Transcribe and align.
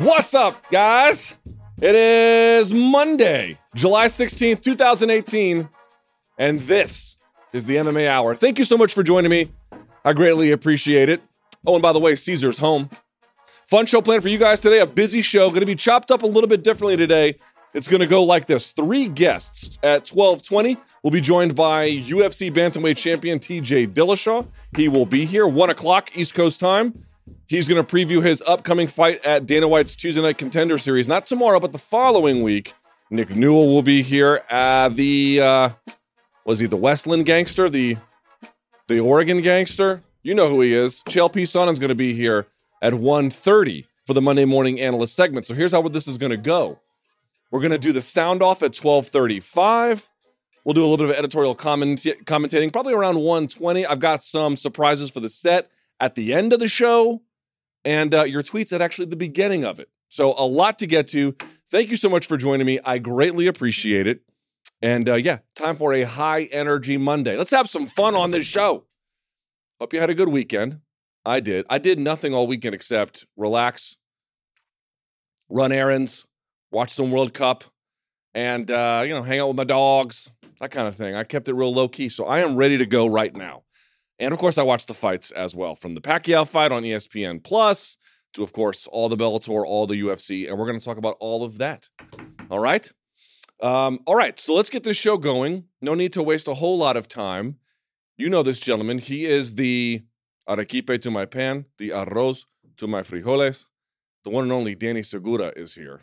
What's 0.00 0.32
up, 0.32 0.70
guys? 0.70 1.34
It 1.78 1.94
is 1.94 2.72
Monday, 2.72 3.58
July 3.74 4.06
16th, 4.06 4.62
2018, 4.62 5.68
and 6.38 6.58
this 6.60 7.16
is 7.52 7.66
the 7.66 7.76
MMA 7.76 8.08
Hour. 8.08 8.34
Thank 8.34 8.58
you 8.58 8.64
so 8.64 8.78
much 8.78 8.94
for 8.94 9.02
joining 9.02 9.30
me. 9.30 9.52
I 10.02 10.14
greatly 10.14 10.52
appreciate 10.52 11.10
it. 11.10 11.20
Oh, 11.66 11.74
and 11.74 11.82
by 11.82 11.92
the 11.92 11.98
way, 11.98 12.14
Caesar's 12.14 12.56
home. 12.56 12.88
Fun 13.66 13.84
show 13.84 14.00
planned 14.00 14.22
for 14.22 14.30
you 14.30 14.38
guys 14.38 14.60
today. 14.60 14.80
A 14.80 14.86
busy 14.86 15.20
show, 15.20 15.50
going 15.50 15.60
to 15.60 15.66
be 15.66 15.76
chopped 15.76 16.10
up 16.10 16.22
a 16.22 16.26
little 16.26 16.48
bit 16.48 16.64
differently 16.64 16.96
today. 16.96 17.36
It's 17.74 17.86
going 17.86 18.00
to 18.00 18.06
go 18.06 18.24
like 18.24 18.46
this: 18.46 18.72
three 18.72 19.06
guests 19.06 19.78
at 19.82 20.06
12:20. 20.06 20.78
We'll 21.02 21.10
be 21.10 21.20
joined 21.20 21.54
by 21.54 21.90
UFC 21.90 22.50
bantamweight 22.50 22.96
champion 22.96 23.38
TJ 23.38 23.92
Dillashaw. 23.92 24.46
He 24.74 24.88
will 24.88 25.04
be 25.04 25.26
here 25.26 25.46
one 25.46 25.68
o'clock 25.68 26.16
East 26.16 26.34
Coast 26.34 26.58
time. 26.58 27.04
He's 27.50 27.66
going 27.66 27.84
to 27.84 27.96
preview 27.96 28.22
his 28.22 28.44
upcoming 28.46 28.86
fight 28.86 29.26
at 29.26 29.44
Dana 29.44 29.66
White's 29.66 29.96
Tuesday 29.96 30.22
Night 30.22 30.38
Contender 30.38 30.78
Series, 30.78 31.08
not 31.08 31.26
tomorrow, 31.26 31.58
but 31.58 31.72
the 31.72 31.78
following 31.78 32.44
week. 32.44 32.74
Nick 33.10 33.30
Newell 33.30 33.66
will 33.66 33.82
be 33.82 34.04
here. 34.04 34.42
Uh, 34.48 34.88
the 34.88 35.40
uh, 35.40 35.70
was 36.44 36.60
he 36.60 36.68
the 36.68 36.76
Westland 36.76 37.26
gangster, 37.26 37.68
the 37.68 37.96
the 38.86 39.00
Oregon 39.00 39.42
gangster? 39.42 40.00
You 40.22 40.36
know 40.36 40.48
who 40.48 40.60
he 40.60 40.72
is. 40.72 41.02
Chael 41.08 41.32
P. 41.32 41.44
Sonnen's 41.44 41.80
going 41.80 41.88
to 41.88 41.96
be 41.96 42.14
here 42.14 42.46
at 42.82 42.92
1.30 42.92 43.84
for 44.06 44.14
the 44.14 44.22
Monday 44.22 44.44
morning 44.44 44.78
analyst 44.78 45.16
segment. 45.16 45.44
So 45.44 45.54
here's 45.54 45.72
how 45.72 45.82
this 45.88 46.06
is 46.06 46.18
going 46.18 46.30
to 46.30 46.36
go. 46.36 46.78
We're 47.50 47.58
going 47.58 47.72
to 47.72 47.78
do 47.78 47.92
the 47.92 48.00
sound 48.00 48.44
off 48.44 48.62
at 48.62 48.70
12:35. 48.74 50.08
We'll 50.64 50.74
do 50.74 50.82
a 50.82 50.86
little 50.86 51.04
bit 51.04 51.10
of 51.10 51.18
editorial 51.18 51.56
comment- 51.56 52.04
commentating, 52.26 52.72
probably 52.72 52.94
around 52.94 53.16
120. 53.16 53.86
I've 53.86 53.98
got 53.98 54.22
some 54.22 54.54
surprises 54.54 55.10
for 55.10 55.18
the 55.18 55.28
set 55.28 55.68
at 55.98 56.14
the 56.14 56.32
end 56.32 56.52
of 56.52 56.60
the 56.60 56.68
show, 56.68 57.22
and 57.84 58.14
uh, 58.14 58.24
your 58.24 58.42
tweets 58.42 58.72
at 58.72 58.80
actually 58.80 59.06
the 59.06 59.16
beginning 59.16 59.64
of 59.64 59.78
it. 59.80 59.88
So 60.08 60.34
a 60.36 60.46
lot 60.46 60.78
to 60.80 60.86
get 60.86 61.08
to. 61.08 61.36
Thank 61.70 61.90
you 61.90 61.96
so 61.96 62.08
much 62.08 62.26
for 62.26 62.36
joining 62.36 62.66
me. 62.66 62.80
I 62.84 62.98
greatly 62.98 63.46
appreciate 63.46 64.06
it. 64.06 64.22
And 64.82 65.08
uh, 65.08 65.14
yeah, 65.14 65.38
time 65.54 65.76
for 65.76 65.92
a 65.92 66.02
high 66.02 66.44
energy 66.44 66.96
Monday. 66.96 67.36
Let's 67.36 67.50
have 67.52 67.68
some 67.68 67.86
fun 67.86 68.14
on 68.14 68.30
this 68.30 68.46
show. 68.46 68.84
Hope 69.80 69.92
you 69.92 70.00
had 70.00 70.10
a 70.10 70.14
good 70.14 70.28
weekend. 70.28 70.80
I 71.24 71.40
did. 71.40 71.66
I 71.68 71.78
did 71.78 71.98
nothing 71.98 72.34
all 72.34 72.46
weekend 72.46 72.74
except 72.74 73.26
relax, 73.36 73.96
run 75.48 75.70
errands, 75.70 76.26
watch 76.70 76.90
some 76.90 77.10
World 77.10 77.34
Cup, 77.34 77.64
and 78.34 78.70
uh, 78.70 79.02
you 79.06 79.12
know, 79.12 79.22
hang 79.22 79.38
out 79.38 79.48
with 79.48 79.56
my 79.56 79.64
dogs, 79.64 80.30
that 80.60 80.70
kind 80.70 80.88
of 80.88 80.96
thing. 80.96 81.14
I 81.14 81.24
kept 81.24 81.48
it 81.48 81.54
real 81.54 81.72
low 81.72 81.88
key, 81.88 82.08
so 82.08 82.24
I 82.24 82.40
am 82.40 82.56
ready 82.56 82.78
to 82.78 82.86
go 82.86 83.06
right 83.06 83.34
now. 83.34 83.64
And 84.20 84.34
of 84.34 84.38
course, 84.38 84.58
I 84.58 84.62
watched 84.62 84.86
the 84.86 84.94
fights 84.94 85.30
as 85.30 85.56
well, 85.56 85.74
from 85.74 85.94
the 85.94 86.00
Pacquiao 86.02 86.46
fight 86.46 86.72
on 86.72 86.82
ESPN 86.82 87.42
Plus 87.42 87.96
to, 88.34 88.42
of 88.42 88.52
course, 88.52 88.86
all 88.86 89.08
the 89.08 89.16
Bellator, 89.16 89.64
all 89.66 89.86
the 89.86 90.00
UFC, 90.00 90.46
and 90.46 90.58
we're 90.58 90.66
going 90.66 90.78
to 90.78 90.84
talk 90.84 90.98
about 90.98 91.16
all 91.20 91.42
of 91.42 91.56
that. 91.56 91.88
All 92.50 92.58
right. 92.60 92.88
Um, 93.62 94.00
all 94.06 94.14
right, 94.14 94.38
so 94.38 94.54
let's 94.54 94.70
get 94.70 94.84
this 94.84 94.98
show 94.98 95.16
going. 95.16 95.64
No 95.80 95.94
need 95.94 96.12
to 96.12 96.22
waste 96.22 96.48
a 96.48 96.54
whole 96.54 96.76
lot 96.76 96.98
of 96.98 97.08
time. 97.08 97.56
You 98.18 98.28
know 98.28 98.42
this 98.42 98.60
gentleman. 98.60 98.98
He 98.98 99.24
is 99.24 99.54
the 99.54 100.02
arequipe 100.48 101.00
to 101.00 101.10
my 101.10 101.24
pan, 101.24 101.64
the 101.78 101.90
arroz 101.90 102.44
to 102.76 102.86
my 102.86 103.00
frijoles. 103.00 103.66
The 104.24 104.30
one 104.30 104.44
and 104.44 104.52
only 104.52 104.74
Danny 104.74 105.02
Segura 105.02 105.52
is 105.56 105.74
here. 105.74 106.02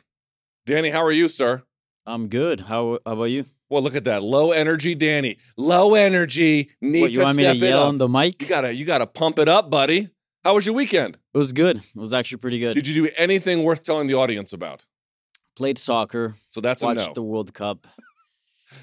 Danny, 0.66 0.90
how 0.90 1.04
are 1.04 1.12
you, 1.12 1.28
sir? 1.28 1.64
I'm 2.06 2.30
good. 2.30 2.62
How, 2.62 3.00
how 3.06 3.14
about 3.14 3.26
you? 3.26 3.46
Well, 3.70 3.82
look 3.84 3.96
at 3.96 4.06
that 4.06 4.24
low 4.24 4.52
energy, 4.52 4.96
Danny. 4.96 5.38
Low 5.58 5.94
energy. 5.96 6.72
Need 6.82 7.02
What, 7.02 7.12
you 7.12 7.18
to 7.18 7.24
want 7.24 7.38
me 7.38 7.44
to 7.44 7.56
yell 7.56 7.84
on 7.84 7.98
the 7.98 8.08
mic? 8.08 8.42
You 8.42 8.48
gotta, 8.48 8.74
you 8.74 8.86
gotta 8.86 9.08
pump 9.08 9.40
it 9.40 9.50
up, 9.50 9.70
buddy. 9.70 10.10
How 10.44 10.54
was 10.56 10.66
your 10.66 10.76
weekend? 10.76 11.18
It 11.34 11.38
was 11.38 11.52
good. 11.52 11.78
It 11.78 11.84
was 11.96 12.14
actually 12.14 12.38
pretty 12.38 12.60
good. 12.60 12.74
Did 12.76 12.88
you 12.88 13.04
do 13.06 13.12
anything 13.18 13.64
worth 13.64 13.84
telling 13.84 14.08
the 14.08 14.14
audience 14.14 14.54
about? 14.54 14.86
Played 15.58 15.78
soccer, 15.78 16.36
So 16.52 16.62
that's 16.62 16.84
a 16.84 16.86
watched 16.86 17.08
no. 17.08 17.14
the 17.14 17.24
World 17.24 17.54
Cup, 17.54 17.88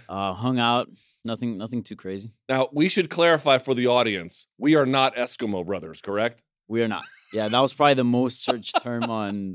uh, 0.09 0.34
hung 0.34 0.59
out. 0.59 0.89
Nothing, 1.25 1.56
nothing 1.56 1.83
too 1.83 1.97
crazy. 1.97 2.33
now 2.51 2.69
we 2.72 2.91
should 2.91 3.09
clarify 3.09 3.56
for 3.59 3.75
the 3.75 3.87
audience: 3.87 4.47
we 4.59 4.75
are 4.75 4.84
not 4.84 5.15
Eskimo 5.16 5.65
brothers, 5.65 6.03
correct? 6.03 6.43
We 6.69 6.83
are 6.83 6.89
not. 6.89 7.05
Yeah, 7.33 7.49
that 7.49 7.61
was 7.61 7.72
probably 7.72 7.95
the 7.95 8.05
most 8.05 8.45
searched 8.45 8.83
term 8.83 9.05
on. 9.05 9.55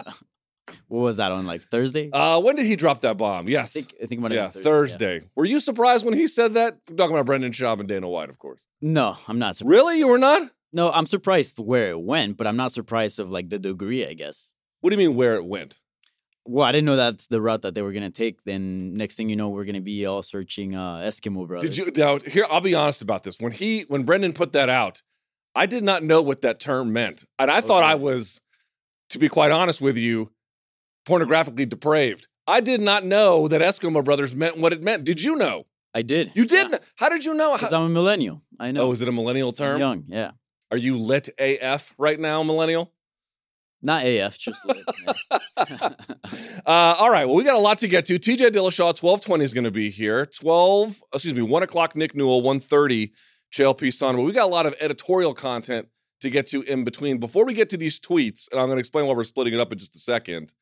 What 0.88 1.00
was 1.00 1.18
that 1.18 1.32
on 1.32 1.46
like 1.46 1.64
Thursday? 1.64 2.10
Uh, 2.12 2.40
when 2.42 2.56
did 2.56 2.66
he 2.66 2.76
drop 2.76 3.02
that 3.02 3.18
bomb? 3.18 3.48
Yes, 3.48 3.76
I 3.76 3.82
think 3.82 3.96
I 3.96 4.06
think 4.06 4.20
it 4.20 4.22
might 4.22 4.32
have 4.32 4.56
yeah, 4.56 4.62
Thursday. 4.62 5.20
Thursday. 5.20 5.30
Were 5.36 5.46
you 5.46 5.60
surprised 5.60 6.06
when 6.06 6.14
he 6.14 6.28
said 6.28 6.54
that? 6.56 6.78
I'm 6.90 6.98
talking 6.98 7.16
about 7.16 7.26
Brendan 7.26 7.52
Schaub 7.52 7.80
and 7.80 7.88
Dana 7.88 8.08
White, 8.08 8.30
of 8.30 8.40
course. 8.40 8.66
No, 8.82 9.18
I'm 9.28 9.40
not 9.40 9.56
surprised. 9.56 9.72
Really, 9.72 10.00
you 10.00 10.08
were 10.08 10.18
not? 10.18 10.50
No, 10.72 10.92
I'm 10.92 11.08
surprised 11.08 11.58
where 11.60 11.92
it 11.92 12.02
went, 12.02 12.38
but 12.38 12.48
I'm 12.48 12.58
not 12.58 12.72
surprised 12.72 13.20
of 13.20 13.32
like 13.32 13.50
the 13.50 13.60
degree. 13.60 14.06
I 14.06 14.14
guess. 14.14 14.54
What 14.82 14.92
do 14.92 14.96
you 14.96 15.10
mean 15.10 15.16
where 15.16 15.36
it 15.36 15.46
went? 15.46 15.80
Well, 16.46 16.66
I 16.66 16.72
didn't 16.72 16.86
know 16.86 16.96
that's 16.96 17.28
the 17.28 17.42
route 17.42 17.62
that 17.62 17.76
they 17.76 17.82
were 17.82 17.92
gonna 17.92 18.10
take. 18.10 18.44
Then 18.44 18.96
next 18.96 19.16
thing 19.16 19.30
you 19.30 19.36
know, 19.36 19.50
we're 19.50 19.66
gonna 19.66 19.82
be 19.82 20.06
all 20.06 20.24
searching 20.24 20.76
uh, 20.76 20.98
Eskimo 20.98 21.48
brothers. 21.48 21.76
Did 21.76 21.78
you 21.78 21.92
now 21.96 22.18
here? 22.20 22.48
I'll 22.50 22.62
be 22.62 22.74
honest 22.74 23.02
about 23.02 23.24
this. 23.24 23.40
When 23.40 23.52
he 23.52 23.82
when 23.88 24.04
Brendan 24.04 24.34
put 24.34 24.54
that 24.54 24.70
out, 24.70 25.02
I 25.54 25.66
did 25.66 25.84
not 25.84 26.04
know 26.04 26.22
what 26.22 26.42
that 26.42 26.60
term 26.60 26.94
meant, 26.94 27.26
and 27.38 27.52
I 27.52 27.62
thought 27.62 27.84
I 27.84 27.96
was, 27.96 28.40
to 29.10 29.20
be 29.20 29.30
quite 29.30 29.52
honest 29.52 29.82
with 29.82 29.98
you, 29.98 30.32
pornographically 31.10 31.68
depraved. 31.68 32.28
I 32.48 32.62
did 32.62 32.82
not 32.82 33.04
know 33.04 33.48
that 33.48 33.62
Eskimo 33.62 34.04
Brothers 34.04 34.34
meant 34.36 34.58
what 34.58 34.74
it 34.74 34.82
meant. 34.82 35.04
Did 35.04 35.22
you 35.24 35.36
know? 35.36 35.66
I 35.94 36.02
did. 36.04 36.32
You 36.36 36.46
did. 36.46 36.80
How 36.96 37.10
did 37.10 37.26
you 37.26 37.34
know? 37.34 37.54
Because 37.54 37.72
How- 37.72 37.80
I'm 37.82 37.88
a 37.88 37.90
millennial. 37.90 38.42
I 38.60 38.72
know. 38.72 38.84
oh, 38.84 38.92
is 38.92 39.02
it 39.02 39.08
a 39.08 39.12
millennial 39.12 39.50
I'm 39.50 39.56
term? 39.56 39.80
young. 39.80 40.04
Yeah. 40.08 40.32
Are 40.72 40.78
you 40.78 40.98
lit 40.98 41.30
AF 41.40 41.96
right 41.98 42.20
now, 42.20 42.44
millennial? 42.44 42.92
Not 43.82 44.06
AF, 44.06 44.38
just 44.38 44.66
lit. 44.66 44.84
uh, 45.58 45.96
all 46.66 47.10
right. 47.10 47.26
Well, 47.26 47.36
we 47.36 47.44
got 47.44 47.56
a 47.56 47.60
lot 47.60 47.80
to 47.80 47.88
get 47.88 48.06
to. 48.08 48.20
TJ 48.20 48.50
Dillashaw, 48.52 48.96
twelve 48.96 49.22
twenty 49.22 49.46
is 49.46 49.54
going 49.54 49.64
to 49.64 49.72
be 49.72 49.90
here. 49.90 50.26
Twelve, 50.26 51.02
excuse 51.14 51.34
me, 51.34 51.42
one 51.42 51.64
o'clock. 51.64 51.96
Nick 51.96 52.16
Newell, 52.16 52.42
one 52.42 52.60
thirty. 52.60 53.14
Chael 53.54 53.76
P. 53.76 53.90
Son. 53.90 54.16
But 54.16 54.24
we 54.24 54.32
got 54.32 54.44
a 54.44 54.52
lot 54.52 54.66
of 54.68 54.76
editorial 54.80 55.34
content 55.34 55.88
to 56.22 56.30
get 56.30 56.48
to 56.48 56.62
in 56.64 56.84
between. 56.84 57.18
Before 57.18 57.46
we 57.46 57.54
get 57.54 57.70
to 57.70 57.78
these 57.78 58.00
tweets, 58.00 58.48
and 58.52 58.60
I'm 58.60 58.68
going 58.68 58.78
to 58.78 58.80
explain 58.82 59.08
why 59.08 59.14
we're 59.14 59.24
splitting 59.24 59.54
it 59.54 59.60
up 59.60 59.72
in 59.72 59.80
just 59.80 59.96
a 59.96 60.00
second. 60.00 60.54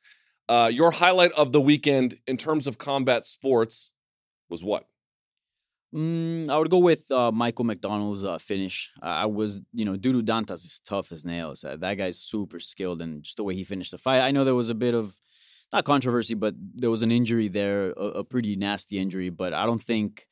Uh, 0.50 0.70
your 0.72 0.92
highlight 0.92 1.32
of 1.34 1.52
the 1.52 1.62
weekend 1.62 2.16
in 2.26 2.38
terms 2.38 2.68
of 2.68 2.78
combat 2.78 3.26
sports 3.26 3.92
was 4.50 4.64
what? 4.64 4.86
Mm, 5.94 6.50
I 6.50 6.58
would 6.58 6.70
go 6.70 6.80
with 6.80 7.10
uh, 7.12 7.32
Michael 7.32 7.66
McDonald's 7.66 8.24
uh, 8.24 8.38
finish. 8.38 8.92
I 9.02 9.26
was, 9.26 9.62
you 9.74 9.86
know, 9.86 9.96
Dudu 9.96 10.22
Dantas 10.22 10.66
is 10.66 10.82
tough 10.86 11.12
as 11.12 11.26
nails. 11.26 11.64
Uh, 11.64 11.78
that 11.78 11.96
guy's 11.96 12.20
super 12.20 12.60
skilled, 12.60 13.02
and 13.02 13.24
just 13.24 13.38
the 13.38 13.44
way 13.44 13.56
he 13.56 13.64
finished 13.64 13.92
the 13.92 13.98
fight. 13.98 14.22
I 14.22 14.32
know 14.32 14.44
there 14.44 14.56
was 14.56 14.70
a 14.70 14.76
bit 14.76 14.94
of 14.94 15.16
not 15.74 15.86
controversy, 15.86 16.34
but 16.34 16.56
there 16.76 16.90
was 16.90 17.02
an 17.02 17.12
injury 17.12 17.48
there, 17.48 17.92
a, 17.92 18.20
a 18.20 18.24
pretty 18.24 18.56
nasty 18.56 19.00
injury. 19.00 19.30
But 19.30 19.54
I 19.54 19.66
don't 19.66 19.82
think, 19.82 20.28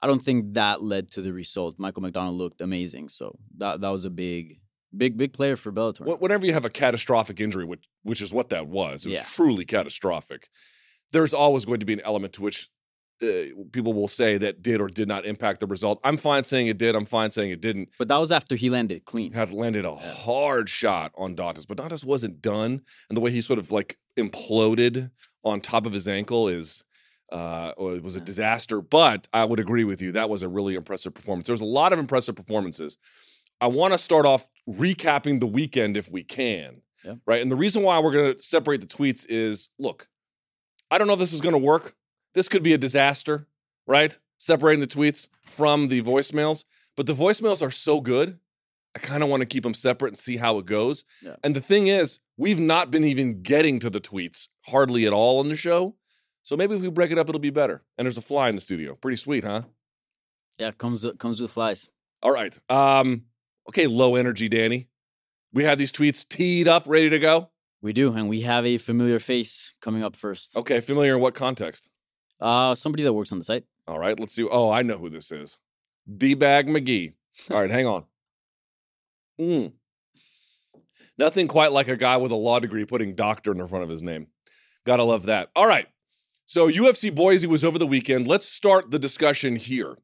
I 0.00 0.06
don't 0.06 0.22
think 0.22 0.54
that 0.54 0.82
led 0.82 1.10
to 1.12 1.22
the 1.22 1.32
result. 1.32 1.78
Michael 1.78 2.02
McDonald 2.02 2.36
looked 2.36 2.60
amazing, 2.60 3.08
so 3.08 3.36
that 3.56 3.80
that 3.80 3.90
was 3.90 4.04
a 4.04 4.10
big, 4.10 4.60
big, 4.96 5.16
big 5.16 5.32
player 5.32 5.56
for 5.56 5.72
Bellator. 5.72 6.04
Wh- 6.04 6.20
Whenever 6.20 6.46
you 6.46 6.52
have 6.52 6.64
a 6.64 6.70
catastrophic 6.70 7.40
injury, 7.40 7.64
which 7.64 7.84
which 8.02 8.20
is 8.22 8.32
what 8.32 8.48
that 8.50 8.66
was, 8.66 9.06
it 9.06 9.10
was 9.10 9.18
Yeah. 9.18 9.24
truly 9.24 9.64
catastrophic. 9.64 10.48
There's 11.12 11.32
always 11.34 11.64
going 11.64 11.80
to 11.80 11.86
be 11.86 11.92
an 11.94 12.00
element 12.00 12.32
to 12.34 12.42
which 12.42 12.68
uh, 13.22 13.26
people 13.72 13.92
will 13.92 14.08
say 14.08 14.36
that 14.38 14.60
did 14.60 14.80
or 14.80 14.88
did 14.88 15.06
not 15.06 15.24
impact 15.24 15.60
the 15.60 15.66
result. 15.66 16.00
I'm 16.02 16.16
fine 16.16 16.42
saying 16.44 16.66
it 16.66 16.78
did. 16.78 16.96
I'm 16.96 17.04
fine 17.04 17.30
saying 17.30 17.50
it 17.52 17.60
didn't. 17.60 17.90
But 17.98 18.08
that 18.08 18.18
was 18.18 18.32
after 18.32 18.56
he 18.56 18.68
landed 18.70 19.04
clean. 19.04 19.32
Had 19.32 19.52
landed 19.52 19.84
a 19.84 19.94
hard 19.94 20.68
shot 20.68 21.12
on 21.16 21.36
Dantas, 21.36 21.66
but 21.66 21.78
Dantas 21.78 22.04
wasn't 22.04 22.42
done, 22.42 22.82
and 23.08 23.16
the 23.16 23.20
way 23.20 23.30
he 23.30 23.40
sort 23.40 23.58
of 23.60 23.70
like 23.70 23.98
imploded 24.18 25.10
on 25.44 25.60
top 25.60 25.86
of 25.86 25.92
his 25.92 26.08
ankle 26.08 26.48
is. 26.48 26.82
Uh, 27.32 27.72
it 27.78 28.02
was 28.02 28.14
a 28.14 28.18
Yeah. 28.20 28.24
disaster, 28.26 28.80
but 28.82 29.26
I 29.32 29.44
would 29.44 29.58
agree 29.58 29.82
with 29.82 30.00
you. 30.02 30.12
That 30.12 30.28
was 30.28 30.42
a 30.42 30.48
really 30.48 30.74
impressive 30.76 31.14
performance. 31.14 31.46
There 31.46 31.54
was 31.54 31.62
a 31.62 31.64
lot 31.64 31.92
of 31.92 31.98
impressive 31.98 32.36
performances. 32.36 32.96
I 33.60 33.66
want 33.68 33.92
to 33.94 33.98
start 33.98 34.26
off 34.26 34.48
recapping 34.68 35.40
the 35.40 35.46
weekend 35.46 35.96
if 35.96 36.10
we 36.10 36.22
can. 36.22 36.82
Yeah. 37.04 37.14
Right. 37.26 37.42
And 37.42 37.50
the 37.50 37.56
reason 37.56 37.82
why 37.82 37.98
we're 37.98 38.12
going 38.12 38.34
to 38.34 38.42
separate 38.42 38.80
the 38.80 38.86
tweets 38.86 39.26
is 39.28 39.68
look, 39.78 40.08
I 40.90 40.98
don't 40.98 41.06
know 41.06 41.12
if 41.14 41.18
this 41.18 41.32
is 41.32 41.40
going 41.40 41.52
to 41.52 41.58
work. 41.58 41.96
This 42.32 42.48
could 42.48 42.62
be 42.62 42.72
a 42.72 42.78
disaster, 42.78 43.46
right? 43.86 44.18
Separating 44.38 44.80
the 44.80 44.86
tweets 44.86 45.28
from 45.46 45.88
the 45.88 46.02
voicemails. 46.02 46.64
But 46.96 47.06
the 47.06 47.14
voicemails 47.14 47.60
are 47.60 47.70
so 47.70 48.00
good 48.00 48.38
I 48.94 49.00
kind 49.00 49.22
of 49.22 49.28
want 49.28 49.40
to 49.40 49.46
keep 49.46 49.64
them 49.64 49.74
separate 49.74 50.10
and 50.10 50.18
see 50.18 50.36
how 50.36 50.58
it 50.58 50.66
goes. 50.66 51.04
Yeah. 51.20 51.36
And 51.42 51.56
the 51.56 51.60
thing 51.60 51.88
is, 51.88 52.20
we've 52.36 52.60
not 52.60 52.90
been 52.90 53.04
even 53.04 53.42
getting 53.42 53.80
to 53.80 53.90
the 53.90 54.00
tweets 54.00 54.48
hardly 54.66 55.06
at 55.06 55.12
all 55.12 55.40
on 55.40 55.48
the 55.48 55.56
show. 55.56 55.96
So 56.42 56.56
maybe 56.56 56.76
if 56.76 56.82
we 56.82 56.90
break 56.90 57.10
it 57.10 57.18
up, 57.18 57.28
it'll 57.28 57.40
be 57.40 57.50
better. 57.50 57.82
And 57.98 58.06
there's 58.06 58.18
a 58.18 58.22
fly 58.22 58.48
in 58.48 58.54
the 58.54 58.60
studio. 58.60 58.94
Pretty 58.94 59.16
sweet, 59.16 59.44
huh? 59.44 59.62
Yeah, 60.58 60.70
comes 60.72 61.04
comes 61.18 61.40
with 61.40 61.50
flies. 61.50 61.88
All 62.22 62.30
right. 62.30 62.56
Um, 62.70 63.24
okay, 63.68 63.86
low 63.86 64.16
energy, 64.16 64.48
Danny. 64.48 64.88
We 65.52 65.64
have 65.64 65.78
these 65.78 65.92
tweets 65.92 66.26
teed 66.26 66.68
up, 66.68 66.84
ready 66.86 67.10
to 67.10 67.18
go. 67.18 67.50
We 67.80 67.92
do, 67.92 68.14
and 68.14 68.28
we 68.28 68.40
have 68.40 68.64
a 68.64 68.78
familiar 68.78 69.18
face 69.18 69.74
coming 69.80 70.02
up 70.02 70.16
first. 70.16 70.56
Okay, 70.56 70.80
familiar 70.80 71.16
in 71.16 71.20
what 71.20 71.34
context? 71.34 71.88
Uh, 72.40 72.74
somebody 72.74 73.02
that 73.04 73.12
works 73.12 73.30
on 73.30 73.38
the 73.38 73.44
site. 73.44 73.64
All 73.86 73.98
right, 73.98 74.18
let's 74.18 74.34
see. 74.34 74.44
Oh, 74.44 74.70
I 74.70 74.82
know 74.82 74.96
who 74.96 75.10
this 75.10 75.30
is. 75.30 75.58
D 76.16 76.34
Bag 76.34 76.66
McGee. 76.66 77.12
All 77.50 77.60
right, 77.60 77.70
hang 77.70 77.86
on. 77.86 78.04
Mm. 79.40 79.72
Nothing 81.18 81.46
quite 81.46 81.72
like 81.72 81.88
a 81.88 81.96
guy 81.96 82.16
with 82.16 82.32
a 82.32 82.36
law 82.36 82.58
degree 82.58 82.84
putting 82.84 83.14
doctor 83.14 83.52
in 83.52 83.68
front 83.68 83.84
of 83.84 83.90
his 83.90 84.02
name. 84.02 84.28
Gotta 84.84 85.04
love 85.04 85.26
that. 85.26 85.50
All 85.54 85.66
right. 85.66 85.86
So 86.46 86.68
UFC 86.68 87.14
Boise 87.14 87.46
was 87.46 87.64
over 87.64 87.78
the 87.78 87.86
weekend. 87.86 88.26
Let's 88.28 88.46
start 88.46 88.90
the 88.90 88.98
discussion 88.98 89.56
here. 89.56 89.96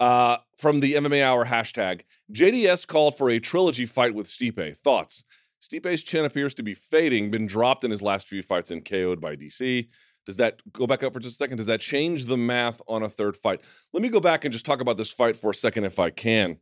Uh, 0.00 0.38
from 0.56 0.80
the 0.80 0.94
MMA 0.94 1.22
Hour 1.22 1.46
hashtag, 1.46 2.02
JDS 2.32 2.86
called 2.86 3.16
for 3.16 3.30
a 3.30 3.40
trilogy 3.40 3.86
fight 3.86 4.14
with 4.14 4.26
Stipe. 4.28 4.76
Thoughts? 4.76 5.24
Stipe's 5.60 6.02
chin 6.02 6.24
appears 6.24 6.54
to 6.54 6.62
be 6.62 6.74
fading, 6.74 7.30
been 7.30 7.46
dropped 7.46 7.84
in 7.84 7.90
his 7.90 8.02
last 8.02 8.28
few 8.28 8.42
fights 8.42 8.70
and 8.70 8.84
KO'd 8.84 9.20
by 9.20 9.34
DC. 9.34 9.88
Does 10.24 10.36
that 10.36 10.60
go 10.72 10.86
back 10.86 11.02
up 11.02 11.14
for 11.14 11.20
just 11.20 11.34
a 11.34 11.38
second? 11.38 11.56
Does 11.56 11.66
that 11.66 11.80
change 11.80 12.26
the 12.26 12.36
math 12.36 12.82
on 12.86 13.02
a 13.02 13.08
third 13.08 13.36
fight? 13.36 13.62
Let 13.92 14.02
me 14.02 14.08
go 14.08 14.20
back 14.20 14.44
and 14.44 14.52
just 14.52 14.66
talk 14.66 14.80
about 14.80 14.96
this 14.96 15.10
fight 15.10 15.36
for 15.36 15.50
a 15.50 15.54
second, 15.54 15.84
if 15.84 15.98
I 15.98 16.10
can, 16.10 16.58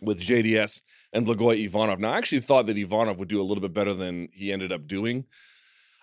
with 0.00 0.20
JDS 0.20 0.82
and 1.12 1.26
Blagoy 1.26 1.64
Ivanov. 1.64 1.98
Now, 1.98 2.12
I 2.12 2.18
actually 2.18 2.40
thought 2.40 2.66
that 2.66 2.78
Ivanov 2.78 3.18
would 3.18 3.28
do 3.28 3.40
a 3.40 3.42
little 3.42 3.60
bit 3.60 3.74
better 3.74 3.94
than 3.94 4.28
he 4.32 4.52
ended 4.52 4.72
up 4.72 4.86
doing. 4.86 5.24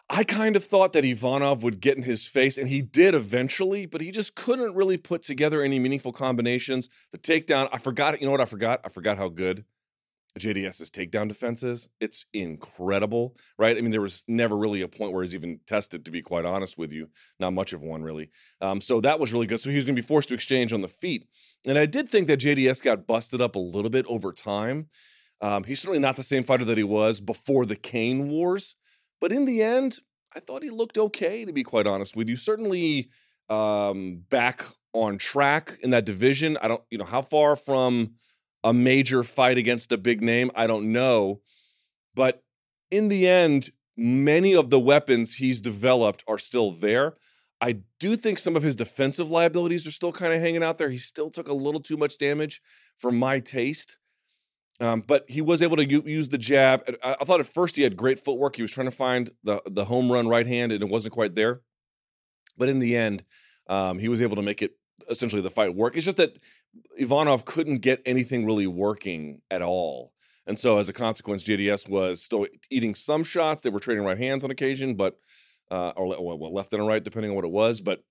I 0.09 0.23
kind 0.23 0.55
of 0.55 0.63
thought 0.63 0.93
that 0.93 1.03
Ivanov 1.03 1.63
would 1.63 1.79
get 1.79 1.97
in 1.97 2.03
his 2.03 2.27
face, 2.27 2.57
and 2.57 2.69
he 2.69 2.81
did 2.81 3.15
eventually, 3.15 3.87
but 3.87 4.01
he 4.01 4.11
just 4.11 4.35
couldn't 4.35 4.75
really 4.75 4.97
put 4.97 5.23
together 5.23 5.63
any 5.63 5.79
meaningful 5.79 6.11
combinations. 6.11 6.89
The 7.11 7.17
takedown, 7.17 7.69
I 7.71 7.79
forgot, 7.79 8.19
you 8.19 8.27
know 8.27 8.31
what 8.31 8.41
I 8.41 8.45
forgot? 8.45 8.81
I 8.85 8.89
forgot 8.89 9.17
how 9.17 9.29
good 9.29 9.65
JDS's 10.37 10.91
takedown 10.91 11.27
defense 11.27 11.63
is. 11.63 11.89
It's 11.99 12.25
incredible, 12.33 13.35
right? 13.57 13.77
I 13.77 13.81
mean, 13.81 13.91
there 13.91 14.01
was 14.01 14.23
never 14.27 14.55
really 14.55 14.81
a 14.81 14.87
point 14.87 15.13
where 15.13 15.23
he's 15.23 15.33
even 15.33 15.59
tested, 15.65 16.05
to 16.05 16.11
be 16.11 16.21
quite 16.21 16.45
honest 16.45 16.77
with 16.77 16.91
you. 16.91 17.09
Not 17.39 17.53
much 17.53 17.73
of 17.73 17.81
one, 17.81 18.03
really. 18.03 18.29
Um, 18.61 18.81
so 18.81 19.01
that 19.01 19.19
was 19.19 19.33
really 19.33 19.47
good. 19.47 19.61
So 19.61 19.69
he 19.69 19.77
was 19.77 19.85
going 19.85 19.95
to 19.95 20.01
be 20.01 20.07
forced 20.07 20.27
to 20.29 20.35
exchange 20.35 20.73
on 20.73 20.81
the 20.81 20.87
feet. 20.87 21.25
And 21.65 21.77
I 21.77 21.85
did 21.85 22.09
think 22.09 22.27
that 22.27 22.41
JDS 22.41 22.83
got 22.83 23.07
busted 23.07 23.41
up 23.41 23.55
a 23.55 23.59
little 23.59 23.89
bit 23.89 24.05
over 24.07 24.33
time. 24.33 24.87
Um, 25.41 25.63
he's 25.63 25.79
certainly 25.79 25.99
not 25.99 26.15
the 26.15 26.23
same 26.23 26.43
fighter 26.43 26.65
that 26.65 26.77
he 26.77 26.83
was 26.83 27.21
before 27.21 27.65
the 27.65 27.75
Cain 27.75 28.29
Wars. 28.29 28.75
But 29.21 29.31
in 29.31 29.45
the 29.45 29.61
end, 29.61 29.99
I 30.35 30.39
thought 30.39 30.63
he 30.63 30.69
looked 30.69 30.97
okay, 30.97 31.45
to 31.45 31.53
be 31.53 31.63
quite 31.63 31.87
honest 31.87 32.15
with 32.15 32.29
you. 32.29 32.35
Certainly 32.35 33.09
um, 33.49 34.23
back 34.29 34.65
on 34.93 35.17
track 35.17 35.77
in 35.81 35.89
that 35.91 36.05
division. 36.05 36.57
I 36.61 36.67
don't, 36.67 36.81
you 36.89 36.97
know, 36.97 37.05
how 37.05 37.21
far 37.21 37.55
from 37.55 38.15
a 38.63 38.73
major 38.73 39.23
fight 39.23 39.57
against 39.57 39.91
a 39.91 39.97
big 39.97 40.21
name, 40.21 40.49
I 40.55 40.65
don't 40.67 40.91
know. 40.91 41.41
But 42.15 42.43
in 42.89 43.09
the 43.09 43.27
end, 43.27 43.69
many 43.95 44.55
of 44.55 44.69
the 44.69 44.79
weapons 44.79 45.35
he's 45.35 45.61
developed 45.61 46.23
are 46.27 46.37
still 46.37 46.71
there. 46.71 47.13
I 47.61 47.79
do 47.99 48.15
think 48.15 48.39
some 48.39 48.55
of 48.55 48.63
his 48.63 48.75
defensive 48.75 49.29
liabilities 49.31 49.87
are 49.87 49.91
still 49.91 50.11
kind 50.11 50.33
of 50.33 50.41
hanging 50.41 50.63
out 50.63 50.77
there. 50.77 50.89
He 50.89 50.97
still 50.97 51.29
took 51.29 51.47
a 51.47 51.53
little 51.53 51.79
too 51.79 51.95
much 51.95 52.17
damage 52.17 52.61
for 52.97 53.11
my 53.11 53.39
taste. 53.39 53.97
Um, 54.81 55.01
but 55.07 55.25
he 55.29 55.41
was 55.41 55.61
able 55.61 55.77
to 55.77 55.85
use 55.85 56.29
the 56.29 56.37
jab. 56.37 56.83
I, 57.03 57.15
I 57.21 57.23
thought 57.23 57.39
at 57.39 57.45
first 57.45 57.77
he 57.77 57.83
had 57.83 57.95
great 57.95 58.19
footwork. 58.19 58.57
He 58.57 58.61
was 58.61 58.71
trying 58.71 58.87
to 58.87 58.95
find 58.95 59.31
the 59.43 59.61
the 59.65 59.85
home 59.85 60.11
run 60.11 60.27
right 60.27 60.45
hand, 60.45 60.71
and 60.71 60.81
it 60.81 60.89
wasn't 60.89 61.13
quite 61.13 61.35
there. 61.35 61.61
But 62.57 62.69
in 62.69 62.79
the 62.79 62.95
end, 62.95 63.23
um, 63.67 63.99
he 63.99 64.09
was 64.09 64.21
able 64.21 64.35
to 64.35 64.41
make 64.41 64.61
it 64.61 64.71
essentially 65.09 65.41
the 65.41 65.49
fight 65.49 65.75
work. 65.75 65.95
It's 65.95 66.05
just 66.05 66.17
that 66.17 66.37
Ivanov 66.97 67.45
couldn't 67.45 67.79
get 67.79 68.01
anything 68.05 68.45
really 68.45 68.67
working 68.67 69.41
at 69.49 69.61
all. 69.61 70.11
And 70.47 70.59
so 70.59 70.77
as 70.77 70.89
a 70.89 70.93
consequence, 70.93 71.43
JDS 71.43 71.89
was 71.89 72.21
still 72.21 72.45
eating 72.69 72.95
some 72.95 73.23
shots. 73.23 73.61
They 73.61 73.69
were 73.69 73.79
trading 73.79 74.03
right 74.03 74.17
hands 74.17 74.43
on 74.43 74.51
occasion, 74.51 74.95
but 74.95 75.17
uh, 75.71 75.89
or 75.95 76.07
well, 76.07 76.53
left 76.53 76.71
and 76.73 76.85
right, 76.85 77.03
depending 77.03 77.31
on 77.31 77.35
what 77.35 77.45
it 77.45 77.51
was. 77.51 77.81
But 77.81 78.03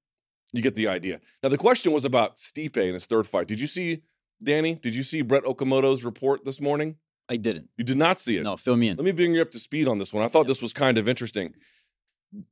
you 0.52 0.62
get 0.62 0.74
the 0.74 0.88
idea. 0.88 1.20
Now 1.42 1.48
the 1.48 1.58
question 1.58 1.92
was 1.92 2.04
about 2.04 2.36
Stipe 2.36 2.76
in 2.76 2.94
his 2.94 3.06
third 3.06 3.26
fight. 3.26 3.48
Did 3.48 3.60
you 3.60 3.66
see 3.66 4.02
Danny? 4.42 4.74
Did 4.74 4.94
you 4.94 5.02
see 5.02 5.22
Brett 5.22 5.44
Okamoto's 5.44 6.04
report 6.04 6.44
this 6.44 6.60
morning? 6.60 6.96
I 7.28 7.36
didn't. 7.36 7.70
You 7.76 7.84
did 7.84 7.96
not 7.96 8.20
see 8.20 8.36
it. 8.36 8.42
No, 8.42 8.56
fill 8.56 8.76
me 8.76 8.88
in. 8.88 8.96
Let 8.96 9.04
me 9.04 9.12
bring 9.12 9.34
you 9.34 9.42
up 9.42 9.50
to 9.52 9.58
speed 9.58 9.88
on 9.88 9.98
this 9.98 10.12
one. 10.12 10.24
I 10.24 10.28
thought 10.28 10.46
this 10.46 10.60
was 10.60 10.72
kind 10.72 10.98
of 10.98 11.08
interesting. 11.08 11.54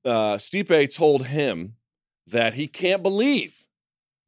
Uh, 0.04 0.36
Stipe 0.36 0.94
told 0.94 1.26
him 1.26 1.74
that 2.26 2.54
he 2.54 2.66
can't 2.66 3.02
believe 3.02 3.66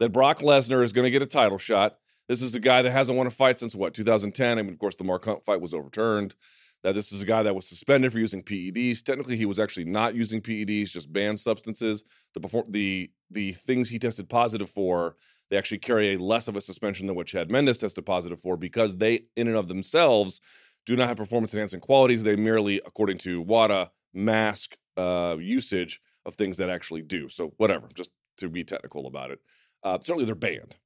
that 0.00 0.12
Brock 0.12 0.40
Lesnar 0.40 0.82
is 0.82 0.92
going 0.92 1.04
to 1.04 1.10
get 1.10 1.22
a 1.22 1.26
title 1.26 1.58
shot. 1.58 1.96
This 2.28 2.42
is 2.42 2.54
a 2.54 2.60
guy 2.60 2.82
that 2.82 2.90
hasn't 2.90 3.16
won 3.16 3.26
a 3.26 3.30
fight 3.30 3.58
since 3.58 3.74
what 3.74 3.94
2010. 3.94 4.58
I 4.58 4.62
mean, 4.62 4.72
of 4.72 4.78
course, 4.78 4.96
the 4.96 5.04
Mark 5.04 5.24
Hunt 5.24 5.44
fight 5.44 5.60
was 5.60 5.74
overturned. 5.74 6.34
That 6.82 6.94
this 6.94 7.12
is 7.12 7.22
a 7.22 7.26
guy 7.26 7.42
that 7.42 7.54
was 7.54 7.66
suspended 7.66 8.12
for 8.12 8.18
using 8.18 8.42
PEDs. 8.42 9.02
Technically, 9.02 9.38
he 9.38 9.46
was 9.46 9.58
actually 9.58 9.86
not 9.86 10.14
using 10.14 10.42
PEDs, 10.42 10.90
just 10.90 11.10
banned 11.10 11.40
substances. 11.40 12.04
The 12.34 12.40
perform 12.40 12.66
the 12.68 13.10
the 13.30 13.52
things 13.52 13.88
he 13.88 13.98
tested 13.98 14.28
positive 14.28 14.68
for, 14.68 15.16
they 15.50 15.56
actually 15.56 15.78
carry 15.78 16.14
a 16.14 16.18
less 16.18 16.48
of 16.48 16.56
a 16.56 16.60
suspension 16.60 17.06
than 17.06 17.16
what 17.16 17.26
Chad 17.26 17.50
Mendes 17.50 17.78
tested 17.78 18.06
positive 18.06 18.40
for 18.40 18.56
because 18.56 18.96
they, 18.96 19.24
in 19.36 19.46
and 19.46 19.56
of 19.56 19.68
themselves, 19.68 20.40
do 20.86 20.96
not 20.96 21.08
have 21.08 21.16
performance 21.16 21.54
enhancing 21.54 21.80
qualities. 21.80 22.24
They 22.24 22.36
merely, 22.36 22.80
according 22.86 23.18
to 23.18 23.40
WADA, 23.40 23.90
mask 24.12 24.76
uh, 24.96 25.36
usage 25.38 26.00
of 26.26 26.34
things 26.34 26.56
that 26.58 26.70
actually 26.70 27.02
do. 27.02 27.28
So 27.28 27.52
whatever, 27.56 27.88
just 27.94 28.10
to 28.38 28.48
be 28.48 28.64
technical 28.64 29.06
about 29.06 29.30
it. 29.30 29.40
Uh, 29.82 29.98
certainly, 30.00 30.24
they're 30.24 30.34
banned. 30.34 30.76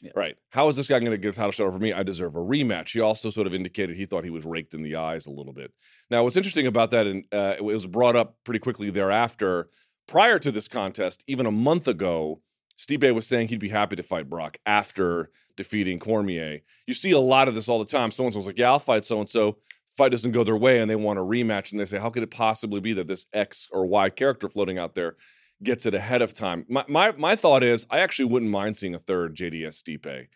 Yeah. 0.00 0.12
Right. 0.14 0.36
How 0.50 0.68
is 0.68 0.76
this 0.76 0.86
guy 0.86 1.00
going 1.00 1.10
to 1.10 1.18
get 1.18 1.34
a 1.34 1.36
title 1.36 1.50
shot 1.50 1.66
over 1.66 1.78
me? 1.78 1.92
I 1.92 2.04
deserve 2.04 2.36
a 2.36 2.40
rematch. 2.40 2.92
He 2.92 3.00
also 3.00 3.30
sort 3.30 3.48
of 3.48 3.54
indicated 3.54 3.96
he 3.96 4.06
thought 4.06 4.22
he 4.22 4.30
was 4.30 4.44
raked 4.44 4.72
in 4.72 4.82
the 4.82 4.94
eyes 4.94 5.26
a 5.26 5.30
little 5.30 5.52
bit. 5.52 5.72
Now, 6.08 6.22
what's 6.22 6.36
interesting 6.36 6.68
about 6.68 6.92
that, 6.92 7.06
and 7.06 7.24
uh, 7.32 7.54
it 7.56 7.64
was 7.64 7.86
brought 7.86 8.14
up 8.14 8.36
pretty 8.44 8.60
quickly 8.60 8.90
thereafter. 8.90 9.68
Prior 10.06 10.38
to 10.38 10.52
this 10.52 10.68
contest, 10.68 11.24
even 11.26 11.46
a 11.46 11.50
month 11.50 11.88
ago, 11.88 12.40
Stipe 12.78 13.12
was 13.14 13.26
saying 13.26 13.48
he'd 13.48 13.58
be 13.58 13.68
happy 13.68 13.96
to 13.96 14.02
fight 14.02 14.30
Brock 14.30 14.56
after 14.64 15.30
defeating 15.56 15.98
Cormier. 15.98 16.60
You 16.86 16.94
see 16.94 17.10
a 17.10 17.18
lot 17.18 17.48
of 17.48 17.54
this 17.54 17.68
all 17.68 17.80
the 17.80 17.84
time. 17.84 18.10
So 18.10 18.18
someone's 18.18 18.46
like, 18.46 18.58
"Yeah, 18.58 18.70
I'll 18.70 18.78
fight 18.78 19.04
so 19.04 19.20
and 19.20 19.28
so." 19.28 19.58
Fight 19.96 20.12
doesn't 20.12 20.30
go 20.30 20.44
their 20.44 20.56
way, 20.56 20.80
and 20.80 20.88
they 20.88 20.94
want 20.94 21.18
a 21.18 21.22
rematch, 21.22 21.72
and 21.72 21.80
they 21.80 21.84
say, 21.84 21.98
"How 21.98 22.08
could 22.08 22.22
it 22.22 22.30
possibly 22.30 22.80
be 22.80 22.92
that 22.92 23.08
this 23.08 23.26
X 23.32 23.66
or 23.72 23.84
Y 23.84 24.10
character 24.10 24.48
floating 24.48 24.78
out 24.78 24.94
there 24.94 25.16
gets 25.60 25.86
it 25.86 25.94
ahead 25.94 26.22
of 26.22 26.32
time?" 26.32 26.64
My 26.68 26.84
my 26.86 27.12
my 27.12 27.34
thought 27.34 27.64
is, 27.64 27.84
I 27.90 27.98
actually 27.98 28.26
wouldn't 28.26 28.52
mind 28.52 28.76
seeing 28.76 28.94
a 28.94 29.00
third 29.00 29.34
JDS 29.34 29.82
Stipe. 29.82 30.28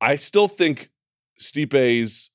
I 0.00 0.16
still 0.16 0.48
think 0.48 0.90
Stipe's 1.38 2.30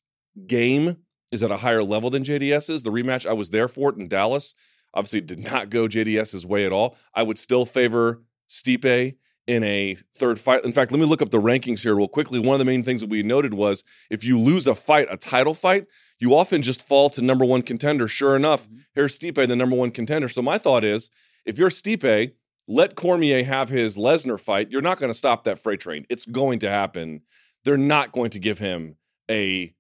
game 0.45 0.97
is 1.31 1.41
at 1.41 1.49
a 1.49 1.57
higher 1.57 1.83
level 1.83 2.11
than 2.11 2.23
JDS's. 2.23 2.83
The 2.83 2.91
rematch, 2.91 3.25
I 3.25 3.33
was 3.33 3.49
there 3.49 3.67
for 3.67 3.89
it 3.89 3.97
in 3.97 4.07
Dallas. 4.07 4.53
Obviously, 4.93 5.21
did 5.21 5.39
not 5.39 5.71
go 5.71 5.87
JDS's 5.87 6.45
way 6.45 6.65
at 6.65 6.71
all. 6.71 6.95
I 7.15 7.23
would 7.23 7.39
still 7.39 7.65
favor 7.65 8.21
Stipe 8.47 9.15
in 9.47 9.63
a 9.63 9.95
third 10.15 10.39
fight. 10.39 10.65
In 10.65 10.73
fact, 10.73 10.91
let 10.91 10.99
me 10.99 11.05
look 11.05 11.21
up 11.21 11.29
the 11.29 11.41
rankings 11.41 11.79
here 11.79 11.95
real 11.95 12.09
quickly. 12.09 12.37
One 12.37 12.55
of 12.55 12.59
the 12.59 12.65
main 12.65 12.83
things 12.83 13.01
that 13.01 13.09
we 13.09 13.23
noted 13.23 13.53
was 13.53 13.83
if 14.09 14.23
you 14.23 14.39
lose 14.39 14.67
a 14.67 14.75
fight, 14.75 15.07
a 15.09 15.17
title 15.17 15.53
fight, 15.53 15.87
you 16.19 16.35
often 16.35 16.61
just 16.61 16.85
fall 16.85 17.09
to 17.11 17.21
number 17.21 17.45
one 17.45 17.61
contender. 17.61 18.07
Sure 18.07 18.35
enough, 18.35 18.67
here's 18.93 19.17
Stipe, 19.17 19.47
the 19.47 19.55
number 19.55 19.75
one 19.75 19.91
contender. 19.91 20.27
So 20.27 20.41
my 20.41 20.57
thought 20.57 20.83
is, 20.83 21.09
if 21.45 21.57
you're 21.57 21.69
Stipe, 21.69 22.33
let 22.67 22.95
Cormier 22.95 23.45
have 23.45 23.69
his 23.69 23.95
Lesnar 23.95 24.39
fight. 24.39 24.69
You're 24.69 24.81
not 24.81 24.99
going 24.99 25.11
to 25.11 25.17
stop 25.17 25.45
that 25.45 25.57
freight 25.57 25.79
train. 25.79 26.05
It's 26.09 26.25
going 26.25 26.59
to 26.59 26.69
happen. 26.69 27.21
They're 27.63 27.77
not 27.77 28.11
going 28.11 28.31
to 28.31 28.39
give 28.39 28.59
him 28.59 28.97
a 29.31 29.73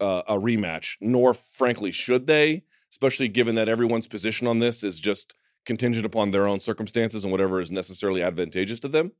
uh, 0.00 0.22
a 0.26 0.34
rematch, 0.34 0.96
nor 1.00 1.32
frankly 1.32 1.90
should 1.90 2.26
they, 2.26 2.64
especially 2.90 3.28
given 3.28 3.54
that 3.54 3.68
everyone's 3.68 4.08
position 4.08 4.46
on 4.46 4.58
this 4.58 4.82
is 4.82 5.00
just 5.00 5.34
contingent 5.64 6.06
upon 6.06 6.30
their 6.30 6.46
own 6.46 6.60
circumstances 6.60 7.24
and 7.24 7.32
whatever 7.32 7.60
is 7.60 7.70
necessarily 7.70 8.22
advantageous 8.22 8.80
to 8.80 8.88
them. 8.88 9.12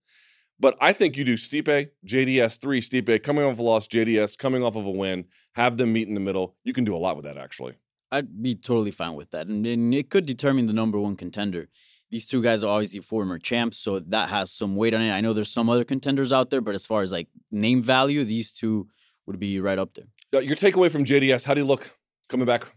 But 0.61 0.77
I 0.81 0.93
think 0.93 1.17
you 1.17 1.25
do 1.25 1.35
Stipe, 1.35 1.91
JDS 2.07 2.61
three, 2.61 2.81
Stipe 2.81 3.23
coming 3.23 3.45
off 3.45 3.59
a 3.59 3.63
loss, 3.63 3.89
JDS 3.89 4.39
coming 4.39 4.63
off 4.63 4.77
of 4.77 4.87
a 4.87 4.91
win, 4.91 5.25
have 5.55 5.77
them 5.77 5.93
meet 5.93 6.07
in 6.09 6.15
the 6.15 6.21
middle. 6.21 6.57
You 6.65 6.73
can 6.73 6.85
do 6.85 6.95
a 6.95 6.99
lot 6.99 7.17
with 7.17 7.25
that 7.25 7.37
actually. 7.37 7.75
I'd 8.13 8.43
be 8.43 8.55
totally 8.55 8.93
fine 8.93 9.15
with 9.15 9.33
that, 9.33 9.49
and, 9.49 9.67
and 9.67 9.93
it 9.93 10.09
could 10.09 10.25
determine 10.25 10.67
the 10.67 10.73
number 10.73 11.01
one 11.01 11.17
contender. 11.17 11.69
These 12.11 12.27
two 12.27 12.41
guys 12.41 12.63
are 12.63 12.69
obviously 12.69 13.01
former 13.01 13.41
champs, 13.41 13.79
so 13.79 13.99
that 13.99 14.29
has 14.29 14.53
some 14.53 14.77
weight 14.77 14.95
on 14.95 15.01
it. 15.01 15.11
I 15.11 15.21
know 15.21 15.33
there's 15.33 15.51
some 15.51 15.69
other 15.69 15.83
contenders 15.83 16.31
out 16.31 16.51
there, 16.51 16.61
but 16.61 16.77
as 16.77 16.87
far 16.87 17.03
as 17.03 17.11
like 17.11 17.27
name 17.51 17.83
value, 17.83 18.23
these 18.23 18.53
two 18.53 18.87
would 19.27 19.41
be 19.41 19.59
right 19.59 19.79
up 19.81 19.95
there. 19.95 20.05
Uh, 20.33 20.39
Your 20.39 20.55
takeaway 20.55 20.93
from 20.93 21.05
JDS, 21.05 21.45
how 21.45 21.55
do 21.55 21.61
you 21.61 21.67
look 21.67 21.99
coming 22.29 22.47
back? 22.47 22.73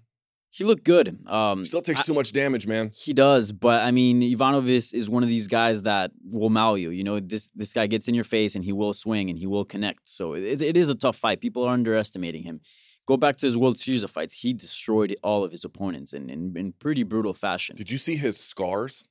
He 0.50 0.63
looked 0.63 0.84
good. 0.86 1.20
Um, 1.27 1.66
Still 1.66 1.82
takes 1.82 2.00
I- 2.01 2.04
too 2.04 2.13
much 2.13 2.32
damage, 2.32 2.66
man. 2.66 2.92
He 2.96 3.13
does, 3.13 3.51
but 3.51 3.84
I 3.86 3.92
mean, 3.92 4.22
Ivanovic 4.22 4.94
is, 4.94 5.10
one 5.10 5.22
of 5.24 5.30
these 5.30 5.48
guys 5.48 5.84
that 5.84 6.12
will 6.24 6.50
maul 6.50 6.77
you. 6.77 6.89
You 6.89 7.04
know, 7.04 7.20
this 7.20 7.50
this 7.54 7.74
guy 7.74 7.88
gets 7.88 8.08
in 8.08 8.16
your 8.16 8.24
face 8.24 8.56
and 8.56 8.63
he 8.63 8.72
will 8.74 8.94
swing 8.94 9.30
and 9.30 9.38
he 9.38 9.46
will 9.46 9.66
connect. 9.66 10.08
So 10.10 10.34
it, 10.34 10.62
it 10.62 10.77
is 10.77 10.89
a 10.89 10.96
tough 10.96 11.18
fight. 11.18 11.42
People 11.42 11.63
are 11.63 11.74
underestimating 11.74 12.44
him. 12.44 12.62
go 13.08 13.18
back 13.18 13.36
to 13.38 13.46
his 13.46 13.56
World 13.58 13.77
Series 13.77 14.04
of 14.04 14.12
Fighting. 14.12 14.36
He 14.38 14.54
destroyed 14.54 15.16
all 15.24 15.44
of 15.44 15.51
his 15.51 15.63
opponents 15.66 16.13
in 16.13 16.30
in, 16.30 16.56
in 16.56 16.72
pretty 16.74 17.04
brutal 17.04 17.34
fashion. 17.34 17.75
Did 17.75 17.92
you 17.92 17.98
see 17.98 18.16
his 18.16 18.38
scars? 18.38 19.04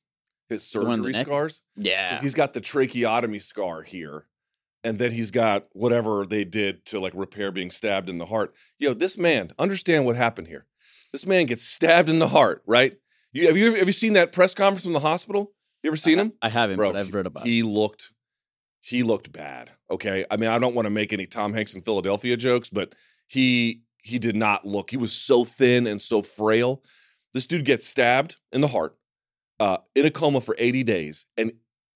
His 0.48 0.62
surgery 0.62 1.12
scars? 1.12 1.62
yeah, 1.76 2.10
So 2.10 2.16
he's 2.22 2.34
got 2.34 2.54
the 2.54 2.60
tracheotomy 2.60 3.40
scar 3.40 3.82
here, 3.82 4.26
and 4.84 4.96
then 4.98 5.10
he's 5.10 5.32
got 5.32 5.66
whatever 5.72 6.24
they 6.24 6.44
did 6.44 6.84
to 6.86 7.00
like 7.00 7.12
repair 7.16 7.50
being 7.50 7.70
stabbed 7.72 8.08
in 8.08 8.18
the 8.18 8.26
heart. 8.26 8.54
Yo, 8.78 8.94
this 8.94 9.18
man, 9.18 9.50
understand 9.58 10.04
what 10.06 10.14
happened 10.16 10.46
here. 10.46 10.66
This 11.12 11.26
man 11.26 11.46
gets 11.46 11.62
stabbed 11.62 12.08
in 12.08 12.18
the 12.18 12.28
heart, 12.28 12.62
right? 12.66 12.96
You 13.32 13.46
have 13.46 13.56
you 13.56 13.74
have 13.74 13.86
you 13.86 13.92
seen 13.92 14.14
that 14.14 14.32
press 14.32 14.54
conference 14.54 14.84
from 14.84 14.92
the 14.92 15.00
hospital? 15.00 15.52
You 15.82 15.90
ever 15.90 15.96
seen 15.96 16.18
him? 16.18 16.32
I 16.42 16.48
haven't, 16.48 16.76
Bro, 16.76 16.92
but 16.92 16.98
I've 16.98 17.14
read 17.14 17.26
about 17.26 17.46
it. 17.46 17.50
He 17.50 17.62
looked 17.62 18.10
he 18.80 19.02
looked 19.02 19.32
bad. 19.32 19.72
Okay. 19.90 20.24
I 20.30 20.36
mean, 20.36 20.48
I 20.48 20.58
don't 20.58 20.74
want 20.74 20.86
to 20.86 20.90
make 20.90 21.12
any 21.12 21.26
Tom 21.26 21.52
Hanks 21.52 21.74
in 21.74 21.82
Philadelphia 21.82 22.36
jokes, 22.36 22.68
but 22.68 22.94
he 23.26 23.82
he 24.02 24.18
did 24.18 24.36
not 24.36 24.64
look. 24.64 24.90
He 24.90 24.96
was 24.96 25.12
so 25.12 25.44
thin 25.44 25.86
and 25.86 26.00
so 26.00 26.22
frail. 26.22 26.82
This 27.34 27.46
dude 27.46 27.64
gets 27.64 27.84
stabbed 27.84 28.36
in 28.52 28.60
the 28.60 28.68
heart, 28.68 28.96
uh, 29.58 29.78
in 29.96 30.06
a 30.06 30.10
coma 30.10 30.40
for 30.40 30.54
80 30.58 30.84
days, 30.84 31.26
and 31.36 31.52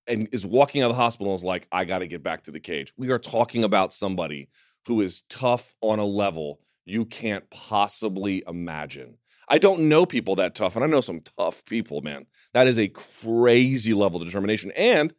and 0.09 0.29
is 0.33 0.45
walking 0.45 0.83
out 0.83 0.91
of 0.91 0.97
the 0.97 1.03
hospital 1.03 1.33
and 1.33 1.39
is 1.39 1.45
like, 1.45 1.69
I 1.71 1.85
gotta 1.85 2.09
get 2.09 2.23
back 2.25 2.43
to 2.45 2.51
the 2.51 2.59
cage. 2.59 2.93
We 2.97 3.11
are 3.11 3.19
talking 3.19 3.63
about 3.63 3.93
somebody 3.93 4.49
who 4.87 5.01
is 5.01 5.23
tough 5.29 5.75
on 5.81 6.01
a 6.01 6.05
level 6.05 6.61
you 6.85 7.05
can't 7.05 7.49
possibly 7.51 8.43
imagine. 8.47 9.17
I 9.49 9.59
don't 9.59 9.89
know 9.89 10.07
people 10.07 10.37
that 10.37 10.55
tough, 10.55 10.77
and 10.77 10.85
I 10.85 10.89
know 10.89 11.01
some 11.01 11.21
tough 11.37 11.65
people, 11.65 12.03
man. 12.03 12.27
That 12.55 12.67
is 12.69 12.79
a 12.79 12.89
crazy 12.89 13.95
level 13.95 14.21
of 14.21 14.27
determination. 14.27 14.71
And 14.77 15.13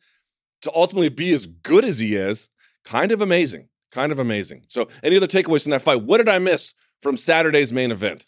to 0.61 0.71
ultimately 0.73 1.09
be 1.09 1.33
as 1.33 1.45
good 1.45 1.83
as 1.83 1.99
he 1.99 2.15
is, 2.15 2.47
kind 2.85 3.11
of 3.11 3.21
amazing. 3.21 3.67
Kind 3.91 4.13
of 4.13 4.19
amazing. 4.19 4.63
So, 4.69 4.87
any 5.03 5.17
other 5.17 5.27
takeaways 5.27 5.63
from 5.63 5.71
that 5.71 5.81
fight? 5.81 6.03
What 6.03 6.17
did 6.19 6.29
I 6.29 6.39
miss 6.39 6.73
from 7.01 7.17
Saturday's 7.17 7.73
main 7.73 7.91
event? 7.91 8.25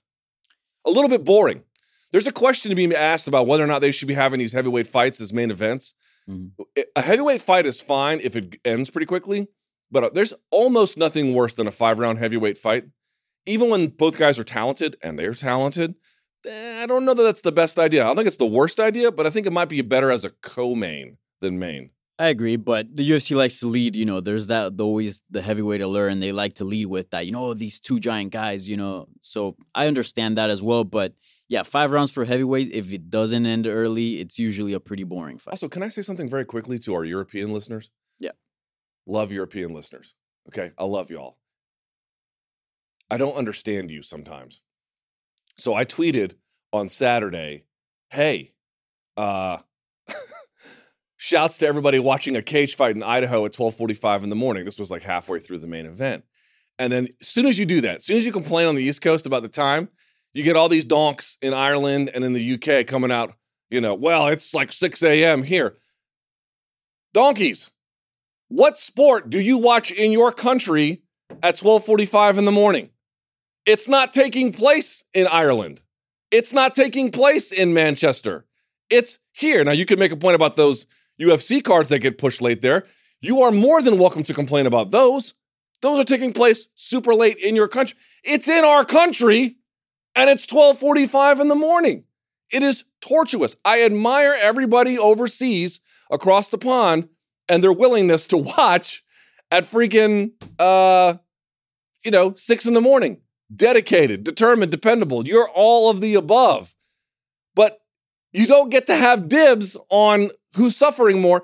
A 0.85 0.89
little 0.89 1.09
bit 1.09 1.23
boring. 1.23 1.63
There's 2.11 2.27
a 2.27 2.33
question 2.33 2.69
to 2.69 2.75
be 2.75 2.93
asked 2.93 3.27
about 3.29 3.47
whether 3.47 3.63
or 3.63 3.67
not 3.67 3.79
they 3.79 3.91
should 3.91 4.09
be 4.09 4.13
having 4.13 4.39
these 4.39 4.51
heavyweight 4.51 4.87
fights 4.87 5.21
as 5.21 5.31
main 5.31 5.51
events. 5.51 5.93
Mhm. 6.29 6.51
A 6.95 7.01
heavyweight 7.01 7.41
fight 7.41 7.65
is 7.65 7.81
fine 7.81 8.19
if 8.21 8.35
it 8.35 8.57
ends 8.65 8.89
pretty 8.89 9.05
quickly, 9.05 9.47
but 9.89 10.03
uh, 10.03 10.09
there's 10.13 10.33
almost 10.51 10.97
nothing 10.97 11.33
worse 11.33 11.53
than 11.55 11.67
a 11.67 11.71
five 11.71 11.97
round 11.97 12.19
heavyweight 12.19 12.57
fight. 12.57 12.85
Even 13.45 13.69
when 13.69 13.87
both 13.87 14.17
guys 14.17 14.39
are 14.39 14.43
talented, 14.43 14.95
and 15.01 15.19
they're 15.19 15.33
talented, 15.33 15.95
eh, 16.45 16.83
I 16.83 16.85
don't 16.85 17.05
know 17.05 17.13
that 17.13 17.23
that's 17.23 17.41
the 17.41 17.51
best 17.51 17.77
idea. 17.77 18.03
I 18.03 18.07
don't 18.07 18.15
think 18.15 18.27
it's 18.27 18.37
the 18.37 18.45
worst 18.45 18.79
idea, 18.79 19.11
but 19.11 19.25
I 19.27 19.29
think 19.29 19.45
it 19.45 19.53
might 19.53 19.69
be 19.69 19.81
better 19.81 20.11
as 20.11 20.25
a 20.25 20.29
co 20.29 20.75
main 20.75 21.17
than 21.41 21.59
main. 21.59 21.91
I 22.19 22.27
agree, 22.27 22.57
but 22.57 22.95
the 22.95 23.09
UFC 23.09 23.35
likes 23.35 23.59
to 23.59 23.67
lead. 23.67 23.95
You 23.95 24.05
know, 24.05 24.21
there's 24.21 24.47
that 24.47 24.77
the 24.77 24.85
always 24.85 25.21
the 25.31 25.41
heavyweight 25.41 25.81
allure, 25.81 26.07
and 26.07 26.21
they 26.21 26.31
like 26.31 26.53
to 26.55 26.63
lead 26.63 26.85
with 26.85 27.09
that. 27.09 27.25
You 27.25 27.31
know, 27.31 27.53
these 27.53 27.79
two 27.79 27.99
giant 27.99 28.31
guys. 28.31 28.69
You 28.69 28.77
know, 28.77 29.07
so 29.19 29.55
I 29.73 29.87
understand 29.87 30.37
that 30.37 30.49
as 30.49 30.61
well. 30.61 30.83
But 30.83 31.13
yeah, 31.49 31.63
five 31.63 31.91
rounds 31.91 32.11
for 32.11 32.23
heavyweight. 32.23 32.71
If 32.71 32.93
it 32.93 33.09
doesn't 33.09 33.45
end 33.45 33.67
early, 33.67 34.19
it's 34.19 34.37
usually 34.37 34.73
a 34.73 34.79
pretty 34.79 35.03
boring 35.03 35.39
fight. 35.39 35.53
Also, 35.53 35.67
can 35.67 35.83
I 35.83 35.89
say 35.89 36.01
something 36.01 36.29
very 36.29 36.45
quickly 36.45 36.77
to 36.79 36.93
our 36.93 37.03
European 37.03 37.51
listeners? 37.51 37.89
Yeah. 38.19 38.31
Love 39.07 39.31
European 39.31 39.73
listeners. 39.73 40.13
Okay. 40.47 40.71
I 40.77 40.85
love 40.85 41.09
y'all. 41.09 41.37
I 43.13 43.17
don't 43.17 43.35
understand 43.35 43.91
you 43.91 44.01
sometimes. 44.01 44.59
So 45.59 45.75
I 45.75 45.85
tweeted 45.85 46.33
on 46.71 46.89
Saturday, 46.89 47.65
hey, 48.09 48.53
uh, 49.15 49.59
shouts 51.17 51.59
to 51.59 51.67
everybody 51.67 51.99
watching 51.99 52.35
a 52.35 52.41
cage 52.41 52.73
fight 52.73 52.95
in 52.95 53.03
Idaho 53.03 53.45
at 53.45 53.53
1245 53.55 54.23
in 54.23 54.29
the 54.29 54.35
morning. 54.35 54.65
This 54.65 54.79
was 54.79 54.89
like 54.89 55.03
halfway 55.03 55.37
through 55.37 55.59
the 55.59 55.67
main 55.67 55.85
event. 55.85 56.23
And 56.79 56.91
then 56.91 57.09
as 57.21 57.27
soon 57.27 57.45
as 57.45 57.59
you 57.59 57.67
do 57.67 57.81
that, 57.81 57.97
as 57.97 58.05
soon 58.05 58.17
as 58.17 58.25
you 58.25 58.31
complain 58.31 58.65
on 58.65 58.73
the 58.73 58.81
East 58.81 59.03
Coast 59.03 59.27
about 59.27 59.43
the 59.43 59.47
time, 59.47 59.89
you 60.33 60.43
get 60.43 60.55
all 60.55 60.67
these 60.67 60.83
donks 60.83 61.37
in 61.39 61.53
Ireland 61.53 62.09
and 62.15 62.23
in 62.23 62.33
the 62.33 62.53
UK 62.55 62.87
coming 62.87 63.11
out, 63.11 63.35
you 63.69 63.79
know, 63.79 63.93
well, 63.93 64.25
it's 64.25 64.55
like 64.55 64.73
6 64.73 65.03
a.m. 65.03 65.43
here. 65.43 65.75
Donkeys, 67.13 67.69
what 68.47 68.79
sport 68.79 69.29
do 69.29 69.39
you 69.39 69.59
watch 69.59 69.91
in 69.91 70.11
your 70.11 70.31
country 70.31 71.03
at 71.29 71.61
1245 71.61 72.39
in 72.39 72.45
the 72.45 72.51
morning? 72.51 72.89
It's 73.65 73.87
not 73.87 74.11
taking 74.11 74.51
place 74.51 75.03
in 75.13 75.27
Ireland. 75.27 75.81
It's 76.31 76.51
not 76.51 76.73
taking 76.73 77.11
place 77.11 77.51
in 77.51 77.73
Manchester. 77.73 78.45
It's 78.89 79.19
here. 79.31 79.63
Now, 79.63 79.71
you 79.71 79.85
could 79.85 79.99
make 79.99 80.11
a 80.11 80.17
point 80.17 80.35
about 80.35 80.55
those 80.55 80.85
UFC 81.21 81.63
cards 81.63 81.89
that 81.89 81.99
get 81.99 82.17
pushed 82.17 82.41
late 82.41 82.61
there. 82.61 82.85
You 83.21 83.41
are 83.43 83.51
more 83.51 83.81
than 83.81 83.97
welcome 83.97 84.23
to 84.23 84.33
complain 84.33 84.65
about 84.65 84.91
those. 84.91 85.33
Those 85.81 85.99
are 85.99 86.03
taking 86.03 86.33
place 86.33 86.67
super 86.75 87.15
late 87.15 87.37
in 87.37 87.55
your 87.55 87.67
country. 87.67 87.97
It's 88.23 88.47
in 88.47 88.65
our 88.65 88.83
country 88.83 89.57
and 90.15 90.29
it's 90.29 90.45
12:45 90.45 91.39
in 91.39 91.47
the 91.47 91.55
morning. 91.55 92.03
It 92.51 92.63
is 92.63 92.83
tortuous. 93.01 93.55
I 93.63 93.83
admire 93.83 94.35
everybody 94.39 94.97
overseas 94.97 95.79
across 96.11 96.49
the 96.49 96.57
pond 96.57 97.09
and 97.49 97.63
their 97.63 97.73
willingness 97.73 98.27
to 98.27 98.37
watch 98.37 99.03
at 99.51 99.63
freaking 99.63 100.31
uh 100.59 101.15
you 102.03 102.11
know, 102.11 102.33
6 102.35 102.65
in 102.65 102.73
the 102.73 102.81
morning. 102.81 103.21
Dedicated, 103.53 104.23
determined, 104.23 104.71
dependable. 104.71 105.27
You're 105.27 105.49
all 105.49 105.89
of 105.89 106.01
the 106.01 106.15
above. 106.15 106.75
But 107.55 107.79
you 108.31 108.47
don't 108.47 108.69
get 108.69 108.87
to 108.87 108.95
have 108.95 109.29
dibs 109.29 109.77
on 109.89 110.31
who's 110.55 110.75
suffering 110.75 111.21
more. 111.21 111.43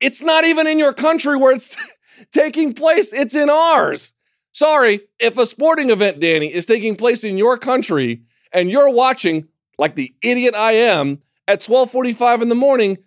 It's 0.00 0.20
not 0.20 0.44
even 0.44 0.66
in 0.66 0.78
your 0.78 0.92
country 0.92 1.36
where 1.36 1.54
it's 1.54 1.76
taking 2.32 2.74
place, 2.74 3.12
it's 3.12 3.34
in 3.34 3.48
ours. 3.50 4.12
Sorry, 4.52 5.00
if 5.18 5.36
a 5.38 5.46
sporting 5.46 5.90
event, 5.90 6.20
Danny, 6.20 6.52
is 6.52 6.66
taking 6.66 6.96
place 6.96 7.24
in 7.24 7.36
your 7.36 7.58
country 7.58 8.22
and 8.52 8.70
you're 8.70 8.90
watching 8.90 9.48
like 9.78 9.96
the 9.96 10.14
idiot 10.22 10.54
I 10.54 10.72
am 10.72 11.20
at 11.48 11.60
12:45 11.60 12.42
in 12.42 12.48
the 12.48 12.54
morning, 12.54 12.98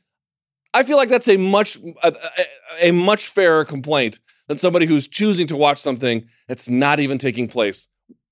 I 0.74 0.84
feel 0.84 0.98
like 0.98 1.10
that's 1.10 1.28
a 1.28 1.38
much 1.38 1.78
a, 2.04 2.14
a, 2.82 2.90
a 2.90 2.92
much 2.92 3.28
fairer 3.28 3.66
complaint 3.66 4.20
than 4.48 4.58
somebody 4.58 4.86
who's 4.86 5.08
choosing 5.08 5.48
to 5.48 5.56
watch 5.56 5.80
something 5.80 6.28
that's 6.48 6.70
not 6.70 7.00
even 7.00 7.18
taking 7.18 7.48
place 7.48 7.88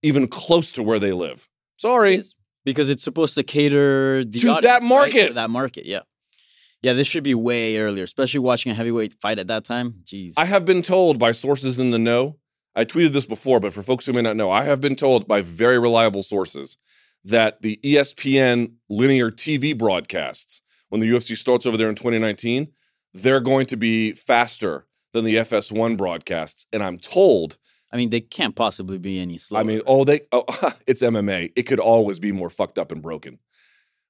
even 0.05 0.27
close 0.27 0.71
to 0.73 0.83
where 0.83 0.99
they 0.99 1.11
live. 1.11 1.49
Sorry. 1.77 2.23
Because 2.63 2.89
it's 2.89 3.03
supposed 3.03 3.35
to 3.35 3.43
cater 3.43 4.23
the 4.23 4.39
To 4.39 4.47
that 4.47 4.57
audience, 4.57 4.73
right? 4.73 4.83
market. 4.83 5.27
To 5.27 5.33
that 5.33 5.49
market, 5.49 5.85
yeah, 5.85 6.01
yeah. 6.81 6.93
This 6.93 7.07
should 7.07 7.23
be 7.23 7.35
way 7.35 7.77
earlier, 7.77 8.03
especially 8.03 8.39
watching 8.39 8.71
a 8.71 8.75
heavyweight 8.75 9.13
fight 9.13 9.37
at 9.37 9.47
that 9.47 9.65
time. 9.65 10.01
Jeez, 10.03 10.33
I 10.35 10.45
have 10.45 10.65
been 10.65 10.81
told 10.81 11.19
by 11.19 11.31
sources 11.31 11.79
in 11.79 11.91
the 11.91 11.99
know. 11.99 12.37
I 12.75 12.83
tweeted 12.83 13.11
this 13.13 13.25
before, 13.25 13.59
but 13.59 13.71
for 13.71 13.83
folks 13.83 14.05
who 14.05 14.13
may 14.13 14.21
not 14.21 14.35
know, 14.35 14.51
I 14.51 14.63
have 14.63 14.81
been 14.81 14.95
told 14.95 15.27
by 15.27 15.41
very 15.41 15.79
reliable 15.79 16.23
sources 16.23 16.77
that 17.23 17.61
the 17.61 17.79
ESPN 17.83 18.73
linear 18.89 19.31
TV 19.31 19.77
broadcasts, 19.77 20.61
when 20.89 21.01
the 21.01 21.09
UFC 21.09 21.37
starts 21.37 21.65
over 21.65 21.77
there 21.77 21.89
in 21.89 21.95
2019, 21.95 22.67
they're 23.13 23.39
going 23.39 23.65
to 23.67 23.77
be 23.77 24.11
faster 24.11 24.85
than 25.13 25.23
the 25.23 25.35
FS1 25.35 25.97
broadcasts. 25.97 26.67
And 26.73 26.83
I'm 26.83 26.97
told, 26.99 27.57
I 27.95 27.97
mean, 27.97 28.09
they 28.09 28.19
can't 28.19 28.55
possibly 28.55 28.97
be 28.97 29.21
any 29.21 29.37
slower. 29.37 29.61
I 29.61 29.63
mean, 29.63 29.81
oh, 29.87 30.03
they, 30.03 30.21
oh, 30.33 30.43
it's 30.87 31.01
MMA. 31.01 31.53
It 31.55 31.63
could 31.63 31.79
always 31.79 32.19
be 32.19 32.33
more 32.33 32.49
fucked 32.49 32.77
up 32.77 32.91
and 32.91 33.01
broken. 33.01 33.39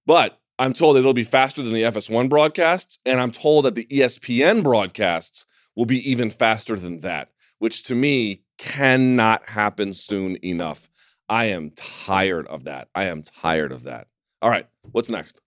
But 0.08 0.40
I'm 0.58 0.74
told 0.74 0.98
it'll 0.98 1.14
be 1.14 1.24
faster 1.24 1.62
than 1.62 1.72
the 1.72 1.84
FS1 1.84 2.28
broadcasts. 2.28 2.98
And 3.06 3.22
I'm 3.22 3.32
told 3.32 3.66
that 3.66 3.76
the 3.76 3.86
ESPN 3.86 4.64
broadcasts 4.64 5.46
will 5.76 5.86
be 5.86 6.10
even 6.10 6.32
faster 6.32 6.76
than 6.78 7.02
that, 7.02 7.30
which 7.60 7.84
to 7.84 7.94
me 7.94 8.42
cannot 8.58 9.50
happen 9.50 9.94
soon 9.94 10.38
enough. 10.44 10.90
I 11.30 11.46
am 11.46 11.70
tired 11.76 12.48
of 12.48 12.64
that. 12.64 12.88
I 12.96 13.04
am 13.04 13.22
tired 13.22 13.72
of 13.72 13.84
that. 13.84 14.08
All 14.42 14.50
right, 14.50 14.68
what's 14.92 15.10
next? 15.10 15.42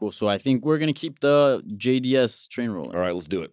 cool. 0.00 0.10
So 0.10 0.28
I 0.28 0.38
think 0.38 0.64
we're 0.64 0.78
gonna 0.78 0.92
keep 0.92 1.20
the 1.20 1.62
JDS 1.68 2.48
train 2.48 2.70
rolling. 2.70 2.96
All 2.96 3.02
right, 3.02 3.14
let's 3.14 3.28
do 3.28 3.42
it. 3.42 3.52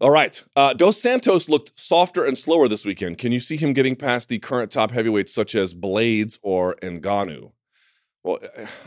All 0.00 0.10
right. 0.10 0.42
Uh, 0.56 0.72
Dos 0.72 0.98
Santos 0.98 1.50
looked 1.50 1.78
softer 1.78 2.24
and 2.24 2.36
slower 2.36 2.68
this 2.68 2.86
weekend. 2.86 3.18
Can 3.18 3.32
you 3.32 3.40
see 3.40 3.58
him 3.58 3.74
getting 3.74 3.96
past 3.96 4.30
the 4.30 4.38
current 4.38 4.70
top 4.70 4.92
heavyweights 4.92 5.34
such 5.34 5.54
as 5.54 5.74
Blaydes 5.74 6.38
or 6.42 6.74
Ngannou? 6.76 7.52
Well, 8.24 8.38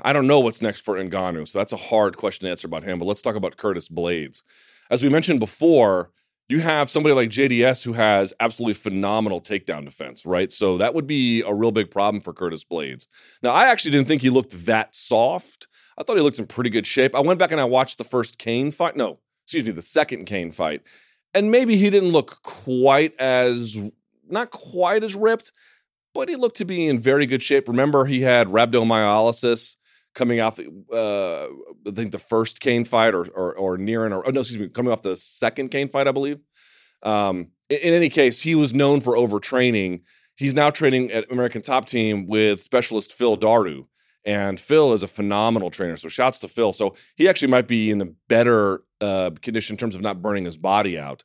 I 0.02 0.12
don't 0.12 0.26
know 0.26 0.40
what's 0.40 0.62
next 0.62 0.82
for 0.82 0.96
Ngannou, 0.96 1.48
so 1.48 1.60
that's 1.60 1.74
a 1.74 1.78
hard 1.78 2.18
question 2.18 2.46
to 2.46 2.52
answer 2.52 2.68
about 2.68 2.84
him. 2.84 2.98
But 2.98 3.06
let's 3.06 3.22
talk 3.22 3.36
about 3.36 3.58
Curtis 3.58 3.90
Blaydes. 3.90 4.42
As 4.90 5.04
we 5.04 5.10
mentioned 5.10 5.40
before, 5.40 6.10
you 6.50 6.62
have 6.62 6.90
somebody 6.90 7.14
like 7.14 7.30
JDS 7.30 7.84
who 7.84 7.94
has 7.94 8.34
absolutely 8.40 8.74
phenomenal 8.74 9.40
takedown 9.40 9.86
defense, 9.86 10.26
right? 10.26 10.52
So 10.52 10.80
that 10.80 10.96
would 10.96 11.06
be 11.06 11.44
a 11.44 11.54
real 11.54 11.72
big 11.72 11.92
problem 11.92 12.22
for 12.22 12.34
Curtis 12.34 12.66
Blaydes. 12.66 13.06
Now, 13.44 13.52
I 13.52 13.68
actually 13.68 13.92
didn't 13.92 14.08
think 14.08 14.24
he 14.24 14.32
looked 14.32 14.66
that 14.66 14.96
soft. 14.96 15.68
I 15.96 16.04
thought 16.04 16.16
he 16.16 16.24
looked 16.24 16.40
in 16.40 16.48
pretty 16.48 16.72
good 16.72 16.88
shape. 16.88 17.16
I 17.16 17.20
went 17.20 17.38
back 17.38 17.52
and 17.52 17.62
I 17.62 17.66
watched 17.66 18.00
the 18.00 18.04
first 18.04 18.40
Cain 18.40 18.72
fight. 18.72 18.96
No, 18.96 19.20
excuse 19.46 19.66
me, 19.66 19.72
the 19.72 19.82
second 19.82 20.26
Cain 20.26 20.52
fight. 20.52 20.82
And 21.34 21.52
maybe 21.52 21.78
he 21.78 21.90
didn't 21.90 22.12
look 22.12 22.44
quite 22.44 23.16
as, 23.20 23.78
not 24.30 24.52
quite 24.52 25.04
as 25.04 25.16
ripped, 25.16 25.52
but 26.14 26.30
he 26.30 26.36
looked 26.36 26.58
to 26.58 26.66
be 26.66 26.88
in 26.88 27.00
very 27.00 27.26
good 27.26 27.42
shape. 27.42 27.68
Remember, 27.68 28.06
he 28.06 28.22
had 28.22 28.48
rhabdomyolysis 28.48 29.76
coming 30.14 30.40
off, 30.40 30.60
uh, 30.60 31.46
I 31.46 31.92
think 31.94 32.12
the 32.12 32.20
first 32.20 32.60
Cain 32.60 32.86
fight 32.86 33.16
or, 33.16 33.26
or, 33.30 33.56
or 33.56 33.78
nearing, 33.78 34.14
or 34.14 34.26
oh, 34.28 34.30
no, 34.30 34.42
excuse 34.42 34.60
me, 34.60 34.70
coming 34.70 34.92
off 34.92 35.02
the 35.02 35.18
second 35.18 35.70
Cain 35.70 35.90
fight, 35.90 36.08
I 36.08 36.12
believe. 36.12 36.40
Um, 37.02 37.48
in, 37.70 37.80
in 37.80 37.94
any 37.94 38.10
case, 38.10 38.42
he 38.42 38.54
was 38.54 38.74
known 38.74 39.02
for 39.02 39.16
overtraining. 39.16 40.02
he's 40.36 40.54
now 40.54 40.70
training 40.70 41.12
at 41.12 41.32
American 41.32 41.62
Top 41.64 41.88
Team 41.88 42.28
with 42.28 42.64
specialist 42.64 43.14
Phil 43.14 43.36
Daru. 43.36 43.86
And 44.26 44.60
Phil 44.60 44.94
is 44.94 45.04
a 45.04 45.08
phenomenal 45.08 45.70
trainer. 45.70 45.98
So 45.98 46.08
shouts 46.08 46.40
to 46.40 46.48
Phil. 46.48 46.72
So 46.74 46.96
he 47.16 47.28
actually 47.28 47.50
might 47.50 47.68
be 47.68 47.92
in 47.92 48.02
a 48.02 48.06
better 48.28 48.84
uh, 49.02 49.32
condition 49.42 49.74
in 49.74 49.78
terms 49.78 49.96
of 49.96 50.02
not 50.02 50.22
burning 50.22 50.46
his 50.46 50.58
body 50.58 50.98
out. 50.98 51.24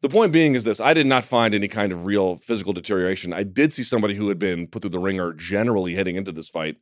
The 0.00 0.08
point 0.08 0.32
being 0.32 0.54
is 0.54 0.64
this 0.64 0.80
I 0.80 0.92
did 0.92 1.06
not 1.06 1.24
find 1.24 1.54
any 1.54 1.68
kind 1.68 1.92
of 1.92 2.04
real 2.04 2.36
physical 2.36 2.72
deterioration. 2.72 3.32
I 3.32 3.42
did 3.42 3.72
see 3.72 3.82
somebody 3.82 4.14
who 4.14 4.28
had 4.28 4.38
been 4.38 4.66
put 4.66 4.82
through 4.82 4.90
the 4.90 4.98
ringer 4.98 5.32
generally 5.32 5.94
heading 5.94 6.16
into 6.16 6.32
this 6.32 6.48
fight, 6.48 6.76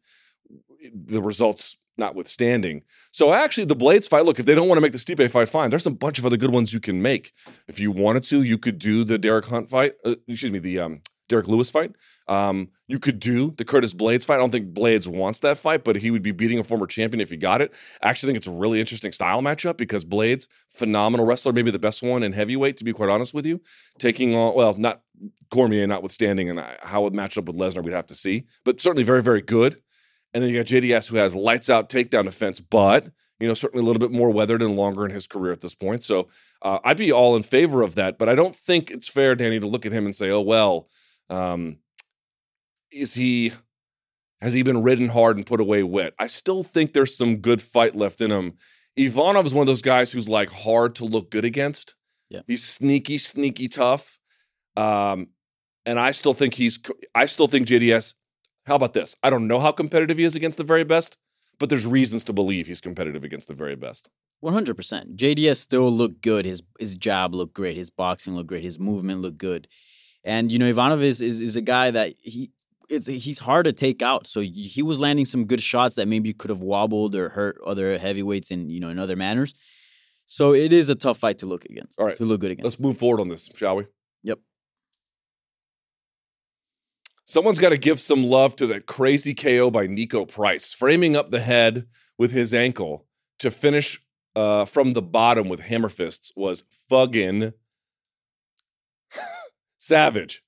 the 0.92 1.22
results 1.22 1.76
notwithstanding. 1.96 2.82
So 3.12 3.32
actually, 3.32 3.66
the 3.66 3.76
Blaydes 3.76 4.08
fight, 4.08 4.24
look, 4.24 4.40
if 4.40 4.46
they 4.46 4.54
don't 4.54 4.66
want 4.66 4.78
to 4.78 4.82
make 4.82 4.92
the 4.92 4.98
Stipe 4.98 5.30
fight, 5.30 5.48
fine. 5.48 5.70
There's 5.70 5.86
a 5.86 5.90
bunch 5.90 6.18
of 6.18 6.26
other 6.26 6.36
good 6.36 6.50
ones 6.50 6.72
you 6.72 6.80
can 6.80 7.02
make. 7.02 7.32
If 7.68 7.78
you 7.78 7.90
wanted 7.92 8.24
to, 8.24 8.42
you 8.42 8.58
could 8.58 8.78
do 8.78 9.04
the 9.04 9.18
Derek 9.18 9.46
Hunt 9.46 9.68
fight, 9.68 9.94
uh, 10.04 10.16
excuse 10.26 10.50
me, 10.50 10.58
the 10.58 10.80
um, 10.80 11.02
Derrick 11.32 11.48
Lewis 11.48 11.70
fight. 11.70 11.92
Um, 12.28 12.68
you 12.86 12.98
could 12.98 13.18
do 13.18 13.52
the 13.56 13.64
Curtis 13.64 13.94
Blaydes 13.94 14.24
fight. 14.24 14.34
I 14.34 14.38
don't 14.38 14.50
think 14.50 14.74
Blaydes 14.74 15.08
wants 15.08 15.40
that 15.40 15.58
fight, 15.58 15.82
but 15.82 15.96
he 15.96 16.10
would 16.10 16.22
be 16.22 16.30
beating 16.30 16.58
a 16.58 16.64
former 16.64 16.86
champion 16.86 17.20
if 17.20 17.30
he 17.30 17.36
got 17.36 17.62
it. 17.62 17.72
I 18.02 18.10
actually 18.10 18.28
think 18.28 18.36
it's 18.36 18.46
a 18.46 18.52
really 18.52 18.80
interesting 18.80 19.12
style 19.12 19.40
matchup 19.40 19.76
because 19.76 20.04
Blaydes, 20.04 20.46
phenomenal 20.68 21.26
wrestler, 21.26 21.52
maybe 21.52 21.70
the 21.70 21.78
best 21.78 22.02
one 22.02 22.22
in 22.22 22.32
heavyweight, 22.32 22.76
to 22.76 22.84
be 22.84 22.92
quite 22.92 23.08
honest 23.08 23.32
with 23.34 23.46
you. 23.46 23.60
Taking 23.98 24.36
on, 24.36 24.54
well, 24.54 24.74
not 24.76 25.00
Cormier 25.50 25.86
notwithstanding, 25.86 26.50
and 26.50 26.62
how 26.82 27.06
it 27.06 27.12
matched 27.12 27.38
up 27.38 27.46
with 27.46 27.56
Lesnar, 27.56 27.82
we'd 27.82 27.94
have 27.94 28.06
to 28.08 28.14
see, 28.14 28.44
but 28.64 28.80
certainly 28.80 29.04
very, 29.04 29.22
very 29.22 29.42
good. 29.42 29.80
And 30.34 30.42
then 30.42 30.50
you 30.50 30.58
got 30.58 30.66
JDS 30.66 31.08
who 31.08 31.16
has 31.16 31.34
lights 31.34 31.70
out 31.70 31.88
takedown 31.88 32.24
defense, 32.24 32.60
but 32.60 33.08
you 33.40 33.48
know 33.48 33.54
certainly 33.54 33.82
a 33.82 33.86
little 33.86 34.00
bit 34.00 34.12
more 34.12 34.30
weathered 34.30 34.62
and 34.62 34.76
longer 34.76 35.04
in 35.04 35.10
his 35.10 35.26
career 35.26 35.52
at 35.52 35.60
this 35.60 35.74
point. 35.74 36.04
So 36.04 36.28
uh, 36.62 36.78
I'd 36.84 36.96
be 36.96 37.10
all 37.10 37.34
in 37.36 37.42
favor 37.42 37.82
of 37.82 37.96
that, 37.96 38.16
but 38.16 38.28
I 38.28 38.34
don't 38.34 38.54
think 38.54 38.90
it's 38.90 39.08
fair, 39.08 39.34
Danny, 39.34 39.58
to 39.58 39.66
look 39.66 39.84
at 39.84 39.92
him 39.92 40.04
and 40.04 40.14
say, 40.14 40.30
"Oh 40.30 40.40
well, 40.40 40.88
um, 41.30 41.78
is 42.90 43.14
he 43.14 43.52
has 44.40 44.52
he 44.52 44.62
been 44.62 44.82
ridden 44.82 45.08
hard 45.08 45.36
and 45.36 45.46
put 45.46 45.60
away 45.60 45.82
wet?" 45.82 46.14
I 46.18 46.26
still 46.26 46.62
think 46.62 46.92
there's 46.92 47.16
some 47.16 47.36
good 47.36 47.62
fight 47.62 47.94
left 47.94 48.20
in 48.20 48.30
him. 48.30 48.54
Ivanov 48.96 49.46
is 49.46 49.54
one 49.54 49.62
of 49.62 49.66
those 49.68 49.82
guys 49.82 50.12
who's 50.12 50.28
like 50.28 50.50
hard 50.50 50.94
to 50.96 51.04
look 51.04 51.30
good 51.30 51.44
against. 51.44 51.94
Yeah. 52.28 52.40
He's 52.46 52.64
sneaky, 52.64 53.18
sneaky 53.18 53.68
tough. 53.68 54.18
Um, 54.76 55.28
and 55.84 55.98
I 55.98 56.12
still 56.12 56.34
think 56.34 56.54
he's 56.54 56.78
I 57.14 57.26
still 57.26 57.46
think 57.48 57.66
JDS 57.66 58.14
how 58.66 58.76
about 58.76 58.92
this? 58.92 59.16
I 59.22 59.30
don't 59.30 59.48
know 59.48 59.58
how 59.58 59.72
competitive 59.72 60.18
he 60.18 60.24
is 60.24 60.36
against 60.36 60.58
the 60.58 60.64
very 60.64 60.84
best, 60.84 61.16
but 61.58 61.68
there's 61.68 61.86
reasons 61.86 62.22
to 62.24 62.32
believe 62.32 62.66
he's 62.66 62.80
competitive 62.80 63.24
against 63.24 63.48
the 63.48 63.54
very 63.54 63.74
best. 63.74 64.08
One 64.40 64.52
hundred 64.52 64.76
percent. 64.76 65.16
JDS 65.16 65.56
still 65.56 65.90
looked 65.90 66.20
good. 66.20 66.44
His 66.44 66.62
his 66.78 66.94
job 66.94 67.34
looked 67.34 67.54
great. 67.54 67.76
His 67.76 67.90
boxing 67.90 68.34
looked 68.34 68.48
great. 68.48 68.64
His 68.64 68.78
movement 68.78 69.20
looked 69.20 69.38
good. 69.38 69.68
And 70.24 70.52
you 70.52 70.58
know, 70.58 70.66
Ivanov 70.66 71.02
is 71.02 71.20
is, 71.20 71.40
is 71.40 71.56
a 71.56 71.60
guy 71.60 71.90
that 71.90 72.14
he 72.22 72.50
it's 72.88 73.06
he's 73.06 73.38
hard 73.40 73.64
to 73.64 73.72
take 73.72 74.02
out. 74.02 74.26
So 74.26 74.40
he 74.40 74.82
was 74.82 74.98
landing 74.98 75.24
some 75.24 75.46
good 75.46 75.62
shots 75.62 75.96
that 75.96 76.06
maybe 76.06 76.32
could 76.32 76.50
have 76.50 76.60
wobbled 76.60 77.14
or 77.14 77.30
hurt 77.30 77.58
other 77.66 77.98
heavyweights 77.98 78.50
in 78.50 78.70
you 78.70 78.80
know 78.80 78.88
in 78.88 78.98
other 78.98 79.16
manners. 79.16 79.54
So 80.26 80.54
it 80.54 80.72
is 80.72 80.88
a 80.88 80.94
tough 80.94 81.18
fight 81.18 81.38
to 81.38 81.46
look 81.46 81.64
against. 81.64 81.98
All 81.98 82.06
right, 82.06 82.16
to 82.16 82.24
look 82.24 82.40
good 82.40 82.52
against. 82.52 82.64
Let's 82.64 82.80
move 82.80 82.98
forward 82.98 83.20
on 83.20 83.28
this, 83.28 83.50
shall 83.54 83.76
we? 83.76 83.86
Yep. 84.22 84.38
Someone's 87.24 87.58
got 87.58 87.70
to 87.70 87.78
give 87.78 88.00
some 88.00 88.24
love 88.24 88.56
to 88.56 88.66
that 88.68 88.86
crazy 88.86 89.34
KO 89.34 89.70
by 89.70 89.86
Niko 89.86 90.28
Price, 90.28 90.72
framing 90.72 91.16
up 91.16 91.30
the 91.30 91.40
head 91.40 91.86
with 92.18 92.30
his 92.30 92.54
ankle 92.54 93.06
to 93.38 93.50
finish 93.50 94.00
uh, 94.36 94.64
from 94.64 94.92
the 94.92 95.02
bottom 95.02 95.48
with 95.48 95.60
hammer 95.60 95.88
fists 95.88 96.32
was 96.36 96.64
fucking 96.88 97.52
savage. 99.82 100.42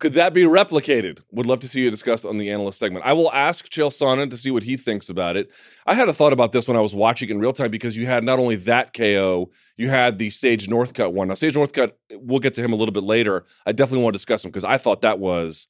Could 0.00 0.14
that 0.14 0.32
be 0.32 0.44
replicated? 0.44 1.20
Would 1.30 1.44
love 1.44 1.60
to 1.60 1.68
see 1.68 1.82
you 1.82 1.90
discuss 1.90 2.24
on 2.24 2.38
the 2.38 2.50
analyst 2.50 2.78
segment. 2.78 3.04
I 3.04 3.12
will 3.12 3.30
ask 3.32 3.68
Chael 3.68 3.90
Sonnen 3.90 4.30
to 4.30 4.36
see 4.36 4.50
what 4.50 4.62
he 4.62 4.78
thinks 4.78 5.10
about 5.10 5.36
it. 5.36 5.50
I 5.86 5.92
had 5.92 6.08
a 6.08 6.12
thought 6.14 6.32
about 6.32 6.52
this 6.52 6.66
when 6.66 6.76
I 6.76 6.80
was 6.80 6.94
watching 6.94 7.28
in 7.28 7.38
real 7.38 7.52
time 7.52 7.70
because 7.70 7.98
you 7.98 8.06
had 8.06 8.24
not 8.24 8.38
only 8.38 8.56
that 8.56 8.94
KO, 8.94 9.50
you 9.76 9.90
had 9.90 10.18
the 10.18 10.30
Sage 10.30 10.68
Northcutt 10.68 11.12
one. 11.12 11.28
Now, 11.28 11.34
Sage 11.34 11.54
Northcutt, 11.54 11.92
we'll 12.12 12.40
get 12.40 12.54
to 12.54 12.62
him 12.62 12.72
a 12.72 12.76
little 12.76 12.92
bit 12.92 13.02
later. 13.02 13.44
I 13.66 13.72
definitely 13.72 14.04
want 14.04 14.14
to 14.14 14.18
discuss 14.18 14.42
him 14.42 14.50
because 14.50 14.64
I 14.64 14.78
thought 14.78 15.02
that 15.02 15.18
was 15.18 15.68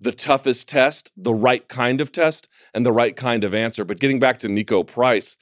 the 0.00 0.12
toughest 0.12 0.68
test, 0.68 1.12
the 1.14 1.34
right 1.34 1.68
kind 1.68 2.00
of 2.00 2.10
test, 2.12 2.48
and 2.72 2.84
the 2.84 2.92
right 2.92 3.14
kind 3.14 3.44
of 3.44 3.54
answer. 3.54 3.84
But 3.84 4.00
getting 4.00 4.18
back 4.18 4.38
to 4.38 4.48
Niko 4.48 4.86
Price, 4.86 5.36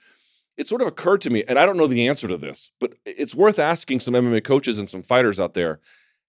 it 0.56 0.68
sort 0.68 0.82
of 0.82 0.88
occurred 0.88 1.20
to 1.22 1.30
me, 1.30 1.44
and 1.46 1.56
I 1.56 1.66
don't 1.66 1.76
know 1.76 1.86
the 1.86 2.08
answer 2.08 2.26
to 2.26 2.36
this, 2.36 2.72
but 2.80 2.94
it's 3.04 3.34
worth 3.34 3.60
asking 3.60 4.00
some 4.00 4.14
MMA 4.14 4.42
coaches 4.42 4.78
and 4.78 4.88
some 4.88 5.02
fighters 5.02 5.38
out 5.38 5.54
there 5.54 5.80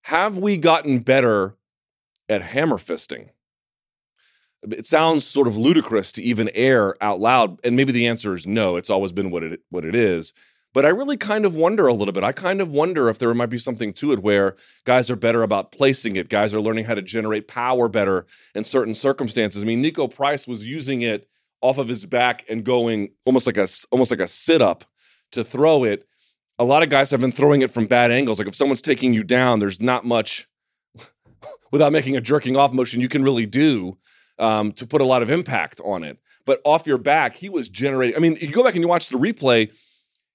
have 0.06 0.38
we 0.38 0.56
gotten 0.56 1.00
better 1.00 1.56
at 2.30 2.44
hammer 2.44 2.78
fisting? 2.78 3.30
It 4.62 4.86
sounds 4.86 5.26
sort 5.26 5.48
of 5.48 5.58
ludicrous 5.58 6.12
to 6.12 6.22
even 6.22 6.50
air 6.54 6.96
out 7.02 7.20
loud, 7.20 7.60
and 7.64 7.76
maybe 7.76 7.92
the 7.92 8.06
answer 8.06 8.36
is 8.36 8.46
no. 8.46 8.76
It's 8.76 8.92
always 8.92 9.12
been 9.12 9.32
what 9.32 9.44
it 9.44 9.62
what 9.70 9.84
it 9.84 9.96
is. 9.96 10.32
But 10.76 10.86
I 10.86 10.90
really 10.90 11.18
kind 11.18 11.44
of 11.44 11.56
wonder 11.56 11.88
a 11.88 11.94
little 11.94 12.12
bit. 12.12 12.24
I 12.24 12.34
kind 12.34 12.62
of 12.62 12.70
wonder 12.70 13.10
if 13.10 13.18
there 13.18 13.34
might 13.34 13.50
be 13.50 13.58
something 13.58 13.94
to 13.94 14.12
it 14.12 14.22
where 14.22 14.56
guys 14.84 15.10
are 15.10 15.16
better 15.16 15.42
about 15.42 15.72
placing 15.72 16.18
it. 16.18 16.30
Guys 16.30 16.54
are 16.54 16.62
learning 16.62 16.86
how 16.86 16.94
to 16.94 17.02
generate 17.02 17.48
power 17.48 17.88
better 17.88 18.28
in 18.54 18.64
certain 18.64 18.94
circumstances. 18.94 19.64
I 19.64 19.66
mean, 19.66 19.84
Niko 19.84 20.14
Price 20.14 20.48
was 20.48 20.68
using 20.68 21.02
it 21.02 21.28
off 21.62 21.80
of 21.80 21.88
his 21.88 22.06
back 22.06 22.46
and 22.48 22.64
going 22.64 23.10
almost 23.26 23.48
like 23.48 23.58
a 23.58 23.68
almost 23.92 24.12
like 24.12 24.20
a 24.20 24.28
sit 24.28 24.62
up 24.62 24.86
to 25.32 25.44
throw 25.44 25.84
it. 25.84 26.08
A 26.58 26.64
lot 26.64 26.84
of 26.84 26.90
guys 26.90 27.12
have 27.12 27.20
been 27.20 27.32
throwing 27.32 27.62
it 27.62 27.72
from 27.72 27.86
bad 27.86 28.12
angles. 28.12 28.40
Like 28.40 28.48
if 28.48 28.56
someone's 28.56 28.82
taking 28.82 29.14
you 29.14 29.24
down, 29.24 29.60
there's 29.60 29.82
not 29.82 30.06
much 30.06 30.48
without 31.72 31.92
making 31.92 32.16
a 32.16 32.22
jerking 32.22 32.56
off 32.56 32.72
motion 32.72 33.02
you 33.02 33.10
can 33.10 33.24
really 33.24 33.46
do 33.46 33.98
um, 34.40 34.72
to 34.74 34.86
put 34.88 35.02
a 35.02 35.06
lot 35.06 35.22
of 35.22 35.30
impact 35.30 35.82
on 35.84 36.04
it. 36.04 36.18
But 36.46 36.62
off 36.64 36.88
your 36.88 36.98
back, 36.98 37.36
he 37.36 37.50
was 37.50 37.70
generating. 37.70 38.16
I 38.16 38.20
mean, 38.20 38.38
you 38.40 38.52
go 38.52 38.64
back 38.64 38.76
and 38.76 38.84
you 38.84 38.88
watch 38.88 39.10
the 39.10 39.18
replay 39.18 39.72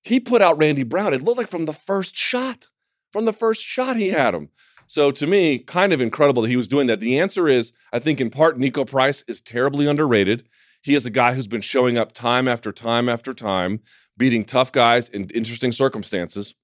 he 0.02 0.20
put 0.20 0.42
out 0.42 0.58
Randy 0.58 0.82
Brown. 0.82 1.12
It 1.12 1.22
looked 1.22 1.38
like 1.38 1.48
from 1.48 1.66
the 1.66 1.72
first 1.72 2.16
shot, 2.16 2.68
from 3.12 3.24
the 3.24 3.32
first 3.32 3.62
shot 3.62 3.96
he 3.96 4.08
had 4.08 4.34
him. 4.34 4.48
So 4.86 5.10
to 5.12 5.26
me, 5.26 5.58
kind 5.58 5.92
of 5.92 6.00
incredible 6.00 6.42
that 6.42 6.48
he 6.48 6.56
was 6.56 6.68
doing 6.68 6.86
that. 6.88 7.00
The 7.00 7.18
answer 7.18 7.48
is, 7.48 7.72
I 7.92 7.98
think 7.98 8.20
in 8.20 8.30
part, 8.30 8.58
Niko 8.58 8.86
Price 8.86 9.22
is 9.28 9.40
terribly 9.40 9.86
underrated. 9.86 10.48
He 10.82 10.94
is 10.94 11.06
a 11.06 11.10
guy 11.10 11.34
who's 11.34 11.46
been 11.46 11.60
showing 11.60 11.96
up 11.98 12.12
time 12.12 12.48
after 12.48 12.72
time 12.72 13.08
after 13.08 13.34
time, 13.34 13.80
beating 14.20 14.44
tough 14.44 14.70
guys 14.70 15.08
in 15.08 15.28
interesting 15.30 15.72
circumstances. 15.72 16.54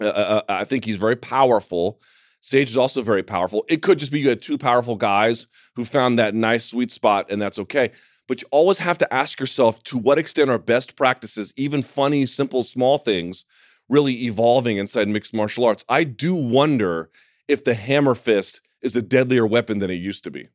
Uh, 0.00 0.06
uh, 0.06 0.08
uh 0.08 0.42
I 0.48 0.64
think 0.64 0.84
he's 0.84 0.96
very 0.96 1.16
powerful. 1.16 2.00
Sage 2.40 2.70
is 2.70 2.76
also 2.76 3.02
very 3.02 3.22
powerful. 3.22 3.64
It 3.68 3.82
could 3.82 4.00
just 4.00 4.10
be 4.10 4.18
you 4.18 4.28
had 4.30 4.42
two 4.42 4.58
powerful 4.58 4.96
guys 4.96 5.46
who 5.76 5.84
found 5.84 6.18
that 6.18 6.34
nice 6.34 6.64
sweet 6.64 6.90
spot, 6.90 7.30
and 7.30 7.40
that's 7.40 7.60
okay 7.60 7.92
but 8.28 8.40
you 8.40 8.48
always 8.50 8.78
have 8.78 8.98
to 8.98 9.12
ask 9.12 9.40
yourself 9.40 9.82
to 9.84 9.98
what 9.98 10.18
extent 10.18 10.50
are 10.50 10.58
best 10.58 10.96
practices, 10.96 11.52
even 11.56 11.82
funny, 11.82 12.26
simple, 12.26 12.62
small 12.62 12.98
things, 12.98 13.44
really 13.88 14.24
evolving 14.24 14.78
inside 14.78 15.08
mixed 15.08 15.34
martial 15.34 15.64
arts? 15.64 15.84
I 15.88 16.04
do 16.04 16.34
wonder 16.34 17.10
if 17.48 17.64
the 17.64 17.74
hammer 17.74 18.14
fist 18.14 18.60
is 18.80 18.96
a 18.96 19.02
deadlier 19.02 19.46
weapon 19.46 19.80
than 19.80 19.90
it 19.90 19.96
used 19.96 20.24
to 20.24 20.30
be. 20.30 20.48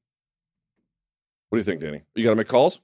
What 1.50 1.58
do 1.58 1.60
you 1.60 1.64
think, 1.64 1.82
Danny? 1.82 2.02
You 2.16 2.24
got 2.24 2.32
to 2.32 2.36
make 2.36 2.48
calls? 2.48 2.80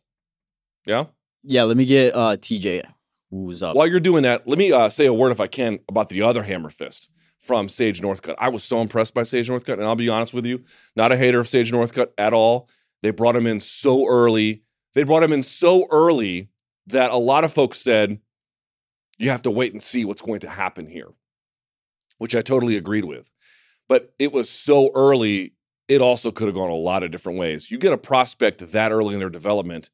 Yeah? 0.86 1.06
Yeah, 1.44 1.64
let 1.64 1.76
me 1.76 1.86
get 1.86 2.14
uh, 2.14 2.38
TJ 2.38 2.84
who's 3.34 3.64
up. 3.64 3.76
While 3.76 3.88
you're 3.88 4.00
doing 4.00 4.24
that, 4.24 4.48
let 4.48 4.58
me 4.58 4.72
uh, 4.72 4.90
say 4.90 5.06
a 5.06 5.14
word, 5.14 5.32
if 5.32 5.40
I 5.40 5.48
can, 5.48 5.80
about 5.90 6.10
the 6.10 6.22
other 6.22 6.44
hammer 6.44 6.70
fist 6.70 7.10
from 7.40 7.68
Sage 7.68 8.00
Northcutt. 8.00 8.36
I 8.38 8.50
was 8.50 8.64
so 8.64 8.80
impressed 8.82 9.14
by 9.14 9.24
Sage 9.24 9.50
Northcutt, 9.50 9.74
and 9.74 9.84
I'll 9.84 9.96
be 9.96 10.10
honest 10.10 10.34
with 10.34 10.46
you, 10.46 10.64
not 10.96 11.12
a 11.12 11.18
hater 11.18 11.40
of 11.40 11.48
Sage 11.48 11.72
Northcutt 11.72 12.12
at 12.18 12.34
all. 12.34 12.70
They 13.02 13.12
brought 13.12 13.36
him 13.36 13.48
in 13.48 13.60
so 13.60 14.08
early. 14.08 14.64
They 14.94 15.04
brought 15.04 15.24
him 15.24 15.34
in 15.34 15.44
so 15.44 15.88
early 15.92 16.50
that 16.88 17.12
a 17.12 17.18
lot 17.18 17.44
of 17.44 17.52
folks 17.52 17.80
said, 17.80 18.20
you 19.18 19.30
have 19.30 19.42
to 19.44 19.52
wait 19.52 19.74
and 19.74 19.82
see 19.82 20.06
what's 20.06 20.22
going 20.22 20.40
to 20.42 20.50
happen 20.50 20.88
here, 20.88 21.10
which 22.18 22.36
I 22.36 22.42
totally 22.42 22.78
agreed 22.78 23.06
with. 23.06 23.32
But 23.90 24.14
it 24.20 24.32
was 24.32 24.50
so 24.50 24.92
early, 24.96 25.54
it 25.88 26.02
also 26.02 26.32
could 26.32 26.48
have 26.48 26.56
gone 26.56 26.70
a 26.70 26.76
lot 26.76 27.04
of 27.04 27.12
different 27.12 27.40
ways. 27.40 27.70
You 27.70 27.78
get 27.78 27.94
a 27.94 27.98
prospect 27.98 28.72
that 28.72 28.92
early 28.92 29.14
in 29.14 29.20
their 29.20 29.30
development, 29.30 29.90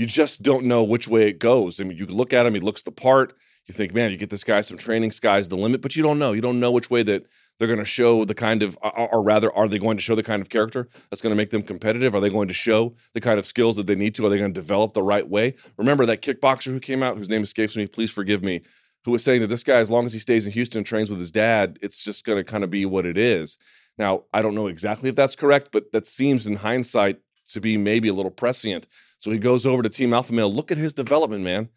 you 0.00 0.06
just 0.06 0.40
don't 0.40 0.64
know 0.64 0.82
which 0.82 1.08
way 1.08 1.28
it 1.28 1.38
goes. 1.38 1.78
I 1.78 1.84
mean, 1.84 1.98
you 1.98 2.06
look 2.06 2.32
at 2.32 2.46
him, 2.46 2.54
he 2.54 2.60
looks 2.60 2.82
the 2.82 2.90
part. 2.90 3.34
You 3.66 3.74
think, 3.74 3.92
man, 3.92 4.10
you 4.10 4.16
get 4.16 4.30
this 4.30 4.42
guy 4.42 4.62
some 4.62 4.78
training, 4.78 5.12
sky's 5.12 5.48
the 5.48 5.56
limit, 5.56 5.82
but 5.82 5.94
you 5.94 6.02
don't 6.02 6.18
know. 6.18 6.32
You 6.32 6.40
don't 6.40 6.58
know 6.58 6.72
which 6.72 6.88
way 6.88 7.02
that 7.02 7.26
they're 7.58 7.68
going 7.68 7.80
to 7.80 7.84
show 7.84 8.24
the 8.24 8.34
kind 8.34 8.62
of, 8.62 8.78
or 8.82 9.22
rather, 9.22 9.54
are 9.54 9.68
they 9.68 9.78
going 9.78 9.98
to 9.98 10.02
show 10.02 10.14
the 10.14 10.22
kind 10.22 10.40
of 10.40 10.48
character 10.48 10.88
that's 11.10 11.20
going 11.20 11.32
to 11.32 11.36
make 11.36 11.50
them 11.50 11.62
competitive? 11.62 12.14
Are 12.14 12.20
they 12.20 12.30
going 12.30 12.48
to 12.48 12.54
show 12.54 12.94
the 13.12 13.20
kind 13.20 13.38
of 13.38 13.44
skills 13.44 13.76
that 13.76 13.86
they 13.86 13.94
need 13.94 14.14
to? 14.14 14.24
Are 14.24 14.30
they 14.30 14.38
going 14.38 14.54
to 14.54 14.58
develop 14.58 14.94
the 14.94 15.02
right 15.02 15.28
way? 15.28 15.54
Remember 15.76 16.06
that 16.06 16.22
kickboxer 16.22 16.72
who 16.72 16.80
came 16.80 17.02
out, 17.02 17.18
whose 17.18 17.28
name 17.28 17.42
escapes 17.42 17.76
me, 17.76 17.86
please 17.86 18.10
forgive 18.10 18.42
me, 18.42 18.62
who 19.04 19.10
was 19.10 19.22
saying 19.22 19.42
that 19.42 19.48
this 19.48 19.62
guy, 19.62 19.80
as 19.80 19.90
long 19.90 20.06
as 20.06 20.14
he 20.14 20.18
stays 20.18 20.46
in 20.46 20.52
Houston 20.52 20.78
and 20.78 20.86
trains 20.86 21.10
with 21.10 21.20
his 21.20 21.30
dad, 21.30 21.78
it's 21.82 22.02
just 22.02 22.24
going 22.24 22.38
to 22.38 22.44
kind 22.44 22.64
of 22.64 22.70
be 22.70 22.86
what 22.86 23.04
it 23.04 23.18
is. 23.18 23.58
Now, 23.98 24.24
I 24.32 24.40
don't 24.40 24.54
know 24.54 24.66
exactly 24.66 25.10
if 25.10 25.14
that's 25.14 25.36
correct, 25.36 25.68
but 25.70 25.92
that 25.92 26.06
seems 26.06 26.46
in 26.46 26.56
hindsight 26.56 27.18
to 27.52 27.60
be 27.60 27.76
maybe 27.76 28.08
a 28.08 28.14
little 28.14 28.30
prescient. 28.30 28.86
So 29.18 29.30
he 29.30 29.38
goes 29.38 29.66
over 29.66 29.82
to 29.82 29.88
Team 29.88 30.14
Alpha 30.14 30.32
Male. 30.32 30.52
Look 30.52 30.70
at 30.70 30.78
his 30.78 30.92
development, 30.92 31.44
man. 31.44 31.68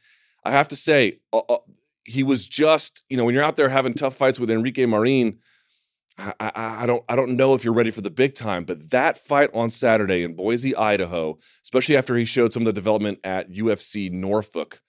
I 0.45 0.51
have 0.51 0.67
to 0.69 0.75
say, 0.75 1.19
uh, 1.31 1.41
uh, 1.49 1.57
he 2.03 2.23
was 2.23 2.47
just, 2.47 3.03
you 3.09 3.17
know, 3.17 3.25
when 3.25 3.33
you're 3.33 3.43
out 3.43 3.55
there 3.55 3.69
having 3.69 3.93
tough 3.93 4.15
fights 4.15 4.39
with 4.39 4.51
Enrique 4.51 4.85
Marin, 4.85 5.39
I, 6.17 6.33
I, 6.39 6.51
I 6.83 6.85
don't 6.85 7.03
I 7.09 7.15
don't 7.15 7.35
know 7.35 7.53
if 7.55 7.63
you're 7.63 7.73
ready 7.73 7.89
for 7.89 8.01
the 8.01 8.11
big 8.11 8.35
time, 8.35 8.65
but 8.65 8.91
that 8.91 9.17
fight 9.17 9.49
on 9.53 9.69
Saturday 9.69 10.23
in 10.23 10.35
Boise, 10.35 10.75
Idaho, 10.75 11.39
especially 11.63 11.97
after 11.97 12.15
he 12.15 12.25
showed 12.25 12.53
some 12.53 12.61
of 12.61 12.65
the 12.65 12.73
development 12.73 13.19
at 13.23 13.51
UFC 13.51 14.11
Norfolk, 14.11 14.81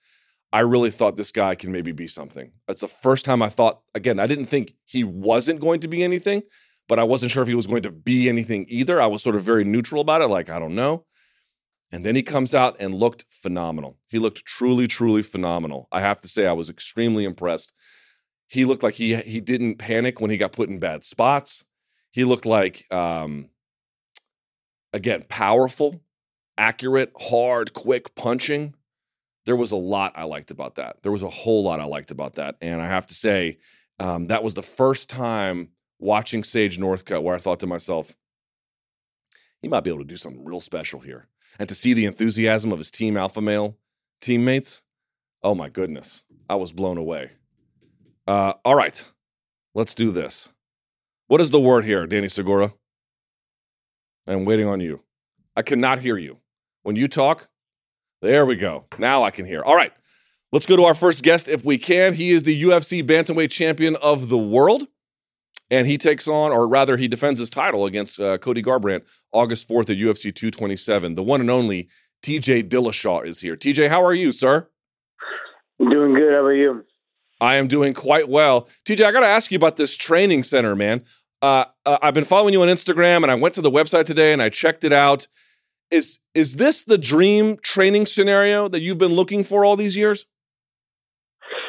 I 0.52 0.60
really 0.60 0.90
thought 0.90 1.16
this 1.16 1.32
guy 1.32 1.54
can 1.54 1.72
maybe 1.72 1.92
be 1.92 2.08
something. 2.08 2.52
That's 2.68 2.82
the 2.82 2.88
first 2.88 3.24
time 3.24 3.40
I 3.40 3.48
thought 3.48 3.80
again, 3.94 4.20
I 4.20 4.26
didn't 4.26 4.46
think 4.46 4.74
he 4.84 5.02
wasn't 5.02 5.60
going 5.60 5.80
to 5.80 5.88
be 5.88 6.04
anything, 6.04 6.42
but 6.88 6.98
I 6.98 7.04
wasn't 7.04 7.32
sure 7.32 7.42
if 7.42 7.48
he 7.48 7.54
was 7.54 7.66
going 7.66 7.82
to 7.82 7.90
be 7.90 8.28
anything 8.28 8.66
either. 8.68 9.00
I 9.00 9.06
was 9.06 9.22
sort 9.22 9.36
of 9.36 9.42
very 9.42 9.64
neutral 9.64 10.00
about 10.00 10.22
it, 10.22 10.28
like 10.28 10.50
I 10.50 10.58
don't 10.58 10.74
know. 10.74 11.04
And 11.92 12.04
then 12.04 12.16
he 12.16 12.22
comes 12.22 12.54
out 12.54 12.76
and 12.80 12.94
looked 12.94 13.24
phenomenal. 13.30 13.98
He 14.08 14.18
looked 14.18 14.44
truly, 14.44 14.88
truly 14.88 15.22
phenomenal. 15.22 15.86
I 15.92 16.00
have 16.00 16.18
to 16.20 16.28
say, 16.28 16.46
I 16.46 16.52
was 16.52 16.68
extremely 16.68 17.24
impressed. 17.24 17.72
He 18.48 18.64
looked 18.64 18.82
like 18.82 18.94
he 18.94 19.14
he 19.16 19.40
didn't 19.40 19.76
panic 19.76 20.20
when 20.20 20.30
he 20.30 20.36
got 20.36 20.52
put 20.52 20.68
in 20.68 20.78
bad 20.78 21.04
spots. 21.04 21.64
He 22.10 22.24
looked 22.24 22.46
like, 22.46 22.92
um, 22.92 23.48
again, 24.92 25.24
powerful, 25.28 26.02
accurate, 26.58 27.12
hard, 27.18 27.72
quick 27.72 28.14
punching. 28.14 28.74
There 29.46 29.56
was 29.56 29.72
a 29.72 29.76
lot 29.76 30.12
I 30.16 30.24
liked 30.24 30.50
about 30.50 30.76
that. 30.76 31.02
There 31.02 31.12
was 31.12 31.22
a 31.22 31.30
whole 31.30 31.64
lot 31.64 31.80
I 31.80 31.84
liked 31.84 32.10
about 32.10 32.34
that, 32.34 32.56
and 32.60 32.80
I 32.80 32.86
have 32.86 33.06
to 33.08 33.14
say, 33.14 33.58
um, 33.98 34.28
that 34.28 34.42
was 34.42 34.54
the 34.54 34.62
first 34.62 35.08
time 35.08 35.70
watching 36.04 36.44
Sage 36.44 36.78
Northcutt 36.78 37.22
where 37.22 37.34
I 37.34 37.38
thought 37.38 37.60
to 37.60 37.66
myself, 37.66 38.14
he 39.62 39.68
might 39.68 39.84
be 39.84 39.90
able 39.90 40.00
to 40.00 40.04
do 40.04 40.18
something 40.18 40.44
real 40.44 40.60
special 40.60 41.00
here 41.00 41.28
and 41.58 41.66
to 41.68 41.74
see 41.74 41.94
the 41.94 42.04
enthusiasm 42.04 42.72
of 42.72 42.78
his 42.78 42.90
team 42.90 43.16
alpha 43.16 43.40
male 43.40 43.78
teammates, 44.20 44.82
oh 45.42 45.54
my 45.54 45.70
goodness, 45.70 46.22
I 46.48 46.56
was 46.56 46.72
blown 46.72 46.98
away. 46.98 47.32
Uh, 48.26 48.52
all 48.66 48.74
right, 48.74 49.02
let's 49.74 49.94
do 49.94 50.10
this. 50.10 50.50
What 51.26 51.40
is 51.40 51.50
the 51.50 51.60
word 51.60 51.86
here, 51.86 52.06
Danny 52.06 52.28
Segura? 52.28 52.74
I'm 54.26 54.44
waiting 54.44 54.68
on 54.68 54.80
you. 54.80 55.00
I 55.56 55.62
cannot 55.62 56.00
hear 56.00 56.18
you. 56.18 56.38
When 56.82 56.96
you 56.96 57.08
talk, 57.08 57.48
there 58.20 58.44
we 58.44 58.56
go. 58.56 58.84
Now 58.98 59.22
I 59.22 59.30
can 59.30 59.46
hear. 59.46 59.62
All 59.62 59.76
right, 59.76 59.92
let's 60.52 60.66
go 60.66 60.76
to 60.76 60.84
our 60.84 60.94
first 60.94 61.22
guest 61.22 61.48
if 61.48 61.64
we 61.64 61.78
can. 61.78 62.12
He 62.12 62.30
is 62.30 62.42
the 62.42 62.62
UFC 62.62 63.02
Bantamweight 63.02 63.50
Champion 63.50 63.96
of 63.96 64.28
the 64.28 64.38
world 64.38 64.86
and 65.74 65.88
he 65.88 65.98
takes 65.98 66.28
on, 66.28 66.52
or 66.52 66.68
rather, 66.68 66.96
he 66.96 67.08
defends 67.08 67.40
his 67.40 67.50
title 67.50 67.84
against 67.84 68.20
uh, 68.20 68.38
Cody 68.38 68.62
Garbrandt 68.62 69.02
August 69.32 69.68
4th 69.68 69.90
at 69.90 69.96
UFC 69.96 70.34
227. 70.34 71.16
The 71.16 71.22
one 71.22 71.40
and 71.40 71.50
only 71.50 71.88
TJ 72.22 72.68
Dillashaw 72.68 73.26
is 73.26 73.40
here. 73.40 73.56
TJ, 73.56 73.88
how 73.88 74.04
are 74.04 74.14
you, 74.14 74.30
sir? 74.30 74.68
I'm 75.80 75.90
doing 75.90 76.14
good. 76.14 76.32
How 76.32 76.40
about 76.40 76.50
you? 76.50 76.84
I 77.40 77.56
am 77.56 77.66
doing 77.66 77.92
quite 77.92 78.28
well. 78.28 78.68
TJ, 78.86 79.04
I 79.04 79.10
got 79.10 79.20
to 79.20 79.26
ask 79.26 79.50
you 79.50 79.56
about 79.56 79.76
this 79.76 79.96
training 79.96 80.44
center, 80.44 80.76
man. 80.76 81.02
Uh, 81.42 81.64
uh, 81.84 81.98
I've 82.00 82.14
been 82.14 82.24
following 82.24 82.54
you 82.54 82.62
on 82.62 82.68
Instagram, 82.68 83.22
and 83.22 83.30
I 83.30 83.34
went 83.34 83.54
to 83.56 83.60
the 83.60 83.70
website 83.70 84.06
today 84.06 84.32
and 84.32 84.40
I 84.40 84.48
checked 84.48 84.84
it 84.84 84.92
out. 84.92 85.26
Is 85.90 86.18
is 86.34 86.54
this 86.54 86.82
the 86.82 86.96
dream 86.96 87.58
training 87.62 88.06
scenario 88.06 88.68
that 88.68 88.80
you've 88.80 88.98
been 88.98 89.12
looking 89.12 89.44
for 89.44 89.64
all 89.64 89.76
these 89.76 89.96
years? 89.96 90.24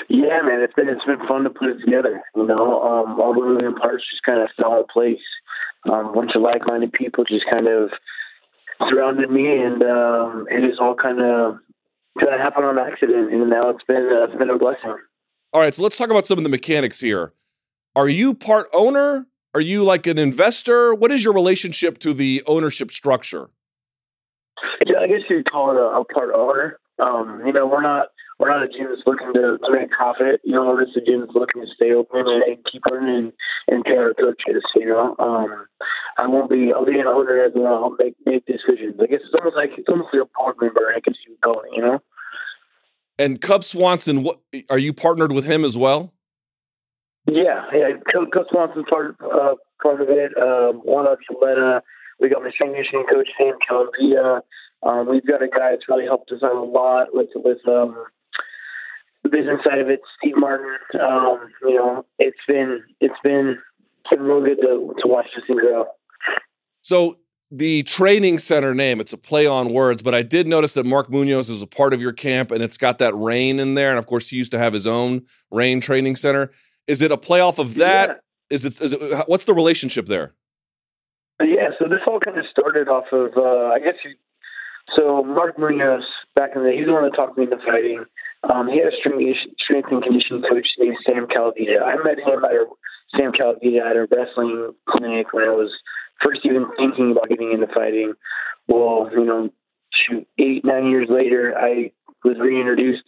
Yeah, 0.08 0.42
man, 0.44 0.62
it's 0.62 0.74
been 0.74 0.90
it's 0.90 1.06
been 1.06 1.26
fun 1.28 1.44
to 1.44 1.50
put 1.50 1.70
it 1.70 1.80
together. 1.84 2.22
You 2.36 2.46
know, 2.46 2.82
um, 2.82 3.20
all 3.20 3.34
the 3.34 3.42
moving 3.42 3.74
parts 3.76 4.04
just 4.10 4.24
kind 4.24 4.42
of 4.42 4.50
fell 4.58 4.78
in 4.78 4.86
place. 4.92 5.24
Um, 5.92 6.08
a 6.08 6.14
bunch 6.14 6.32
of 6.36 6.42
like-minded 6.42 6.94
people 6.94 7.24
just 7.26 7.46
kind 7.50 7.68
of 7.68 7.90
surrounded 8.90 9.30
me, 9.32 9.48
and 9.48 9.82
um, 9.84 10.48
it 10.50 10.68
just 10.68 10.80
all 10.80 10.96
kind 10.96 11.22
of 11.22 11.58
kind 12.20 12.34
of 12.34 12.40
happened 12.40 12.66
on 12.66 12.80
accident. 12.80 13.34
And 13.34 13.50
now 13.50 13.70
it's 13.70 13.84
been 13.88 14.10
uh, 14.12 14.26
it's 14.26 14.38
been 14.38 14.50
a 14.50 14.58
blessing. 14.58 14.96
All 15.54 15.62
right, 15.62 15.74
so 15.74 15.82
let's 15.82 15.98
talk 15.98 16.10
about 16.10 16.28
some 16.28 16.38
of 16.38 16.44
the 16.44 16.50
mechanics 16.50 17.00
here. 17.00 17.34
Are 17.96 18.10
you 18.10 18.34
part 18.34 18.68
owner? 18.74 19.26
Are 19.54 19.62
you 19.62 19.84
like 19.84 20.06
an 20.06 20.18
investor? 20.18 20.94
What 20.94 21.12
is 21.12 21.24
your 21.24 21.34
relationship 21.34 21.98
to 22.00 22.14
the 22.14 22.44
ownership 22.46 22.92
structure? 22.92 23.50
Yeah, 24.86 25.00
I 25.00 25.08
guess 25.08 25.22
you'd 25.30 25.50
call 25.50 25.72
it 25.72 25.78
a, 25.78 26.02
a 26.02 26.06
part 26.06 26.32
owner. 26.36 26.78
Um, 27.00 27.42
you 27.46 27.54
know, 27.54 27.66
we're 27.66 27.82
not 27.82 28.08
we're 28.40 28.50
not 28.50 28.64
a 28.64 28.68
gym 28.68 28.88
that's 28.90 29.08
looking 29.08 29.34
to, 29.34 29.58
to 29.58 29.72
make 29.72 29.92
profit. 29.92 30.42
You 30.44 30.54
know, 30.54 30.66
we're 30.66 30.86
just 30.86 30.98
a 30.98 31.02
gym 31.02 31.22
that's 31.22 31.36
looking 31.36 31.62
to 31.62 31.68
stay 31.74 31.94
open 31.94 32.28
and, 32.28 32.44
and 32.44 32.66
keep 32.70 32.82
learning 32.90 33.16
and, 33.16 33.34
and 33.68 33.84
pay 33.84 33.96
our 33.96 34.14
coaches. 34.14 34.64
You 34.76 34.88
know, 34.88 35.16
um, 35.20 35.68
I 36.18 36.28
won't 36.28 36.50
be. 36.50 36.72
I'll 36.74 36.86
be 36.86 37.00
an 37.00 37.08
owner 37.08 37.44
as 37.44 37.54
well. 37.56 37.76
I'll 37.76 37.96
make 37.98 38.16
make 38.26 38.46
decisions. 38.46 39.00
I 39.02 39.08
guess 39.08 39.22
it's 39.24 39.34
almost 39.34 39.56
like 39.56 39.72
it's 39.78 39.88
almost 39.88 40.10
like 40.14 40.24
a 40.24 40.30
board 40.38 40.56
member. 40.60 40.92
I 40.94 41.00
guess 41.00 41.16
you 41.28 41.38
call 41.44 41.62
it. 41.62 41.72
You 41.74 41.82
know. 41.82 42.02
And 43.18 43.40
Cub 43.40 43.64
Swanson, 43.64 44.24
what 44.24 44.40
are 44.70 44.78
you 44.78 44.92
partnered 44.92 45.32
with 45.32 45.46
him 45.46 45.64
as 45.64 45.78
well? 45.78 46.14
Yeah, 47.28 47.64
yeah. 47.74 47.90
Cub, 48.12 48.32
Cub 48.32 48.46
Swanson's 48.52 48.86
part 48.90 49.16
uh, 49.22 49.56
part 49.82 50.02
of 50.02 50.10
it. 50.10 50.32
Um, 50.38 50.82
Juan 50.84 51.08
Archuleta. 51.08 51.82
We 52.20 52.30
got 52.30 52.44
my 52.44 52.52
conditioning 52.58 53.06
coach 53.12 53.30
Sam 53.38 53.56
Calavitta. 53.70 54.42
Um, 54.84 55.10
we've 55.10 55.26
got 55.26 55.42
a 55.42 55.48
guy 55.48 55.72
that's 55.72 55.90
really 55.90 56.06
helped 56.06 56.32
us 56.32 56.44
out 56.44 56.56
a 56.56 56.64
lot 56.64 57.08
with 57.14 57.30
with 57.36 57.58
um, 57.68 58.06
the 59.26 59.38
business 59.38 59.60
side 59.64 59.80
of 59.80 59.90
it, 59.90 60.02
Steve 60.18 60.36
Martin. 60.38 60.78
Um, 61.02 61.52
you 61.64 61.76
know, 61.76 62.06
it's 62.20 62.38
been 62.48 62.84
it's 63.02 63.16
been 63.24 63.58
it's 64.00 64.10
been 64.10 64.22
real 64.22 64.42
good 64.42 64.62
to 64.62 64.94
to 65.02 65.08
watch 65.08 65.26
this 65.36 65.44
thing 65.48 65.58
grow. 65.58 65.86
So 66.82 67.18
the 67.50 67.84
training 67.84 68.40
center 68.40 68.76
name, 68.76 69.00
it's 69.00 69.14
a 69.14 69.18
play 69.18 69.48
on 69.48 69.74
words, 69.74 70.02
but 70.04 70.14
I 70.14 70.22
did 70.22 70.48
notice 70.48 70.74
that 70.76 70.86
Mark 70.86 71.10
Munoz 71.10 71.50
is 71.50 71.62
a 71.62 71.68
part 71.68 71.94
of 71.94 72.02
your 72.02 72.14
camp 72.14 72.52
and 72.52 72.62
it's 72.62 72.78
got 72.78 73.00
that 73.00 73.16
Reign 73.16 73.60
in 73.60 73.74
there. 73.74 73.90
And 73.90 73.98
of 73.98 74.06
course, 74.06 74.30
he 74.30 74.36
used 74.36 74.52
to 74.52 74.60
have 74.60 74.74
his 74.74 74.86
own 74.86 75.24
Reign 75.52 75.82
training 75.82 76.16
center. 76.16 76.52
Is 76.88 77.02
it 77.02 77.12
a 77.12 77.18
play 77.18 77.40
off 77.40 77.58
of 77.58 77.76
that? 77.76 78.10
Yeah. 78.10 78.16
Is 78.52 78.66
it, 78.66 78.80
is 78.80 78.94
it, 78.94 79.24
what's 79.28 79.46
the 79.46 79.54
relationship 79.54 80.06
there? 80.06 80.34
Yeah, 81.42 81.70
so 81.80 81.86
this 81.90 82.00
all 82.06 82.20
kind 82.20 82.38
of 82.38 82.46
started 82.52 82.88
off 82.88 83.06
of, 83.12 83.32
uh, 83.36 83.74
I 83.74 83.80
guess, 83.80 83.96
you, 84.04 84.12
so 84.96 85.24
Mark 85.24 85.58
Munoz, 85.58 86.04
back 86.36 86.52
in 86.56 86.64
the 86.64 86.72
he's 86.72 86.86
the 86.86 86.94
one 86.94 87.04
that 87.04 87.16
talked 87.16 87.38
me 87.38 87.46
into 87.46 87.58
fighting. 87.58 88.06
Um, 88.54 88.68
he 88.68 88.78
had 88.80 88.94
a 88.94 88.96
strength 88.96 89.88
and 89.92 90.04
conditioning 90.04 90.44
coach 90.44 90.68
named 90.78 90.98
Sam 91.06 91.28
Calavitta. 91.28 91.82
I 91.82 91.96
met 92.04 92.20
him 92.20 92.44
at 92.44 92.52
a, 92.52 92.66
Sam 93.18 93.32
Calavitta 93.32 93.82
at 93.82 93.96
a 93.96 94.08
wrestling 94.12 94.74
clinic 94.90 95.34
when 95.34 95.46
I 95.46 95.52
was 95.52 95.72
first 96.24 96.42
even 96.44 96.68
thinking 96.78 97.12
about 97.12 97.30
getting 97.30 97.52
into 97.52 97.68
fighting. 97.68 98.14
Well, 98.68 99.10
you 99.12 99.26
know, 99.26 99.50
shoot, 99.94 100.28
eight, 100.38 100.64
nine 100.64 100.90
years 100.90 101.08
later, 101.10 101.56
I 101.58 101.92
was 102.24 102.38
reintroduced 102.40 103.08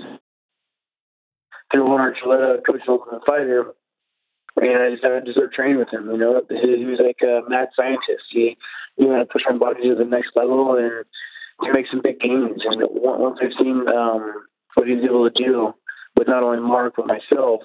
to 1.72 1.84
Juan 1.84 2.00
Archuleta, 2.00 2.66
coach 2.66 2.82
Ultimate 2.88 3.26
Fighter, 3.26 3.74
and 4.58 4.82
I 4.82 4.90
decided 4.90 5.26
to 5.26 5.34
start 5.34 5.54
training 5.54 5.78
with 5.78 5.90
him. 5.92 6.10
You 6.10 6.18
know, 6.18 6.42
he 6.50 6.86
was 6.86 7.00
like 7.04 7.22
a 7.22 7.48
mad 7.50 7.70
scientist. 7.76 8.26
He 8.32 8.58
knew 8.98 9.12
how 9.12 9.20
to 9.20 9.26
push 9.26 9.44
my 9.50 9.58
body 9.58 9.84
to 9.90 9.96
the 9.96 10.06
next 10.06 10.32
level 10.36 10.76
and 10.76 11.06
to 11.64 11.74
make 11.74 11.86
some 11.92 12.02
big 12.02 12.20
gains. 12.20 12.62
And 12.66 12.82
once 12.90 13.38
I've 13.42 13.58
seen 13.60 13.88
um, 13.88 14.46
what 14.78 14.88
he 14.88 14.94
was 14.94 15.06
able 15.10 15.30
to 15.30 15.44
do 15.44 15.74
with 16.16 16.28
not 16.28 16.44
only 16.44 16.62
Mark 16.62 16.94
but 16.96 17.08
myself, 17.08 17.62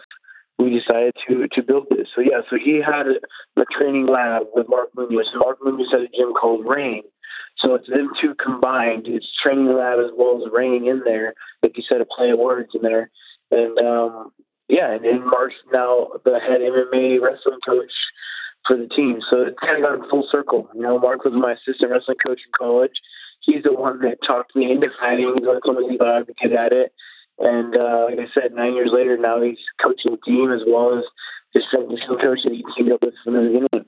we 0.58 0.80
decided 0.80 1.14
to 1.28 1.46
to 1.52 1.62
build 1.62 1.86
this. 1.90 2.08
So 2.16 2.22
yeah, 2.22 2.40
so 2.48 2.56
he 2.56 2.80
had 2.80 3.06
a, 3.06 3.20
training 3.78 4.06
lab 4.06 4.42
with 4.54 4.66
Mark 4.68 4.90
Munoz. 4.96 5.28
Mark 5.36 5.58
Munoz 5.62 5.88
had 5.92 6.02
a 6.02 6.08
gym 6.08 6.32
called 6.32 6.66
Reign. 6.66 7.02
So 7.58 7.74
it's 7.74 7.88
them 7.88 8.10
two 8.20 8.34
combined. 8.42 9.06
It's 9.06 9.26
training 9.42 9.66
lab 9.66 9.98
as 9.98 10.10
well 10.16 10.42
as 10.42 10.52
Reign 10.52 10.88
in 10.88 11.02
there. 11.04 11.34
Like 11.62 11.76
you 11.76 11.84
said, 11.88 12.00
a 12.00 12.04
play 12.04 12.30
of 12.30 12.38
words 12.38 12.70
in 12.74 12.82
there. 12.82 13.10
And 13.50 13.78
um, 13.78 14.32
yeah, 14.68 14.92
and 14.92 15.04
then 15.04 15.24
Mark's 15.28 15.54
now 15.72 16.08
the 16.24 16.40
head 16.40 16.60
MMA 16.60 17.20
wrestling 17.20 17.60
coach 17.64 17.92
for 18.66 18.76
the 18.76 18.88
team. 18.88 19.20
So 19.30 19.42
it's 19.42 19.58
kind 19.60 19.76
of 19.76 19.88
gone 19.88 20.10
full 20.10 20.26
circle. 20.30 20.68
You 20.74 20.82
know, 20.82 20.98
Mark 20.98 21.24
was 21.24 21.34
my 21.34 21.52
assistant 21.52 21.92
wrestling 21.92 22.18
coach 22.24 22.40
in 22.44 22.52
college 22.56 22.96
he's 23.42 23.62
the 23.62 23.72
one 23.72 24.00
that 24.00 24.18
talked 24.26 24.56
me 24.56 24.70
into. 24.70 24.88
He's 24.88 25.46
like 25.46 25.62
somebody 25.66 25.88
who's 25.88 26.00
advocate 26.00 26.52
at 26.52 26.72
it. 26.72 26.92
And 27.38 27.76
uh, 27.76 28.06
like 28.08 28.18
I 28.18 28.28
said, 28.34 28.52
nine 28.54 28.74
years 28.74 28.90
later, 28.92 29.16
now 29.16 29.42
he's 29.42 29.58
coaching 29.82 30.12
the 30.12 30.18
team 30.24 30.52
as 30.52 30.60
well 30.66 30.98
as 30.98 31.04
just 31.54 31.66
the 31.72 32.16
coach 32.20 32.40
that 32.44 32.52
he 32.52 32.64
teamed 32.76 32.92
up 32.92 33.02
with 33.02 33.14
from 33.24 33.34
the 33.34 33.40
beginning. 33.40 33.86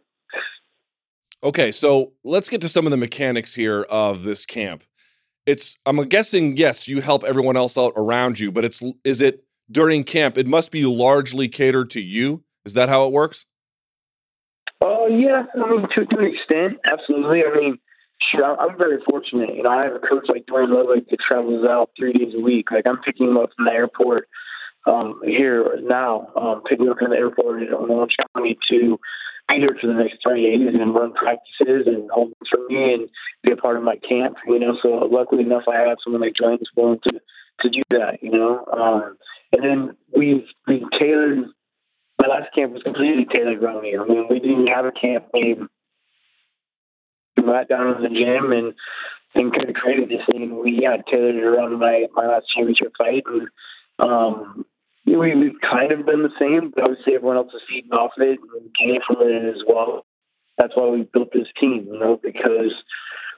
Okay, 1.43 1.73
so 1.73 2.13
let's 2.25 2.49
get 2.49 2.61
to 2.63 2.69
some 2.69 2.87
of 2.87 2.91
the 2.91 2.97
mechanics 2.97 3.55
here 3.55 3.83
of 3.83 4.25
this 4.25 4.47
camp. 4.47 4.83
It's 5.47 5.77
I'm 5.85 5.97
guessing 6.09 6.57
yes, 6.57 6.89
you 6.89 7.03
help 7.03 7.23
everyone 7.23 7.57
else 7.57 7.77
out 7.77 7.93
around 7.97 8.39
you, 8.39 8.51
but 8.51 8.65
it's 8.65 8.83
is 9.05 9.21
it 9.21 9.45
during 9.71 10.05
camp? 10.05 10.39
It 10.39 10.47
must 10.47 10.71
be 10.71 10.87
largely 10.87 11.49
catered 11.49 11.91
to 11.91 12.01
you. 12.01 12.43
Is 12.65 12.73
that 12.75 12.89
how 12.89 13.07
it 13.07 13.13
works? 13.13 13.45
Oh 14.81 15.05
uh, 15.05 15.09
yeah, 15.09 15.43
I 15.55 15.71
mean 15.71 15.87
to 15.95 16.07
to 16.07 16.19
an 16.19 16.33
extent, 16.35 16.81
absolutely. 16.91 17.43
I 17.45 17.55
mean, 17.55 17.79
Sure, 18.31 18.61
I'm 18.61 18.79
very 18.79 18.99
fortunate. 19.09 19.55
You 19.55 19.63
know, 19.63 19.71
I 19.71 19.85
have 19.85 19.95
a 19.95 19.99
coach 19.99 20.27
like 20.29 20.47
Duane 20.47 20.73
Ludwig 20.73 21.09
that 21.11 21.19
travels 21.21 21.65
out 21.67 21.91
three 21.97 22.13
days 22.13 22.35
a 22.35 22.41
week. 22.41 22.71
Like 22.71 22.87
I'm 22.87 23.01
picking 23.03 23.29
him 23.29 23.37
up 23.37 23.51
from 23.57 23.67
the 23.67 23.73
airport 23.73 24.29
um, 24.87 25.21
here 25.25 25.79
now, 25.83 26.29
um, 26.37 26.63
picking 26.69 26.89
up 26.89 26.99
from 26.99 27.11
the 27.11 27.17
airport 27.17 27.63
in 27.63 27.73
Orange 27.73 28.17
County 28.35 28.59
to 28.71 28.99
be 29.49 29.57
here 29.57 29.77
for 29.81 29.87
the 29.87 29.95
next 29.95 30.19
three 30.23 30.43
days 30.43 30.75
and 30.75 30.95
run 30.95 31.13
practices 31.13 31.87
and 31.87 32.11
hold 32.11 32.33
for 32.51 32.61
me 32.69 32.95
and 32.95 33.09
be 33.43 33.53
a 33.53 33.57
part 33.57 33.77
of 33.77 33.83
my 33.83 33.97
camp. 33.97 34.37
You 34.47 34.59
know, 34.59 34.77
so 34.83 34.89
luckily 35.11 35.43
enough, 35.43 35.65
I 35.69 35.81
have 35.81 35.99
someone 36.03 36.23
like 36.23 36.35
Duane 36.35 36.59
willing 36.77 37.01
to 37.05 37.21
to 37.61 37.69
do 37.69 37.83
that. 37.91 38.23
You 38.23 38.31
know, 38.31 38.65
um, 38.73 39.17
and 39.53 39.65
then 39.65 39.97
we've 40.17 40.47
we've 40.67 40.91
tailored 40.99 41.47
my 42.21 42.29
last 42.29 42.55
camp 42.55 42.73
was 42.73 42.83
completely 42.83 43.27
tailored 43.27 43.63
around 43.63 43.83
me. 43.83 43.97
I 43.99 44.05
mean, 44.05 44.27
we 44.31 44.39
didn't 44.39 44.69
have 44.69 44.87
a 44.87 44.93
camp. 44.93 45.27
We 45.33 45.57
sat 47.37 47.69
down 47.69 47.97
in 47.97 48.03
the 48.03 48.09
gym 48.09 48.53
and 48.53 48.75
and 49.35 49.53
kind 49.53 49.69
of 49.69 49.75
created 49.75 50.09
this 50.09 50.25
thing. 50.31 50.63
We 50.63 50.79
yeah 50.83 50.97
tailored 51.11 51.37
it 51.37 51.45
around 51.45 51.79
my 51.79 52.07
my 52.15 52.27
last 52.27 52.47
championship 52.55 52.93
fight, 52.97 53.25
and 53.27 53.49
um, 53.99 54.65
we, 55.07 55.35
we've 55.35 55.61
kind 55.61 55.93
of 55.93 56.07
been 56.07 56.23
the 56.23 56.33
same, 56.39 56.73
but 56.75 56.85
say 57.05 57.17
everyone 57.17 57.37
else 57.37 57.53
is 57.55 57.63
feeding 57.69 57.93
off 57.93 58.13
it 58.17 58.39
and 58.41 58.71
gaining 58.79 59.01
from 59.07 59.17
it 59.21 59.55
as 59.55 59.63
well. 59.67 60.07
That's 60.57 60.73
why 60.77 60.89
we 60.89 61.03
built 61.03 61.33
this 61.33 61.49
team, 61.61 61.89
you 61.91 61.99
know, 61.99 62.19
because 62.23 62.73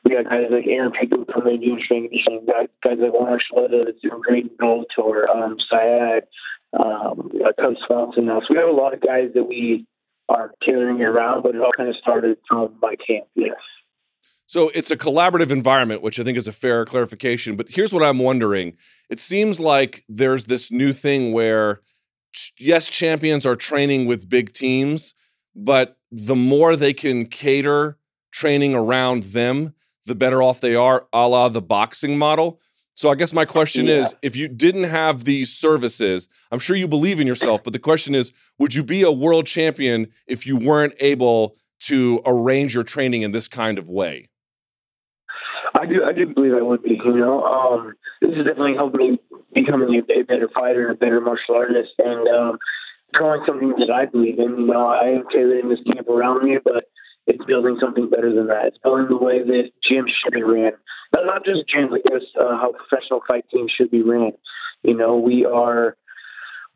we 0.05 0.13
got 0.13 0.31
guys 0.31 0.47
like 0.51 0.67
Aaron 0.69 0.93
Pico 0.93 1.25
coming 1.25 1.57
in 1.57 1.61
doing 1.61 1.83
strength 1.85 2.11
conditioning, 2.11 2.47
guys, 2.47 2.69
like 2.85 3.13
Juan 3.13 3.39
Archuleta 3.39 3.87
that's 3.87 4.01
doing 4.01 4.21
great 4.23 4.45
in 4.45 4.51
Bellator, 4.51 5.29
um, 5.29 5.57
Syed, 5.69 6.25
um, 6.79 7.31
Cub 7.59 7.75
Swanson 7.87 8.27
now. 8.27 8.41
So 8.41 8.47
we 8.51 8.59
have 8.59 8.69
a 8.69 8.73
lot 8.73 8.95
of 8.95 9.01
guys 9.01 9.31
that 9.35 9.45
we 9.45 9.87
are 10.29 10.53
tailoring 10.65 11.03
around, 11.03 11.43
but 11.43 11.55
it 11.55 11.61
all 11.61 11.73
kind 11.77 11.89
of 11.89 11.97
started 11.97 12.39
from 12.49 12.75
my 12.81 12.97
camp, 12.97 13.27
yes. 13.35 13.57
So 14.47 14.71
it's 14.75 14.93
a 14.93 14.97
collaborative 14.97 15.51
environment, 15.51 16.03
which 16.03 16.21
I 16.21 16.25
think 16.25 16.39
is 16.39 16.47
a 16.47 16.53
fair 16.53 16.85
clarification. 16.85 17.57
But 17.57 17.67
here's 17.71 17.93
what 17.93 18.03
I'm 18.03 18.21
wondering 18.21 18.77
it 19.11 19.21
seems 19.21 19.61
like 19.61 20.05
there's 20.09 20.47
this 20.47 20.71
new 20.71 20.93
thing 20.93 21.33
where, 21.33 21.81
yes, 22.59 22.89
champions 22.89 23.45
are 23.45 23.57
training 23.57 24.07
with 24.07 24.29
big 24.29 24.53
teams, 24.53 25.15
but 25.55 25.99
the 26.11 26.37
more 26.37 26.77
they 26.77 26.93
can 26.93 27.27
cater 27.27 27.99
training 28.31 28.75
around 28.75 29.25
them, 29.25 29.75
the 30.05 30.15
better 30.15 30.43
off 30.43 30.61
they 30.61 30.75
are, 30.75 31.07
a 31.13 31.27
la 31.27 31.49
the 31.49 31.63
boxing 31.63 32.17
model. 32.17 32.61
So 32.95 33.11
I 33.11 33.15
guess 33.15 33.33
my 33.33 33.45
question 33.45 33.87
yeah. 33.87 33.97
is 33.97 34.15
if 34.23 34.37
you 34.37 34.49
didn't 34.49 34.85
have 34.85 35.25
these 35.25 35.53
services, 35.53 36.29
I'm 36.51 36.59
sure 36.61 36.77
you 36.77 36.89
believe 36.89 37.21
in 37.21 37.27
yourself, 37.27 37.63
but 37.63 37.73
the 37.73 37.79
question 37.79 38.15
is 38.15 38.33
would 38.59 38.75
you 38.75 38.83
be 38.83 39.03
a 39.03 39.11
world 39.11 39.47
champion 39.47 40.09
if 40.27 40.47
you 40.47 40.57
weren't 40.57 40.95
able 41.01 41.57
to 41.81 42.23
arrange 42.25 42.75
your 42.75 42.85
training 42.85 43.23
in 43.23 43.33
this 43.33 43.49
kind 43.49 43.79
of 43.79 43.89
way? 43.89 44.29
I 45.77 45.85
do 45.87 46.05
I 46.05 46.13
do 46.13 46.33
believe 46.33 46.55
I 46.55 46.63
would 46.63 46.83
be, 46.83 46.99
you 47.05 47.17
know. 47.17 47.45
Um, 47.45 47.95
this 48.21 48.31
has 48.35 48.47
definitely 48.47 48.75
helped 48.75 48.97
me 48.97 49.19
becoming 49.55 49.93
a, 49.95 50.23
better 50.23 50.49
fighter, 50.55 50.89
and 50.89 50.97
a 50.97 50.99
better 50.99 51.21
martial 51.21 51.55
artist 51.55 51.93
and 51.99 52.27
um 52.29 52.59
growing 53.13 53.43
something 53.47 53.75
that 53.79 53.91
I 53.91 54.07
believe 54.07 54.39
in. 54.39 54.57
You 54.59 54.67
know, 54.67 54.87
I 54.87 55.09
am 55.09 55.25
tailoring 55.33 55.69
this 55.69 55.81
camp 55.87 56.09
around 56.09 56.45
me, 56.45 56.59
but 56.63 56.85
it's 57.27 57.45
building 57.45 57.77
something 57.81 58.09
better 58.09 58.35
than 58.35 58.47
that. 58.49 58.67
It's 58.67 58.79
building 58.79 59.09
the 59.09 59.17
way 59.17 59.43
that 59.43 59.71
gyms 59.85 60.13
should 60.23 60.33
be 60.33 60.43
ran. 60.43 60.73
But 61.13 61.27
not 61.27 61.45
just 61.45 61.65
gyms, 61.69 61.91
but 61.91 62.03
just 62.11 62.33
uh, 62.41 62.57
how 62.57 62.73
professional 62.73 63.21
fight 63.27 63.45
teams 63.53 63.73
should 63.77 63.91
be 63.91 64.03
ran. 64.03 64.33
You 64.83 64.97
know, 64.97 65.17
we 65.17 65.45
are 65.45 65.97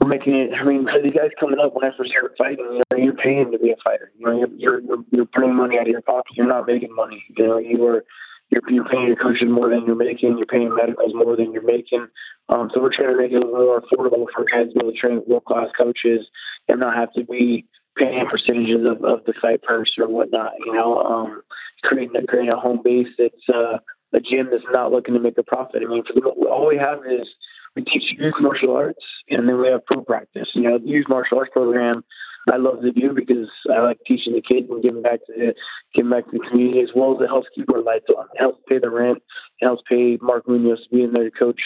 we're 0.01 0.09
making 0.09 0.35
it. 0.35 0.51
I 0.55 0.65
mean, 0.65 0.85
for 0.85 1.01
the 1.01 1.11
guys 1.11 1.31
coming 1.39 1.59
up, 1.63 1.75
when 1.75 1.85
I 1.85 1.97
first 1.97 2.11
started 2.11 2.37
fighting, 2.37 2.67
you 2.73 2.83
know, 2.91 3.05
you're 3.05 3.15
paying 3.15 3.53
to 3.53 3.59
be 3.59 3.71
a 3.71 3.77
fighter. 3.85 4.11
You 4.19 4.27
know, 4.27 4.47
you're 4.57 4.81
you're, 4.81 4.99
you're 5.11 5.27
putting 5.27 5.55
money 5.55 5.77
out 5.79 5.87
of 5.87 5.93
your 5.93 6.03
pocket. 6.03 6.37
You're 6.37 6.49
not 6.49 6.67
making 6.67 6.95
money. 6.95 7.23
You 7.37 7.47
know, 7.47 7.59
you 7.59 7.87
are 7.87 8.05
you're, 8.51 8.63
you're 8.69 8.89
paying 8.89 9.07
your 9.07 9.17
coaches 9.17 9.49
more 9.49 9.71
than 9.71 9.87
you're 9.87 9.97
making. 9.97 10.37
You're 10.37 10.47
paying 10.47 10.75
medicals 10.75 11.13
more 11.15 11.37
than 11.37 11.53
you're 11.53 11.65
making. 11.65 12.07
Um, 12.49 12.71
so 12.75 12.81
we're 12.81 12.95
trying 12.95 13.15
to 13.15 13.17
make 13.17 13.33
it 13.33 13.41
more 13.41 13.81
affordable 13.81 14.27
for 14.35 14.45
guys 14.45 14.69
to 14.69 14.75
be 14.75 14.81
able 14.83 14.93
to 14.93 14.99
train 14.99 15.23
world 15.27 15.45
class 15.45 15.69
coaches 15.79 16.27
and 16.69 16.81
not 16.81 16.97
have 16.97 17.13
to 17.15 17.25
be 17.25 17.67
paying 17.97 18.27
percentages 18.31 18.85
of, 18.87 19.05
of 19.05 19.25
the 19.25 19.35
fight 19.41 19.63
purse 19.63 19.93
or 19.99 20.09
whatnot. 20.09 20.53
You 20.67 20.75
know, 20.75 20.99
um, 20.99 21.43
creating 21.85 22.17
a, 22.17 22.27
creating 22.27 22.51
a 22.51 22.59
home 22.59 22.81
base 22.83 23.09
that's 23.19 23.49
uh, 23.49 23.79
a 24.13 24.21
gym 24.21 24.49
that's 24.51 24.65
not 24.73 24.91
looking 24.91 25.15
to 25.15 25.21
make 25.21 25.39
a 25.39 25.45
profit. 25.45 25.83
I 25.87 25.89
mean, 25.89 26.03
for 26.05 26.15
the, 26.15 26.29
all 26.49 26.67
we 26.67 26.77
have 26.77 26.99
is 27.07 27.29
we 27.77 27.83
teach 27.83 28.03
youth 28.19 28.35
martial 28.41 28.77
arts, 28.77 29.05
and 29.29 29.49
then 29.49 29.61
we 29.61 29.69
have 29.69 29.87
pro 29.87 30.03
practice. 30.03 30.49
You 30.55 30.63
know, 30.63 30.79
the 30.79 30.89
youth 30.89 31.07
martial 31.09 31.39
arts 31.39 31.53
program 31.53 32.03
I 32.49 32.57
love 32.57 32.81
to 32.83 32.93
do 32.93 33.13
because 33.15 33.49
I 33.73 33.81
like 33.81 33.99
teaching 34.07 34.35
the 34.35 34.43
kids 34.43 34.69
and 34.71 34.83
giving 34.83 35.03
back 35.03 35.21
to 35.27 35.33
the, 35.37 35.55
giving 35.95 36.11
back 36.11 36.25
to 36.31 36.39
the 36.39 36.45
community 36.49 36.81
as 36.81 36.89
well 36.95 37.15
as 37.15 37.23
it 37.23 37.29
helps 37.29 37.49
keep 37.55 37.71
our 37.71 37.83
lights 37.83 38.07
on. 38.17 38.27
It 38.35 38.41
helps 38.41 38.63
pay 38.69 38.79
the 38.79 38.91
rent. 38.91 39.19
It 39.61 39.67
helps 39.67 39.83
pay 39.89 40.19
Mark 40.21 40.49
Munoz 40.49 40.81
to 40.85 40.97
be 40.97 41.03
in 41.03 41.13
there 41.13 41.25
to 41.25 41.31
coach, 41.31 41.61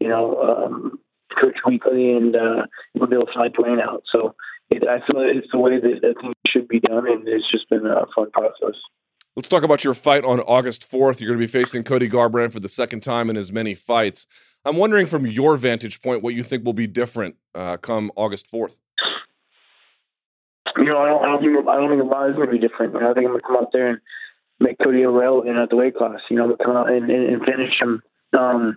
you 0.00 0.08
know, 0.08 0.40
um, 0.40 0.98
coach 1.40 1.56
weekly 1.66 2.12
and 2.12 2.34
uh, 2.34 2.66
we'll 2.94 3.08
be 3.08 3.16
able 3.16 3.26
to 3.26 3.32
fly 3.32 3.48
plane 3.54 3.80
out. 3.80 4.02
So 4.10 4.34
it, 4.70 4.82
I 4.88 4.98
feel 5.06 5.20
it's 5.20 5.48
the 5.52 5.58
way 5.58 5.78
that, 5.78 6.00
that 6.02 6.14
things 6.20 6.34
should 6.46 6.68
be 6.68 6.80
done, 6.80 7.06
and 7.06 7.26
it's 7.28 7.50
just 7.50 7.68
been 7.68 7.86
a 7.86 8.06
fun 8.14 8.30
process. 8.30 8.76
Let's 9.36 9.48
talk 9.48 9.64
about 9.64 9.82
your 9.82 9.94
fight 9.94 10.24
on 10.24 10.40
August 10.40 10.88
4th. 10.88 11.20
You're 11.20 11.28
going 11.28 11.40
to 11.40 11.46
be 11.46 11.46
facing 11.46 11.82
Cody 11.82 12.08
Garbrandt 12.08 12.52
for 12.52 12.60
the 12.60 12.68
second 12.68 13.00
time 13.00 13.28
in 13.28 13.36
as 13.36 13.52
many 13.52 13.74
fights. 13.74 14.26
I'm 14.64 14.76
wondering 14.76 15.06
from 15.06 15.26
your 15.26 15.56
vantage 15.56 16.00
point 16.00 16.22
what 16.22 16.34
you 16.34 16.42
think 16.42 16.64
will 16.64 16.72
be 16.72 16.86
different 16.86 17.36
uh, 17.54 17.76
come 17.76 18.12
August 18.16 18.50
4th 18.50 18.78
you 20.76 20.84
know, 20.84 20.98
I 20.98 21.08
don't, 21.08 21.22
I 21.22 21.26
don't 21.28 21.40
think 21.40 21.68
I 21.68 21.76
don't 21.76 21.90
think 21.90 22.02
a 22.02 22.32
going 22.36 22.46
to 22.46 22.52
be 22.52 22.58
different. 22.58 22.94
You 22.94 23.00
know, 23.00 23.10
I 23.10 23.14
think 23.14 23.26
I'm 23.26 23.32
going 23.32 23.40
to 23.40 23.46
come 23.46 23.56
out 23.56 23.72
there 23.72 23.90
and 23.90 24.00
make 24.60 24.78
Cody 24.78 25.02
irrelevant 25.02 25.56
at 25.56 25.70
the 25.70 25.76
weight 25.76 25.96
class. 25.96 26.20
You 26.30 26.36
know, 26.36 26.56
come 26.56 26.76
out 26.76 26.90
and, 26.90 27.10
and, 27.10 27.34
and 27.34 27.42
finish 27.44 27.72
him. 27.80 28.02
Um, 28.38 28.76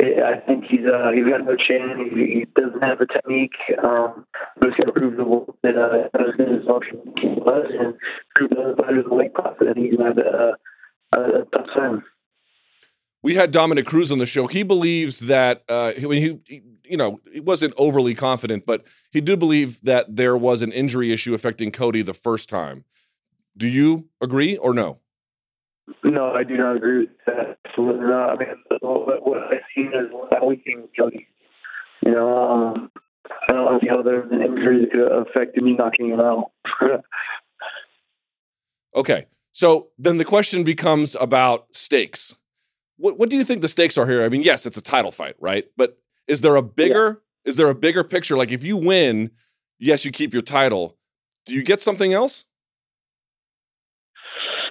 I 0.00 0.40
think 0.46 0.64
he's 0.68 0.84
uh, 0.84 1.10
he's 1.12 1.24
got 1.24 1.44
no 1.44 1.56
chin. 1.56 2.10
He, 2.12 2.40
he 2.40 2.46
doesn't 2.54 2.82
have 2.82 3.00
a 3.00 3.06
technique. 3.06 3.56
Um, 3.82 4.26
but 4.58 4.68
he's 4.68 4.76
to 4.86 4.92
prove 4.92 5.16
the 5.16 5.24
that 5.62 5.76
uh, 5.76 6.08
as 6.20 6.36
good 6.36 6.52
as 6.52 6.66
function 6.66 7.00
was 7.14 7.66
and 7.78 7.94
prove 8.34 8.50
the 8.50 8.60
other 8.60 8.76
fighters 8.76 9.04
the 9.08 9.14
weight 9.14 9.34
class 9.34 9.54
that 9.60 9.76
he's 9.76 9.96
going 9.96 10.14
to 10.14 10.22
have 10.22 10.32
a, 11.14 11.18
a, 11.18 11.40
a 11.40 11.44
tough 11.46 11.66
time. 11.74 12.04
We 13.26 13.34
had 13.34 13.50
Dominick 13.50 13.86
Cruz 13.86 14.12
on 14.12 14.18
the 14.18 14.24
show. 14.24 14.46
He 14.46 14.62
believes 14.62 15.18
that 15.18 15.64
uh, 15.68 15.94
when 16.00 16.18
he, 16.18 16.38
he 16.44 16.62
you 16.84 16.96
know, 16.96 17.18
he 17.32 17.40
wasn't 17.40 17.74
overly 17.76 18.14
confident, 18.14 18.64
but 18.64 18.84
he 19.10 19.20
did 19.20 19.40
believe 19.40 19.80
that 19.82 20.14
there 20.14 20.36
was 20.36 20.62
an 20.62 20.70
injury 20.70 21.12
issue 21.12 21.34
affecting 21.34 21.72
Cody 21.72 22.02
the 22.02 22.14
first 22.14 22.48
time. 22.48 22.84
Do 23.56 23.66
you 23.66 24.08
agree 24.20 24.56
or 24.56 24.72
no? 24.72 25.00
No, 26.04 26.34
I 26.34 26.44
do 26.44 26.56
not 26.56 26.76
agree 26.76 27.00
with 27.00 27.08
that. 27.26 27.58
Absolutely 27.68 28.06
not. 28.06 28.30
I 28.30 28.36
mean, 28.36 28.48
what 28.80 29.38
I've 29.38 29.58
seen 29.74 29.88
is 29.88 30.08
how 30.30 30.46
we 30.46 30.62
with 30.64 30.90
Cody. 30.96 31.26
You 32.02 32.12
know, 32.12 32.48
um, 32.48 32.92
I 33.48 33.54
don't 33.54 33.80
see 33.80 33.88
how 33.88 34.02
there's 34.02 34.30
an 34.30 34.40
injury 34.40 34.82
that 34.82 34.92
could 34.92 35.00
have 35.00 35.26
affected 35.26 35.64
me 35.64 35.72
knocking 35.72 36.10
him 36.10 36.20
out. 36.20 36.52
okay. 38.94 39.26
So 39.50 39.88
then 39.98 40.18
the 40.18 40.24
question 40.24 40.62
becomes 40.62 41.16
about 41.16 41.66
stakes. 41.72 42.36
What, 42.98 43.18
what 43.18 43.30
do 43.30 43.36
you 43.36 43.44
think 43.44 43.62
the 43.62 43.68
stakes 43.68 43.98
are 43.98 44.06
here? 44.06 44.24
I 44.24 44.28
mean, 44.28 44.42
yes, 44.42 44.66
it's 44.66 44.76
a 44.76 44.82
title 44.82 45.12
fight, 45.12 45.36
right? 45.38 45.64
But 45.76 45.98
is 46.26 46.40
there 46.40 46.56
a 46.56 46.62
bigger 46.62 47.22
yeah. 47.44 47.50
is 47.50 47.56
there 47.56 47.68
a 47.68 47.74
bigger 47.74 48.04
picture? 48.04 48.36
Like 48.36 48.50
if 48.50 48.64
you 48.64 48.76
win, 48.76 49.30
yes, 49.78 50.04
you 50.04 50.10
keep 50.10 50.32
your 50.32 50.42
title. 50.42 50.96
Do 51.44 51.54
you 51.54 51.62
get 51.62 51.80
something 51.80 52.12
else? 52.12 52.44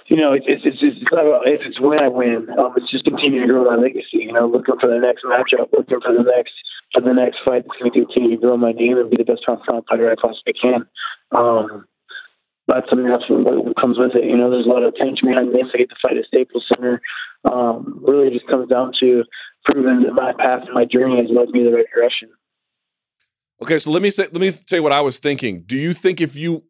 You 0.08 0.16
know, 0.16 0.32
it's 0.32 0.46
it's 0.48 0.62
it's, 0.64 0.78
it's, 0.82 1.00
if 1.02 1.60
it's 1.66 1.80
when 1.80 1.98
I 1.98 2.08
win, 2.08 2.48
um, 2.58 2.74
it's 2.76 2.90
just 2.90 3.04
continuing 3.04 3.46
to 3.46 3.52
grow 3.52 3.64
my 3.64 3.76
legacy. 3.76 4.22
You 4.22 4.32
know, 4.32 4.46
looking 4.46 4.76
for 4.80 4.88
the 4.88 4.98
next 4.98 5.24
matchup, 5.24 5.72
looking 5.72 6.00
for 6.00 6.12
the 6.12 6.22
next 6.22 6.52
for 6.94 7.00
the 7.00 7.12
next 7.12 7.38
fight 7.44 7.64
that's 7.66 7.78
going 7.78 7.92
to 7.92 8.06
continue 8.06 8.36
to 8.36 8.40
grow 8.40 8.56
my 8.56 8.72
name 8.72 8.98
and 8.98 9.10
be 9.10 9.16
the 9.16 9.24
best 9.24 9.42
front 9.44 9.62
fighter 9.66 10.10
I 10.10 10.14
possibly 10.14 10.54
can. 10.54 10.86
Um, 11.32 11.86
that's 12.68 12.88
something 12.90 13.06
that's 13.08 13.28
what 13.28 13.76
comes 13.76 13.98
with 13.98 14.14
it. 14.14 14.24
You 14.24 14.36
know, 14.36 14.50
there's 14.50 14.66
a 14.66 14.68
lot 14.68 14.82
of 14.82 14.94
tension 14.94 15.28
behind 15.28 15.54
this. 15.54 15.70
I 15.74 15.78
get 15.78 15.90
to 15.90 15.96
fight 16.02 16.16
at 16.16 16.26
Staples 16.26 16.66
Center. 16.68 17.00
Um, 17.50 18.02
really, 18.06 18.30
just 18.30 18.46
comes 18.48 18.68
down 18.68 18.92
to 19.00 19.22
proven 19.64 20.02
that 20.02 20.12
my 20.12 20.32
path 20.38 20.62
and 20.64 20.74
my 20.74 20.84
journey 20.84 21.16
has 21.20 21.26
led 21.30 21.48
me 21.50 21.62
the 21.62 21.72
right 21.72 21.86
direction. 21.94 22.30
Okay, 23.62 23.78
so 23.78 23.90
let 23.90 24.02
me 24.02 24.10
say 24.10 24.24
let 24.24 24.40
me 24.40 24.50
say 24.50 24.80
what 24.80 24.92
I 24.92 25.00
was 25.00 25.18
thinking. 25.18 25.62
Do 25.62 25.76
you 25.76 25.92
think 25.92 26.20
if 26.20 26.36
you 26.36 26.64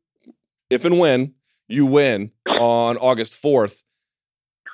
if 0.70 0.84
and 0.84 0.98
when 0.98 1.34
you 1.68 1.86
win 1.86 2.30
on 2.48 2.96
August 2.98 3.40
4th, 3.40 3.82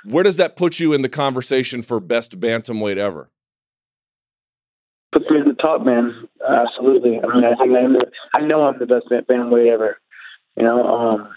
where 0.04 0.24
does 0.24 0.36
that 0.36 0.56
put 0.56 0.78
you 0.78 0.92
in 0.92 1.02
the 1.02 1.08
conversation 1.08 1.82
for 1.82 2.00
best 2.00 2.38
bantamweight 2.38 2.96
ever? 2.96 3.30
Puts 5.12 5.26
me 5.30 5.40
at 5.40 5.46
the 5.46 5.54
top, 5.54 5.84
man. 5.84 6.28
Absolutely. 6.46 7.18
I 7.18 7.34
mean, 7.34 7.44
I 7.44 7.54
think 7.56 7.76
I'm 7.76 7.92
the, 7.92 8.06
I 8.34 8.40
know 8.40 8.64
I'm 8.64 8.78
the 8.78 8.86
best 8.86 9.06
bantamweight 9.10 9.72
ever. 9.72 9.98
You 10.56 10.64
know, 10.64 10.86
um, 10.86 11.28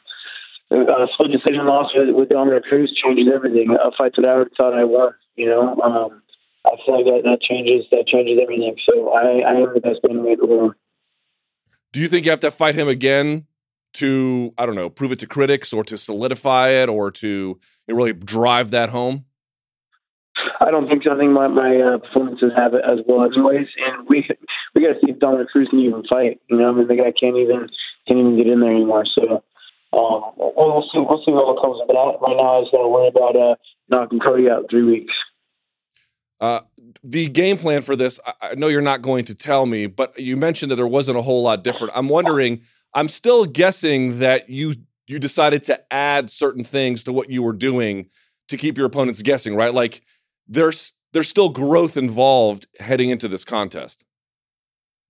a 0.71 1.08
split 1.13 1.32
decision 1.32 1.65
loss 1.65 1.91
with, 1.95 2.15
with 2.15 2.30
Dominick 2.30 2.63
Cruz 2.63 2.93
changes 3.04 3.28
everything. 3.34 3.69
A 3.71 3.91
fight 3.97 4.13
that 4.17 4.25
I 4.25 4.30
already 4.30 4.51
thought 4.58 4.73
I 4.73 4.84
won. 4.84 5.13
You 5.36 5.47
know, 5.47 5.75
um, 5.82 6.21
I 6.65 6.75
feel 6.86 6.95
like 6.95 7.06
that, 7.06 7.21
that 7.23 7.41
changes 7.41 7.86
that 7.91 8.08
changes 8.08 8.39
everything. 8.41 8.75
So 8.89 9.10
I, 9.10 9.39
I 9.39 9.54
am 9.62 9.73
the 9.73 9.82
best 9.82 9.99
bantamweight 10.04 10.34
in 10.34 10.39
the 10.39 10.47
world. 10.47 10.73
Do 11.93 12.01
you 12.01 12.08
think 12.08 12.25
you 12.25 12.32
have 12.32 12.39
to 12.41 12.51
fight 12.51 12.75
him 12.75 12.88
again 12.88 13.45
to 13.93 14.54
I 14.58 14.65
don't 14.65 14.75
know 14.75 14.89
prove 14.89 15.12
it 15.12 15.19
to 15.19 15.28
critics 15.28 15.71
or 15.71 15.84
to 15.86 15.97
solidify 15.97 16.69
it 16.69 16.89
or 16.89 17.12
to 17.12 17.60
really 17.88 18.13
drive 18.13 18.71
that 18.71 18.89
home? 18.89 19.25
I 20.60 20.71
don't 20.71 20.88
think 20.88 21.04
so. 21.04 21.13
I 21.13 21.17
think 21.17 21.32
my 21.32 21.47
my 21.47 21.78
uh, 21.78 21.97
performances 21.99 22.51
have 22.58 22.73
it 22.73 22.82
as 22.84 22.99
well 23.08 23.25
as 23.25 23.32
always, 23.38 23.67
and 23.86 24.08
we 24.10 24.28
we 24.73 24.82
got 24.82 24.93
to 24.93 24.99
see 24.99 25.12
if 25.12 25.19
Dominick 25.19 25.49
Cruz 25.49 25.67
can 25.69 25.80
even 25.80 26.04
fight. 26.10 26.41
You 26.49 26.58
know, 26.58 26.69
I 26.69 26.71
mean 26.73 26.88
the 26.88 26.95
guy 26.95 27.13
can't 27.17 27.38
even 27.38 27.69
can't 28.08 28.19
even 28.19 28.38
get 28.38 28.47
in 28.47 28.60
there 28.60 28.71
anymore. 28.71 29.06
So 29.15 29.43
um, 29.95 30.34
we'll 30.38 30.84
see 30.91 30.99
we'll 30.99 31.23
see 31.25 31.31
what 31.31 31.62
comes 31.62 31.79
of 31.81 31.88
that. 31.88 32.17
Right 32.21 32.38
now, 32.38 32.60
I 32.60 32.62
just 32.62 32.71
got 32.71 32.84
to 32.84 32.88
worry 32.88 33.08
about 33.08 33.36
uh, 33.36 33.55
knocking 33.89 34.19
Cody 34.19 34.49
out 34.49 34.63
in 34.63 34.67
three 34.67 34.84
weeks. 34.84 35.13
Uh, 36.41 36.62
the 37.03 37.29
game 37.29 37.58
plan 37.58 37.81
for 37.81 37.95
this, 37.95 38.19
I 38.41 38.55
know 38.55 38.67
you're 38.67 38.81
not 38.81 39.01
going 39.01 39.25
to 39.25 39.36
tell 39.36 39.65
me, 39.65 39.88
but 39.88 40.19
you 40.19 40.36
mentioned 40.36 40.71
that 40.71 40.75
there 40.75 40.88
wasn't 40.88 41.17
a 41.17 41.21
whole 41.21 41.43
lot 41.43 41.63
different. 41.63 41.93
I'm 41.95 42.10
wondering, 42.10 42.62
I'm 42.93 43.08
still 43.08 43.45
guessing 43.45 44.19
that 44.19 44.49
you 44.49 44.75
you 45.08 45.19
decided 45.19 45.63
to 45.65 45.93
add 45.93 46.29
certain 46.29 46.63
things 46.63 47.03
to 47.03 47.13
what 47.13 47.29
you 47.29 47.43
were 47.43 47.53
doing 47.53 48.10
to 48.47 48.58
keep 48.58 48.77
your 48.77 48.88
opponents 48.88 49.21
guessing, 49.21 49.55
right? 49.55 49.73
Like 49.73 50.01
there's 50.47 50.93
there's 51.13 51.29
still 51.29 51.49
growth 51.49 51.95
involved 51.95 52.67
heading 52.79 53.10
into 53.10 53.27
this 53.27 53.45
contest. 53.45 54.03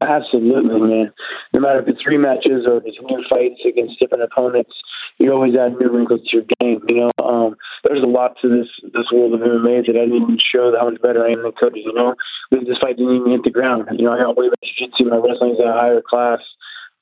Absolutely, 0.01 0.79
man. 0.79 1.13
No 1.53 1.59
matter 1.61 1.79
if 1.79 1.87
it's 1.87 2.03
rematches 2.03 2.67
or 2.67 2.77
if 2.77 2.83
it's 2.85 2.99
new 2.99 3.23
fights 3.29 3.61
against 3.65 3.97
different 3.99 4.23
opponents, 4.23 4.73
you 5.19 5.31
always 5.31 5.55
add 5.55 5.79
new 5.79 5.87
wrinkles 5.87 6.19
to 6.27 6.37
your 6.37 6.45
game. 6.59 6.83
You 6.89 7.07
know, 7.07 7.11
um, 7.23 7.55
there's 7.83 8.03
a 8.03 8.07
lot 8.07 8.35
to 8.41 8.49
this 8.49 8.67
this 8.91 9.07
world 9.13 9.33
of 9.33 9.39
MMA 9.39 9.87
that 9.87 9.95
I 9.95 10.03
didn't 10.03 10.35
even 10.35 10.37
show 10.37 10.75
how 10.77 10.89
much 10.89 11.01
better 11.01 11.23
I 11.23 11.31
am 11.31 11.43
than 11.43 11.53
Cody. 11.53 11.83
You 11.85 11.93
know, 11.93 12.15
this 12.51 12.77
fight 12.81 12.97
didn't 12.97 13.15
even 13.15 13.31
hit 13.31 13.43
the 13.43 13.55
ground. 13.55 13.87
You 13.95 14.05
know, 14.05 14.11
I 14.11 14.19
got 14.19 14.35
way 14.35 14.49
better 14.49 14.59
jiu-jitsu. 14.77 15.07
My 15.09 15.17
wrestling's 15.17 15.59
at 15.63 15.71
a 15.71 15.79
higher 15.79 16.03
class. 16.03 16.43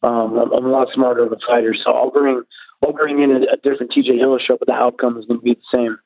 Um, 0.04 0.38
I'm, 0.38 0.54
I'm, 0.54 0.66
a 0.66 0.70
lot 0.70 0.90
smarter 0.94 1.24
of 1.24 1.32
a 1.32 1.38
fighter, 1.48 1.74
so 1.74 1.92
I'll 1.94 2.12
bring 2.12 2.44
I'll 2.84 2.94
bring 2.94 3.24
in 3.24 3.32
a, 3.32 3.42
a 3.54 3.58
different 3.58 3.92
TJ 3.92 4.22
Dillashaw, 4.22 4.60
but 4.60 4.68
the 4.68 4.74
outcome 4.74 5.18
is 5.18 5.26
going 5.26 5.40
to 5.40 5.44
be 5.44 5.56
the 5.58 5.74
same. 5.74 5.98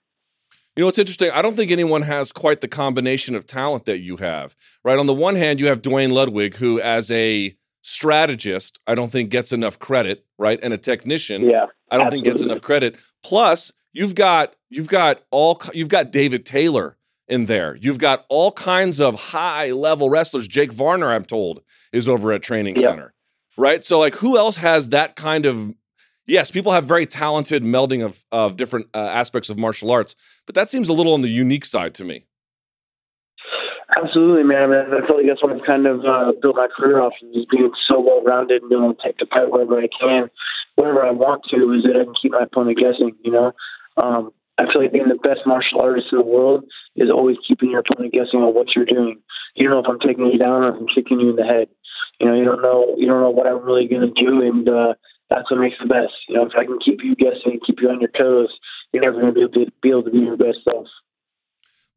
You 0.78 0.84
know, 0.84 0.90
it's 0.90 1.00
interesting. 1.00 1.32
I 1.32 1.42
don't 1.42 1.56
think 1.56 1.72
anyone 1.72 2.04
has 2.04 2.32
quite 2.32 2.62
the 2.62 2.68
combination 2.68 3.34
of 3.34 3.48
talent 3.48 3.86
that 3.86 4.00
you 4.00 4.18
have, 4.18 4.56
right? 4.84 5.00
On 5.00 5.08
the 5.08 5.13
one 5.13 5.36
hand, 5.36 5.60
you 5.60 5.66
have 5.68 5.82
Duane 5.82 6.12
Ludwig, 6.12 6.58
who, 6.58 6.80
as 6.80 7.10
a 7.10 7.58
strategist, 7.82 8.78
I 8.86 8.94
don't 8.94 9.12
think 9.12 9.32
gets 9.32 9.52
enough 9.52 9.80
credit, 9.80 10.24
right? 10.38 10.60
And 10.62 10.76
a 10.76 10.78
technician, 10.78 11.42
yeah, 11.42 11.66
I 11.90 11.98
don't 11.98 12.06
absolutely. 12.06 12.10
think 12.12 12.26
gets 12.26 12.42
enough 12.44 12.62
credit. 12.62 12.96
Plus, 13.24 13.72
you've 13.92 14.13
got 14.13 14.56
you've 14.70 14.88
got 14.88 15.24
all 15.32 15.60
you've 15.74 15.90
got 15.90 16.12
David 16.12 16.46
Taylor 16.46 16.98
in 17.28 17.48
there. 17.48 17.76
You've 17.76 17.98
got 17.98 18.26
all 18.30 18.52
kinds 18.52 19.00
of 19.00 19.16
high 19.16 19.72
level 19.72 20.12
wrestlers. 20.12 20.48
Jake 20.48 20.72
Varner, 20.72 21.12
I'm 21.12 21.26
told, 21.26 21.62
is 21.92 22.08
over 22.08 22.32
at 22.34 22.44
Training 22.44 22.76
yeah. 22.76 22.84
Center, 22.84 23.13
right? 23.58 23.84
So, 23.84 23.98
like, 23.98 24.13
who 24.16 24.38
else 24.38 24.58
has 24.58 24.90
that 24.90 25.16
kind 25.16 25.48
of 25.48 25.74
yes, 26.28 26.52
people 26.52 26.72
have 26.72 26.86
very 26.86 27.06
talented 27.06 27.63
melding 27.63 28.06
of 28.06 28.24
of 28.32 28.58
different 28.58 28.88
uh, 28.94 28.98
aspects 28.98 29.50
of 29.50 29.58
martial 29.58 29.90
arts, 29.92 30.16
but 30.46 30.56
that 30.56 30.70
seems 30.70 30.90
a 30.90 30.94
little 30.94 31.13
on 31.13 31.22
the 31.22 31.30
unique 31.30 31.66
side 31.66 31.94
to 31.96 32.04
me. 32.04 32.26
Absolutely, 33.96 34.44
man. 34.44 34.63
I, 34.63 34.68
mean, 34.68 35.04
I 35.04 35.08
feel 35.08 35.18
like 35.18 35.26
that's 35.28 35.42
what 35.42 35.56
I've 35.56 35.66
kind 35.66 35.88
of 35.88 36.04
uh, 36.04 36.34
built 36.42 36.58
my 36.58 36.68
career 36.68 37.00
off 37.00 37.13
of, 37.24 37.34
just 37.34 37.50
being 37.50 37.72
so 37.88 38.00
well 38.00 38.22
rounded 38.22 38.62
and 38.62 38.70
being 38.70 38.84
able 38.84 38.94
to 38.94 39.02
take 39.02 39.18
the 39.18 39.26
fight 39.32 39.50
wherever 39.50 39.80
I 39.80 39.88
can, 39.88 40.30
wherever 40.76 41.04
I 41.04 41.12
want 41.12 41.44
to, 41.50 41.74
is 41.74 41.84
that 41.84 41.96
I 41.96 42.04
can 42.04 42.13
keep 42.22 42.34
my 42.34 42.44
opponent 42.44 42.78
guessing. 42.78 43.16
You 43.24 43.32
know, 43.32 43.52
um, 43.96 44.32
I 44.58 44.66
feel 44.72 44.82
like 44.82 44.92
being 44.92 45.08
the 45.08 45.16
best 45.16 45.48
martial 45.48 45.80
artist 45.80 46.08
in 46.12 46.18
the 46.20 46.26
world 46.26 46.66
is 46.96 47.10
always 47.10 47.38
keeping 47.48 47.72
your 47.72 47.80
opponent 47.80 48.13
guessing 48.13 48.42
on 48.42 48.54
what 48.54 48.76
you're 48.76 48.86
doing. 48.86 49.22
You 49.56 49.70
don't 49.70 49.80
know 49.80 49.86
if 49.86 49.90
I'm 49.90 50.06
taking 50.06 50.28
you 50.28 50.38
down 50.38 50.63
or 50.63 50.76
if 50.76 50.82
I'm 50.82 50.88
kicking 50.94 51.20
you 51.20 51.32
in 51.32 51.36
the 51.36 51.46
head. 51.46 51.70
You 52.20 52.28
know, 52.28 52.36
you 52.36 52.44
don't 52.44 52.62
know 52.62 52.96
you 52.98 53.08
don't 53.08 53.22
know 53.22 53.30
what 53.30 53.48
I'm 53.48 53.63
really 53.63 53.88
going 53.88 54.02
to 54.02 54.13
do, 54.13 54.42
and 54.42 54.68
uh, 54.68 54.94
that's 55.30 55.50
what 55.52 55.60
makes 55.60 55.76
the 55.82 55.88
best. 55.88 56.13
You 56.28 56.36
know, 56.36 56.46
if 56.46 56.54
I 56.58 56.66
can 56.66 56.80
keep 56.84 57.00
you 57.04 57.16
guessing, 57.16 57.60
keep 57.66 57.80
you 57.82 57.90
on 57.90 58.00
your 58.00 58.12
toes, 58.18 58.50
you're 58.94 59.04
never 59.04 59.20
going 59.20 59.34
to 59.34 59.72
be 59.82 59.90
able 59.90 60.04
to 60.04 60.12
be 60.12 60.20
your 60.20 60.38
best 60.38 60.60
self. 60.63 60.88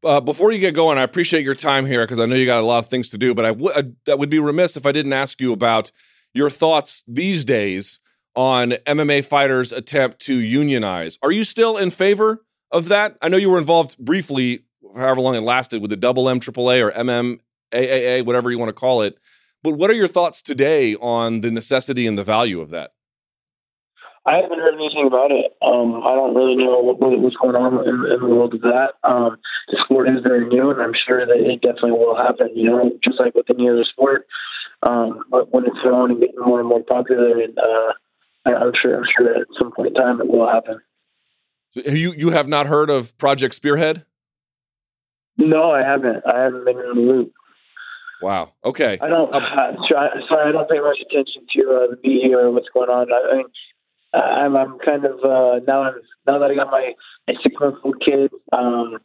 Uh, 0.03 0.19
before 0.19 0.51
you 0.51 0.59
get 0.59 0.73
going, 0.73 0.97
I 0.97 1.03
appreciate 1.03 1.43
your 1.43 1.53
time 1.53 1.85
here 1.85 2.03
because 2.03 2.19
I 2.19 2.25
know 2.25 2.35
you 2.35 2.45
got 2.45 2.61
a 2.61 2.65
lot 2.65 2.79
of 2.79 2.87
things 2.87 3.09
to 3.11 3.17
do. 3.17 3.35
But 3.35 3.45
I 3.45 3.51
would 3.51 3.77
uh, 3.77 3.83
that 4.05 4.17
would 4.17 4.29
be 4.29 4.39
remiss 4.39 4.75
if 4.75 4.85
I 4.85 4.91
didn't 4.91 5.13
ask 5.13 5.39
you 5.39 5.53
about 5.53 5.91
your 6.33 6.49
thoughts 6.49 7.03
these 7.07 7.45
days 7.45 7.99
on 8.35 8.71
MMA 8.87 9.23
fighters' 9.23 9.71
attempt 9.71 10.19
to 10.25 10.33
unionize. 10.33 11.19
Are 11.21 11.31
you 11.31 11.43
still 11.43 11.77
in 11.77 11.91
favor 11.91 12.43
of 12.71 12.87
that? 12.87 13.17
I 13.21 13.29
know 13.29 13.37
you 13.37 13.51
were 13.51 13.59
involved 13.59 13.97
briefly, 13.99 14.63
however 14.95 15.21
long 15.21 15.35
it 15.35 15.41
lasted, 15.41 15.81
with 15.81 15.91
the 15.91 15.97
double 15.97 16.27
M 16.29 16.39
triple 16.39 16.71
A 16.71 16.81
or 16.81 16.91
MMAAA, 16.91 18.25
whatever 18.25 18.49
you 18.49 18.57
want 18.57 18.69
to 18.69 18.73
call 18.73 19.03
it. 19.03 19.17
But 19.63 19.73
what 19.73 19.91
are 19.91 19.95
your 19.95 20.07
thoughts 20.07 20.41
today 20.41 20.95
on 20.95 21.41
the 21.41 21.51
necessity 21.51 22.07
and 22.07 22.17
the 22.17 22.23
value 22.23 22.59
of 22.59 22.71
that? 22.71 22.93
I 24.25 24.37
haven't 24.37 24.59
heard 24.59 24.75
anything 24.75 25.07
about 25.07 25.31
it. 25.31 25.57
Um, 25.61 26.03
I 26.05 26.13
don't 26.13 26.35
really 26.35 26.55
know 26.55 26.79
what, 26.79 26.99
what's 26.99 27.35
going 27.37 27.55
on 27.55 27.73
in, 27.87 28.11
in, 28.11 28.19
the 28.21 28.35
world 28.35 28.53
of 28.53 28.61
that. 28.61 28.93
Um, 29.03 29.37
the 29.67 29.81
sport 29.83 30.09
is 30.09 30.21
very 30.21 30.47
new, 30.47 30.69
and 30.69 30.79
I'm 30.79 30.93
sure 30.93 31.25
that 31.25 31.37
it 31.37 31.61
definitely 31.61 31.97
will 31.97 32.15
happen. 32.15 32.49
You 32.53 32.69
know, 32.69 32.91
just 33.03 33.19
like 33.19 33.33
with 33.33 33.49
any 33.49 33.67
other 33.67 33.83
sport. 33.83 34.27
Um, 34.83 35.23
but 35.29 35.51
when 35.51 35.65
it's 35.65 35.79
growing 35.81 36.11
and 36.11 36.19
getting 36.19 36.39
more 36.39 36.59
and 36.59 36.69
more 36.69 36.83
popular, 36.83 37.41
and 37.41 37.57
uh, 37.57 37.93
I, 38.45 38.61
am 38.61 38.73
sure, 38.79 38.97
I'm 38.97 39.09
sure 39.17 39.33
that 39.33 39.41
at 39.41 39.47
some 39.57 39.71
point 39.71 39.89
in 39.89 39.93
time 39.95 40.21
it 40.21 40.27
will 40.27 40.47
happen. 40.47 40.79
So 41.73 41.91
you 41.91 42.13
you 42.15 42.29
have 42.29 42.47
not 42.47 42.67
heard 42.67 42.89
of 42.89 43.17
Project 43.17 43.55
Spearhead? 43.55 44.05
No, 45.37 45.71
I 45.71 45.83
haven't. 45.83 46.23
I 46.27 46.41
haven't 46.41 46.65
been 46.65 46.77
in 46.77 46.95
the 46.95 47.01
loop. 47.01 47.33
Wow. 48.21 48.53
Okay. 48.63 48.99
I 49.01 49.07
don't. 49.07 49.33
Um, 49.33 49.43
uh, 49.57 49.73
sorry, 49.87 50.49
I 50.49 50.51
don't 50.51 50.69
pay 50.69 50.79
much 50.79 50.97
attention 51.09 51.47
to 51.55 51.61
uh, 51.61 51.95
the 51.95 51.97
media 52.03 52.37
or 52.37 52.51
what's 52.51 52.69
going 52.73 52.89
on. 52.89 53.11
I, 53.11 53.33
I 53.33 53.37
mean, 53.37 53.45
I'm 54.13 54.55
I'm 54.55 54.77
kind 54.79 55.05
of 55.05 55.19
uh, 55.23 55.63
now 55.67 55.83
I'm 55.83 55.95
now 56.27 56.39
that 56.39 56.51
I 56.51 56.55
got 56.55 56.71
my, 56.71 56.93
my 57.27 57.33
six 57.41 57.55
month 57.59 57.77
old 57.83 58.01
kid. 58.03 58.31
Um, 58.51 58.99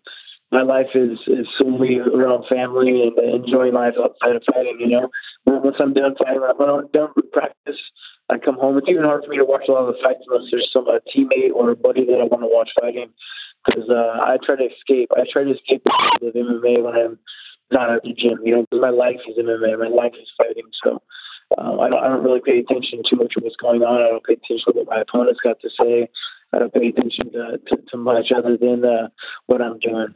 my 0.51 0.63
life 0.63 0.95
is 0.95 1.19
is 1.27 1.47
solely 1.59 1.99
around 1.99 2.45
family 2.49 3.03
and 3.03 3.45
enjoying 3.45 3.75
life 3.75 3.95
outside 3.99 4.37
of 4.37 4.43
fighting. 4.53 4.79
You 4.81 4.89
know, 4.89 5.09
once 5.47 5.77
I'm 5.79 5.95
done 5.95 6.15
fighting, 6.19 6.43
when 6.43 6.71
I'm 6.71 6.89
done 6.93 7.11
with 7.15 7.31
practice, 7.33 7.79
I 8.31 8.39
come 8.39 8.57
home. 8.57 8.79
It's 8.79 8.89
even 8.89 9.05
hard 9.05 9.25
for 9.25 9.31
me 9.31 9.39
to 9.39 9.45
watch 9.45 9.65
a 9.69 9.73
lot 9.73 9.89
of 9.89 9.95
the 9.95 10.03
fights 10.03 10.27
unless 10.27 10.51
there's 10.51 10.71
some 10.73 10.89
a 10.89 10.99
teammate 11.11 11.55
or 11.55 11.71
a 11.71 11.77
buddy 11.77 12.05
that 12.07 12.19
I 12.19 12.27
want 12.27 12.43
to 12.43 12.51
watch 12.51 12.71
fighting. 12.81 13.11
Because 13.65 13.91
uh, 13.91 14.23
I 14.23 14.39
try 14.45 14.57
to 14.57 14.67
escape. 14.71 15.11
I 15.15 15.23
try 15.31 15.45
to 15.45 15.55
escape 15.55 15.83
the 16.21 16.31
MMA 16.31 16.83
when 16.83 16.95
I'm 16.95 17.19
not 17.71 17.91
at 17.91 18.03
the 18.03 18.15
gym. 18.15 18.39
You 18.43 18.57
know, 18.57 18.63
because 18.63 18.83
my 18.83 18.91
life 18.91 19.23
is 19.29 19.39
MMA. 19.39 19.79
My 19.79 19.91
life 19.91 20.15
is 20.15 20.31
fighting. 20.39 20.67
So 20.83 21.03
um, 21.59 21.81
I, 21.81 21.89
don't, 21.89 22.03
I 22.03 22.09
don't 22.09 22.25
really 22.25 22.41
pay 22.45 22.59
attention 22.59 23.03
too 23.09 23.17
much 23.17 23.35
to 23.35 23.41
what's 23.43 23.57
going 23.57 23.83
on. 23.83 24.03
I 24.03 24.09
don't 24.09 24.25
pay 24.25 24.35
attention 24.35 24.73
to 24.73 24.79
what 24.79 24.87
my 24.87 25.01
opponents 25.01 25.41
got 25.43 25.61
to 25.61 25.71
say. 25.81 26.09
I 26.53 26.59
don't 26.59 26.73
pay 26.73 26.89
attention 26.89 27.33
to, 27.33 27.59
to, 27.59 27.83
to 27.91 27.97
much 27.97 28.33
other 28.37 28.57
than 28.57 28.85
uh, 28.85 29.09
what 29.47 29.63
I'm 29.63 29.79
doing. 29.79 30.15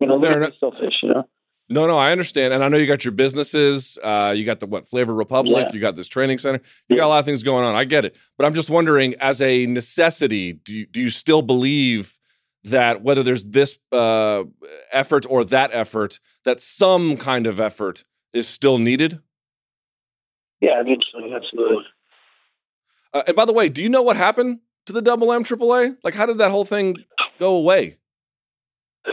You 0.00 0.08
know, 0.08 0.16
a 0.16 0.50
selfish, 0.58 0.94
you 1.02 1.10
know? 1.10 1.24
No, 1.68 1.86
no, 1.86 1.96
I 1.96 2.10
understand, 2.10 2.52
and 2.52 2.62
I 2.62 2.68
know 2.68 2.76
you 2.76 2.86
got 2.86 3.04
your 3.04 3.12
businesses. 3.12 3.96
Uh, 4.02 4.34
you 4.36 4.44
got 4.44 4.60
the 4.60 4.66
what 4.66 4.86
Flavor 4.86 5.14
Republic. 5.14 5.66
Yeah. 5.68 5.72
You 5.72 5.80
got 5.80 5.96
this 5.96 6.08
training 6.08 6.38
center. 6.38 6.60
You 6.88 6.96
got 6.96 7.06
a 7.06 7.08
lot 7.08 7.20
of 7.20 7.24
things 7.24 7.42
going 7.42 7.64
on. 7.64 7.74
I 7.74 7.84
get 7.84 8.04
it, 8.04 8.18
but 8.36 8.44
I'm 8.44 8.52
just 8.52 8.68
wondering, 8.68 9.14
as 9.20 9.40
a 9.40 9.66
necessity, 9.66 10.52
do 10.52 10.72
you, 10.72 10.86
do 10.86 11.00
you 11.00 11.08
still 11.08 11.40
believe 11.40 12.18
that 12.64 13.02
whether 13.02 13.22
there's 13.22 13.44
this 13.44 13.78
uh, 13.90 14.44
effort 14.90 15.24
or 15.30 15.44
that 15.44 15.70
effort, 15.72 16.20
that 16.44 16.60
some 16.60 17.16
kind 17.16 17.46
of 17.46 17.58
effort 17.58 18.04
is 18.32 18.48
still 18.48 18.78
needed? 18.78 19.20
Yeah, 20.62 20.80
eventually, 20.80 21.34
absolutely. 21.34 21.84
Uh, 23.12 23.22
and 23.26 23.36
by 23.36 23.44
the 23.44 23.52
way, 23.52 23.68
do 23.68 23.82
you 23.82 23.88
know 23.88 24.02
what 24.02 24.16
happened 24.16 24.60
to 24.86 24.92
the 24.92 25.02
Double 25.02 25.32
M 25.32 25.42
AAA? 25.42 25.96
Like, 26.04 26.14
how 26.14 26.24
did 26.24 26.38
that 26.38 26.52
whole 26.52 26.64
thing 26.64 26.94
go 27.40 27.56
away? 27.56 27.98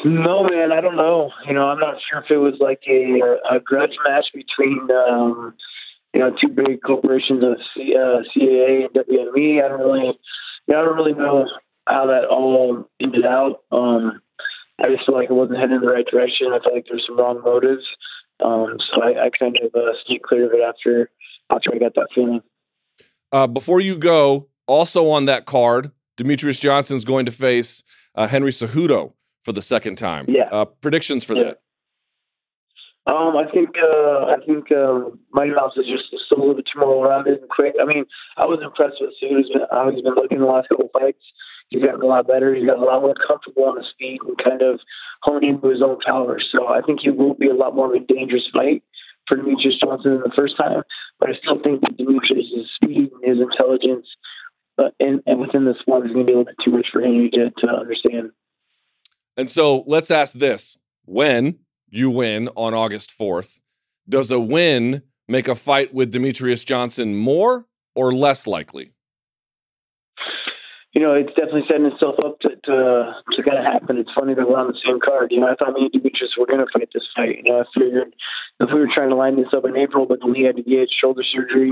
No, 0.06 0.44
man, 0.44 0.72
I 0.72 0.80
don't 0.80 0.96
know. 0.96 1.32
You 1.48 1.56
know, 1.56 1.64
I'm 1.64 1.80
not 1.80 1.96
sure 2.08 2.22
if 2.22 2.30
it 2.30 2.38
was 2.38 2.54
like 2.60 2.82
a, 2.88 3.56
a 3.56 3.60
grudge 3.60 3.98
match 4.08 4.26
between, 4.32 4.88
um, 4.92 5.56
you 6.14 6.20
know, 6.20 6.30
two 6.40 6.50
big 6.50 6.84
corporations 6.86 7.44
of 7.44 7.58
C, 7.74 7.96
uh, 7.98 8.22
CAA 8.30 8.86
and 8.86 8.94
WME. 8.94 9.66
I 9.66 9.68
don't 9.68 9.80
really, 9.80 10.06
know, 10.06 10.14
I 10.70 10.74
don't 10.74 10.96
really 10.96 11.14
know 11.14 11.48
how 11.88 12.06
that 12.06 12.26
all 12.26 12.88
ended 13.02 13.26
out. 13.26 13.64
Um, 13.72 14.22
I 14.80 14.90
just 14.90 15.08
feel 15.08 15.16
like 15.16 15.32
it 15.32 15.34
wasn't 15.34 15.58
heading 15.58 15.78
in 15.78 15.82
the 15.82 15.92
right 15.92 16.06
direction. 16.06 16.54
I 16.54 16.60
felt 16.60 16.76
like 16.76 16.86
there's 16.88 17.06
some 17.08 17.18
wrong 17.18 17.42
motives. 17.44 17.84
Um, 18.40 18.78
so 18.94 19.02
I, 19.02 19.26
I 19.26 19.30
kind 19.38 19.58
of 19.60 19.74
uh, 19.74 19.98
stayed 20.06 20.22
clear 20.22 20.46
of 20.46 20.54
it 20.54 20.62
after 20.62 21.10
I'll 21.50 21.60
try 21.60 21.74
to 21.74 21.80
get 21.80 21.96
that 21.96 22.08
feeling. 22.14 22.42
Uh, 23.32 23.48
before 23.48 23.80
you 23.80 23.98
go, 23.98 24.48
also 24.68 25.10
on 25.10 25.26
that 25.26 25.46
card, 25.46 25.92
Demetrious 26.18 26.60
Johnson's 26.60 27.06
going 27.06 27.26
to 27.26 27.32
face 27.32 27.84
uh, 28.16 28.28
Henry 28.28 28.52
Cejudo 28.52 29.14
for 29.44 29.52
the 29.52 29.62
second 29.62 29.98
time. 29.98 30.26
Yeah. 30.28 30.50
Uh, 30.52 30.66
predictions 30.66 31.24
for 31.24 31.36
yeah. 31.36 31.44
that? 31.44 31.62
Um, 33.08 33.36
I 33.38 33.50
think 33.52 33.70
uh, 33.82 34.30
I 34.30 34.38
think 34.46 34.72
uh, 34.72 35.10
Mighty 35.34 35.52
Mouse 35.52 35.74
is 35.78 35.86
just 35.88 36.14
still 36.26 36.38
a 36.38 36.42
little 36.42 36.56
bit 36.56 36.68
too 36.72 36.80
more 36.80 37.08
rounded 37.08 37.40
and 37.40 37.50
quick. 37.50 37.74
I 37.82 37.86
mean, 37.86 38.06
I 38.38 38.46
was 38.46 38.60
impressed 38.62 39.02
with 39.02 39.18
Cejudo's 39.18 39.50
been 39.50 39.66
how 39.72 39.90
he's 39.90 40.04
been 40.04 40.14
looking 40.14 40.40
the 40.40 40.46
last 40.46 40.70
couple 40.70 40.90
fights. 40.94 41.24
He's 41.70 41.82
gotten 41.82 42.02
a 42.02 42.06
lot 42.06 42.28
better. 42.28 42.54
He's 42.54 42.68
gotten 42.68 42.84
a 42.84 42.86
lot 42.86 43.02
more 43.02 43.16
comfortable 43.26 43.66
on 43.66 43.78
his 43.78 43.88
feet 43.98 44.20
and 44.28 44.38
kind 44.38 44.62
of 44.62 44.80
honing 45.22 45.58
into 45.58 45.70
his 45.70 45.82
own 45.82 45.98
power. 46.06 46.40
So 46.52 46.68
I 46.68 46.82
think 46.82 47.00
he 47.02 47.10
will 47.10 47.34
be 47.34 47.48
a 47.48 47.56
lot 47.56 47.76
more 47.76 47.88
of 47.88 48.02
a 48.02 48.06
dangerous 48.06 48.48
fight 48.54 48.84
for 49.30 49.38
Demetrious 49.38 49.80
Johnson 49.80 50.14
than 50.14 50.24
the 50.24 50.34
first 50.36 50.58
time. 50.58 50.82
But 51.20 51.30
I 51.30 51.34
still 51.42 51.62
think 51.64 51.82
that 51.82 51.98
Demetrious' 51.98 52.68
speed 52.76 53.12
and 53.14 53.24
his 53.24 53.40
intelligence 53.40 54.08
uh, 54.80 54.90
and, 55.00 55.22
and 55.26 55.40
within 55.40 55.66
the 55.66 55.76
sport 55.80 56.06
is 56.06 56.14
going 56.14 56.26
to 56.26 56.30
be 56.30 56.34
a 56.34 56.38
little 56.38 56.52
bit 56.52 56.56
too 56.66 56.72
much 56.72 56.88
for 56.92 57.02
Henry 57.02 57.30
to, 57.32 57.52
to 57.52 57.68
understand. 57.68 58.32
And 59.38 59.50
so 59.50 59.84
let's 59.88 60.12
ask 60.12 60.34
this. 60.34 60.78
When 61.06 61.60
you 61.90 62.10
win 62.10 62.50
on 62.56 62.74
August 62.74 63.18
4th, 63.18 63.60
does 64.08 64.32
a 64.32 64.40
win 64.40 65.04
make 65.28 65.48
a 65.48 65.56
fight 65.56 65.94
with 65.94 66.14
Demetrious 66.14 66.66
Johnson 66.66 67.16
more 67.16 67.66
or 67.96 68.14
less 68.14 68.48
likely? 68.48 68.92
You 71.00 71.08
know, 71.08 71.16
it's 71.16 71.32
definitely 71.32 71.64
setting 71.64 71.88
itself 71.88 72.20
up 72.20 72.44
to 72.44 72.50
to, 72.68 72.76
to 73.32 73.40
kind 73.40 73.56
of 73.56 73.64
happen. 73.64 73.96
It's 73.96 74.12
funny 74.12 74.36
that 74.36 74.44
we're 74.44 74.60
on 74.60 74.68
the 74.68 74.84
same 74.84 75.00
card. 75.00 75.32
You 75.32 75.40
know, 75.40 75.48
I 75.48 75.56
thought 75.56 75.72
me 75.72 75.88
and 75.88 75.96
Demetrious 75.96 76.36
were 76.36 76.46
going 76.46 76.60
to 76.60 76.68
fight 76.76 76.90
this 76.94 77.08
fight. 77.16 77.40
You 77.40 77.48
know, 77.48 77.64
I 77.64 77.66
figured 77.72 78.12
if 78.60 78.68
we 78.68 78.84
were 78.84 78.92
trying 78.94 79.08
to 79.08 79.16
line 79.16 79.38
this 79.38 79.56
up 79.56 79.64
in 79.64 79.78
April, 79.80 80.06
but 80.06 80.20
then 80.20 80.36
he 80.36 80.44
had 80.44 80.58
to 80.58 80.62
get 80.62 80.92
shoulder 80.92 81.24
surgery, 81.24 81.72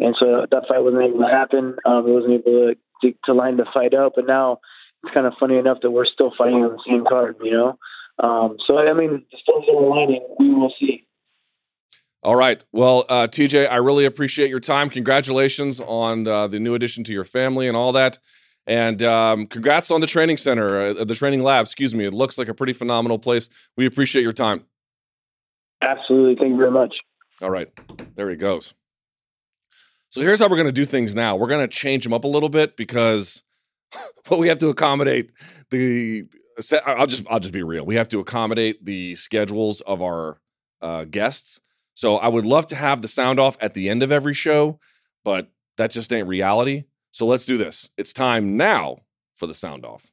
and 0.00 0.16
so 0.18 0.50
that 0.50 0.66
fight 0.66 0.82
wasn't 0.82 1.06
able 1.06 1.22
to 1.22 1.30
happen. 1.30 1.78
Um, 1.86 2.02
he 2.02 2.12
wasn't 2.18 2.42
able 2.42 2.74
to, 2.74 2.74
to 2.74 3.14
to 3.26 3.32
line 3.32 3.62
the 3.62 3.66
fight 3.72 3.94
up, 3.94 4.18
and 4.18 4.26
now 4.26 4.58
it's 5.04 5.14
kind 5.14 5.30
of 5.30 5.38
funny 5.38 5.54
enough 5.56 5.78
that 5.82 5.94
we're 5.94 6.10
still 6.10 6.34
fighting 6.36 6.66
on 6.66 6.74
the 6.74 6.82
same 6.82 7.06
card, 7.06 7.36
you 7.46 7.54
know. 7.54 7.78
Um, 8.18 8.58
so 8.66 8.74
I 8.76 8.92
mean, 8.92 9.22
the 9.30 9.38
stars 9.38 9.70
are 9.70 9.78
aligning. 9.78 10.26
We 10.40 10.50
will 10.50 10.74
see. 10.80 11.06
All 12.24 12.34
right. 12.34 12.64
Well, 12.72 13.04
uh, 13.08 13.28
TJ, 13.30 13.70
I 13.70 13.76
really 13.76 14.04
appreciate 14.04 14.50
your 14.50 14.58
time. 14.58 14.90
Congratulations 14.90 15.78
on 15.78 16.26
uh, 16.26 16.48
the 16.48 16.58
new 16.58 16.74
addition 16.74 17.04
to 17.04 17.12
your 17.12 17.24
family 17.24 17.68
and 17.68 17.76
all 17.76 17.92
that. 17.92 18.18
And 18.66 19.02
um, 19.02 19.46
congrats 19.46 19.90
on 19.90 20.00
the 20.00 20.06
training 20.06 20.38
center, 20.38 20.80
uh, 20.80 21.04
the 21.04 21.14
training 21.14 21.42
lab. 21.42 21.66
Excuse 21.66 21.94
me. 21.94 22.04
It 22.04 22.14
looks 22.14 22.38
like 22.38 22.48
a 22.48 22.54
pretty 22.54 22.72
phenomenal 22.72 23.18
place. 23.18 23.48
We 23.76 23.86
appreciate 23.86 24.22
your 24.22 24.32
time. 24.32 24.64
Absolutely. 25.82 26.36
Thank 26.36 26.52
you 26.52 26.56
very 26.56 26.70
much. 26.70 26.94
All 27.42 27.50
right. 27.50 27.68
There 28.16 28.30
he 28.30 28.36
goes. 28.36 28.72
So 30.08 30.22
here's 30.22 30.40
how 30.40 30.48
we're 30.48 30.56
going 30.56 30.66
to 30.66 30.72
do 30.72 30.84
things 30.84 31.14
now. 31.14 31.36
We're 31.36 31.48
going 31.48 31.60
to 31.60 31.68
change 31.68 32.04
them 32.04 32.14
up 32.14 32.24
a 32.24 32.28
little 32.28 32.48
bit 32.48 32.76
because 32.76 33.42
well, 34.30 34.40
we 34.40 34.48
have 34.48 34.58
to 34.60 34.68
accommodate 34.68 35.30
the. 35.70 36.24
I'll 36.86 37.08
just 37.08 37.24
I'll 37.28 37.40
just 37.40 37.52
be 37.52 37.64
real. 37.64 37.84
We 37.84 37.96
have 37.96 38.08
to 38.10 38.20
accommodate 38.20 38.84
the 38.84 39.16
schedules 39.16 39.80
of 39.80 40.00
our 40.00 40.40
uh, 40.80 41.04
guests. 41.04 41.58
So 41.94 42.16
I 42.16 42.28
would 42.28 42.44
love 42.44 42.68
to 42.68 42.76
have 42.76 43.02
the 43.02 43.08
sound 43.08 43.40
off 43.40 43.56
at 43.60 43.74
the 43.74 43.90
end 43.90 44.04
of 44.04 44.12
every 44.12 44.34
show, 44.34 44.78
but 45.24 45.50
that 45.78 45.90
just 45.90 46.12
ain't 46.12 46.28
reality. 46.28 46.84
So 47.14 47.26
let's 47.26 47.46
do 47.46 47.56
this. 47.56 47.88
It's 47.96 48.12
time 48.12 48.56
now 48.56 48.98
for 49.36 49.46
the 49.46 49.54
sound 49.54 49.84
off. 49.84 50.10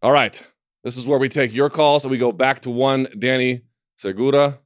All 0.00 0.12
right. 0.12 0.40
This 0.84 0.96
is 0.96 1.04
where 1.08 1.18
we 1.18 1.28
take 1.28 1.52
your 1.52 1.68
calls 1.68 2.04
and 2.04 2.12
we 2.12 2.16
go 2.16 2.30
back 2.30 2.60
to 2.60 2.70
one 2.70 3.08
Danny 3.18 3.62
Segura. 3.96 4.60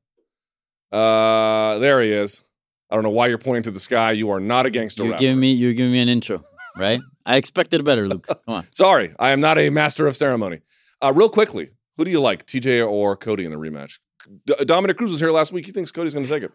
Uh, 0.92 1.78
there 1.78 2.02
he 2.02 2.12
is. 2.12 2.44
I 2.90 2.94
don't 2.94 3.04
know 3.04 3.08
why 3.08 3.28
you're 3.28 3.38
pointing 3.38 3.62
to 3.62 3.70
the 3.70 3.80
sky. 3.80 4.12
You 4.12 4.28
are 4.30 4.38
not 4.38 4.66
a 4.66 4.70
gangster 4.70 5.02
You're 5.04 5.12
rapper. 5.12 5.22
giving 5.22 5.40
me 5.40 5.54
you're 5.54 5.72
giving 5.72 5.92
me 5.92 6.00
an 6.00 6.10
intro, 6.10 6.42
right? 6.76 7.00
I 7.24 7.36
expected 7.36 7.82
better, 7.86 8.06
Luke. 8.06 8.26
Come 8.26 8.36
on. 8.46 8.66
Sorry, 8.74 9.14
I 9.18 9.30
am 9.30 9.40
not 9.40 9.56
a 9.56 9.70
master 9.70 10.06
of 10.06 10.14
ceremony. 10.14 10.60
Uh, 11.02 11.10
real 11.16 11.30
quickly, 11.30 11.70
who 11.96 12.04
do 12.04 12.10
you 12.10 12.20
like, 12.20 12.44
TJ 12.46 12.86
or 12.86 13.16
Cody 13.16 13.46
in 13.46 13.50
the 13.50 13.56
rematch? 13.56 13.98
D- 14.46 14.62
Dominick 14.66 14.98
Cruz 14.98 15.10
was 15.10 15.20
here 15.20 15.32
last 15.32 15.52
week. 15.52 15.64
He 15.64 15.72
thinks 15.72 15.90
Cody's 15.90 16.12
going 16.12 16.26
to 16.26 16.30
take 16.30 16.42
it. 16.42 16.52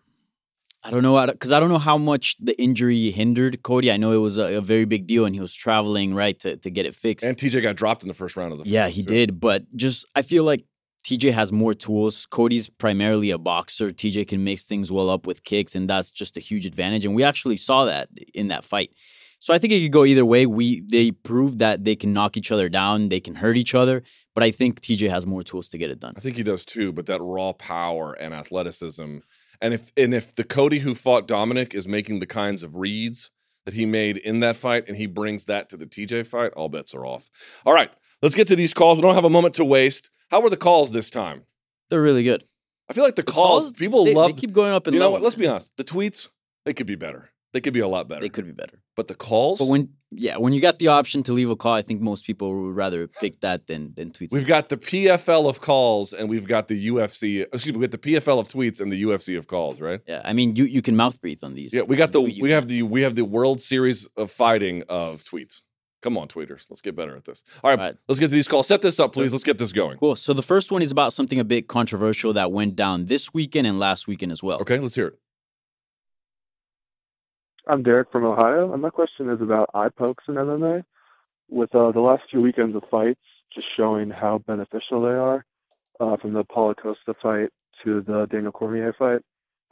I 0.84 0.92
don't 0.92 1.04
know 1.04 1.26
because 1.28 1.52
I 1.52 1.60
don't 1.60 1.70
know 1.70 1.78
how 1.78 1.98
much 1.98 2.38
the 2.40 2.60
injury 2.62 3.12
hindered 3.12 3.64
Cody. 3.64 3.92
I 3.92 3.98
know 3.98 4.14
it 4.14 4.18
was 4.18 4.38
a, 4.38 4.58
a 4.58 4.62
very 4.62 4.86
big 4.86 5.08
deal, 5.08 5.26
and 5.26 5.36
he 5.36 5.42
was 5.42 5.54
traveling 5.54 6.16
right 6.16 6.40
to, 6.40 6.56
to 6.58 6.70
get 6.70 6.86
it 6.86 6.96
fixed. 6.96 7.26
And 7.26 7.36
TJ 7.36 7.62
got 7.62 7.76
dropped 7.76 8.04
in 8.04 8.08
the 8.08 8.14
first 8.14 8.38
round 8.38 8.54
of 8.54 8.60
the 8.60 8.70
yeah, 8.70 8.88
he 8.88 9.04
too. 9.04 9.14
did. 9.14 9.40
But 9.40 9.66
just 9.76 10.06
I 10.16 10.22
feel 10.22 10.46
like 10.46 10.64
TJ 11.06 11.34
has 11.34 11.52
more 11.52 11.74
tools. 11.74 12.26
Cody's 12.28 12.70
primarily 12.70 13.32
a 13.32 13.38
boxer. 13.38 13.90
TJ 13.90 14.28
can 14.30 14.44
mix 14.44 14.64
things 14.64 14.92
well 14.92 15.10
up 15.10 15.28
with 15.28 15.44
kicks, 15.44 15.76
and 15.76 15.90
that's 15.90 16.12
just 16.12 16.38
a 16.38 16.40
huge 16.40 16.66
advantage. 16.66 17.04
And 17.04 17.14
we 17.14 17.24
actually 17.24 17.58
saw 17.58 17.86
that 17.86 18.10
in 18.34 18.48
that 18.48 18.64
fight. 18.64 18.92
So 19.40 19.54
I 19.54 19.58
think 19.58 19.72
it 19.74 19.82
could 19.82 19.92
go 19.92 20.06
either 20.06 20.26
way. 20.26 20.46
We 20.46 20.82
they 20.82 21.12
proved 21.12 21.60
that 21.60 21.84
they 21.84 21.96
can 21.96 22.14
knock 22.14 22.38
each 22.38 22.52
other 22.52 22.70
down, 22.70 23.10
they 23.10 23.22
can 23.22 23.36
hurt 23.36 23.58
each 23.58 23.74
other, 23.76 24.04
but 24.36 24.44
I 24.44 24.52
think 24.52 24.82
TJ 24.82 25.10
has 25.10 25.26
more 25.26 25.44
tools 25.44 25.70
to 25.70 25.78
get 25.78 25.90
it 25.90 26.00
done. 26.00 26.14
I 26.18 26.20
think 26.20 26.38
he 26.38 26.44
does 26.44 26.66
too, 26.66 26.92
but 26.92 27.06
that 27.08 27.22
raw 27.22 27.54
power 27.54 28.14
and 28.14 28.34
athleticism. 28.34 29.18
And 29.62 29.74
if 29.74 29.92
and 29.98 30.14
if 30.14 30.34
the 30.36 30.44
Cody 30.44 30.80
who 30.80 30.96
fought 30.96 31.28
Dominick 31.28 31.74
is 31.74 31.88
making 31.88 32.20
the 32.20 32.26
kinds 32.26 32.64
of 32.64 32.78
reads 32.78 33.30
that 33.66 33.74
he 33.74 33.86
made 33.86 34.18
in 34.18 34.40
that 34.40 34.56
fight 34.56 34.86
and 34.88 34.96
he 34.98 35.06
brings 35.06 35.46
that 35.46 35.70
to 35.70 35.78
the 35.78 35.86
TJ 35.86 36.26
fight, 36.26 36.54
all 36.54 36.70
bets 36.70 36.96
are 36.96 37.06
off. 37.06 37.30
All 37.66 37.74
right, 37.74 37.92
let's 38.22 38.36
get 38.36 38.48
to 38.48 38.56
these 38.56 38.74
calls. 38.74 38.98
We 38.98 39.02
don't 39.02 39.16
have 39.16 39.26
a 39.26 39.30
moment 39.30 39.56
to 39.56 39.66
waste. 39.66 40.10
How 40.32 40.42
were 40.42 40.50
the 40.50 40.58
calls 40.58 40.92
this 40.92 41.10
time? 41.10 41.44
They're 41.90 42.02
really 42.02 42.24
good. 42.24 42.46
I 42.90 42.94
feel 42.94 43.04
like 43.04 43.16
the, 43.16 43.24
calls, 43.24 43.72
people 43.72 44.06
they, 44.06 44.16
love 44.16 44.36
They 44.36 44.42
keep 44.42 44.54
going 44.54 44.72
up 44.72 44.88
and 44.88 44.94
You 44.96 45.00
know 45.00 45.12
what? 45.12 45.22
Let's 45.22 45.36
be 45.36 45.48
honest. 45.48 45.72
The 45.78 45.84
tweets, 45.84 46.30
they 46.66 46.74
could 46.74 46.88
be 46.88 46.96
better. 46.96 47.30
They 47.52 47.62
could 47.62 47.74
be 47.74 47.80
a 47.80 47.88
lot 47.88 48.08
better. 48.08 48.22
They 48.22 48.30
could 48.30 48.46
be 48.46 48.52
better. 48.52 48.80
But 48.96 49.08
the 49.08 49.16
calls, 49.16 49.60
But 49.60 49.68
when 49.70 49.90
yeah, 50.12 50.38
when 50.38 50.54
you 50.54 50.62
got 50.62 50.78
the 50.80 50.88
option 50.88 51.24
to 51.24 51.34
leave 51.34 51.50
a 51.50 51.56
call, 51.56 51.74
I 51.74 51.82
think 51.82 52.00
most 52.02 52.26
people 52.26 52.54
would 52.54 52.76
rather 52.76 53.08
pick 53.08 53.40
that 53.42 53.66
than 53.68 53.94
than 53.96 54.12
tweets. 54.12 54.32
we've 54.34 54.46
got 54.46 54.70
the 54.70 54.78
PFL 54.78 55.48
of 55.50 55.62
calls 55.62 56.14
and 56.14 56.30
we've 56.30 56.48
got 56.48 56.68
the 56.68 56.88
UFC. 56.90 57.42
Excuse 57.42 57.74
me, 57.74 57.80
we 57.80 57.88
got 57.88 58.00
the 58.00 58.12
PFL 58.12 58.40
of 58.40 58.48
tweets 58.50 58.82
and 58.82 58.92
the 58.92 59.02
UFC 59.04 59.38
of 59.38 59.48
calls, 59.48 59.80
right? 59.82 60.02
yeah, 60.08 60.22
I 60.24 60.34
mean 60.34 60.56
you 60.56 60.66
you 60.66 60.82
can 60.82 60.96
mouth 60.96 61.20
breathe 61.22 61.40
on 61.44 61.56
these. 61.56 61.74
Yeah, 61.74 61.84
we 61.84 61.96
got 61.96 62.12
the 62.12 62.22
we 62.22 62.34
can. 62.40 62.50
have 62.52 62.68
the 62.68 62.84
we 62.84 63.02
have 63.02 63.16
the 63.16 63.26
World 63.26 63.62
Series 63.62 64.08
of 64.16 64.30
Fighting 64.32 64.84
of 64.90 65.24
tweets. 65.24 65.62
Come 66.02 66.18
on, 66.18 66.30
tweeters, 66.30 66.70
let's 66.70 66.80
get 66.82 66.96
better 66.96 67.14
at 67.18 67.26
this. 67.26 67.44
All 67.62 67.70
right, 67.72 67.78
All 67.80 67.86
right. 67.88 67.96
let's 68.08 68.20
get 68.20 68.28
to 68.28 68.34
these 68.34 68.48
calls. 68.48 68.68
Set 68.68 68.82
this 68.82 69.02
up, 69.02 69.12
please. 69.12 69.34
Let's 69.34 69.44
get 69.44 69.58
this 69.58 69.74
going. 69.74 69.98
Cool. 69.98 70.16
So 70.16 70.32
the 70.34 70.42
first 70.42 70.72
one 70.72 70.82
is 70.82 70.92
about 70.92 71.12
something 71.12 71.40
a 71.42 71.44
bit 71.44 71.68
controversial 71.68 72.32
that 72.34 72.54
went 72.54 72.78
down 72.78 73.08
this 73.08 73.34
weekend 73.34 73.68
and 73.68 73.80
last 73.80 74.08
weekend 74.08 74.32
as 74.32 74.42
well. 74.42 74.62
Okay, 74.62 74.80
let's 74.80 74.96
hear 74.96 75.08
it. 75.08 75.20
I'm 77.70 77.84
Derek 77.84 78.12
from 78.12 78.26
Ohio, 78.26 78.74
and 78.74 78.82
my 78.82 78.90
question 78.90 79.30
is 79.30 79.42
about 79.42 79.70
eye 79.76 79.90
pokes 79.90 80.24
in 80.28 80.34
MMA. 80.34 80.84
With 81.50 81.74
uh, 81.76 81.92
the 81.92 82.00
last 82.00 82.24
few 82.32 82.42
weekends 82.42 82.76
of 82.76 82.82
fights 82.90 83.22
just 83.54 83.68
showing 83.78 84.10
how 84.10 84.40
beneficial 84.40 85.04
they 85.04 85.10
are, 85.10 85.46
uh, 86.00 86.18
from 86.18 86.34
the 86.34 86.44
Paulo 86.46 86.74
Costa 86.74 87.14
fight 87.22 87.50
to 87.84 88.02
the 88.02 88.26
Daniel 88.32 88.52
Cormier 88.52 88.92
fight, 88.98 89.22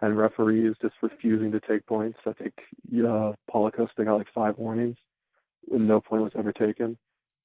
and 0.03 0.15
referees 0.15 0.75
just 0.79 0.93
refusing 1.01 1.51
to 1.51 1.59
take 1.59 1.83
points. 1.87 2.19
I 2.27 2.33
think 2.33 2.53
uh, 3.03 3.33
Paulo 3.49 3.71
Costa 3.71 4.05
got 4.05 4.17
like 4.17 4.27
five 4.31 4.59
warnings, 4.59 4.97
and 5.71 5.87
no 5.87 5.99
point 5.99 6.21
was 6.21 6.33
ever 6.37 6.53
taken. 6.53 6.99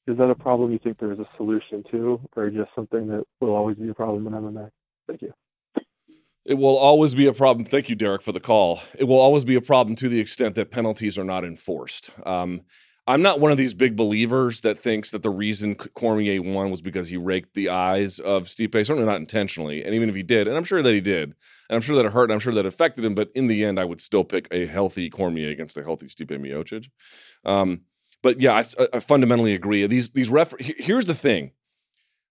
Is 0.06 0.18
that 0.18 0.28
a 0.28 0.34
problem 0.34 0.70
you 0.70 0.78
think 0.78 0.98
there 0.98 1.12
is 1.12 1.18
a 1.18 1.28
solution 1.38 1.82
to, 1.92 2.20
or 2.36 2.50
just 2.50 2.74
something 2.74 3.06
that 3.08 3.24
will 3.40 3.54
always 3.54 3.78
be 3.78 3.88
a 3.88 3.94
problem 3.94 4.26
in 4.26 4.34
MMA? 4.34 4.68
Thank 5.08 5.22
you. 5.22 5.32
It 6.44 6.54
will 6.54 6.76
always 6.76 7.14
be 7.14 7.26
a 7.26 7.32
problem. 7.32 7.64
Thank 7.64 7.88
you, 7.88 7.94
Derek, 7.94 8.22
for 8.22 8.32
the 8.32 8.40
call. 8.40 8.80
It 8.98 9.04
will 9.04 9.20
always 9.20 9.44
be 9.44 9.54
a 9.54 9.60
problem 9.60 9.94
to 9.96 10.08
the 10.08 10.20
extent 10.20 10.56
that 10.56 10.70
penalties 10.70 11.16
are 11.16 11.24
not 11.24 11.44
enforced. 11.44 12.10
Um, 12.26 12.62
I'm 13.06 13.22
not 13.22 13.40
one 13.40 13.50
of 13.50 13.58
these 13.58 13.74
big 13.74 13.96
believers 13.96 14.60
that 14.60 14.78
thinks 14.78 15.10
that 15.10 15.22
the 15.22 15.30
reason 15.30 15.74
Cormier 15.74 16.40
won 16.40 16.70
was 16.70 16.82
because 16.82 17.08
he 17.08 17.16
raked 17.16 17.54
the 17.54 17.68
eyes 17.68 18.20
of 18.20 18.44
Stipe. 18.44 18.74
Certainly 18.74 19.06
not 19.06 19.16
intentionally. 19.16 19.84
And 19.84 19.94
even 19.94 20.08
if 20.08 20.14
he 20.14 20.22
did, 20.22 20.46
and 20.46 20.56
I'm 20.56 20.62
sure 20.64 20.82
that 20.82 20.92
he 20.92 21.00
did, 21.00 21.34
and 21.68 21.76
I'm 21.76 21.80
sure 21.80 21.96
that 21.96 22.06
it 22.06 22.12
hurt, 22.12 22.24
and 22.24 22.32
I'm 22.32 22.40
sure 22.40 22.54
that 22.54 22.66
affected 22.66 23.04
him. 23.04 23.14
But 23.14 23.30
in 23.34 23.48
the 23.48 23.64
end, 23.64 23.80
I 23.80 23.84
would 23.84 24.00
still 24.00 24.22
pick 24.22 24.46
a 24.52 24.66
healthy 24.66 25.10
Cormier 25.10 25.50
against 25.50 25.76
a 25.76 25.82
healthy 25.82 26.06
Stipe 26.06 26.28
Miocic. 26.28 26.88
Um, 27.44 27.82
but 28.22 28.40
yeah, 28.40 28.52
I, 28.54 28.86
I 28.92 29.00
fundamentally 29.00 29.54
agree. 29.54 29.84
These 29.86 30.10
these 30.10 30.28
ref. 30.28 30.54
Here's 30.60 31.06
the 31.06 31.14
thing: 31.14 31.52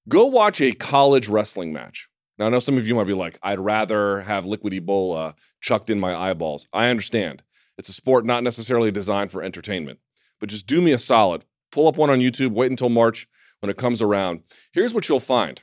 go 0.07 0.25
watch 0.25 0.61
a 0.61 0.71
college 0.71 1.27
wrestling 1.27 1.73
match. 1.73 2.07
Now 2.41 2.47
I 2.47 2.49
know 2.49 2.57
some 2.57 2.79
of 2.79 2.87
you 2.87 2.95
might 2.95 3.05
be 3.05 3.13
like, 3.13 3.37
I'd 3.43 3.59
rather 3.59 4.21
have 4.21 4.47
liquid 4.47 4.73
Ebola 4.73 5.35
chucked 5.61 5.91
in 5.91 5.99
my 5.99 6.15
eyeballs. 6.15 6.67
I 6.73 6.87
understand. 6.87 7.43
It's 7.77 7.87
a 7.87 7.93
sport 7.93 8.25
not 8.25 8.43
necessarily 8.43 8.89
designed 8.89 9.31
for 9.31 9.43
entertainment. 9.43 9.99
But 10.39 10.49
just 10.49 10.65
do 10.65 10.81
me 10.81 10.91
a 10.91 10.97
solid. 10.97 11.45
Pull 11.71 11.87
up 11.87 11.97
one 11.97 12.09
on 12.09 12.17
YouTube, 12.17 12.53
wait 12.53 12.71
until 12.71 12.89
March 12.89 13.27
when 13.59 13.69
it 13.69 13.77
comes 13.77 14.01
around. 14.01 14.41
Here's 14.71 14.91
what 14.91 15.07
you'll 15.07 15.19
find. 15.19 15.61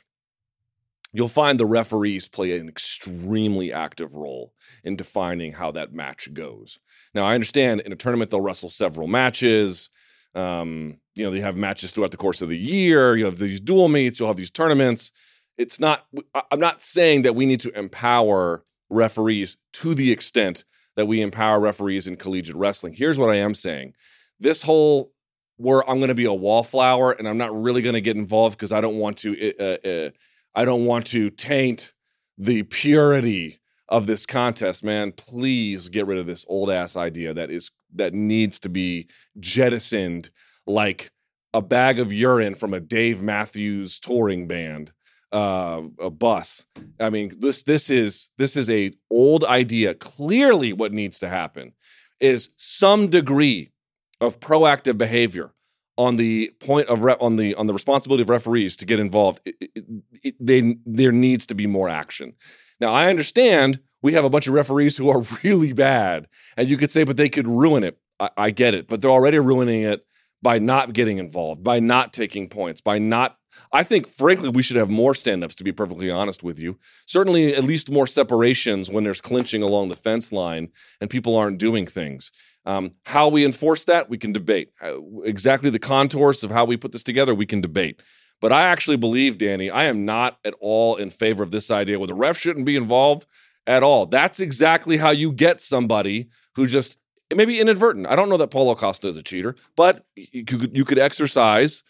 You'll 1.12 1.26
find 1.26 1.58
the 1.58 1.66
referees 1.66 2.28
play 2.28 2.56
an 2.56 2.68
extremely 2.68 3.72
active 3.72 4.14
role 4.14 4.52
in 4.84 4.94
defining 4.94 5.54
how 5.54 5.72
that 5.72 5.92
match 5.92 6.32
goes. 6.32 6.78
Now, 7.12 7.24
I 7.24 7.34
understand 7.34 7.80
in 7.80 7.90
a 7.90 7.96
tournament 7.96 8.30
they'll 8.30 8.40
wrestle 8.40 8.68
several 8.68 9.08
matches. 9.08 9.90
Um, 10.32 11.00
you 11.16 11.24
know, 11.24 11.32
they 11.32 11.40
have 11.40 11.56
matches 11.56 11.90
throughout 11.90 12.12
the 12.12 12.18
course 12.18 12.40
of 12.40 12.48
the 12.48 12.56
year. 12.56 13.16
You 13.16 13.24
have 13.24 13.38
these 13.38 13.60
dual 13.60 13.88
meets. 13.88 14.20
You'll 14.20 14.28
have 14.28 14.36
these 14.36 14.52
tournaments. 14.52 15.10
It's 15.58 15.80
not. 15.80 16.06
I'm 16.50 16.60
not 16.60 16.82
saying 16.82 17.22
that 17.22 17.34
we 17.34 17.44
need 17.44 17.60
to 17.60 17.76
empower 17.76 18.62
referees 18.88 19.56
to 19.74 19.94
the 19.94 20.12
extent 20.12 20.64
that 20.96 21.06
we 21.06 21.20
empower 21.20 21.60
referees 21.60 22.06
in 22.06 22.16
collegiate 22.16 22.56
wrestling. 22.56 22.94
Here's 22.94 23.18
what 23.18 23.30
I 23.30 23.36
am 23.36 23.54
saying: 23.54 23.94
this 24.38 24.62
whole 24.62 25.10
where 25.56 25.88
I'm 25.90 25.98
going 25.98 26.08
to 26.08 26.14
be 26.14 26.24
a 26.24 26.32
wallflower 26.32 27.10
and 27.12 27.28
I'm 27.28 27.36
not 27.36 27.52
really 27.60 27.82
going 27.82 27.94
to 27.94 28.00
get 28.00 28.16
involved 28.16 28.56
because 28.56 28.72
I 28.72 28.80
don't 28.80 28.96
want 28.96 29.18
to. 29.18 29.54
Uh, 29.58 29.88
uh, 29.88 30.10
I 30.54 30.64
don't 30.64 30.84
want 30.84 31.06
to 31.08 31.30
taint 31.30 31.92
the 32.38 32.62
purity 32.62 33.58
of 33.88 34.06
this 34.06 34.26
contest, 34.26 34.84
man. 34.84 35.12
Please 35.12 35.88
get 35.88 36.06
rid 36.06 36.18
of 36.18 36.26
this 36.26 36.44
old 36.48 36.70
ass 36.70 36.96
idea 36.96 37.34
that 37.34 37.50
is 37.50 37.70
that 37.94 38.14
needs 38.14 38.60
to 38.60 38.68
be 38.68 39.08
jettisoned 39.40 40.30
like 40.66 41.10
a 41.52 41.62
bag 41.62 41.98
of 41.98 42.12
urine 42.12 42.54
from 42.54 42.74
a 42.74 42.80
Dave 42.80 43.22
Matthews 43.22 43.98
touring 43.98 44.46
band 44.46 44.92
uh 45.32 45.82
a 46.00 46.10
bus. 46.10 46.66
I 47.00 47.10
mean 47.10 47.34
this 47.38 47.62
this 47.62 47.90
is 47.90 48.30
this 48.38 48.56
is 48.56 48.70
a 48.70 48.92
old 49.10 49.44
idea. 49.44 49.94
Clearly 49.94 50.72
what 50.72 50.92
needs 50.92 51.18
to 51.20 51.28
happen 51.28 51.72
is 52.20 52.50
some 52.56 53.08
degree 53.08 53.72
of 54.20 54.40
proactive 54.40 54.98
behavior 54.98 55.52
on 55.96 56.16
the 56.16 56.52
point 56.60 56.88
of 56.88 57.04
on 57.20 57.36
the 57.36 57.54
on 57.56 57.66
the 57.66 57.72
responsibility 57.72 58.22
of 58.22 58.30
referees 58.30 58.76
to 58.76 58.86
get 58.86 59.00
involved. 59.00 59.40
It, 59.44 59.56
it, 59.60 59.84
it, 60.22 60.34
they, 60.40 60.76
there 60.86 61.12
needs 61.12 61.46
to 61.46 61.54
be 61.54 61.66
more 61.66 61.88
action. 61.88 62.34
Now 62.80 62.94
i 62.94 63.08
understand 63.08 63.80
we 64.00 64.12
have 64.12 64.24
a 64.24 64.30
bunch 64.30 64.46
of 64.46 64.54
referees 64.54 64.96
who 64.96 65.10
are 65.10 65.22
really 65.42 65.72
bad 65.72 66.28
and 66.56 66.68
you 66.68 66.76
could 66.76 66.90
say 66.90 67.04
but 67.04 67.16
they 67.16 67.28
could 67.28 67.48
ruin 67.48 67.84
it. 67.84 67.98
I, 68.20 68.30
I 68.36 68.50
get 68.50 68.74
it 68.74 68.88
but 68.88 69.02
they're 69.02 69.10
already 69.10 69.38
ruining 69.38 69.82
it 69.82 70.04
by 70.40 70.58
not 70.58 70.92
getting 70.92 71.18
involved 71.18 71.64
by 71.64 71.80
not 71.80 72.12
taking 72.12 72.48
points 72.48 72.80
by 72.80 72.98
not 72.98 73.37
I 73.72 73.82
think, 73.82 74.08
frankly, 74.08 74.48
we 74.48 74.62
should 74.62 74.76
have 74.76 74.90
more 74.90 75.14
stand 75.14 75.44
ups, 75.44 75.54
to 75.56 75.64
be 75.64 75.72
perfectly 75.72 76.10
honest 76.10 76.42
with 76.42 76.58
you. 76.58 76.78
Certainly, 77.06 77.54
at 77.54 77.64
least 77.64 77.90
more 77.90 78.06
separations 78.06 78.90
when 78.90 79.04
there's 79.04 79.20
clinching 79.20 79.62
along 79.62 79.88
the 79.88 79.96
fence 79.96 80.32
line 80.32 80.70
and 81.00 81.10
people 81.10 81.36
aren't 81.36 81.58
doing 81.58 81.86
things. 81.86 82.32
Um, 82.64 82.92
how 83.06 83.28
we 83.28 83.44
enforce 83.44 83.84
that, 83.84 84.10
we 84.10 84.18
can 84.18 84.32
debate. 84.32 84.72
Uh, 84.82 85.00
exactly 85.22 85.70
the 85.70 85.78
contours 85.78 86.44
of 86.44 86.50
how 86.50 86.64
we 86.64 86.76
put 86.76 86.92
this 86.92 87.02
together, 87.02 87.34
we 87.34 87.46
can 87.46 87.60
debate. 87.60 88.02
But 88.40 88.52
I 88.52 88.62
actually 88.62 88.96
believe, 88.96 89.38
Danny, 89.38 89.70
I 89.70 89.84
am 89.84 90.04
not 90.04 90.38
at 90.44 90.54
all 90.60 90.96
in 90.96 91.10
favor 91.10 91.42
of 91.42 91.50
this 91.50 91.70
idea 91.70 91.98
where 91.98 92.06
the 92.06 92.14
ref 92.14 92.36
shouldn't 92.36 92.66
be 92.66 92.76
involved 92.76 93.26
at 93.66 93.82
all. 93.82 94.06
That's 94.06 94.40
exactly 94.40 94.96
how 94.98 95.10
you 95.10 95.32
get 95.32 95.60
somebody 95.60 96.28
who 96.54 96.66
just 96.66 96.98
maybe 97.34 97.60
inadvertent. 97.60 98.06
I 98.06 98.16
don't 98.16 98.28
know 98.28 98.36
that 98.36 98.50
Paulo 98.50 98.74
Costa 98.74 99.08
is 99.08 99.16
a 99.16 99.22
cheater, 99.22 99.56
but 99.76 100.04
you 100.14 100.44
could, 100.44 100.76
you 100.76 100.84
could 100.84 100.98
exercise 100.98 101.82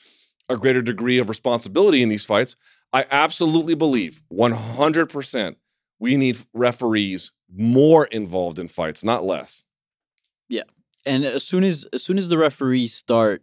a 0.48 0.56
greater 0.56 0.82
degree 0.82 1.18
of 1.18 1.28
responsibility 1.28 2.02
in 2.02 2.08
these 2.08 2.24
fights. 2.24 2.56
I 2.92 3.06
absolutely 3.10 3.74
believe 3.74 4.22
100% 4.32 5.56
we 5.98 6.16
need 6.16 6.38
referees 6.54 7.32
more 7.52 8.06
involved 8.06 8.58
in 8.58 8.68
fights, 8.68 9.04
not 9.04 9.24
less. 9.24 9.64
Yeah. 10.48 10.62
And 11.04 11.24
as 11.24 11.44
soon 11.44 11.64
as 11.64 11.86
as 11.92 12.02
soon 12.02 12.18
as 12.18 12.28
the 12.28 12.38
referees 12.38 12.94
start 12.94 13.42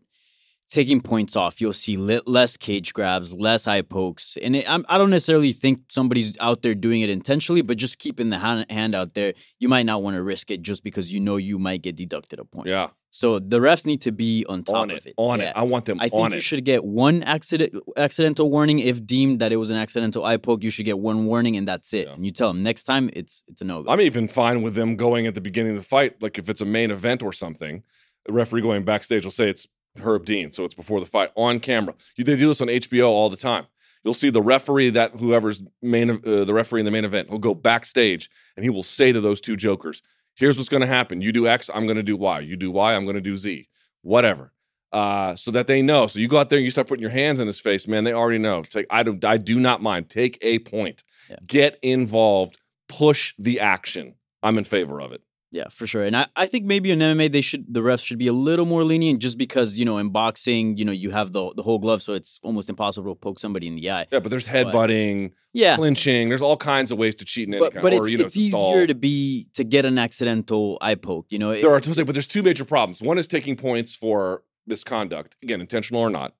taking 0.69 1.01
points 1.01 1.35
off, 1.35 1.61
you'll 1.61 1.73
see 1.73 1.97
less 1.97 2.57
cage 2.57 2.93
grabs, 2.93 3.33
less 3.33 3.67
eye 3.67 3.81
pokes, 3.81 4.37
and 4.41 4.55
it, 4.55 4.65
I 4.67 4.97
don't 4.97 5.09
necessarily 5.09 5.53
think 5.53 5.81
somebody's 5.89 6.37
out 6.39 6.61
there 6.61 6.75
doing 6.75 7.01
it 7.01 7.09
intentionally, 7.09 7.61
but 7.61 7.77
just 7.77 7.99
keeping 7.99 8.29
the 8.29 8.39
hand, 8.39 8.65
hand 8.69 8.95
out 8.95 9.13
there, 9.13 9.33
you 9.59 9.69
might 9.69 9.85
not 9.85 10.01
want 10.03 10.15
to 10.15 10.23
risk 10.23 10.51
it 10.51 10.61
just 10.61 10.83
because 10.83 11.11
you 11.11 11.19
know 11.19 11.37
you 11.37 11.59
might 11.59 11.81
get 11.81 11.95
deducted 11.95 12.39
a 12.39 12.45
point. 12.45 12.67
Yeah. 12.67 12.89
So 13.15 13.39
the 13.39 13.59
refs 13.59 13.85
need 13.85 14.01
to 14.01 14.11
be 14.11 14.45
on 14.49 14.63
top 14.65 14.75
on 14.75 14.91
it, 14.91 14.97
of 14.97 15.07
it. 15.07 15.13
On 15.15 15.39
yeah. 15.39 15.51
it. 15.51 15.53
I 15.55 15.63
want 15.63 15.85
them 15.85 16.01
I 16.01 16.09
think 16.09 16.31
you 16.31 16.37
it. 16.37 16.41
should 16.41 16.65
get 16.65 16.83
one 16.83 17.23
accident 17.23 17.73
accidental 17.95 18.51
warning 18.51 18.79
if 18.79 19.05
deemed 19.05 19.39
that 19.39 19.53
it 19.53 19.55
was 19.55 19.69
an 19.69 19.77
accidental 19.77 20.25
eye 20.25 20.35
poke. 20.35 20.63
You 20.63 20.69
should 20.69 20.83
get 20.83 20.99
one 20.99 21.25
warning 21.25 21.55
and 21.55 21.65
that's 21.65 21.93
it. 21.93 22.07
Yeah. 22.07 22.13
And 22.13 22.25
you 22.25 22.33
tell 22.33 22.49
them 22.49 22.61
next 22.61 22.83
time 22.83 23.09
it's 23.13 23.45
it's 23.47 23.61
a 23.61 23.63
no 23.63 23.83
go. 23.83 23.89
I'm 23.89 24.01
even 24.01 24.27
fine 24.27 24.63
with 24.63 24.75
them 24.75 24.97
going 24.97 25.27
at 25.27 25.33
the 25.33 25.39
beginning 25.39 25.71
of 25.71 25.77
the 25.77 25.87
fight, 25.87 26.21
like 26.21 26.37
if 26.37 26.49
it's 26.49 26.59
a 26.59 26.65
main 26.65 26.91
event 26.91 27.23
or 27.23 27.31
something. 27.31 27.83
The 28.25 28.33
referee 28.33 28.61
going 28.61 28.83
backstage 28.83 29.23
will 29.23 29.31
say 29.31 29.49
it's 29.49 29.65
Herb 29.99 30.25
Dean. 30.25 30.51
So 30.51 30.65
it's 30.65 30.75
before 30.75 30.99
the 30.99 31.05
fight 31.05 31.31
on 31.35 31.59
camera. 31.59 31.95
They 32.17 32.23
do 32.23 32.47
this 32.47 32.61
on 32.61 32.67
HBO 32.67 33.07
all 33.07 33.29
the 33.29 33.37
time. 33.37 33.65
You'll 34.03 34.13
see 34.13 34.29
the 34.29 34.41
referee 34.41 34.91
that 34.91 35.11
whoever's 35.13 35.61
main 35.81 36.11
uh, 36.11 36.43
the 36.43 36.53
referee 36.53 36.81
in 36.81 36.85
the 36.85 36.91
main 36.91 37.05
event. 37.05 37.29
He'll 37.29 37.39
go 37.39 37.55
backstage 37.55 38.29
and 38.55 38.63
he 38.63 38.69
will 38.69 38.83
say 38.83 39.11
to 39.11 39.19
those 39.19 39.41
two 39.41 39.55
jokers, 39.55 40.03
"Here's 40.35 40.57
what's 40.57 40.69
going 40.69 40.81
to 40.81 40.87
happen. 40.87 41.21
You 41.21 41.31
do 41.31 41.47
X, 41.47 41.71
I'm 41.73 41.85
going 41.85 41.97
to 41.97 42.03
do 42.03 42.15
Y. 42.15 42.41
You 42.41 42.55
do 42.55 42.69
Y, 42.69 42.93
I'm 42.93 43.05
going 43.05 43.15
to 43.15 43.21
do 43.21 43.35
Z. 43.35 43.67
Whatever." 44.03 44.51
Uh, 44.91 45.35
so 45.35 45.51
that 45.51 45.67
they 45.67 45.81
know. 45.81 46.07
So 46.07 46.19
you 46.19 46.27
go 46.27 46.37
out 46.37 46.49
there 46.49 46.57
and 46.57 46.63
you 46.63 46.71
start 46.71 46.87
putting 46.87 47.01
your 47.01 47.11
hands 47.11 47.39
in 47.39 47.47
his 47.47 47.59
face, 47.59 47.87
man. 47.87 48.03
They 48.03 48.13
already 48.13 48.37
know. 48.37 48.61
Take 48.61 48.85
I 48.91 49.01
do 49.01 49.17
I 49.25 49.37
do 49.37 49.59
not 49.59 49.81
mind. 49.81 50.09
Take 50.09 50.37
a 50.41 50.59
point. 50.59 51.03
Yeah. 51.27 51.37
Get 51.45 51.79
involved. 51.81 52.59
Push 52.87 53.33
the 53.39 53.59
action. 53.59 54.13
I'm 54.43 54.59
in 54.59 54.65
favor 54.65 55.01
of 55.01 55.11
it. 55.11 55.23
Yeah, 55.55 55.69
for 55.69 55.87
sure. 55.87 56.03
And 56.03 56.17
I, 56.17 56.27
I 56.35 56.47
think 56.47 56.65
maybe 56.65 56.91
in 56.91 56.99
MMA 56.99 57.31
they 57.31 57.39
should 57.39 57.73
the 57.73 57.79
refs 57.79 58.03
should 58.03 58.17
be 58.17 58.27
a 58.27 58.33
little 58.33 58.65
more 58.65 58.83
lenient 58.83 59.19
just 59.19 59.37
because, 59.37 59.77
you 59.77 59.85
know, 59.85 59.97
in 59.99 60.09
boxing, 60.09 60.75
you 60.77 60.83
know, 60.83 60.91
you 60.91 61.11
have 61.11 61.31
the 61.31 61.53
the 61.55 61.63
whole 61.63 61.79
glove, 61.79 62.01
so 62.01 62.11
it's 62.11 62.41
almost 62.43 62.69
impossible 62.69 63.15
to 63.15 63.17
poke 63.17 63.39
somebody 63.39 63.67
in 63.67 63.75
the 63.75 63.89
eye. 63.89 64.05
Yeah, 64.11 64.19
but 64.19 64.31
there's 64.31 64.49
headbutting, 64.49 65.29
but, 65.29 65.37
yeah. 65.53 65.77
clinching, 65.77 66.27
there's 66.27 66.41
all 66.41 66.57
kinds 66.57 66.91
of 66.91 66.97
ways 66.97 67.15
to 67.15 67.25
cheat 67.25 67.47
in 67.47 67.53
any 67.53 67.61
but, 67.63 67.71
kind 67.71 67.83
But 67.83 67.93
or, 67.93 68.01
it's, 68.01 68.09
you 68.09 68.17
know, 68.17 68.25
it's 68.25 68.33
to 68.33 68.39
easier 68.41 68.59
stall. 68.59 68.87
to 68.87 68.95
be 68.95 69.47
to 69.53 69.63
get 69.63 69.85
an 69.85 69.97
accidental 69.97 70.77
eye 70.81 70.95
poke, 70.95 71.27
you 71.29 71.39
know. 71.39 71.53
There 71.53 71.73
are 71.73 71.79
two. 71.79 72.03
but 72.03 72.11
there's 72.11 72.27
two 72.27 72.43
major 72.43 72.65
problems. 72.65 73.01
One 73.01 73.17
is 73.17 73.25
taking 73.25 73.55
points 73.55 73.95
for 73.95 74.43
misconduct, 74.67 75.37
again, 75.41 75.61
intentional 75.61 76.01
or 76.01 76.09
not. 76.09 76.33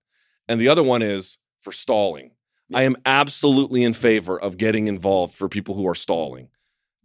And 0.50 0.60
the 0.60 0.68
other 0.68 0.84
one 0.84 1.02
is 1.02 1.38
for 1.62 1.72
stalling. 1.72 2.32
Yeah. 2.68 2.80
I 2.80 2.82
am 2.82 2.98
absolutely 3.06 3.86
in 3.86 3.94
favor 3.94 4.38
of 4.38 4.58
getting 4.58 4.88
involved 4.88 5.36
for 5.36 5.48
people 5.48 5.74
who 5.76 5.88
are 5.88 5.96
stalling. 5.96 6.50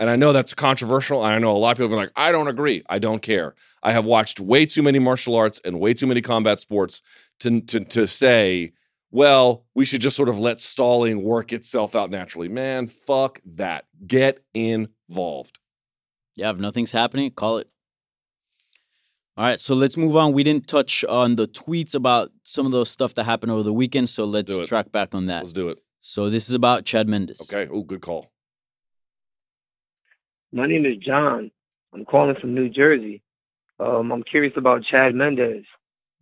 And 0.01 0.09
I 0.09 0.17
know 0.17 0.33
that's 0.33 0.55
controversial. 0.55 1.23
I 1.23 1.39
know 1.39 1.55
a 1.55 1.59
lot 1.59 1.73
of 1.73 1.77
people 1.77 1.93
are 1.93 2.03
like, 2.03 2.13
I 2.17 2.33
don't 2.33 2.49
agree. 2.49 2.83
I 2.89 2.99
don't 2.99 3.21
care. 3.21 3.55
I 3.83 3.93
have 3.93 4.07
watched 4.07 4.41
way 4.41 4.65
too 4.65 4.83
many 4.83 4.99
martial 4.99 5.37
arts 5.37 5.61
and 5.63 5.79
way 5.79 5.93
too 5.93 6.07
many 6.07 6.23
combat 6.23 6.59
sports 6.59 7.03
to, 7.41 7.61
to, 7.61 7.81
to 7.81 8.07
say, 8.07 8.73
well, 9.11 9.67
we 9.75 9.85
should 9.85 10.01
just 10.01 10.17
sort 10.17 10.31
of 10.31 10.39
let 10.39 10.59
stalling 10.59 11.23
work 11.23 11.53
itself 11.53 11.95
out 11.95 12.11
naturally. 12.11 12.49
Man, 12.49 12.87
fuck 12.87 13.41
that. 13.45 13.85
Get 14.07 14.43
involved. 14.55 15.59
Yeah, 16.35 16.51
if 16.51 16.57
nothing's 16.57 16.93
happening, 16.93 17.31
call 17.31 17.59
it. 17.59 17.69
All 19.37 19.45
right, 19.45 19.61
so 19.61 19.75
let's 19.75 19.99
move 19.99 20.17
on. 20.17 20.33
We 20.33 20.45
didn't 20.45 20.67
touch 20.67 21.05
on 21.05 21.37
the 21.37 21.47
tweets 21.47 21.95
about 21.95 22.31
some 22.43 22.65
of 22.65 22.73
the 22.73 22.87
stuff 22.87 23.15
that 23.15 23.25
happened 23.25 23.53
over 23.53 23.63
the 23.63 23.73
weekend, 23.73 24.09
so 24.09 24.25
let's 24.25 24.67
track 24.67 24.93
back 24.93 25.15
on 25.15 25.27
that. 25.27 25.43
Let's 25.43 25.53
do 25.53 25.69
it. 25.69 25.79
So 26.01 26.31
this 26.31 26.49
is 26.49 26.55
about 26.55 26.87
Chad 26.87 27.07
Mendes. 27.07 27.43
Okay. 27.43 27.71
Oh, 27.71 27.83
good 27.83 28.01
call. 28.01 28.30
My 30.53 30.67
name 30.67 30.85
is 30.85 30.97
John. 30.97 31.53
I'm 31.95 32.05
calling 32.05 32.35
from 32.35 32.55
New 32.55 32.69
Jersey. 32.69 33.23
Um, 33.79 34.11
I'm 34.11 34.25
curious 34.25 34.55
about 34.57 34.83
Chad 34.83 35.15
Mendes. 35.15 35.65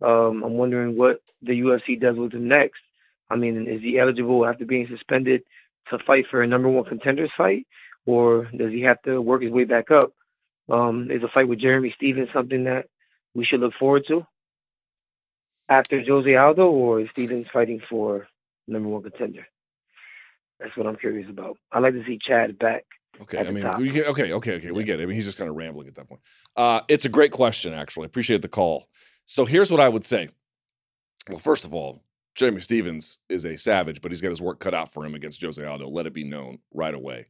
Um, 0.03 0.43
I'm 0.43 0.53
wondering 0.53 0.95
what 0.95 1.21
the 1.41 1.59
UFC 1.59 1.99
does 1.99 2.15
with 2.15 2.33
him 2.33 2.47
next. 2.47 2.79
I 3.31 3.35
mean, 3.35 3.67
is 3.67 3.81
he 3.81 3.97
eligible 3.97 4.45
after 4.45 4.65
being 4.65 4.87
suspended 4.87 5.41
to 5.89 5.97
fight 6.05 6.25
for 6.29 6.43
a 6.43 6.47
number 6.47 6.69
one 6.69 6.85
contenders 6.85 7.31
fight, 7.35 7.65
or 8.05 8.47
does 8.55 8.71
he 8.71 8.81
have 8.81 9.01
to 9.03 9.19
work 9.19 9.41
his 9.41 9.51
way 9.51 9.63
back 9.63 9.89
up? 9.89 10.13
Um, 10.69 11.09
is 11.09 11.23
a 11.23 11.27
fight 11.27 11.47
with 11.47 11.59
Jeremy 11.59 11.91
Stephens 11.95 12.29
something 12.31 12.65
that 12.65 12.87
we 13.33 13.45
should 13.45 13.61
look 13.61 13.73
forward 13.79 14.05
to 14.09 14.27
after 15.69 16.03
Jose 16.03 16.35
Aldo, 16.35 16.69
or 16.69 17.01
is 17.01 17.09
Stephens 17.11 17.47
fighting 17.51 17.81
for 17.89 18.27
number 18.67 18.89
one 18.89 19.01
contender? 19.01 19.47
That's 20.59 20.77
what 20.77 20.85
I'm 20.85 20.97
curious 20.97 21.29
about. 21.29 21.57
I'd 21.71 21.81
like 21.81 21.93
to 21.93 22.05
see 22.05 22.19
Chad 22.21 22.59
back 22.59 22.85
Okay, 23.21 23.39
I 23.39 23.51
mean, 23.51 23.63
get, 23.91 24.07
okay, 24.07 24.33
okay, 24.33 24.55
okay, 24.55 24.71
we 24.71 24.83
get 24.83 24.99
it. 24.99 25.03
I 25.03 25.05
mean, 25.05 25.15
he's 25.15 25.25
just 25.25 25.37
kind 25.37 25.49
of 25.49 25.55
rambling 25.55 25.87
at 25.87 25.95
that 25.95 26.07
point. 26.07 26.21
Uh, 26.55 26.81
it's 26.87 27.05
a 27.05 27.09
great 27.09 27.31
question, 27.31 27.73
actually. 27.73 28.05
Appreciate 28.05 28.41
the 28.41 28.47
call. 28.47 28.87
So 29.25 29.45
here's 29.45 29.69
what 29.69 29.79
I 29.79 29.89
would 29.89 30.05
say. 30.05 30.29
Well, 31.29 31.39
first 31.39 31.65
of 31.65 31.73
all, 31.73 32.01
Jeremy 32.35 32.61
Stephens 32.61 33.17
is 33.27 33.45
a 33.45 33.57
savage, 33.57 34.01
but 34.01 34.11
he's 34.11 34.21
got 34.21 34.29
his 34.29 34.41
work 34.41 34.59
cut 34.59 34.73
out 34.73 34.91
for 34.91 35.05
him 35.05 35.15
against 35.15 35.41
Jose 35.41 35.63
Aldo. 35.63 35.89
Let 35.89 36.07
it 36.07 36.13
be 36.13 36.23
known 36.23 36.59
right 36.73 36.93
away. 36.93 37.27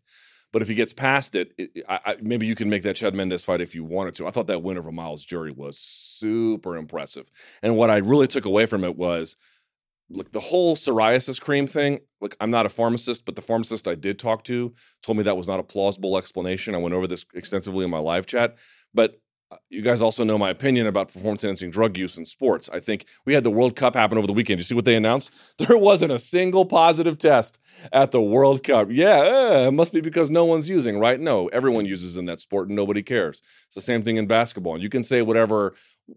But 0.52 0.62
if 0.62 0.68
he 0.68 0.76
gets 0.76 0.94
past 0.94 1.36
it, 1.36 1.54
it 1.58 1.72
I, 1.88 2.00
I, 2.06 2.16
maybe 2.22 2.46
you 2.46 2.56
can 2.56 2.70
make 2.70 2.84
that 2.84 2.96
Chad 2.96 3.14
Mendes 3.14 3.44
fight 3.44 3.62
if 3.62 3.76
you 3.76 3.84
wanted 3.84 4.16
to. 4.16 4.28
I 4.28 4.32
thought 4.32 4.48
that 4.48 4.64
win 4.64 4.78
over 4.78 4.92
Myles 4.92 5.24
Jury 5.24 5.52
was 5.52 5.78
super 5.78 6.76
impressive. 6.76 7.30
And 7.62 7.76
what 7.76 7.90
I 7.90 7.98
really 7.98 8.28
took 8.28 8.46
away 8.46 8.66
from 8.66 8.84
it 8.84 8.96
was 8.96 9.36
look, 10.10 10.32
the 10.32 10.40
whole 10.40 10.76
psoriasis 10.76 11.40
cream 11.40 11.68
thing, 11.68 12.00
like 12.22 12.36
I'm 12.40 12.52
not 12.52 12.66
a 12.66 12.70
pharmacist, 12.70 13.26
but 13.26 13.36
the 13.36 13.42
pharmacist 13.42 13.88
I 13.88 13.96
did 13.96 14.20
talk 14.20 14.44
to 14.46 14.74
told 15.04 15.18
me 15.18 15.24
that 15.24 15.38
was 15.38 15.48
not 15.48 15.60
a 15.60 15.64
plausible 15.64 16.18
explanation. 16.18 16.76
I 16.76 16.80
went 16.80 16.96
over 16.96 17.08
this 17.08 17.26
extensively 17.34 17.86
in 17.86 17.92
my 17.92 18.00
live 18.00 18.26
chat. 18.26 18.58
But 18.94 19.22
you 19.70 19.82
guys 19.82 20.02
also 20.02 20.24
know 20.24 20.38
my 20.38 20.50
opinion 20.50 20.86
about 20.88 21.12
performance 21.12 21.44
enhancing 21.44 21.72
drug 21.72 21.98
use 21.98 22.18
in 22.18 22.26
sports. 22.26 22.70
I 22.72 22.80
think 22.80 23.06
we 23.26 23.34
had 23.34 23.44
the 23.44 23.50
World 23.50 23.76
Cup 23.76 23.96
happen 23.96 24.18
over 24.18 24.28
the 24.28 24.34
weekend. 24.34 24.60
You 24.60 24.64
see 24.64 24.76
what 24.76 24.86
they 24.86 24.96
announced? 24.96 25.32
There 25.58 25.78
wasn't 25.78 26.12
a 26.12 26.20
single 26.20 26.66
positive 26.66 27.18
test 27.18 27.60
at 27.92 28.12
the 28.12 28.22
World 28.22 28.64
Cup. 28.64 28.88
Yeah, 28.92 29.20
uh, 29.20 29.68
it 29.68 29.72
must 29.72 29.94
be 29.94 30.02
because 30.02 30.32
no 30.32 30.46
one's 30.46 30.70
using, 30.70 31.00
right? 31.00 31.20
No, 31.20 31.48
everyone 31.48 31.86
uses 31.86 32.18
in 32.18 32.26
that 32.26 32.40
sport 32.40 32.68
and 32.68 32.76
nobody 32.76 33.04
cares. 33.04 33.42
It's 33.66 33.76
the 33.76 33.82
same 33.82 34.04
thing 34.04 34.18
in 34.18 34.28
basketball. 34.28 34.76
And 34.76 34.84
you 34.84 34.90
can 34.90 35.04
say 35.04 35.22
whatever 35.22 35.76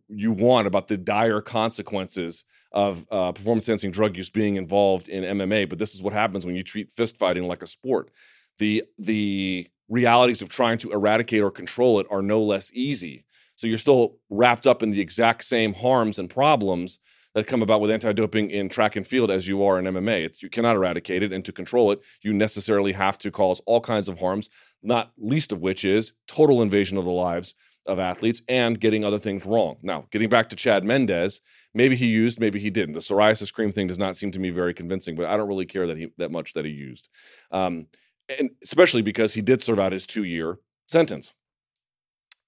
you 0.09 0.33
want 0.33 0.67
about 0.67 0.89
the 0.89 0.97
dire 0.97 1.41
consequences 1.41 2.45
of 2.73 3.07
uh, 3.11 3.33
performance 3.33 3.69
enhancing 3.69 3.91
drug 3.91 4.17
use 4.17 4.31
being 4.31 4.57
involved 4.57 5.09
in 5.09 5.39
MMA, 5.39 5.69
but 5.69 5.79
this 5.79 5.95
is 5.95 6.03
what 6.03 6.13
happens 6.13 6.47
when 6.47 6.57
you 6.57 6.63
treat 6.63 6.91
fist 6.91 7.19
fighting 7.19 7.47
like 7.47 7.63
a 7.63 7.67
sport. 7.67 8.11
The 8.59 8.85
the 8.99 9.69
realities 9.89 10.43
of 10.43 10.49
trying 10.49 10.79
to 10.79 10.93
eradicate 10.93 11.43
or 11.43 11.51
control 11.51 12.01
it 12.01 12.07
are 12.11 12.23
no 12.23 12.41
less 12.41 12.71
easy. 12.73 13.25
So 13.57 13.67
you're 13.67 13.79
still 13.79 14.17
wrapped 14.31 14.67
up 14.67 14.83
in 14.83 14.91
the 14.91 15.01
exact 15.01 15.45
same 15.45 15.75
harms 15.75 16.19
and 16.19 16.29
problems 16.29 16.99
that 17.35 17.47
come 17.47 17.63
about 17.63 17.81
with 17.81 17.91
anti-doping 17.91 18.51
in 18.51 18.69
track 18.69 18.97
and 18.97 19.07
field 19.07 19.31
as 19.31 19.49
you 19.49 19.65
are 19.65 19.79
in 19.79 19.87
MMA. 19.87 20.25
It's, 20.25 20.43
you 20.43 20.51
cannot 20.51 20.77
eradicate 20.77 21.23
it, 21.23 21.33
and 21.33 21.45
to 21.45 21.53
control 21.53 21.91
it, 21.91 22.01
you 22.21 22.33
necessarily 22.33 22.93
have 22.93 23.19
to 23.19 23.31
cause 23.31 23.61
all 23.65 23.81
kinds 23.81 24.09
of 24.09 24.21
harms, 24.21 24.51
not 24.83 25.13
least 25.17 25.53
of 25.53 25.61
which 25.61 25.85
is 25.85 26.13
total 26.27 26.61
invasion 26.61 26.99
of 26.99 27.05
the 27.05 27.11
lives 27.11 27.55
of 27.87 27.99
athletes 27.99 28.43
and 28.49 28.81
getting 28.81 29.05
other 29.05 29.19
things 29.19 29.45
wrong. 29.45 29.77
Now, 29.83 30.07
getting 30.11 30.29
back 30.29 30.49
to 30.51 30.57
Chad 30.57 30.85
Mendes, 30.85 31.41
maybe 31.75 31.97
he 31.97 32.07
used, 32.07 32.39
maybe 32.39 32.61
he 32.61 32.71
didn't. 32.71 32.95
The 32.95 33.01
psoriasis 33.01 33.53
cream 33.53 33.73
thing 33.73 33.89
does 33.89 33.99
not 33.99 34.17
seem 34.17 34.31
to 34.33 34.39
me 34.39 34.51
very 34.51 34.75
convincing, 34.75 35.17
but 35.17 35.27
I 35.27 35.37
don't 35.37 35.49
really 35.49 35.67
care 35.67 35.87
that 35.87 35.97
he 35.97 36.13
that 36.19 36.31
much 36.31 36.53
that 36.53 36.65
he 36.65 36.71
used, 36.71 37.09
um, 37.51 37.87
and 38.29 38.51
especially 38.63 39.03
because 39.03 39.35
he 39.35 39.43
did 39.43 39.63
serve 39.63 39.79
out 39.79 39.93
his 39.93 40.07
two 40.07 40.25
year 40.25 40.59
sentence. 40.87 41.33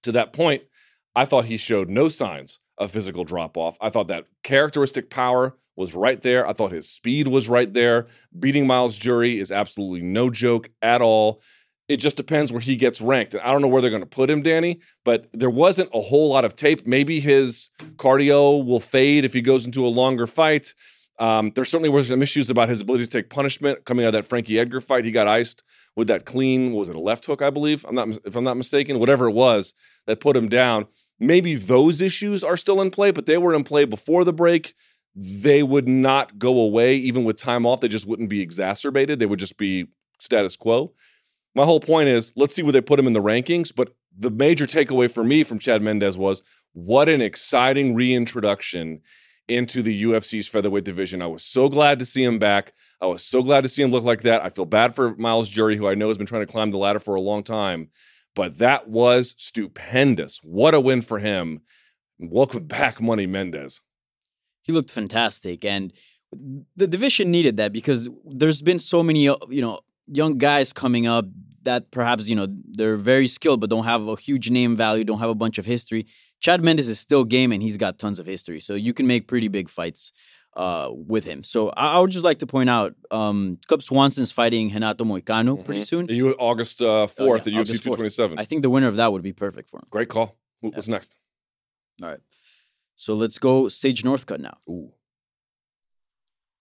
To 0.02 0.12
that 0.12 0.32
point, 0.32 0.62
I 1.16 1.24
thought 1.24 1.46
he 1.46 1.56
showed 1.56 1.88
no 1.88 2.08
signs 2.08 2.58
of 2.76 2.90
physical 2.90 3.24
drop 3.24 3.56
off. 3.56 3.78
I 3.80 3.90
thought 3.90 4.08
that 4.08 4.26
characteristic 4.42 5.08
power 5.08 5.56
was 5.76 5.94
right 5.94 6.20
there. 6.20 6.46
I 6.46 6.52
thought 6.52 6.72
his 6.72 6.88
speed 6.90 7.28
was 7.28 7.48
right 7.48 7.72
there. 7.72 8.06
Beating 8.38 8.66
Myles 8.66 8.96
Jury 8.96 9.38
is 9.38 9.50
absolutely 9.50 10.02
no 10.02 10.30
joke 10.30 10.70
at 10.82 11.00
all 11.00 11.40
it 11.88 11.98
just 11.98 12.16
depends 12.16 12.50
where 12.50 12.60
he 12.60 12.76
gets 12.76 13.00
ranked. 13.00 13.34
And 13.34 13.42
I 13.42 13.52
don't 13.52 13.60
know 13.60 13.68
where 13.68 13.82
they're 13.82 13.90
going 13.90 14.02
to 14.02 14.06
put 14.06 14.30
him, 14.30 14.42
Danny, 14.42 14.80
but 15.04 15.28
there 15.32 15.50
wasn't 15.50 15.90
a 15.92 16.00
whole 16.00 16.30
lot 16.30 16.44
of 16.44 16.56
tape. 16.56 16.86
Maybe 16.86 17.20
his 17.20 17.68
cardio 17.96 18.64
will 18.64 18.80
fade 18.80 19.24
if 19.24 19.32
he 19.32 19.42
goes 19.42 19.66
into 19.66 19.86
a 19.86 19.88
longer 19.88 20.26
fight. 20.26 20.74
Um, 21.18 21.52
there 21.54 21.64
certainly 21.64 21.88
were 21.88 22.02
some 22.02 22.22
issues 22.22 22.50
about 22.50 22.68
his 22.68 22.80
ability 22.80 23.04
to 23.04 23.10
take 23.10 23.30
punishment 23.30 23.84
coming 23.84 24.04
out 24.04 24.08
of 24.08 24.12
that 24.14 24.24
Frankie 24.24 24.58
Edgar 24.58 24.80
fight. 24.80 25.04
He 25.04 25.12
got 25.12 25.28
iced 25.28 25.62
with 25.94 26.08
that 26.08 26.24
clean, 26.24 26.72
was 26.72 26.88
it 26.88 26.96
a 26.96 27.00
left 27.00 27.24
hook? 27.26 27.40
I 27.40 27.50
believe. 27.50 27.84
I'm 27.84 27.94
not 27.94 28.08
if 28.24 28.34
I'm 28.34 28.44
not 28.44 28.56
mistaken. 28.56 28.98
Whatever 28.98 29.28
it 29.28 29.32
was 29.32 29.72
that 30.06 30.20
put 30.20 30.36
him 30.36 30.48
down. 30.48 30.86
Maybe 31.20 31.54
those 31.54 32.00
issues 32.00 32.42
are 32.42 32.56
still 32.56 32.80
in 32.80 32.90
play, 32.90 33.12
but 33.12 33.26
they 33.26 33.38
were 33.38 33.54
in 33.54 33.62
play 33.62 33.84
before 33.84 34.24
the 34.24 34.32
break. 34.32 34.74
They 35.14 35.62
would 35.62 35.86
not 35.86 36.40
go 36.40 36.58
away 36.58 36.96
even 36.96 37.22
with 37.22 37.36
time 37.36 37.64
off. 37.64 37.80
They 37.80 37.88
just 37.88 38.06
wouldn't 38.06 38.28
be 38.28 38.40
exacerbated. 38.40 39.20
They 39.20 39.26
would 39.26 39.38
just 39.38 39.56
be 39.56 39.86
status 40.18 40.56
quo. 40.56 40.92
My 41.54 41.64
whole 41.64 41.78
point 41.78 42.08
is 42.08 42.32
let's 42.34 42.52
see 42.52 42.64
where 42.64 42.72
they 42.72 42.80
put 42.80 42.98
him 42.98 43.06
in 43.06 43.12
the 43.12 43.22
rankings. 43.22 43.72
But 43.74 43.92
the 44.16 44.30
major 44.30 44.66
takeaway 44.66 45.08
for 45.08 45.22
me 45.22 45.44
from 45.44 45.60
Chad 45.60 45.82
Mendes 45.82 46.18
was 46.18 46.42
what 46.72 47.08
an 47.08 47.22
exciting 47.22 47.94
reintroduction 47.94 49.00
into 49.48 49.82
the 49.82 50.04
UFC's 50.04 50.48
featherweight 50.48 50.84
division. 50.84 51.20
I 51.20 51.26
was 51.26 51.44
so 51.44 51.68
glad 51.68 51.98
to 51.98 52.04
see 52.04 52.24
him 52.24 52.38
back. 52.38 52.72
I 53.00 53.06
was 53.06 53.22
so 53.22 53.42
glad 53.42 53.62
to 53.62 53.68
see 53.68 53.82
him 53.82 53.90
look 53.90 54.04
like 54.04 54.22
that. 54.22 54.42
I 54.42 54.48
feel 54.48 54.64
bad 54.64 54.94
for 54.94 55.14
Myles 55.16 55.48
Jury, 55.48 55.76
who 55.76 55.86
I 55.86 55.94
know 55.94 56.08
has 56.08 56.18
been 56.18 56.26
trying 56.26 56.46
to 56.46 56.50
climb 56.50 56.70
the 56.70 56.78
ladder 56.78 56.98
for 56.98 57.14
a 57.14 57.20
long 57.20 57.42
time, 57.42 57.90
but 58.34 58.58
that 58.58 58.88
was 58.88 59.34
stupendous. 59.36 60.40
What 60.42 60.74
a 60.74 60.80
win 60.80 61.02
for 61.02 61.18
him. 61.18 61.60
Welcome 62.18 62.64
back, 62.66 63.00
Money 63.00 63.26
Mendes. 63.26 63.80
He 64.62 64.72
looked 64.72 64.90
fantastic. 64.90 65.64
And 65.64 65.92
the 66.76 66.86
division 66.86 67.30
needed 67.30 67.58
that 67.58 67.72
because 67.72 68.08
there's 68.24 68.62
been 68.62 68.78
so 68.78 69.02
many, 69.02 69.28
uh, 69.28 69.36
you 69.50 69.60
know, 69.60 69.80
young 70.06 70.38
guys 70.38 70.72
coming 70.72 71.06
up 71.06 71.26
that 71.62 71.90
perhaps, 71.90 72.28
you 72.28 72.36
know, 72.36 72.46
they're 72.72 72.96
very 72.96 73.28
skilled 73.28 73.60
but 73.60 73.70
don't 73.70 73.84
have 73.84 74.06
a 74.06 74.16
huge 74.16 74.50
name 74.50 74.76
value, 74.76 75.04
don't 75.04 75.18
have 75.18 75.30
a 75.30 75.34
bunch 75.34 75.58
of 75.58 75.66
history. 75.66 76.06
Chad 76.44 76.62
Mendes 76.62 76.90
is 76.90 77.00
still 77.00 77.24
game 77.24 77.52
and 77.52 77.62
he's 77.62 77.78
got 77.78 77.98
tons 77.98 78.18
of 78.18 78.26
history. 78.26 78.60
So 78.60 78.74
you 78.74 78.92
can 78.92 79.06
make 79.06 79.26
pretty 79.26 79.48
big 79.48 79.70
fights 79.70 80.12
uh, 80.54 80.90
with 80.92 81.24
him. 81.24 81.42
So 81.42 81.70
I, 81.70 81.94
I, 81.94 81.98
would 82.00 82.10
just 82.10 82.22
like 82.22 82.40
to 82.40 82.46
point 82.46 82.68
out 82.68 82.94
um, 83.10 83.58
Cub 83.66 83.82
Swanson's 83.82 84.30
fighting 84.30 84.70
Renato 84.70 85.04
Moicano 85.04 85.54
mm-hmm. 85.54 85.62
pretty 85.62 85.84
soon. 85.84 86.06
You 86.08 86.32
August 86.32 86.82
uh, 86.82 87.06
4th 87.06 87.16
oh, 87.20 87.24
yeah, 87.28 87.36
at 87.36 87.46
UFC 87.46 87.82
227. 87.82 88.38
I 88.38 88.44
think 88.44 88.60
the 88.60 88.68
winner 88.68 88.88
of 88.88 88.96
that 88.96 89.10
would 89.10 89.22
be 89.22 89.32
perfect 89.32 89.70
for 89.70 89.78
him. 89.78 89.86
Great 89.90 90.10
call. 90.10 90.36
What's 90.60 90.86
yeah. 90.86 90.92
next? 90.92 91.16
All 92.02 92.10
right. 92.10 92.20
So 92.96 93.14
let's 93.14 93.38
go 93.38 93.68
Sage 93.68 94.02
Northcutt 94.02 94.40
now. 94.40 94.58
Ooh. 94.68 94.92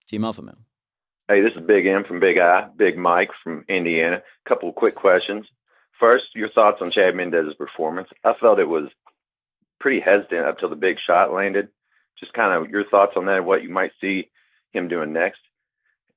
Team 0.08 0.24
Alpha 0.24 0.44
Male. 0.44 0.56
Hey, 1.28 1.42
this 1.42 1.52
is 1.56 1.62
Big 1.62 1.86
M 1.88 2.06
from 2.06 2.22
Big 2.22 2.38
I, 2.38 2.70
Big 2.78 2.98
Mike 2.98 3.32
from 3.44 3.66
Indiana. 3.68 4.22
A 4.46 4.50
couple 4.50 4.70
of 4.70 4.76
quick 4.76 4.96
questions. 4.96 5.46
First, 6.00 6.28
your 6.36 6.48
thoughts 6.48 6.82
on 6.82 6.90
Chad 6.90 7.16
Mendes's 7.16 7.56
performance. 7.56 8.08
I 8.24 8.34
felt 8.40 8.60
it 8.60 8.70
was 8.70 8.88
pretty 9.84 10.00
hesitant 10.00 10.48
up 10.48 10.58
till 10.58 10.70
the 10.70 10.76
big 10.78 10.98
shot 10.98 11.34
landed. 11.34 11.68
Just 12.18 12.34
kind 12.34 12.54
of 12.54 12.72
your 12.72 12.86
thoughts 12.86 13.14
on 13.18 13.26
that, 13.26 13.44
what 13.44 13.64
you 13.64 13.70
might 13.70 13.92
see 14.00 14.30
him 14.72 14.88
doing 14.88 15.12
next. 15.12 15.42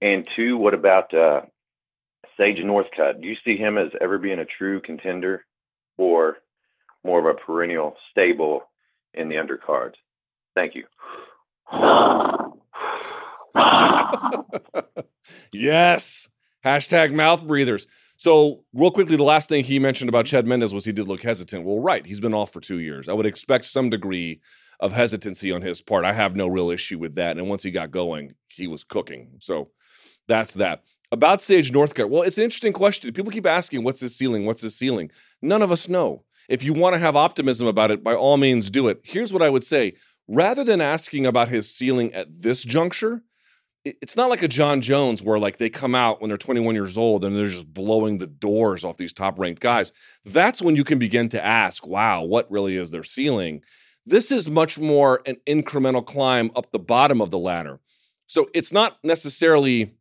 And 0.01 0.29
two, 0.37 0.57
what 0.57 0.73
about 0.73 1.13
uh, 1.13 1.41
Sage 2.37 2.59
Northcutt? 2.59 3.21
Do 3.21 3.27
you 3.27 3.35
see 3.45 3.57
him 3.57 3.77
as 3.77 3.91
ever 4.01 4.19
being 4.19 4.39
a 4.39 4.45
true 4.45 4.81
contender 4.81 5.45
or 5.99 6.37
more 7.03 7.19
of 7.19 7.27
a 7.27 7.35
perennial 7.35 7.97
stable 8.13 8.63
in 9.13 9.29
the 9.29 9.35
undercards? 9.35 9.95
Thank 10.55 10.77
you. 10.77 10.85
yes. 15.53 16.29
Hashtag 16.65 17.13
mouth 17.13 17.45
breathers. 17.45 17.89
So, 18.19 18.65
real 18.73 18.91
quickly, 18.91 19.17
the 19.17 19.25
last 19.25 19.49
thing 19.49 19.65
he 19.65 19.79
mentioned 19.79 20.09
about 20.09 20.27
Chad 20.27 20.47
Mendes 20.47 20.73
was 20.73 20.85
he 20.85 20.93
did 20.93 21.07
look 21.07 21.23
hesitant. 21.23 21.65
Well, 21.65 21.81
right. 21.81 22.05
He's 22.07 22.21
been 22.21 22.35
off 22.35 22.53
for 22.53 22.61
two 22.61 22.79
years. 22.79 23.09
I 23.09 23.13
would 23.13 23.27
expect 23.27 23.67
some 23.67 23.91
degree 23.91 24.41
of 24.81 24.93
hesitancy 24.93 25.53
on 25.53 25.63
his 25.63 25.83
part. 25.83 26.05
I 26.05 26.13
have 26.13 26.35
no 26.35 26.47
real 26.47 26.71
issue 26.71 26.99
with 26.99 27.15
that. 27.17 27.39
And 27.39 27.49
once 27.49 27.63
he 27.63 27.71
got 27.71 27.91
going, 27.91 28.35
he 28.49 28.67
was 28.67 28.85
cooking. 28.85 29.33
So, 29.39 29.71
that's 30.29 30.55
that. 30.55 30.83
About 31.13 31.43
Sage 31.43 31.71
Northcutt, 31.71 32.11
well, 32.11 32.23
it's 32.23 32.39
an 32.39 32.45
interesting 32.45 32.73
question. 32.73 33.13
People 33.13 33.31
keep 33.31 33.47
asking, 33.47 33.85
what's 33.85 34.01
his 34.01 34.17
ceiling? 34.17 34.45
What's 34.45 34.63
his 34.63 34.77
ceiling? 34.77 35.11
None 35.41 35.63
of 35.63 35.71
us 35.71 35.89
know. 35.89 36.25
If 36.49 36.65
you 36.65 36.73
want 36.73 36.95
to 36.95 36.99
have 36.99 37.17
optimism 37.17 37.67
about 37.67 37.91
it, 37.91 38.03
by 38.03 38.15
all 38.15 38.37
means 38.37 38.71
do 38.71 38.89
it. 38.89 39.01
Here's 39.05 39.33
what 39.33 39.43
I 39.43 39.51
would 39.51 39.65
say 39.65 39.95
rather 40.29 40.65
than 40.65 40.81
asking 40.81 41.27
about 41.27 41.49
his 41.49 41.73
ceiling 41.73 42.13
at 42.13 42.39
this 42.43 42.63
juncture, 42.63 43.23
it's 43.87 44.17
not 44.17 44.29
like 44.29 44.43
a 44.43 44.49
John 44.49 44.81
Jones 44.81 45.23
where 45.23 45.39
like 45.39 45.59
they 45.59 45.71
come 45.71 45.95
out 45.95 46.21
when 46.21 46.29
they're 46.29 46.37
21 46.37 46.75
years 46.75 46.99
old 46.99 47.25
and 47.25 47.37
they're 47.37 47.47
just 47.47 47.73
blowing 47.73 48.19
the 48.19 48.27
doors 48.27 48.85
off 48.85 48.97
these 48.97 49.13
top 49.13 49.39
ranked 49.39 49.63
guys. 49.63 49.93
That's 50.25 50.61
when 50.61 50.75
you 50.75 50.83
can 50.83 50.99
begin 50.99 51.29
to 51.31 51.45
ask, 51.45 51.87
wow, 51.87 52.23
what 52.23 52.51
really 52.51 52.77
is 52.77 52.91
their 52.91 53.05
ceiling? 53.05 53.63
This 54.05 54.33
is 54.33 54.51
much 54.51 54.79
more 54.79 55.23
an 55.25 55.37
incremental 55.47 56.05
climb 56.05 56.51
up 56.57 56.73
the 56.73 56.79
bottom 56.81 57.21
of 57.21 57.31
the 57.31 57.39
ladder. 57.39 57.79
So 58.27 58.49
it's 58.55 58.73
not 58.73 58.99
necessarily 59.05 59.95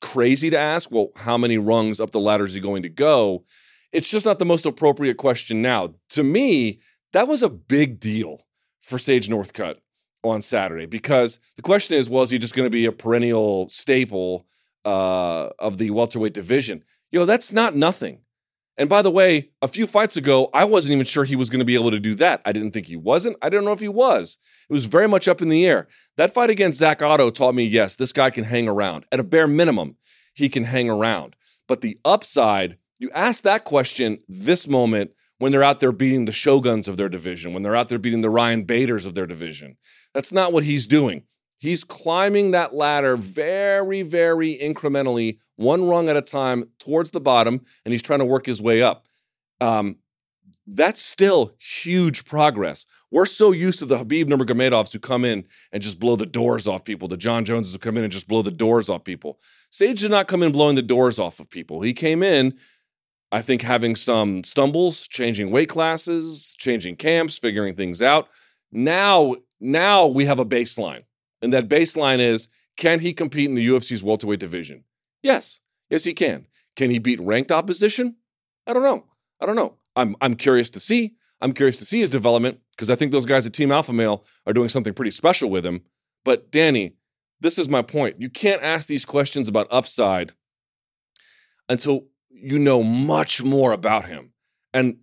crazy 0.00 0.50
to 0.50 0.58
ask, 0.58 0.90
well, 0.90 1.10
how 1.14 1.38
many 1.38 1.56
rungs 1.56 2.00
up 2.00 2.10
the 2.10 2.20
ladder 2.20 2.46
is 2.46 2.54
he 2.54 2.60
going 2.60 2.82
to 2.82 2.88
go? 2.88 3.44
It's 3.92 4.10
just 4.10 4.26
not 4.26 4.40
the 4.40 4.44
most 4.44 4.66
appropriate 4.66 5.18
question 5.18 5.62
now. 5.62 5.92
To 6.10 6.24
me, 6.24 6.80
that 7.12 7.28
was 7.28 7.42
a 7.44 7.48
big 7.48 8.00
deal 8.00 8.46
for 8.80 8.98
Sage 8.98 9.28
Northcutt 9.28 9.76
on 10.22 10.42
Saturday 10.42 10.86
because 10.86 11.38
the 11.56 11.62
question 11.62 11.96
is, 11.96 12.08
was 12.08 12.30
he 12.30 12.38
just 12.38 12.54
going 12.54 12.66
to 12.66 12.70
be 12.70 12.86
a 12.86 12.92
perennial 12.92 13.68
staple 13.68 14.46
uh, 14.84 15.48
of 15.58 15.78
the 15.78 15.90
welterweight 15.90 16.34
division? 16.34 16.84
You 17.10 17.20
know, 17.20 17.26
that's 17.26 17.52
not 17.52 17.74
nothing. 17.74 18.20
And 18.76 18.88
by 18.88 19.02
the 19.02 19.10
way, 19.10 19.50
a 19.60 19.68
few 19.68 19.86
fights 19.86 20.16
ago, 20.16 20.48
I 20.54 20.64
wasn't 20.64 20.92
even 20.92 21.04
sure 21.04 21.24
he 21.24 21.36
was 21.36 21.50
going 21.50 21.58
to 21.58 21.66
be 21.66 21.74
able 21.74 21.90
to 21.90 22.00
do 22.00 22.14
that. 22.14 22.40
I 22.46 22.52
didn't 22.52 22.70
think 22.70 22.86
he 22.86 22.96
wasn't. 22.96 23.36
I 23.42 23.50
didn't 23.50 23.66
know 23.66 23.72
if 23.72 23.80
he 23.80 23.88
was. 23.88 24.38
It 24.70 24.72
was 24.72 24.86
very 24.86 25.06
much 25.06 25.28
up 25.28 25.42
in 25.42 25.48
the 25.48 25.66
air. 25.66 25.86
That 26.16 26.32
fight 26.32 26.48
against 26.48 26.78
Zak 26.78 27.02
Ottow 27.02 27.30
taught 27.30 27.54
me 27.54 27.64
yes, 27.64 27.96
this 27.96 28.12
guy 28.12 28.30
can 28.30 28.44
hang 28.44 28.68
around. 28.68 29.04
At 29.12 29.20
a 29.20 29.24
bare 29.24 29.46
minimum, 29.46 29.96
he 30.32 30.48
can 30.48 30.64
hang 30.64 30.88
around. 30.88 31.36
But 31.68 31.82
the 31.82 31.98
upside, 32.06 32.78
you 32.98 33.10
ask 33.14 33.42
that 33.42 33.64
question 33.64 34.20
this 34.28 34.66
moment 34.66 35.10
when 35.38 35.52
they're 35.52 35.62
out 35.62 35.80
there 35.80 35.92
beating 35.92 36.24
the 36.24 36.32
shoguns 36.32 36.88
of 36.88 36.96
their 36.96 37.08
division, 37.08 37.52
when 37.52 37.62
they're 37.62 37.76
out 37.76 37.88
there 37.88 37.98
beating 37.98 38.22
the 38.22 38.30
Ryan 38.30 38.64
Baders 38.64 39.04
of 39.04 39.14
their 39.14 39.26
division. 39.26 39.76
That's 40.14 40.32
not 40.32 40.52
what 40.52 40.64
he's 40.64 40.86
doing. 40.86 41.24
He's 41.58 41.84
climbing 41.84 42.52
that 42.52 42.74
ladder 42.74 43.16
very, 43.16 44.02
very 44.02 44.56
incrementally, 44.56 45.38
one 45.56 45.86
rung 45.86 46.08
at 46.08 46.16
a 46.16 46.22
time 46.22 46.70
towards 46.78 47.10
the 47.10 47.20
bottom, 47.20 47.60
and 47.84 47.92
he's 47.92 48.02
trying 48.02 48.20
to 48.20 48.24
work 48.24 48.46
his 48.46 48.62
way 48.62 48.80
up. 48.80 49.04
Um, 49.60 49.96
that's 50.66 51.02
still 51.02 51.52
huge 51.58 52.24
progress. 52.24 52.86
We're 53.10 53.26
so 53.26 53.52
used 53.52 53.80
to 53.80 53.86
the 53.86 53.98
Khabib 53.98 54.24
Nurmagomedovs 54.26 54.92
who 54.92 55.00
come 55.00 55.24
in 55.24 55.44
and 55.72 55.82
just 55.82 55.98
blow 55.98 56.16
the 56.16 56.26
doors 56.26 56.66
off 56.66 56.84
people, 56.84 57.08
the 57.08 57.16
John 57.16 57.44
Joneses 57.44 57.72
who 57.72 57.78
come 57.78 57.96
in 57.96 58.04
and 58.04 58.12
just 58.12 58.28
blow 58.28 58.40
the 58.40 58.50
doors 58.50 58.88
off 58.88 59.04
people. 59.04 59.38
Sage 59.70 60.00
did 60.00 60.10
not 60.10 60.28
come 60.28 60.42
in 60.42 60.52
blowing 60.52 60.76
the 60.76 60.82
doors 60.82 61.18
off 61.18 61.40
of 61.40 61.50
people. 61.50 61.82
He 61.82 61.92
came 61.92 62.22
in, 62.22 62.54
I 63.32 63.42
think, 63.42 63.62
having 63.62 63.96
some 63.96 64.44
stumbles, 64.44 65.08
changing 65.08 65.50
weight 65.50 65.68
classes, 65.68 66.54
changing 66.58 66.96
camps, 66.96 67.38
figuring 67.38 67.74
things 67.74 68.00
out. 68.00 68.28
Now 68.72 69.34
now 69.60 70.06
we 70.06 70.24
have 70.24 70.38
a 70.38 70.44
baseline. 70.44 71.04
And 71.42 71.52
that 71.52 71.68
baseline 71.68 72.20
is 72.20 72.48
can 72.76 73.00
he 73.00 73.12
compete 73.12 73.48
in 73.48 73.54
the 73.54 73.68
UFC's 73.68 74.02
welterweight 74.02 74.40
division? 74.40 74.84
Yes. 75.22 75.60
Yes, 75.88 76.04
he 76.04 76.14
can. 76.14 76.46
Can 76.76 76.90
he 76.90 76.98
beat 76.98 77.20
ranked 77.20 77.52
opposition? 77.52 78.16
I 78.66 78.72
don't 78.72 78.82
know. 78.82 79.04
I 79.40 79.46
don't 79.46 79.56
know. 79.56 79.76
I'm 79.96 80.16
I'm 80.20 80.36
curious 80.36 80.70
to 80.70 80.80
see. 80.80 81.14
I'm 81.40 81.52
curious 81.52 81.78
to 81.78 81.84
see 81.84 82.00
his 82.00 82.10
development 82.10 82.60
because 82.76 82.90
I 82.90 82.94
think 82.94 83.12
those 83.12 83.24
guys 83.24 83.46
at 83.46 83.52
Team 83.52 83.72
Alpha 83.72 83.92
Male 83.92 84.24
are 84.46 84.52
doing 84.52 84.68
something 84.68 84.94
pretty 84.94 85.10
special 85.10 85.50
with 85.50 85.64
him. 85.64 85.82
But 86.24 86.50
Danny, 86.50 86.96
this 87.40 87.58
is 87.58 87.68
my 87.68 87.82
point. 87.82 88.20
You 88.20 88.28
can't 88.28 88.62
ask 88.62 88.86
these 88.86 89.04
questions 89.04 89.48
about 89.48 89.66
upside 89.70 90.32
until 91.68 92.06
you 92.28 92.58
know 92.58 92.82
much 92.82 93.42
more 93.42 93.72
about 93.72 94.06
him. 94.06 94.32
And 94.72 94.98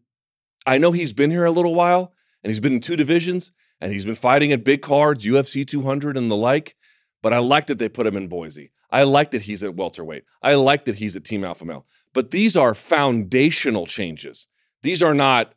I 0.66 0.78
know 0.78 0.91
he's 0.91 1.14
been 1.14 1.32
here 1.32 1.45
a 1.45 1.51
little 1.51 1.76
while 1.76 2.14
and 2.43 2.51
he's 2.51 2.60
been 2.60 2.74
in 2.74 2.82
two 2.82 2.95
divisions 2.95 3.51
and 3.80 3.93
he's 3.93 4.05
been 4.05 4.15
fighting 4.15 4.51
at 4.51 4.63
big 4.63 4.82
cards, 4.82 5.25
UFC 5.25 5.67
200 5.67 6.17
and 6.17 6.32
the 6.32 6.36
like. 6.36 6.75
But 7.21 7.34
I 7.34 7.39
like 7.39 7.67
that 7.67 7.80
they 7.80 7.89
put 7.89 8.07
him 8.07 8.15
in 8.15 8.28
Boise. 8.28 8.71
I 8.89 9.03
like 9.03 9.32
that 9.32 9.43
he's 9.43 9.63
at 9.63 9.75
welterweight. 9.75 10.23
I 10.41 10.55
like 10.55 10.86
that 10.86 10.95
he's 10.95 11.15
at 11.15 11.23
Team 11.23 11.43
Alpha 11.43 11.65
Male. 11.65 11.86
But 12.13 12.32
these 12.32 12.55
are 12.55 12.73
foundational 12.73 13.86
changes. 13.86 14.47
These 14.82 15.03
are 15.03 15.13
not 15.13 15.53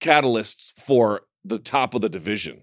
catalysts 0.00 0.72
for 0.78 1.22
the 1.44 1.58
top 1.58 1.94
of 1.94 2.02
the 2.02 2.08
division. 2.08 2.62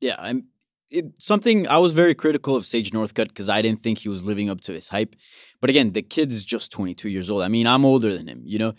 Yeah, 0.00 0.16
I'm 0.18 0.48
it, 0.90 1.20
something 1.20 1.66
I 1.66 1.78
was 1.78 1.92
very 1.92 2.14
critical 2.14 2.56
of 2.56 2.66
Sage 2.66 2.90
Northcutt 2.92 3.28
because 3.28 3.48
I 3.48 3.62
didn't 3.62 3.82
think 3.82 3.98
he 3.98 4.08
was 4.08 4.22
living 4.22 4.48
up 4.48 4.60
to 4.62 4.72
his 4.72 4.88
hype. 4.88 5.16
But 5.60 5.70
again, 5.70 5.92
the 5.92 6.02
kid's 6.02 6.44
just 6.44 6.70
22 6.72 7.08
years 7.08 7.30
old. 7.30 7.42
I 7.42 7.48
mean, 7.48 7.66
I'm 7.66 7.84
older 7.84 8.14
than 8.14 8.28
him, 8.28 8.42
you 8.44 8.58
know. 8.58 8.74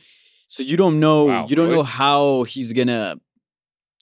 So 0.47 0.63
you 0.63 0.77
don't 0.77 0.99
know 0.99 1.25
wow, 1.25 1.47
you 1.49 1.55
don't 1.55 1.65
really? 1.65 1.77
know 1.77 1.83
how 1.83 2.43
he's 2.43 2.71
gonna 2.73 3.19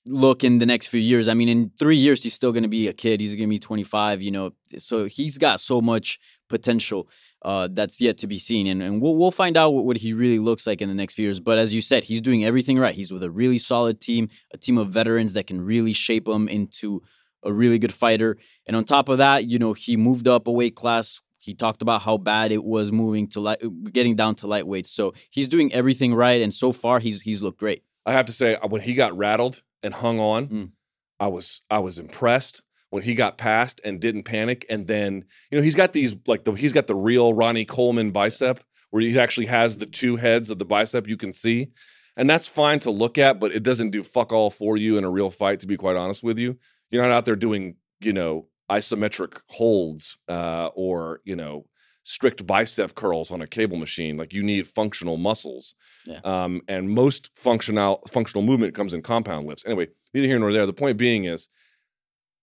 look 0.06 0.44
in 0.44 0.60
the 0.60 0.66
next 0.66 0.88
few 0.88 1.00
years. 1.00 1.28
I 1.28 1.34
mean, 1.34 1.50
in 1.50 1.72
three 1.80 1.96
years, 1.96 2.24
he's 2.24 2.34
still 2.34 2.52
going 2.52 2.64
to 2.64 2.70
be 2.70 2.88
a 2.88 2.94
kid. 2.94 3.22
He's 3.22 3.36
going 3.36 3.48
to 3.48 3.54
be 3.54 3.60
25, 3.60 4.22
you 4.22 4.32
know. 4.32 4.52
So 4.78 5.06
he's 5.06 5.38
got 5.38 5.60
so 5.60 5.82
much 5.82 6.20
potential 6.50 7.10
uh, 7.44 7.70
that's 7.72 8.00
yet 8.02 8.18
to 8.20 8.28
be 8.28 8.40
seen. 8.40 8.68
And, 8.68 8.82
and 8.82 9.02
we'll, 9.02 9.16
we'll 9.16 9.32
find 9.32 9.58
out 9.58 9.72
what, 9.74 9.86
what, 9.86 9.98
he 9.98 10.14
really 10.14 10.40
looks 10.40 10.68
like 10.68 10.82
in 10.82 10.90
the 10.90 10.96
next 10.96 11.14
few 11.14 11.26
years. 11.26 11.40
But 11.40 11.58
as 11.58 11.74
you 11.74 11.82
said, 11.82 12.04
he's 12.04 12.22
doing 12.22 12.44
everything 12.44 12.80
right. 12.80 12.96
He's 12.96 13.12
with 13.12 13.24
a 13.24 13.32
really 13.32 13.58
solid 13.58 14.00
team, 14.00 14.30
a 14.54 14.58
team 14.58 14.78
of 14.78 14.90
veterans 14.90 15.34
that 15.34 15.48
can 15.48 15.62
really 15.62 15.94
shape 15.94 16.28
him 16.28 16.48
into 16.48 17.02
a 17.44 17.52
really 17.52 17.80
good 17.80 17.94
fighter. 17.94 18.38
And 18.66 18.76
on 18.76 18.86
top 18.86 19.10
of 19.10 19.18
that, 19.18 19.46
you 19.46 19.60
know, 19.60 19.74
he 19.74 19.98
moved 19.98 20.28
up 20.28 20.48
a 20.48 20.52
weight 20.52 20.76
class. 20.76 21.20
He 21.38 21.54
talked 21.54 21.82
about 21.82 22.04
how 22.04 22.18
bad 22.18 22.54
it 22.54 22.64
was 22.64 22.92
moving 22.92 23.28
to 23.30 23.42
light, 23.42 23.62
getting 23.92 24.16
down 24.16 24.36
to 24.36 24.48
lightweight. 24.48 24.88
So 24.88 25.14
he's 25.30 25.50
doing 25.50 25.74
everything 25.74 26.16
right, 26.16 26.42
and 26.42 26.54
so 26.54 26.72
far 26.72 27.00
he's 27.00 27.22
he's 27.24 27.42
looked 27.42 27.60
great. 27.60 27.84
I 28.06 28.14
have 28.14 28.28
to 28.28 28.32
say, 28.32 28.58
when 28.66 28.80
he 28.80 28.94
got 28.94 29.18
rattled 29.18 29.62
and 29.84 29.94
hung 29.94 30.20
on, 30.20 30.48
Mm. 30.48 30.72
I 31.20 31.28
was 31.28 31.62
I 31.70 31.80
was 31.80 32.00
impressed 32.00 32.64
when 32.90 33.04
he 33.04 33.16
got 33.16 33.38
past 33.38 33.82
and 33.84 34.00
didn't 34.00 34.24
panic. 34.24 34.66
And 34.70 34.88
then 34.88 35.26
you 35.52 35.58
know 35.58 35.64
he's 35.64 35.76
got 35.76 35.94
these 35.94 36.16
like 36.28 36.44
the 36.44 36.54
he's 36.54 36.74
got 36.74 36.88
the 36.88 36.96
real 36.96 37.34
Ronnie 37.34 37.66
Coleman 37.66 38.12
bicep 38.12 38.64
where 38.90 39.02
he 39.02 39.20
actually 39.20 39.48
has 39.48 39.78
the 39.78 39.86
two 39.86 40.18
heads 40.18 40.50
of 40.50 40.60
the 40.60 40.66
bicep 40.66 41.08
you 41.08 41.18
can 41.18 41.34
see, 41.34 41.72
and 42.16 42.30
that's 42.30 42.48
fine 42.48 42.80
to 42.80 42.92
look 42.92 43.18
at, 43.18 43.40
but 43.40 43.52
it 43.52 43.64
doesn't 43.64 43.90
do 43.90 44.04
fuck 44.04 44.32
all 44.32 44.52
for 44.52 44.78
you 44.78 44.98
in 44.98 45.04
a 45.04 45.10
real 45.10 45.30
fight. 45.32 45.60
To 45.62 45.68
be 45.68 45.78
quite 45.78 45.96
honest 45.96 46.24
with 46.24 46.38
you, 46.38 46.58
you're 46.92 47.02
not 47.02 47.12
out 47.12 47.26
there 47.26 47.36
doing 47.36 47.76
you 48.00 48.14
know 48.14 48.48
isometric 48.70 49.40
holds 49.50 50.18
uh, 50.28 50.70
or 50.76 51.22
you 51.24 51.36
know 51.36 51.66
strict 52.04 52.46
bicep 52.46 52.96
curls 52.96 53.32
on 53.32 53.42
a 53.42 53.48
cable 53.48 53.78
machine. 53.78 54.18
Like 54.18 54.34
you 54.34 54.44
need 54.44 54.68
functional 54.68 55.18
muscles. 55.18 55.76
Yeah. 56.06 56.20
Um, 56.24 56.62
and 56.68 56.90
most 56.90 57.30
functional 57.36 58.04
functional 58.10 58.44
movement 58.44 58.76
comes 58.76 58.94
in 58.94 59.02
compound 59.02 59.48
lifts. 59.48 59.66
Anyway, 59.66 59.88
neither 60.14 60.28
here 60.28 60.40
nor 60.40 60.52
there. 60.52 60.66
The 60.66 60.74
point 60.74 60.98
being 60.98 61.24
is 61.24 61.48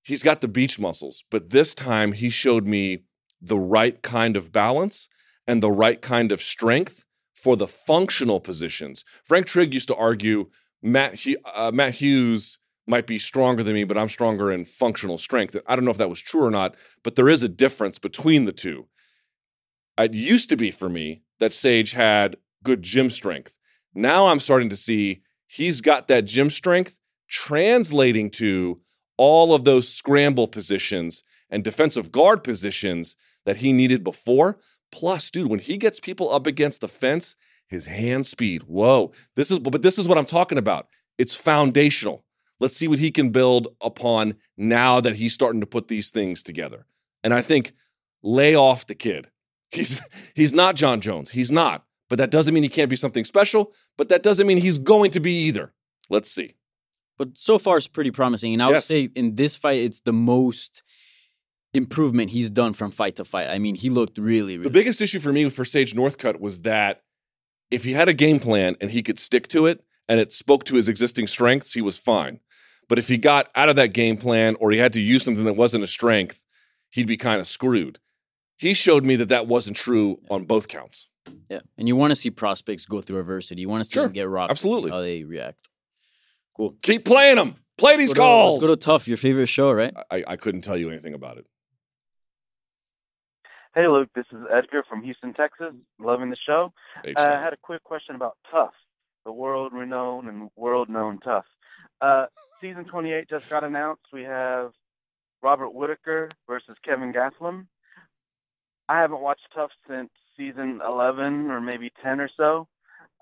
he's 0.03 0.23
got 0.23 0.41
the 0.41 0.49
beach 0.49 0.79
muscles, 0.79 1.25
but 1.31 1.51
this 1.51 1.75
time 1.75 2.13
he 2.13 2.31
showed 2.31 2.67
me 2.67 3.05
the 3.41 3.59
right 3.59 4.03
kind 4.03 4.37
of 4.37 4.53
balance 4.53 5.09
and 5.47 5.63
the 5.63 5.71
right 5.71 6.01
kind 6.01 6.33
of 6.33 6.43
strength 6.43 7.05
for 7.35 7.57
the 7.57 7.69
functional 7.69 8.41
positions. 8.41 9.05
Frank 9.25 9.47
Trigg 9.47 9.73
used 9.73 9.89
to 9.89 9.97
argue 9.97 10.51
Matt 10.83 11.19
uh, 11.55 11.71
Matt 11.73 11.97
Hughes 11.97 12.59
might 12.87 13.07
be 13.07 13.19
stronger 13.19 13.63
than 13.63 13.75
me, 13.75 13.85
but 13.85 13.97
I'm 13.97 14.09
stronger 14.09 14.51
in 14.51 14.65
functional 14.65 15.19
strength. 15.19 15.57
I 15.67 15.77
don't 15.77 15.85
know 15.85 15.91
if 15.91 15.99
that 15.99 16.11
was 16.11 16.21
true 16.21 16.45
or 16.45 16.51
not, 16.51 16.75
but 17.05 17.15
there 17.15 17.29
is 17.29 17.43
a 17.43 17.49
difference 17.49 17.99
between 17.99 18.47
the 18.47 18.53
two. 18.53 18.89
It 20.05 20.15
used 20.15 20.49
to 20.49 20.57
be 20.57 20.71
for 20.71 20.89
me 20.89 21.23
that 21.39 21.53
Sage 21.53 21.93
had 21.93 22.37
good 22.63 22.83
gym 22.83 23.11
strength. 23.11 23.59
Now 23.95 24.27
I'm 24.27 24.41
starting 24.41 24.69
to 24.71 24.77
see 24.77 25.23
he's 25.47 25.81
got 25.81 26.09
that 26.09 26.25
gym 26.25 26.51
strength 26.51 26.99
translating 27.29 28.31
to 28.31 28.81
all 29.17 29.53
of 29.53 29.65
those 29.65 29.89
scramble 29.89 30.49
positions 30.49 31.23
and 31.51 31.65
defensive 31.65 32.13
guard 32.13 32.43
positions 32.43 33.17
that 33.45 33.59
he 33.59 33.73
needed 33.73 34.03
before. 34.05 34.59
Plus, 34.93 35.31
dude, 35.31 35.51
when 35.51 35.59
he 35.59 35.77
gets 35.77 36.01
people 36.01 36.33
up 36.33 36.47
against 36.47 36.81
the 36.81 36.89
fence, 36.89 37.37
his 37.69 37.87
hand 37.87 38.27
speed, 38.27 38.63
whoa. 38.65 39.13
This 39.37 39.51
is 39.51 39.59
but 39.59 39.83
this 39.83 39.99
is 39.99 40.09
what 40.09 40.19
I'm 40.19 40.27
talking 40.27 40.59
about. 40.59 40.89
It's 41.19 41.35
foundational. 41.35 42.25
Let's 42.59 42.77
see 42.77 42.89
what 42.89 42.99
he 42.99 43.11
can 43.11 43.31
build 43.31 43.69
upon 43.81 44.35
now 44.57 45.01
that 45.01 45.17
he's 45.17 45.35
starting 45.35 45.61
to 45.61 45.67
put 45.67 45.89
these 45.89 46.11
things 46.11 46.43
together. 46.43 46.87
And 47.23 47.33
I 47.33 47.43
think 47.43 47.73
lay 48.23 48.55
off 48.55 48.87
the 48.87 48.95
kid. 48.95 49.29
He's 49.73 50.01
he's 50.35 50.53
not 50.53 50.75
John 50.77 51.01
Jones. 51.01 51.31
He's 51.31 51.51
not. 51.53 51.85
But 52.09 52.19
that 52.19 52.31
doesn't 52.33 52.53
mean 52.53 52.65
he 52.65 52.69
can't 52.69 52.91
be 52.91 52.97
something 52.97 53.25
special, 53.25 53.73
but 53.97 54.09
that 54.09 54.23
doesn't 54.25 54.47
mean 54.47 54.59
he's 54.59 54.79
going 54.79 55.13
to 55.13 55.21
be 55.21 55.45
either. 55.45 55.73
Let's 56.09 56.29
see. 56.31 56.55
But 57.17 57.39
so 57.39 57.57
far, 57.59 57.77
it's 57.77 57.87
pretty 57.87 58.11
promising. 58.11 58.53
And 58.53 58.63
I 58.63 58.67
would 58.67 58.73
Yes. 58.75 58.87
say 58.87 59.11
in 59.15 59.37
this 59.37 59.55
fight, 59.55 59.79
it's 59.81 60.01
the 60.01 60.13
most 60.13 60.83
improvement 61.73 62.31
he's 62.31 62.51
done 62.51 62.73
from 62.73 62.91
fight 62.91 63.17
to 63.17 63.25
fight. 63.25 63.49
I 63.49 63.59
mean, 63.59 63.77
he 63.77 63.91
looked 63.91 64.19
really, 64.19 64.55
really 64.59 64.65
The 64.65 64.71
biggest 64.71 65.01
issue 65.01 65.21
for 65.21 65.33
me 65.33 65.49
for 65.51 65.65
Sage 65.65 65.95
Northcutt 65.95 66.41
was 66.41 66.63
that 66.63 67.03
if 67.71 67.85
he 67.85 67.93
had 67.93 68.09
a 68.09 68.13
game 68.15 68.41
plan 68.41 68.77
and 68.81 68.91
he 68.91 69.03
could 69.03 69.19
stick 69.21 69.47
to 69.49 69.67
it 69.67 69.85
and 70.09 70.19
it 70.19 70.33
spoke 70.33 70.65
to 70.65 70.75
his 70.75 70.89
existing 70.89 71.29
strengths, 71.29 71.75
he 71.75 71.81
was 71.81 71.97
fine. 71.97 72.41
But 72.89 72.99
if 72.99 73.07
he 73.07 73.19
got 73.19 73.51
out 73.55 73.69
of 73.69 73.77
that 73.77 73.93
game 73.93 74.17
plan 74.17 74.57
or 74.59 74.73
he 74.73 74.79
had 74.79 74.93
to 74.95 75.01
use 75.01 75.23
something 75.23 75.45
that 75.45 75.53
wasn't 75.55 75.85
a 75.85 75.87
strength, 75.87 76.43
he'd 76.91 77.07
be 77.07 77.17
kind 77.17 77.41
of 77.41 77.47
screwed. 77.47 78.01
He 78.61 78.75
showed 78.75 79.05
me 79.07 79.17
that 79.17 79.31
that 79.31 79.47
wasn't 79.47 79.77
true 79.77 80.21
on 80.31 80.45
both 80.45 80.69
counts. 80.69 81.09
Yeah, 81.49 81.61
and 81.79 81.89
you 81.89 81.97
want 81.97 82.11
to 82.11 82.17
see 82.17 82.31
prospects 82.31 82.85
go 82.85 83.01
through 83.01 83.19
adversity. 83.21 83.63
You 83.63 83.69
want 83.71 83.83
to 83.83 83.89
see 83.89 83.95
Sure, 83.95 84.05
them 84.05 84.13
get 84.13 84.29
rocked. 84.29 84.51
absolutely. 84.51 84.91
how 84.91 85.01
they 85.01 85.25
react. 85.25 85.69
Cool. 86.57 86.77
Keep 86.83 87.05
playing 87.07 87.37
them. 87.37 87.55
Play 87.79 87.97
these 87.97 88.13
go 88.13 88.17
to- 88.17 88.21
calls. 88.21 88.59
Let's 88.63 88.69
go 88.69 88.75
to 88.75 88.81
TUF, 88.81 89.09
your 89.09 89.17
favorite 89.17 89.47
show, 89.47 89.73
right? 89.73 89.95
I, 90.11 90.25
I 90.29 90.37
couldn't 90.37 90.61
tell 90.61 90.77
you 90.77 90.91
anything 90.91 91.15
about 91.15 91.39
it. 91.39 91.47
Hey, 93.75 93.87
Luke. 93.87 94.11
This 94.15 94.27
is 94.33 94.39
Edgar 94.53 94.85
from 94.89 95.03
Houston, 95.03 95.33
Texas. 95.33 95.73
Loving 95.99 96.29
the 96.31 96.37
show. 96.37 96.73
H 97.05 97.15
Uh, 97.17 97.23
I 97.23 97.43
had 97.43 97.53
a 97.53 97.57
quick 97.57 97.83
question 97.85 98.15
about 98.17 98.37
TUF, 98.51 98.73
the 99.25 99.33
world-renowned 99.33 100.29
and 100.29 100.51
world-known 100.57 101.21
TUF. 101.21 101.45
Uh, 102.01 102.27
season 102.61 102.85
28 102.85 103.29
just 103.29 103.49
got 103.49 103.63
announced. 103.65 104.03
We 104.13 104.25
have 104.25 104.73
Robert 105.43 105.71
Whittaker 105.71 106.31
versus 106.49 106.77
Kelvin 106.85 107.13
Gastelum. 107.13 107.67
I 108.91 108.99
haven't 108.99 109.21
watched 109.21 109.47
TUF 109.55 109.71
since 109.89 110.11
season 110.37 110.81
11 110.85 111.49
or 111.49 111.61
maybe 111.61 111.93
10 112.03 112.21
or 112.21 112.29
so. 112.37 112.67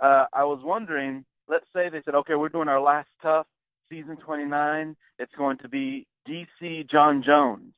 Uh, 0.00 0.24
I 0.32 0.44
was 0.44 0.60
wondering, 0.64 1.26
let's 1.46 1.66
say 1.74 1.90
they 1.90 2.00
said, 2.06 2.14
okay, 2.14 2.36
we're 2.36 2.48
doing 2.48 2.68
our 2.68 2.80
last 2.80 3.10
TUF, 3.20 3.46
season 3.90 4.16
29. 4.16 4.96
It's 5.18 5.34
going 5.34 5.58
to 5.58 5.68
be 5.68 6.06
DC 6.26 6.88
John 6.88 7.22
Jones. 7.22 7.74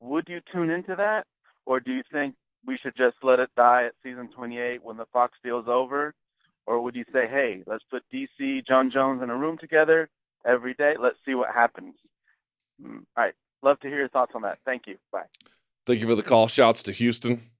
Would 0.00 0.30
you 0.30 0.40
tune 0.50 0.70
into 0.70 0.96
that? 0.96 1.26
Or 1.66 1.78
do 1.78 1.92
you 1.92 2.02
think 2.10 2.36
we 2.64 2.78
should 2.78 2.96
just 2.96 3.16
let 3.22 3.38
it 3.38 3.50
die 3.54 3.84
at 3.84 3.92
season 4.02 4.28
28 4.34 4.82
when 4.82 4.96
the 4.96 5.04
Fox 5.12 5.36
deal's 5.44 5.68
over? 5.68 6.14
Or 6.66 6.80
would 6.80 6.96
you 6.96 7.04
say, 7.12 7.26
hey, 7.26 7.62
let's 7.66 7.84
put 7.90 8.02
DC, 8.10 8.66
John 8.66 8.90
Jones 8.90 9.22
in 9.22 9.28
a 9.28 9.36
room 9.36 9.58
together 9.58 10.08
every 10.46 10.72
day? 10.72 10.96
Let's 10.98 11.18
see 11.26 11.34
what 11.34 11.52
happens. 11.52 11.96
Mm, 12.82 13.04
All 13.14 13.24
right. 13.24 13.34
Love 13.62 13.78
to 13.80 13.88
hear 13.88 13.98
your 13.98 14.08
thoughts 14.08 14.32
on 14.34 14.40
that. 14.40 14.58
Thank 14.64 14.86
you. 14.86 14.96
Bye. 15.12 15.26
Thank 15.90 16.02
you 16.02 16.06
for 16.06 16.14
the 16.14 16.22
call. 16.22 16.46
Shouts 16.46 16.84
to 16.84 16.92
Houston. 16.92 17.50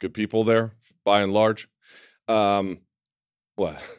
Good 0.00 0.14
people 0.14 0.44
there, 0.44 0.72
by 1.04 1.20
and 1.20 1.34
large. 1.34 1.68
Um, 2.26 2.80
what? 3.56 3.82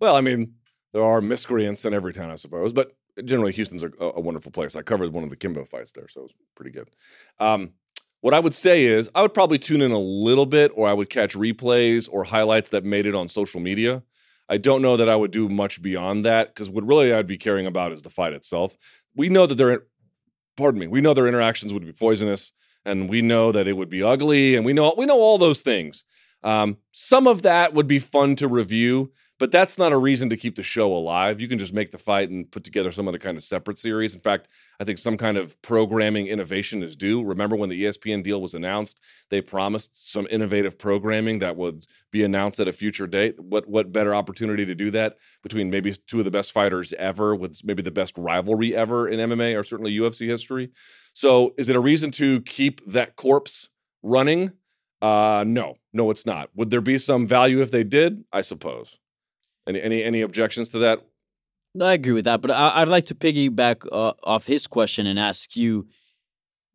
Well, 0.00 0.16
I 0.16 0.22
mean, 0.22 0.54
there 0.92 1.04
are 1.04 1.20
miscreants 1.20 1.84
in 1.84 1.94
every 1.94 2.12
town, 2.12 2.30
I 2.30 2.34
suppose, 2.34 2.72
but 2.72 2.92
generally, 3.24 3.52
Houston's 3.52 3.82
a, 3.82 3.90
a 4.00 4.20
wonderful 4.20 4.50
place. 4.52 4.74
I 4.74 4.82
covered 4.82 5.12
one 5.12 5.22
of 5.22 5.30
the 5.30 5.36
Kimbo 5.36 5.64
fights 5.64 5.92
there, 5.92 6.08
so 6.08 6.20
it 6.20 6.22
was 6.24 6.34
pretty 6.56 6.72
good. 6.72 6.90
Um, 7.38 7.74
what 8.20 8.34
I 8.34 8.40
would 8.40 8.54
say 8.54 8.84
is, 8.84 9.08
I 9.14 9.22
would 9.22 9.32
probably 9.32 9.58
tune 9.58 9.80
in 9.80 9.92
a 9.92 9.98
little 9.98 10.46
bit, 10.46 10.72
or 10.74 10.88
I 10.88 10.92
would 10.92 11.10
catch 11.10 11.34
replays 11.34 12.08
or 12.10 12.24
highlights 12.24 12.70
that 12.70 12.84
made 12.84 13.06
it 13.06 13.14
on 13.14 13.28
social 13.28 13.60
media. 13.60 14.02
I 14.48 14.56
don't 14.56 14.82
know 14.82 14.96
that 14.96 15.08
I 15.08 15.16
would 15.16 15.30
do 15.30 15.48
much 15.48 15.80
beyond 15.80 16.24
that 16.24 16.48
because 16.48 16.68
what 16.68 16.84
really 16.84 17.12
I'd 17.14 17.26
be 17.26 17.38
caring 17.38 17.66
about 17.66 17.92
is 17.92 18.02
the 18.02 18.10
fight 18.10 18.32
itself. 18.32 18.76
We 19.14 19.28
know 19.28 19.46
that 19.46 19.54
their, 19.54 19.84
pardon 20.56 20.80
me, 20.80 20.86
we 20.86 21.00
know 21.00 21.14
their 21.14 21.28
interactions 21.28 21.72
would 21.72 21.86
be 21.86 21.92
poisonous 21.92 22.52
and 22.84 23.08
we 23.08 23.22
know 23.22 23.52
that 23.52 23.66
it 23.66 23.76
would 23.76 23.90
be 23.90 24.02
ugly, 24.02 24.54
and 24.56 24.64
we 24.64 24.72
know 24.72 24.94
we 24.96 25.06
know 25.06 25.18
all 25.18 25.38
those 25.38 25.62
things. 25.62 26.04
Um, 26.42 26.78
some 26.92 27.26
of 27.26 27.42
that 27.42 27.72
would 27.72 27.86
be 27.86 27.98
fun 27.98 28.36
to 28.36 28.48
review, 28.48 29.12
but 29.38 29.50
that's 29.50 29.78
not 29.78 29.92
a 29.92 29.98
reason 29.98 30.28
to 30.30 30.36
keep 30.36 30.54
the 30.54 30.62
show 30.62 30.92
alive. 30.94 31.40
You 31.40 31.48
can 31.48 31.58
just 31.58 31.72
make 31.72 31.90
the 31.90 31.98
fight 31.98 32.30
and 32.30 32.50
put 32.50 32.62
together 32.62 32.92
some 32.92 33.08
other 33.08 33.18
kind 33.18 33.36
of 33.36 33.42
separate 33.42 33.78
series. 33.78 34.14
In 34.14 34.20
fact, 34.20 34.48
I 34.78 34.84
think 34.84 34.98
some 34.98 35.16
kind 35.16 35.36
of 35.36 35.60
programming 35.60 36.28
innovation 36.28 36.82
is 36.82 36.94
due. 36.94 37.24
Remember 37.24 37.56
when 37.56 37.68
the 37.68 37.84
ESPN 37.84 38.22
deal 38.22 38.40
was 38.40 38.54
announced, 38.54 39.00
they 39.30 39.40
promised 39.40 40.12
some 40.12 40.28
innovative 40.30 40.78
programming 40.78 41.40
that 41.40 41.56
would 41.56 41.84
be 42.12 42.22
announced 42.22 42.60
at 42.60 42.68
a 42.68 42.72
future 42.72 43.08
date. 43.08 43.38
What 43.40 43.68
what 43.68 43.92
better 43.92 44.14
opportunity 44.14 44.64
to 44.66 44.74
do 44.74 44.90
that 44.92 45.16
between 45.42 45.68
maybe 45.68 45.92
two 46.06 46.20
of 46.20 46.24
the 46.24 46.30
best 46.30 46.52
fighters 46.52 46.92
ever 46.92 47.34
with 47.34 47.60
maybe 47.64 47.82
the 47.82 47.90
best 47.90 48.16
rivalry 48.16 48.74
ever 48.76 49.08
in 49.08 49.18
MMA 49.18 49.58
or 49.58 49.64
certainly 49.64 49.96
UFC 49.96 50.28
history? 50.28 50.70
So, 51.12 51.54
is 51.58 51.68
it 51.68 51.76
a 51.76 51.80
reason 51.80 52.12
to 52.12 52.40
keep 52.42 52.84
that 52.86 53.16
corpse 53.16 53.68
running? 54.02 54.52
Uh, 55.02 55.44
no, 55.46 55.76
no, 55.92 56.10
it's 56.10 56.24
not. 56.24 56.50
Would 56.54 56.70
there 56.70 56.80
be 56.80 56.98
some 56.98 57.26
value 57.26 57.60
if 57.62 57.70
they 57.70 57.84
did? 57.84 58.24
I 58.32 58.40
suppose. 58.40 58.98
Any 59.66 59.80
any 59.80 60.02
any 60.02 60.20
objections 60.20 60.68
to 60.70 60.78
that? 60.78 61.04
No, 61.74 61.86
I 61.86 61.94
agree 61.94 62.12
with 62.12 62.24
that, 62.26 62.40
but 62.40 62.50
I, 62.50 62.82
I'd 62.82 62.88
like 62.88 63.06
to 63.06 63.14
piggyback 63.14 63.86
uh, 63.90 64.12
off 64.22 64.46
his 64.46 64.66
question 64.66 65.06
and 65.06 65.18
ask 65.18 65.56
you: 65.56 65.86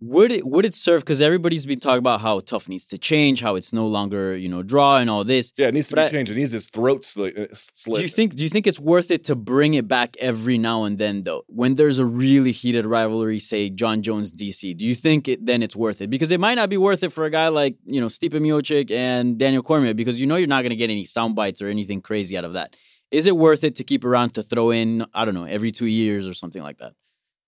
Would 0.02 0.32
it 0.32 0.48
would 0.48 0.66
it 0.66 0.74
serve? 0.74 1.02
Because 1.02 1.20
everybody's 1.20 1.66
been 1.66 1.82
talking 1.82 1.98
about 2.00 2.22
how 2.22 2.40
TUF 2.40 2.70
needs 2.70 2.88
to 2.88 2.98
change, 2.98 3.42
how 3.42 3.56
it's 3.56 3.74
no 3.74 3.86
longer 3.86 4.34
you 4.36 4.48
know 4.48 4.64
draw 4.64 4.98
and 4.98 5.10
all 5.10 5.26
this. 5.26 5.52
Yeah, 5.58 5.68
it 5.68 5.74
needs 5.74 5.88
to 5.90 5.96
But 5.96 6.04
be 6.04 6.06
I- 6.06 6.10
changed. 6.12 6.32
It 6.32 6.36
needs 6.36 6.54
its 6.54 6.70
throat 6.70 7.04
slit. 7.04 7.38
uh, 7.38 7.48
slit. 7.54 7.96
Do 7.98 8.02
you 8.02 8.08
think 8.08 8.36
do 8.36 8.44
you 8.44 8.48
think 8.48 8.66
it's 8.66 8.80
worth 8.80 9.12
it 9.12 9.26
to 9.26 9.36
bring 9.36 9.74
it 9.74 9.90
back 9.90 10.16
every 10.22 10.58
now 10.58 10.86
and 10.86 10.98
then 10.98 11.24
though? 11.24 11.44
When 11.50 11.76
there's 11.76 12.00
a 12.00 12.06
really 12.06 12.54
heated 12.54 12.86
rivalry, 12.86 13.40
say 13.40 13.70
John 13.70 14.02
Jones 14.02 14.32
DC, 14.32 14.78
do 14.78 14.86
you 14.86 14.96
think 14.96 15.28
it 15.28 15.46
then 15.46 15.62
it's 15.62 15.76
worth 15.76 16.00
it? 16.02 16.10
Because 16.10 16.32
it 16.32 16.40
might 16.40 16.56
not 16.56 16.70
be 16.70 16.78
worth 16.78 17.04
it 17.04 17.12
for 17.12 17.26
a 17.26 17.30
guy 17.30 17.50
like, 17.50 17.76
you 17.86 18.00
know, 18.00 18.08
Stipe 18.08 18.32
Miocic 18.32 18.90
and 18.92 19.38
Daniel 19.38 19.62
Cormier 19.64 19.94
because 19.94 20.18
you 20.18 20.28
know 20.28 20.38
you're 20.38 20.48
not 20.48 20.62
going 20.62 20.70
to 20.70 20.78
get 20.78 20.90
any 20.90 21.04
sound 21.04 21.36
bites 21.36 21.62
or 21.62 21.68
anything 21.68 22.02
crazy 22.02 22.38
out 22.38 22.46
of 22.46 22.54
that. 22.54 22.74
Is 23.12 23.26
it 23.26 23.36
worth 23.36 23.66
it 23.66 23.76
to 23.76 23.84
keep 23.84 24.06
around 24.06 24.30
to 24.36 24.44
throw 24.44 24.72
in, 24.72 25.06
I 25.14 25.26
don't 25.26 25.34
know, 25.34 25.44
every 25.46 25.72
2 25.74 25.88
years 25.88 26.26
or 26.26 26.34
something 26.34 26.62
like 26.64 26.78
that? 26.78 26.94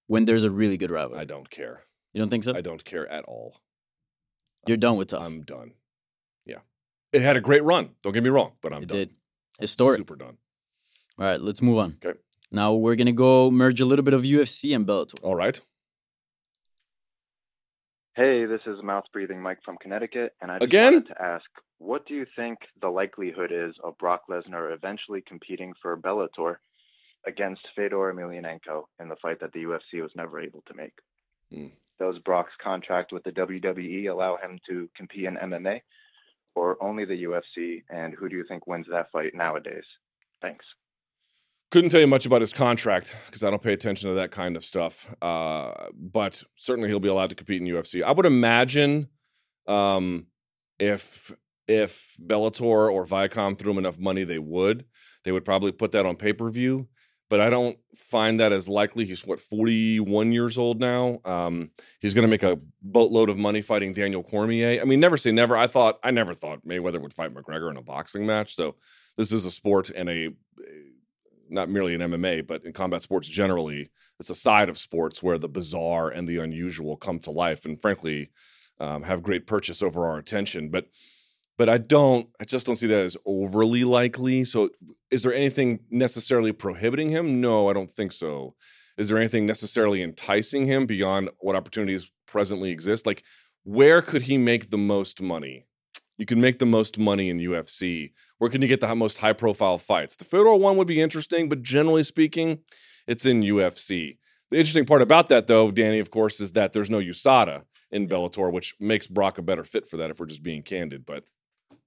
When 0.07 0.25
there's 0.25 0.43
a 0.43 0.49
really 0.51 0.75
good 0.75 0.91
rivalry. 0.91 1.19
I 1.21 1.23
don't 1.23 1.49
care. 1.49 1.83
You 2.13 2.19
don't 2.19 2.29
think 2.29 2.43
so? 2.43 2.55
I 2.55 2.61
don't 2.61 2.83
care 2.83 3.07
at 3.07 3.23
all. 3.25 3.57
You're 4.67 4.77
done 4.77 4.97
with 4.97 5.09
TUF. 5.09 5.21
I'm 5.23 5.41
done. 5.41 5.73
Yeah, 6.45 6.59
it 7.13 7.21
had 7.21 7.37
a 7.37 7.41
great 7.41 7.63
run. 7.63 7.91
Don't 8.03 8.13
get 8.13 8.23
me 8.23 8.29
wrong, 8.29 8.53
but 8.61 8.73
I'm 8.73 8.83
it 8.83 8.89
done. 8.89 8.97
did. 8.97 9.09
Historic. 9.59 9.97
Super 9.97 10.15
done. 10.15 10.37
All 11.17 11.25
right, 11.25 11.41
let's 11.41 11.61
move 11.61 11.77
on. 11.77 11.97
Okay. 12.03 12.17
Now 12.51 12.73
we're 12.73 12.95
going 12.95 13.05
to 13.07 13.11
go 13.13 13.49
merge 13.49 13.79
a 13.79 13.85
little 13.85 14.03
bit 14.03 14.13
of 14.13 14.23
UFC 14.23 14.75
and 14.75 14.85
Bellator. 14.85 15.15
All 15.23 15.35
right. 15.35 15.59
Hey, 18.15 18.45
this 18.45 18.61
is 18.65 18.83
mouth 18.83 19.05
breathing 19.13 19.41
Mike 19.41 19.59
from 19.63 19.77
Connecticut, 19.81 20.33
and 20.41 20.51
I 20.51 20.55
just 20.55 20.65
Again? 20.65 20.93
wanted 20.93 21.07
to 21.07 21.21
ask, 21.21 21.45
what 21.77 22.05
do 22.05 22.13
you 22.13 22.25
think 22.35 22.57
the 22.81 22.89
likelihood 22.89 23.51
is 23.53 23.73
of 23.83 23.97
Brock 23.97 24.23
Lesnar 24.29 24.73
eventually 24.73 25.21
competing 25.25 25.73
for 25.81 25.95
Bellator 25.97 26.57
against 27.25 27.67
Fedor 27.75 28.13
Emelianenko 28.13 28.83
in 28.99 29.07
the 29.07 29.15
fight 29.21 29.39
that 29.39 29.53
the 29.53 29.63
UFC 29.63 30.01
was 30.01 30.11
never 30.15 30.41
able 30.41 30.61
to 30.67 30.73
make? 30.73 30.91
Hmm. 31.53 31.67
Does 32.01 32.17
Brock's 32.17 32.53
contract 32.59 33.11
with 33.11 33.23
the 33.23 33.31
WWE 33.31 34.09
allow 34.09 34.35
him 34.35 34.57
to 34.67 34.89
compete 34.95 35.25
in 35.25 35.35
MMA, 35.35 35.81
or 36.55 36.75
only 36.81 37.05
the 37.05 37.25
UFC? 37.25 37.83
And 37.91 38.15
who 38.15 38.27
do 38.27 38.35
you 38.35 38.43
think 38.47 38.65
wins 38.65 38.87
that 38.89 39.11
fight 39.11 39.35
nowadays? 39.35 39.83
Thanks. 40.41 40.65
Couldn't 41.69 41.91
tell 41.91 41.99
you 41.99 42.07
much 42.07 42.25
about 42.25 42.41
his 42.41 42.53
contract 42.53 43.15
because 43.27 43.43
I 43.43 43.51
don't 43.51 43.61
pay 43.61 43.73
attention 43.73 44.09
to 44.09 44.15
that 44.15 44.31
kind 44.31 44.57
of 44.57 44.65
stuff. 44.65 45.13
Uh, 45.21 45.89
but 45.93 46.43
certainly 46.55 46.89
he'll 46.89 46.99
be 46.99 47.07
allowed 47.07 47.29
to 47.29 47.35
compete 47.35 47.61
in 47.61 47.67
UFC. 47.67 48.01
I 48.01 48.11
would 48.11 48.25
imagine 48.25 49.07
um, 49.67 50.25
if 50.79 51.31
if 51.67 52.15
Bellator 52.19 52.91
or 52.91 53.05
Viacom 53.05 53.55
threw 53.55 53.73
him 53.73 53.77
enough 53.77 53.99
money, 53.99 54.23
they 54.23 54.39
would. 54.39 54.85
They 55.23 55.31
would 55.31 55.45
probably 55.45 55.71
put 55.71 55.91
that 55.91 56.07
on 56.07 56.15
pay 56.15 56.33
per 56.33 56.49
view. 56.49 56.87
But 57.31 57.39
I 57.39 57.49
don't 57.49 57.77
find 57.95 58.41
that 58.41 58.51
as 58.51 58.67
likely. 58.67 59.05
He's 59.05 59.25
what 59.25 59.39
forty 59.39 60.01
one 60.01 60.33
years 60.33 60.57
old 60.57 60.81
now. 60.81 61.21
Um, 61.23 61.71
he's 62.01 62.13
going 62.13 62.23
to 62.23 62.27
make 62.27 62.43
a 62.43 62.59
boatload 62.81 63.29
of 63.29 63.37
money 63.37 63.61
fighting 63.61 63.93
Daniel 63.93 64.21
Cormier. 64.21 64.81
I 64.81 64.83
mean, 64.83 64.99
never 64.99 65.15
say 65.15 65.31
never. 65.31 65.55
I 65.55 65.67
thought 65.67 65.97
I 66.03 66.11
never 66.11 66.33
thought 66.33 66.67
Mayweather 66.67 67.01
would 67.01 67.13
fight 67.13 67.33
McGregor 67.33 67.71
in 67.71 67.77
a 67.77 67.81
boxing 67.81 68.25
match. 68.25 68.53
So 68.53 68.75
this 69.15 69.31
is 69.31 69.45
a 69.45 69.51
sport 69.51 69.89
and 69.89 70.09
a 70.09 70.31
not 71.49 71.69
merely 71.69 71.93
in 71.93 72.01
MMA, 72.01 72.45
but 72.45 72.65
in 72.65 72.73
combat 72.73 73.01
sports 73.01 73.29
generally, 73.29 73.91
it's 74.19 74.29
a 74.29 74.35
side 74.35 74.67
of 74.67 74.77
sports 74.77 75.23
where 75.23 75.37
the 75.37 75.47
bizarre 75.47 76.09
and 76.09 76.27
the 76.27 76.39
unusual 76.39 76.97
come 76.97 77.19
to 77.19 77.31
life, 77.31 77.63
and 77.63 77.81
frankly, 77.81 78.31
um, 78.81 79.03
have 79.03 79.23
great 79.23 79.47
purchase 79.47 79.81
over 79.81 80.05
our 80.05 80.17
attention. 80.17 80.67
But 80.67 80.87
but 81.61 81.69
I 81.69 81.77
don't, 81.77 82.27
I 82.39 82.43
just 82.43 82.65
don't 82.65 82.75
see 82.75 82.87
that 82.87 83.01
as 83.01 83.15
overly 83.23 83.83
likely. 83.83 84.43
So, 84.45 84.71
is 85.11 85.21
there 85.21 85.31
anything 85.31 85.81
necessarily 85.91 86.51
prohibiting 86.51 87.11
him? 87.11 87.39
No, 87.39 87.69
I 87.69 87.73
don't 87.73 87.91
think 87.91 88.13
so. 88.13 88.55
Is 88.97 89.07
there 89.07 89.19
anything 89.19 89.45
necessarily 89.45 90.01
enticing 90.01 90.65
him 90.65 90.87
beyond 90.87 91.29
what 91.37 91.55
opportunities 91.55 92.09
presently 92.25 92.71
exist? 92.71 93.05
Like, 93.05 93.23
where 93.63 94.01
could 94.01 94.23
he 94.23 94.39
make 94.39 94.71
the 94.71 94.77
most 94.79 95.21
money? 95.21 95.67
You 96.17 96.25
can 96.25 96.41
make 96.41 96.57
the 96.57 96.65
most 96.65 96.97
money 96.97 97.29
in 97.29 97.37
UFC. 97.37 98.13
Where 98.39 98.49
can 98.49 98.63
you 98.63 98.67
get 98.67 98.81
the 98.81 98.95
most 98.95 99.19
high 99.19 99.33
profile 99.33 99.77
fights? 99.77 100.15
The 100.15 100.25
Fedor 100.25 100.55
one 100.55 100.77
would 100.77 100.87
be 100.87 100.99
interesting, 100.99 101.47
but 101.47 101.61
generally 101.61 102.01
speaking, 102.01 102.61
it's 103.05 103.27
in 103.27 103.43
UFC. 103.43 104.17
The 104.49 104.57
interesting 104.57 104.85
part 104.85 105.03
about 105.03 105.29
that, 105.29 105.45
though, 105.45 105.69
Danny, 105.69 105.99
of 105.99 106.09
course, 106.09 106.41
is 106.41 106.53
that 106.53 106.73
there's 106.73 106.89
no 106.89 106.97
USADA 106.97 107.65
in 107.91 108.07
Bellator, 108.07 108.51
which 108.51 108.73
makes 108.79 109.05
Brock 109.05 109.37
a 109.37 109.43
better 109.43 109.63
fit 109.63 109.87
for 109.87 109.97
that 109.97 110.09
if 110.09 110.19
we're 110.19 110.25
just 110.25 110.41
being 110.41 110.63
candid. 110.63 111.05
But 111.05 111.25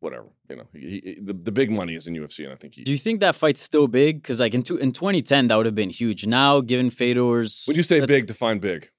whatever, 0.04 0.26
you 0.48 0.56
know, 0.56 0.66
he, 0.72 1.00
he, 1.04 1.18
the, 1.20 1.32
the 1.32 1.50
big 1.50 1.70
money 1.70 1.94
is 1.96 2.06
in 2.06 2.14
UFC, 2.14 2.44
and 2.44 2.52
I 2.52 2.56
think 2.56 2.74
he. 2.74 2.84
Do 2.84 2.92
you 2.92 2.98
think 2.98 3.20
that 3.20 3.34
fight's 3.34 3.60
still 3.60 3.88
big? 3.88 4.22
Because 4.22 4.38
like 4.38 4.54
in 4.54 4.62
two, 4.62 4.76
in 4.76 4.92
2010, 4.92 5.48
that 5.48 5.56
would 5.56 5.66
have 5.66 5.74
been 5.74 5.90
huge. 5.90 6.26
Now, 6.26 6.60
given 6.60 6.90
Fedor's, 6.90 7.64
When 7.66 7.76
you 7.76 7.82
say 7.82 8.04
big, 8.06 8.26
define 8.26 8.58
big. 8.60 8.90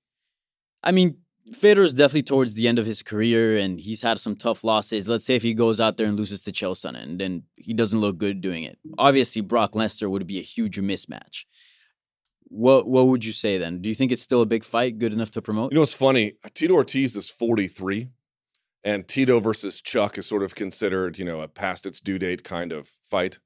I 0.83 0.91
mean, 0.91 1.17
Fedor's 1.53 1.93
definitely 1.93 2.23
towards 2.23 2.55
the 2.55 2.67
end 2.67 2.79
of 2.79 2.85
his 2.85 3.03
career, 3.03 3.57
and 3.57 3.79
he's 3.79 4.01
had 4.01 4.19
some 4.19 4.35
tough 4.35 4.63
losses. 4.63 5.07
Let's 5.07 5.25
say 5.25 5.35
if 5.35 5.43
he 5.43 5.53
goes 5.53 5.79
out 5.79 5.97
there 5.97 6.07
and 6.07 6.17
loses 6.17 6.41
to 6.43 6.51
Chael 6.51 6.75
Sonnen, 6.75 7.03
and 7.03 7.19
then 7.21 7.43
he 7.55 7.73
doesn't 7.73 7.99
look 7.99 8.17
good 8.17 8.41
doing 8.41 8.63
it. 8.63 8.77
Obviously, 8.97 9.41
Brock 9.41 9.73
Lesnar 9.73 10.09
would 10.09 10.25
be 10.25 10.39
a 10.39 10.43
huge 10.43 10.77
mismatch. 10.79 11.45
What 12.47 12.87
What 12.87 13.07
would 13.07 13.23
you 13.23 13.31
say 13.31 13.57
then? 13.57 13.81
Do 13.81 13.89
you 13.89 13.95
think 13.95 14.11
it's 14.11 14.21
still 14.21 14.41
a 14.41 14.45
big 14.45 14.63
fight, 14.63 14.97
good 14.97 15.13
enough 15.13 15.31
to 15.31 15.41
promote? 15.41 15.71
You 15.71 15.75
know 15.75 15.81
what's 15.81 15.93
funny? 15.93 16.33
Tito 16.53 16.73
Ortiz 16.73 17.15
is 17.15 17.29
43, 17.29 18.09
and 18.85 19.07
Tito 19.07 19.39
versus 19.39 19.81
Chuck 19.81 20.17
is 20.17 20.27
sort 20.27 20.43
of 20.43 20.53
considered, 20.53 21.17
you 21.17 21.25
know, 21.25 21.41
a 21.41 21.47
past 21.47 21.87
its 21.87 21.99
due 21.99 22.19
date 22.19 22.43
kind 22.43 22.71
of 22.71 22.87
fight. 22.87 23.39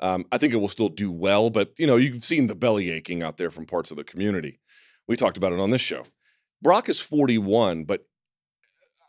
Um, 0.00 0.24
I 0.32 0.38
think 0.38 0.52
it 0.52 0.58
will 0.58 0.68
still 0.68 0.88
do 0.88 1.10
well, 1.10 1.50
but 1.50 1.72
you 1.76 1.86
know, 1.86 1.96
you've 1.96 2.24
seen 2.24 2.46
the 2.46 2.54
belly 2.54 2.90
aching 2.90 3.22
out 3.22 3.36
there 3.36 3.50
from 3.50 3.66
parts 3.66 3.90
of 3.90 3.96
the 3.96 4.04
community. 4.04 4.60
We 5.08 5.16
talked 5.16 5.36
about 5.36 5.52
it 5.52 5.60
on 5.60 5.70
this 5.70 5.80
show. 5.80 6.04
Brock 6.62 6.88
is 6.88 7.00
41, 7.00 7.84
but 7.84 8.06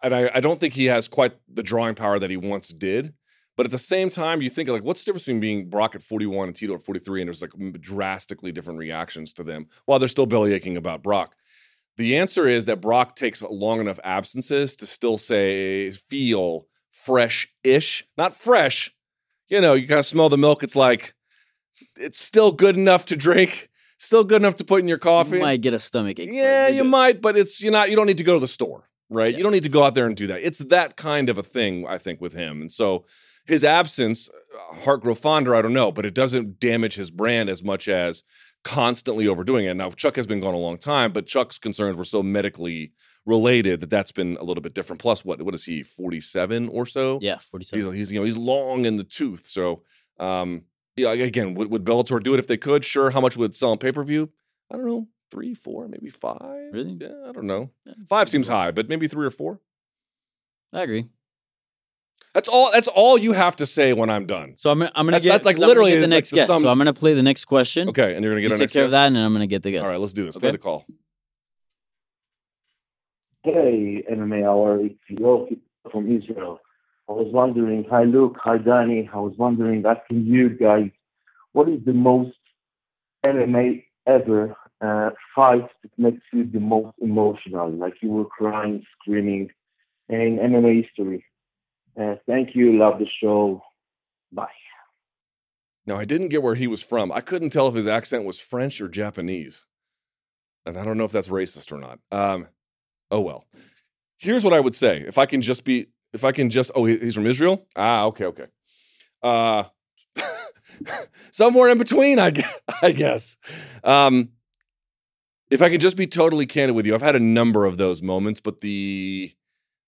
and 0.04 0.14
I, 0.14 0.30
I 0.34 0.40
don't 0.40 0.60
think 0.60 0.74
he 0.74 0.86
has 0.86 1.08
quite 1.08 1.34
the 1.48 1.64
drawing 1.64 1.96
power 1.96 2.20
that 2.20 2.30
he 2.30 2.38
once 2.38 2.70
did. 2.70 3.14
But 3.58 3.66
at 3.66 3.72
the 3.72 3.78
same 3.78 4.10
time, 4.10 4.42
you 4.42 4.50
think 4.50 4.68
like, 4.68 4.84
what's 4.84 5.02
the 5.02 5.06
difference 5.06 5.24
between 5.24 5.40
being 5.40 5.70
Brock 5.70 5.96
at 5.96 6.02
41 6.02 6.50
and 6.50 6.56
Tito 6.56 6.74
at 6.74 6.82
43? 6.82 7.22
And 7.22 7.30
there's 7.30 7.42
like 7.42 7.54
drastically 7.80 8.52
different 8.52 8.80
reactions 8.80 9.34
to 9.34 9.44
them 9.44 9.68
while 9.86 9.98
they're 9.98 10.10
still 10.10 10.26
belly 10.26 10.54
aching 10.54 10.76
about 10.76 11.02
Brock. 11.02 11.36
The 11.98 12.18
answer 12.18 12.48
is 12.48 12.66
that 12.66 12.82
Brock 12.82 13.16
takes 13.16 13.42
long 13.42 13.80
enough 13.80 14.00
absences 14.04 14.76
to 14.78 14.86
still 14.86 15.18
say, 15.18 15.92
feel 15.92 16.68
fresh 16.92 17.48
ish, 17.64 18.06
not 18.18 18.36
fresh. 18.36 18.94
You 19.48 19.62
know, 19.62 19.74
you 19.74 19.88
kind 19.88 20.00
of 20.00 20.06
smell 20.06 20.28
the 20.28 20.38
milk. 20.38 20.64
It's 20.64 20.76
like, 20.76 21.14
it's 21.96 22.20
still 22.20 22.52
good 22.52 22.76
enough 22.76 23.06
to 23.08 23.16
drink, 23.16 23.70
still 23.98 24.24
good 24.24 24.42
enough 24.42 24.56
to 24.56 24.66
put 24.66 24.82
in 24.82 24.88
your 24.88 24.98
coffee. 24.98 25.38
You 25.38 25.42
might 25.42 25.62
get 25.62 25.74
a 25.74 25.80
stomach 25.80 26.20
ache. 26.20 26.30
Yeah, 26.32 26.68
you're 26.68 26.84
you 26.84 26.90
might, 26.90 27.22
but 27.22 27.38
it's 27.38 27.62
you're 27.62 27.72
not. 27.72 27.90
You 27.90 27.96
don't 27.96 28.08
need 28.08 28.18
to 28.18 28.24
go 28.24 28.34
to 28.34 28.40
the 28.40 28.48
store, 28.48 28.90
right? 29.10 29.36
You 29.36 29.44
don't 29.44 29.52
need 29.52 29.64
to 29.64 29.70
go 29.70 29.84
out 29.84 29.94
there 29.94 30.08
and 30.08 30.16
do 30.16 30.28
that. 30.28 30.42
It's 30.42 30.60
that 30.60 30.98
kind 30.98 31.30
of 31.30 31.38
a 31.38 31.44
thing, 31.44 31.86
I 31.88 31.98
think, 31.98 32.22
with 32.22 32.34
him. 32.34 32.62
And 32.62 32.72
so 32.72 33.06
his 33.46 33.64
absence, 33.64 34.28
uh, 34.30 34.76
heart 34.82 35.02
grow 35.02 35.16
fonder, 35.16 35.56
I 35.56 35.62
don't 35.62 35.74
know, 35.74 35.92
but 35.92 36.06
it 36.06 36.16
doesn't 36.16 36.60
damage 36.60 36.96
his 36.96 37.12
brand 37.12 37.50
as 37.50 37.64
much 37.64 37.88
as 37.88 38.24
constantly 38.66 39.28
overdoing 39.28 39.66
it. 39.66 39.76
Now 39.76 39.92
Chuck 39.92 40.18
has 40.18 40.28
been 40.28 40.42
gone 40.42 40.54
a 40.54 40.58
long 40.58 40.78
time, 40.78 41.14
but 41.14 41.28
Chuck's 41.28 41.58
concerns 41.58 41.96
were 41.96 42.04
so 42.04 42.22
medically 42.22 42.92
related 43.26 43.80
that 43.82 43.90
that's 43.90 44.12
been 44.12 44.36
a 44.38 44.44
little 44.44 44.62
bit 44.62 44.74
different. 44.74 45.02
Plus, 45.02 45.24
what 45.24 45.42
what 45.42 45.56
is 45.56 45.64
he? 45.64 45.84
Forty 45.84 46.20
seven 46.20 46.68
or 46.68 46.86
so? 46.86 47.20
Yeah, 47.22 47.38
47. 47.38 47.94
He's 47.94 48.00
he's 48.00 48.12
you 48.12 48.20
know 48.20 48.26
he's 48.26 48.36
long 48.36 48.84
in 48.86 48.98
the 48.98 49.04
tooth. 49.06 49.48
So 49.48 49.84
um, 50.20 50.64
yeah, 50.98 51.12
again, 51.14 51.54
would, 51.54 51.70
would 51.72 51.86
Bellator 51.86 52.22
do 52.22 52.34
it 52.34 52.40
if 52.40 52.48
they 52.48 52.58
could? 52.58 52.84
Sure. 52.84 53.12
How 53.12 53.22
much 53.22 53.38
would 53.38 53.52
it 53.52 53.56
sell 53.56 53.72
on 53.72 53.78
pay 53.78 53.92
per 53.92 54.04
view? 54.04 54.32
I 54.72 54.78
don't 54.78 54.88
know, 54.88 55.08
three, 55.30 55.54
four, 55.54 55.88
maybe 55.88 56.10
five. 56.10 56.74
Really? 56.74 56.98
Yeah, 57.00 57.30
I 57.30 57.32
don't 57.32 57.46
know. 57.46 57.72
Five 58.10 58.30
seems 58.30 58.48
high, 58.48 58.72
but 58.72 58.90
maybe 58.90 59.08
three 59.08 59.26
or 59.26 59.32
four. 59.32 59.62
I 60.74 60.82
agree. 60.82 61.06
That's 62.36 62.50
all. 62.50 62.70
That's 62.72 62.90
all 62.90 63.18
you 63.18 63.32
have 63.32 63.56
to 63.56 63.66
say 63.66 63.94
when 63.94 64.10
I'm 64.10 64.26
done. 64.26 64.56
So 64.58 64.70
I'm 64.70 64.80
gonna, 64.80 64.92
I'm 64.94 65.06
gonna 65.06 65.12
That's- 65.20 65.24
get 65.24 65.32
that's 65.32 65.46
like 65.46 65.58
literally 65.58 65.92
get 65.92 66.00
is 66.00 66.06
the 66.06 66.08
like 66.10 66.18
next 66.18 66.30
the 66.32 66.36
guess. 66.36 66.48
sum- 66.48 66.62
So 66.64 66.68
I'm 66.70 66.78
gonna 66.78 66.94
play 66.94 67.14
the 67.14 67.24
next 67.24 67.46
question. 67.46 67.88
Okay, 67.90 68.14
and 68.14 68.24
you're 68.24 68.34
gonna 68.34 68.42
get 68.42 68.48
you 68.50 68.52
our 68.52 68.56
take 68.58 68.64
next 68.64 68.74
care 68.74 68.84
of 68.84 68.92
that, 68.92 69.08
and 69.08 69.16
then 69.16 69.24
I'm 69.26 69.32
gonna 69.34 69.48
get 69.48 69.64
the 69.64 69.72
guess. 69.72 69.84
All 69.84 69.88
right, 69.90 70.00
let's 70.00 70.12
do 70.14 70.26
this. 70.26 70.36
Play 70.36 70.52
the 70.52 70.58
call. 70.58 70.86
Hey, 73.44 74.04
MMA 74.12 74.44
Hour, 74.46 74.82
it's 74.86 74.96
Yofi 75.12 75.60
from 75.92 76.12
Israel. 76.12 76.60
I 77.08 77.14
was 77.14 77.32
wondering, 77.32 77.86
hi 77.90 78.04
Luke, 78.04 78.36
hi 78.44 78.58
Danny, 78.58 79.10
I 79.14 79.18
was 79.18 79.36
wondering, 79.38 79.86
asking 79.86 80.26
you 80.26 80.50
guys, 80.50 80.90
what 81.54 81.70
is 81.70 81.80
the 81.86 81.94
most 81.94 82.36
MMA 83.24 83.86
ever 84.08 84.56
uh, 84.82 85.12
fight 85.36 85.70
that 85.84 85.92
makes 85.98 86.24
you 86.34 86.44
the 86.46 86.60
most 86.60 86.96
emotional, 87.00 87.70
like 87.72 87.94
you 88.02 88.10
were 88.10 88.26
crying, 88.26 88.84
screaming, 89.00 89.52
in 90.10 90.38
MMA 90.40 90.84
history? 90.84 91.24
Uh, 92.00 92.16
thank 92.28 92.56
you, 92.56 92.78
love 92.78 93.00
the 93.00 93.08
show. 93.22 93.62
Bye. 94.32 94.48
Now, 95.86 95.98
I 95.98 96.06
didn't 96.06 96.30
get 96.30 96.42
where 96.42 96.56
he 96.56 96.68
was 96.68 96.82
from. 96.82 97.12
I 97.12 97.22
couldn't 97.22 97.52
tell 97.52 97.68
if 97.68 97.76
his 97.76 97.88
accent 97.88 98.26
was 98.26 98.40
French 98.40 98.82
or 98.82 98.88
Japanese. 98.88 99.66
And 100.66 100.78
I 100.78 100.84
don't 100.84 100.98
know 100.98 101.06
if 101.06 101.12
that's 101.12 101.28
racist 101.28 101.72
or 101.72 101.78
not. 101.78 102.00
Um, 102.12 102.48
oh, 103.12 103.22
well. 103.22 103.46
Here's 104.18 104.44
what 104.44 104.54
I 104.54 104.60
would 104.60 104.76
say. 104.76 105.04
If 105.06 105.18
I 105.18 105.26
can 105.26 105.42
just 105.42 105.64
be, 105.64 105.88
if 106.12 106.24
I 106.24 106.32
can 106.32 106.50
just, 106.50 106.72
oh, 106.74 106.86
he's 106.86 107.14
from 107.14 107.28
Israel? 107.28 107.66
Ah, 107.76 108.06
okay, 108.06 108.26
okay. 108.26 108.48
Uh, 109.22 109.66
somewhere 111.32 111.70
in 111.70 111.78
between, 111.78 112.18
I, 112.18 112.32
gue- 112.32 112.44
I 112.82 112.92
guess. 112.92 113.38
Um, 113.84 114.30
if 115.52 115.62
I 115.62 115.70
can 115.70 115.80
just 115.80 115.98
be 115.98 116.08
totally 116.08 116.48
candid 116.48 116.76
with 116.76 116.88
you, 116.88 116.96
I've 116.96 117.02
had 117.02 117.16
a 117.16 117.20
number 117.20 117.66
of 117.66 117.78
those 117.78 118.02
moments, 118.02 118.42
but 118.42 118.62
the 118.62 119.32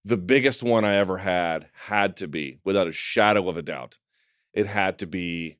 the 0.07 0.17
biggest 0.17 0.63
one 0.63 0.85
I 0.85 0.95
ever 0.95 1.17
had 1.17 1.67
had 1.73 2.15
to 2.17 2.29
be, 2.29 2.59
without 2.63 2.87
a 2.87 2.93
shadow 2.93 3.49
of 3.49 3.57
a 3.57 3.61
doubt, 3.61 3.97
it 4.53 4.65
had 4.65 4.99
to 4.99 5.05
be 5.05 5.57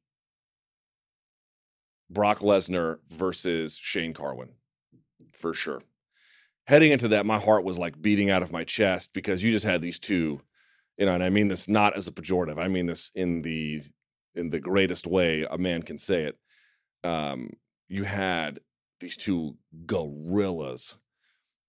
Brock 2.10 2.40
Lesnar 2.40 3.00
versus 3.10 3.76
Shane 3.76 4.14
Carwin, 4.14 4.52
for 5.34 5.54
sure. 5.54 5.82
Heading 6.66 6.94
into 6.94 7.10
that, 7.10 7.26
my 7.26 7.40
heart 7.40 7.66
was 7.66 7.78
like 7.78 8.02
beating 8.02 8.30
out 8.30 8.42
of 8.42 8.54
my 8.54 8.64
chest 8.64 9.12
because 9.12 9.44
you 9.44 9.52
just 9.52 9.66
had 9.66 9.82
these 9.82 10.00
two, 10.00 10.40
you 10.98 11.06
know, 11.06 11.14
and 11.14 11.24
I 11.24 11.30
mean 11.30 11.50
this 11.50 11.68
not 11.68 11.98
as 11.98 12.08
a 12.08 12.12
pejorative. 12.14 12.58
I 12.58 12.70
mean 12.70 12.86
this 12.86 13.12
in 13.14 13.42
the 13.42 13.82
in 14.34 14.50
the 14.50 14.62
greatest 14.62 15.06
way 15.06 15.46
a 15.50 15.58
man 15.58 15.84
can 15.84 16.00
say 16.00 16.24
it. 16.24 16.38
Um, 17.04 17.50
you 17.90 18.06
had 18.06 18.62
these 19.02 19.18
two 19.18 19.58
gorillas 19.86 20.98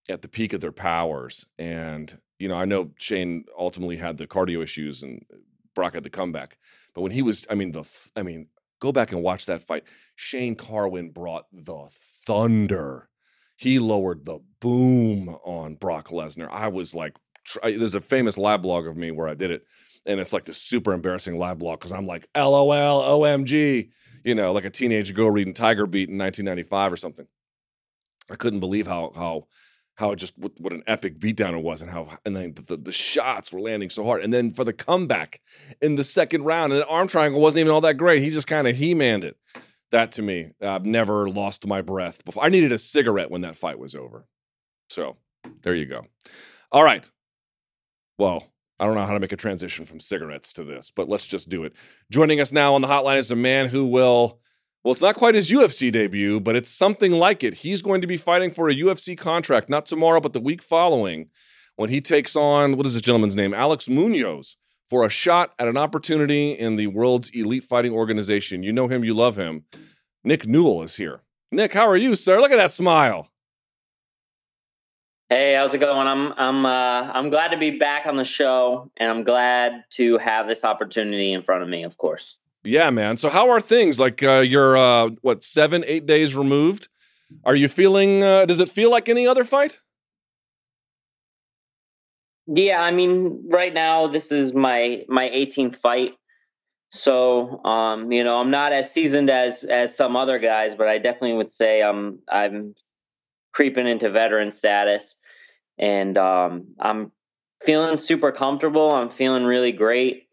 at 0.08 0.22
the 0.22 0.28
peak 0.28 0.52
of 0.52 0.60
their 0.60 0.72
powers, 0.72 1.44
and 1.58 2.18
you 2.38 2.48
know, 2.48 2.54
I 2.56 2.64
know 2.64 2.90
Shane 2.98 3.44
ultimately 3.58 3.96
had 3.96 4.16
the 4.16 4.26
cardio 4.26 4.62
issues 4.62 5.02
and 5.02 5.24
uh, 5.32 5.36
Brock 5.74 5.94
had 5.94 6.04
the 6.04 6.10
comeback, 6.10 6.58
but 6.94 7.02
when 7.02 7.12
he 7.12 7.22
was, 7.22 7.46
I 7.50 7.54
mean, 7.54 7.72
the, 7.72 7.82
th- 7.82 8.10
I 8.16 8.22
mean, 8.22 8.48
go 8.80 8.92
back 8.92 9.12
and 9.12 9.22
watch 9.22 9.46
that 9.46 9.62
fight. 9.62 9.84
Shane 10.16 10.54
Carwin 10.56 11.10
brought 11.10 11.46
the 11.52 11.88
thunder. 12.26 13.08
he 13.56 13.78
lowered 13.78 14.24
the 14.24 14.38
boom 14.60 15.28
on 15.44 15.74
Brock 15.74 16.08
Lesnar. 16.08 16.48
I 16.50 16.68
was 16.68 16.94
like, 16.94 17.16
tr- 17.44 17.58
there's 17.62 17.94
a 17.94 18.00
famous 18.00 18.38
live 18.38 18.62
blog 18.62 18.86
of 18.86 18.96
me 18.96 19.10
where 19.10 19.28
I 19.28 19.34
did 19.34 19.50
it, 19.50 19.64
and 20.06 20.20
it's 20.20 20.32
like 20.32 20.44
the 20.44 20.54
super 20.54 20.92
embarrassing 20.92 21.38
live 21.38 21.58
blog 21.58 21.78
because 21.80 21.92
I'm 21.92 22.06
like, 22.06 22.28
LOL, 22.36 22.70
OMG, 23.20 23.90
you 24.24 24.34
know, 24.34 24.52
like 24.52 24.64
a 24.64 24.70
teenage 24.70 25.14
girl 25.14 25.30
reading 25.30 25.54
Tiger 25.54 25.86
Beat 25.86 26.08
in 26.08 26.18
1995 26.18 26.92
or 26.92 26.96
something. 26.96 27.26
I 28.30 28.36
couldn't 28.36 28.60
believe 28.60 28.86
how 28.86 29.12
how 29.14 29.46
how 29.98 30.14
just 30.14 30.38
what, 30.38 30.52
what 30.58 30.72
an 30.72 30.84
epic 30.86 31.18
beatdown 31.18 31.58
it 31.58 31.62
was 31.62 31.82
and 31.82 31.90
how 31.90 32.18
and 32.24 32.36
then 32.36 32.54
the, 32.54 32.76
the 32.76 32.92
shots 32.92 33.52
were 33.52 33.60
landing 33.60 33.90
so 33.90 34.04
hard. 34.04 34.22
And 34.22 34.32
then 34.32 34.52
for 34.52 34.62
the 34.62 34.72
comeback 34.72 35.40
in 35.82 35.96
the 35.96 36.04
second 36.04 36.44
round 36.44 36.72
and 36.72 36.80
the 36.80 36.86
arm 36.86 37.08
triangle 37.08 37.40
wasn't 37.40 37.62
even 37.62 37.72
all 37.72 37.80
that 37.80 37.94
great. 37.94 38.22
He 38.22 38.30
just 38.30 38.46
kind 38.46 38.68
of 38.68 38.76
he-manned 38.76 39.24
it. 39.24 39.36
That 39.90 40.12
to 40.12 40.22
me 40.22 40.52
i've 40.62 40.86
never 40.86 41.28
lost 41.28 41.66
my 41.66 41.82
breath 41.82 42.24
before 42.24 42.44
i 42.44 42.48
needed 42.48 42.70
a 42.70 42.78
cigarette 42.78 43.30
when 43.30 43.40
that 43.40 43.56
fight 43.56 43.78
was 43.78 43.96
over. 43.96 44.26
So 44.88 45.16
there 45.62 45.74
you 45.74 45.86
go. 45.86 46.06
All 46.70 46.84
right. 46.84 47.10
Well 48.18 48.44
i 48.78 48.86
don't 48.86 48.94
know 48.94 49.04
how 49.04 49.14
to 49.14 49.20
make 49.20 49.32
a 49.32 49.36
transition 49.36 49.84
from 49.84 49.98
cigarettes 49.98 50.52
to 50.52 50.62
this 50.62 50.92
but 50.94 51.08
let's 51.08 51.26
just 51.26 51.48
do 51.48 51.64
it. 51.64 51.72
Joining 52.08 52.40
us 52.40 52.52
now 52.52 52.74
on 52.76 52.82
the 52.82 52.88
hotline 52.88 53.16
is 53.16 53.32
a 53.32 53.36
man 53.36 53.68
who 53.68 53.84
will 53.84 54.38
well, 54.88 54.94
it's 54.94 55.02
not 55.02 55.16
quite 55.16 55.34
his 55.34 55.50
UFC 55.50 55.92
debut, 55.92 56.40
but 56.40 56.56
it's 56.56 56.70
something 56.70 57.12
like 57.12 57.44
it. 57.44 57.52
He's 57.52 57.82
going 57.82 58.00
to 58.00 58.06
be 58.06 58.16
fighting 58.16 58.50
for 58.50 58.70
a 58.70 58.74
UFC 58.74 59.18
contract, 59.18 59.68
not 59.68 59.84
tomorrow, 59.84 60.18
but 60.18 60.32
the 60.32 60.40
week 60.40 60.62
following, 60.62 61.28
when 61.76 61.90
he 61.90 62.00
takes 62.00 62.34
on, 62.34 62.74
what 62.74 62.86
is 62.86 62.94
this 62.94 63.02
gentleman's 63.02 63.36
name? 63.36 63.52
Alex 63.52 63.86
Munoz, 63.86 64.56
for 64.88 65.04
a 65.04 65.10
shot 65.10 65.52
at 65.58 65.68
an 65.68 65.76
opportunity 65.76 66.52
in 66.52 66.76
the 66.76 66.86
world's 66.86 67.28
elite 67.34 67.64
fighting 67.64 67.92
organization. 67.92 68.62
You 68.62 68.72
know 68.72 68.88
him, 68.88 69.04
you 69.04 69.12
love 69.12 69.36
him. 69.36 69.64
Nick 70.24 70.46
Newell 70.46 70.82
is 70.82 70.96
here. 70.96 71.20
Nick, 71.52 71.74
how 71.74 71.86
are 71.86 71.94
you, 71.94 72.16
sir? 72.16 72.40
Look 72.40 72.50
at 72.50 72.56
that 72.56 72.72
smile. 72.72 73.28
Hey, 75.28 75.54
how's 75.54 75.74
it 75.74 75.80
going? 75.80 76.06
I'm 76.06 76.32
I'm 76.32 76.64
uh, 76.64 77.12
I'm 77.12 77.28
glad 77.28 77.48
to 77.48 77.58
be 77.58 77.72
back 77.72 78.06
on 78.06 78.16
the 78.16 78.24
show, 78.24 78.90
and 78.96 79.10
I'm 79.10 79.24
glad 79.24 79.84
to 79.96 80.16
have 80.16 80.46
this 80.46 80.64
opportunity 80.64 81.34
in 81.34 81.42
front 81.42 81.62
of 81.62 81.68
me. 81.68 81.84
Of 81.84 81.98
course. 81.98 82.38
Yeah, 82.68 82.90
man. 82.90 83.16
So 83.16 83.30
how 83.30 83.48
are 83.50 83.60
things? 83.60 83.98
Like 83.98 84.22
uh, 84.22 84.40
you're 84.40 84.76
uh, 84.76 85.10
what 85.22 85.42
seven, 85.42 85.84
eight 85.86 86.04
days 86.04 86.36
removed. 86.36 86.88
Are 87.44 87.56
you 87.56 87.66
feeling? 87.66 88.22
Uh, 88.22 88.44
does 88.44 88.60
it 88.60 88.68
feel 88.68 88.90
like 88.90 89.08
any 89.08 89.26
other 89.26 89.42
fight? 89.42 89.80
Yeah, 92.46 92.80
I 92.80 92.90
mean, 92.90 93.48
right 93.50 93.72
now 93.72 94.08
this 94.08 94.32
is 94.32 94.52
my 94.52 95.04
my 95.08 95.28
18th 95.28 95.76
fight, 95.76 96.12
so 96.90 97.64
um, 97.64 98.12
you 98.12 98.22
know 98.22 98.38
I'm 98.38 98.50
not 98.50 98.72
as 98.72 98.92
seasoned 98.92 99.30
as 99.30 99.64
as 99.64 99.96
some 99.96 100.14
other 100.14 100.38
guys, 100.38 100.74
but 100.74 100.88
I 100.88 100.98
definitely 100.98 101.34
would 101.38 101.50
say 101.50 101.82
I'm 101.82 102.18
I'm 102.30 102.74
creeping 103.52 103.86
into 103.86 104.10
veteran 104.10 104.50
status, 104.50 105.14
and 105.78 106.18
um, 106.18 106.74
I'm 106.78 107.12
feeling 107.62 107.96
super 107.96 108.30
comfortable. 108.30 108.92
I'm 108.92 109.10
feeling 109.10 109.44
really 109.44 109.72
great 109.72 110.27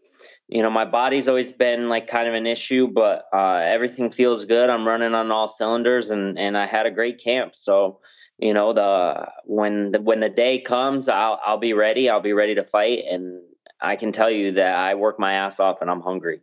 you 0.47 0.61
know 0.61 0.69
my 0.69 0.85
body's 0.85 1.27
always 1.27 1.51
been 1.51 1.89
like 1.89 2.07
kind 2.07 2.27
of 2.27 2.33
an 2.33 2.45
issue 2.45 2.87
but 2.87 3.25
uh, 3.33 3.61
everything 3.63 4.09
feels 4.09 4.45
good. 4.45 4.69
I'm 4.69 4.87
running 4.87 5.13
on 5.13 5.31
all 5.31 5.47
cylinders 5.47 6.11
and 6.11 6.37
and 6.37 6.57
i 6.57 6.65
had 6.65 6.85
a 6.85 6.91
great 6.91 7.23
camp. 7.23 7.55
So 7.55 7.99
you 8.37 8.53
know 8.53 8.73
the 8.73 9.27
when 9.45 9.91
the 9.91 10.01
when 10.01 10.19
the 10.19 10.29
day 10.29 10.59
comes 10.59 11.09
i'll 11.09 11.39
i'll 11.45 11.57
be 11.57 11.73
ready. 11.73 12.09
I'll 12.09 12.21
be 12.21 12.33
ready 12.33 12.55
to 12.55 12.63
fight 12.63 13.03
and 13.09 13.41
i 13.81 13.95
can 13.95 14.11
tell 14.11 14.29
you 14.29 14.53
that 14.53 14.75
i 14.75 14.95
work 14.95 15.19
my 15.19 15.33
ass 15.33 15.59
off 15.59 15.81
and 15.81 15.89
i'm 15.89 16.01
hungry. 16.01 16.41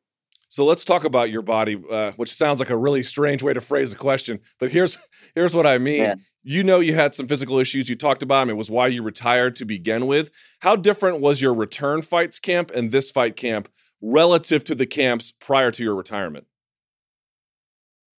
So 0.49 0.67
let's 0.67 0.85
talk 0.85 1.05
about 1.05 1.31
your 1.31 1.43
body 1.43 1.83
uh, 1.91 2.13
which 2.13 2.35
sounds 2.35 2.61
like 2.61 2.71
a 2.71 2.77
really 2.77 3.03
strange 3.03 3.43
way 3.43 3.55
to 3.55 3.61
phrase 3.61 3.91
the 3.91 3.97
question 3.97 4.41
but 4.59 4.71
here's 4.71 4.99
here's 5.35 5.55
what 5.55 5.67
i 5.67 5.79
mean. 5.79 6.01
Yeah. 6.01 6.15
you 6.43 6.65
know 6.65 6.81
you 6.81 6.95
had 6.95 7.15
some 7.15 7.29
physical 7.29 7.59
issues. 7.59 7.89
You 7.89 7.95
talked 7.95 8.23
about 8.23 8.41
them 8.41 8.51
it 8.51 8.57
was 8.57 8.71
why 8.71 8.89
you 8.89 9.03
retired 9.03 9.55
to 9.57 9.65
begin 9.65 10.07
with. 10.07 10.31
How 10.61 10.75
different 10.75 11.21
was 11.21 11.41
your 11.41 11.55
return 11.55 12.03
fights 12.03 12.41
camp 12.41 12.73
and 12.75 12.91
this 12.91 13.13
fight 13.13 13.37
camp 13.37 13.69
relative 14.03 14.65
to 14.65 14.75
the 14.75 14.87
camps 14.87 15.33
prior 15.41 15.71
to 15.71 15.83
your 15.83 15.95
retirement? 15.95 16.47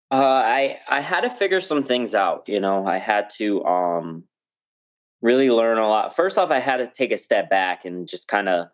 Uh, 0.10 0.16
I 0.16 0.80
I 0.88 1.02
had 1.02 1.22
to 1.22 1.30
figure 1.30 1.60
some 1.60 1.84
things 1.84 2.16
out. 2.16 2.48
You 2.48 2.60
know, 2.60 2.86
I 2.86 2.98
had 2.98 3.32
to 3.38 3.64
um, 3.66 4.24
really 5.22 5.50
learn 5.50 5.80
a 5.80 5.88
lot. 5.88 6.16
First 6.16 6.38
off, 6.38 6.52
I 6.52 6.60
had 6.60 6.78
to 6.78 6.88
take 6.88 7.12
a 7.12 7.18
step 7.18 7.50
back 7.50 7.86
and 7.86 8.08
just 8.08 8.28
kind 8.28 8.48
of 8.48 8.68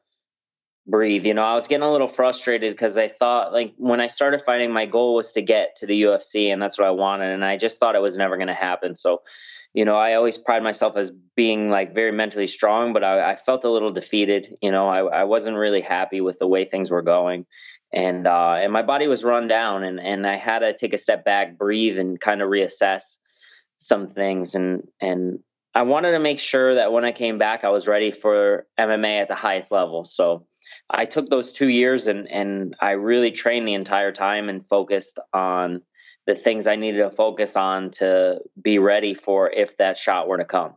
breathe. 0.86 1.26
You 1.26 1.34
know, 1.34 1.44
I 1.44 1.54
was 1.54 1.68
getting 1.68 1.84
a 1.84 1.92
little 1.92 2.08
frustrated 2.08 2.74
because 2.74 2.98
I 2.98 3.08
thought, 3.08 3.54
like, 3.54 3.74
when 3.78 4.02
I 4.02 4.08
started 4.08 4.42
fighting, 4.42 4.72
my 4.72 4.86
goal 4.86 5.16
was 5.16 5.34
to 5.34 5.42
get 5.42 5.78
to 5.78 5.86
the 5.86 6.02
UFC, 6.02 6.52
and 6.52 6.62
that's 6.62 6.78
what 6.78 6.88
I 6.88 6.92
wanted. 6.92 7.32
And 7.32 7.46
I 7.46 7.58
just 7.58 7.80
thought 7.80 7.96
it 7.96 8.02
was 8.02 8.18
never 8.18 8.36
going 8.36 8.48
to 8.48 8.54
happen. 8.54 8.96
So, 8.96 9.22
you 9.74 9.86
know, 9.86 9.96
I 9.96 10.16
always 10.16 10.38
pride 10.38 10.64
myself 10.64 10.98
as 10.98 11.12
being 11.36 11.70
like 11.70 11.94
very 11.94 12.12
mentally 12.12 12.48
strong, 12.48 12.94
but 12.94 13.04
I, 13.04 13.32
I 13.32 13.36
felt 13.36 13.64
a 13.64 13.70
little 13.70 13.92
defeated. 13.92 14.56
You 14.62 14.72
know, 14.72 14.88
I, 14.88 15.22
I, 15.22 15.24
wasn't 15.26 15.58
really 15.58 15.82
happy 15.82 16.22
with 16.22 16.40
the 16.40 16.48
way 16.48 16.66
things 16.66 16.90
were 16.90 17.04
going, 17.04 17.46
and 17.94 18.26
uh, 18.26 18.56
and 18.56 18.74
my 18.74 18.82
body 18.82 19.08
was 19.08 19.24
run 19.24 19.48
down, 19.48 19.84
and 19.84 20.00
and 20.00 20.26
I 20.26 20.38
had 20.38 20.60
to 20.60 20.74
take 20.74 20.94
a 20.94 20.98
step 20.98 21.24
back, 21.24 21.58
breathe, 21.58 22.00
and 22.00 22.20
kind 22.20 22.42
of 22.42 22.50
reassess 22.50 23.04
some 23.78 24.08
things, 24.08 24.56
and 24.56 24.88
and 25.00 25.40
I 25.76 25.84
wanted 25.84 26.12
to 26.12 26.20
make 26.20 26.40
sure 26.40 26.76
that 26.76 26.92
when 26.92 27.06
I 27.06 27.12
came 27.12 27.38
back, 27.38 27.64
I 27.64 27.70
was 27.70 27.88
ready 27.88 28.12
for 28.12 28.66
MMA 28.80 29.22
at 29.22 29.28
the 29.28 29.36
highest 29.36 29.72
level. 29.72 30.04
So 30.04 30.48
I 30.90 31.06
took 31.06 31.30
those 31.30 31.52
two 31.52 31.68
years 31.70 32.08
and 32.08 32.30
and 32.30 32.76
I 32.82 32.92
really 32.92 33.32
trained 33.32 33.68
the 33.68 33.76
entire 33.76 34.12
time 34.12 34.50
and 34.50 34.68
focused 34.68 35.20
on 35.32 35.84
the 36.30 36.36
things 36.36 36.68
I 36.68 36.76
needed 36.76 37.00
to 37.00 37.10
focus 37.10 37.56
on 37.56 37.90
to 37.92 38.42
be 38.62 38.78
ready 38.78 39.16
for 39.16 39.50
if 39.50 39.78
that 39.78 39.98
shot 39.98 40.28
were 40.28 40.38
to 40.38 40.46
come. 40.46 40.76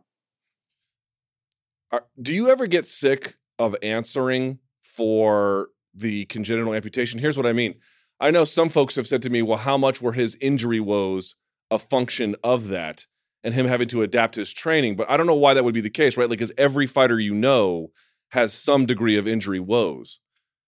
Do 2.19 2.33
you 2.33 2.49
ever 2.49 2.65
get 2.65 2.87
sick 2.87 3.37
of 3.59 3.75
answering 3.83 4.57
for 4.81 5.69
the 5.93 6.25
congenital 6.25 6.73
amputation? 6.73 7.19
Here's 7.19 7.37
what 7.37 7.45
I 7.45 7.53
mean. 7.53 7.75
I 8.19 8.31
know 8.31 8.45
some 8.45 8.67
folks 8.67 8.95
have 8.95 9.05
said 9.05 9.21
to 9.21 9.29
me, 9.29 9.43
well, 9.43 9.59
how 9.59 9.77
much 9.77 10.01
were 10.01 10.13
his 10.13 10.35
injury 10.41 10.79
woes 10.79 11.35
a 11.69 11.77
function 11.77 12.35
of 12.43 12.69
that 12.69 13.05
and 13.43 13.53
him 13.53 13.67
having 13.67 13.87
to 13.89 14.01
adapt 14.01 14.33
his 14.33 14.51
training? 14.51 14.95
But 14.95 15.07
I 15.07 15.17
don't 15.17 15.27
know 15.27 15.35
why 15.35 15.53
that 15.53 15.63
would 15.63 15.75
be 15.75 15.81
the 15.81 15.89
case, 15.91 16.17
right? 16.17 16.27
Like, 16.27 16.39
because 16.39 16.53
every 16.57 16.87
fighter 16.87 17.19
you 17.19 17.35
know 17.35 17.91
has 18.29 18.55
some 18.55 18.87
degree 18.87 19.17
of 19.17 19.27
injury 19.27 19.59
woes. 19.59 20.19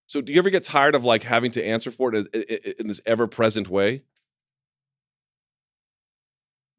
So 0.05 0.21
do 0.21 0.31
you 0.31 0.37
ever 0.37 0.51
get 0.51 0.63
tired 0.63 0.93
of 0.93 1.03
like 1.03 1.23
having 1.23 1.49
to 1.53 1.65
answer 1.65 1.89
for 1.89 2.13
it 2.13 2.27
in 2.79 2.85
this 2.85 3.01
ever 3.07 3.25
present 3.25 3.67
way? 3.67 4.03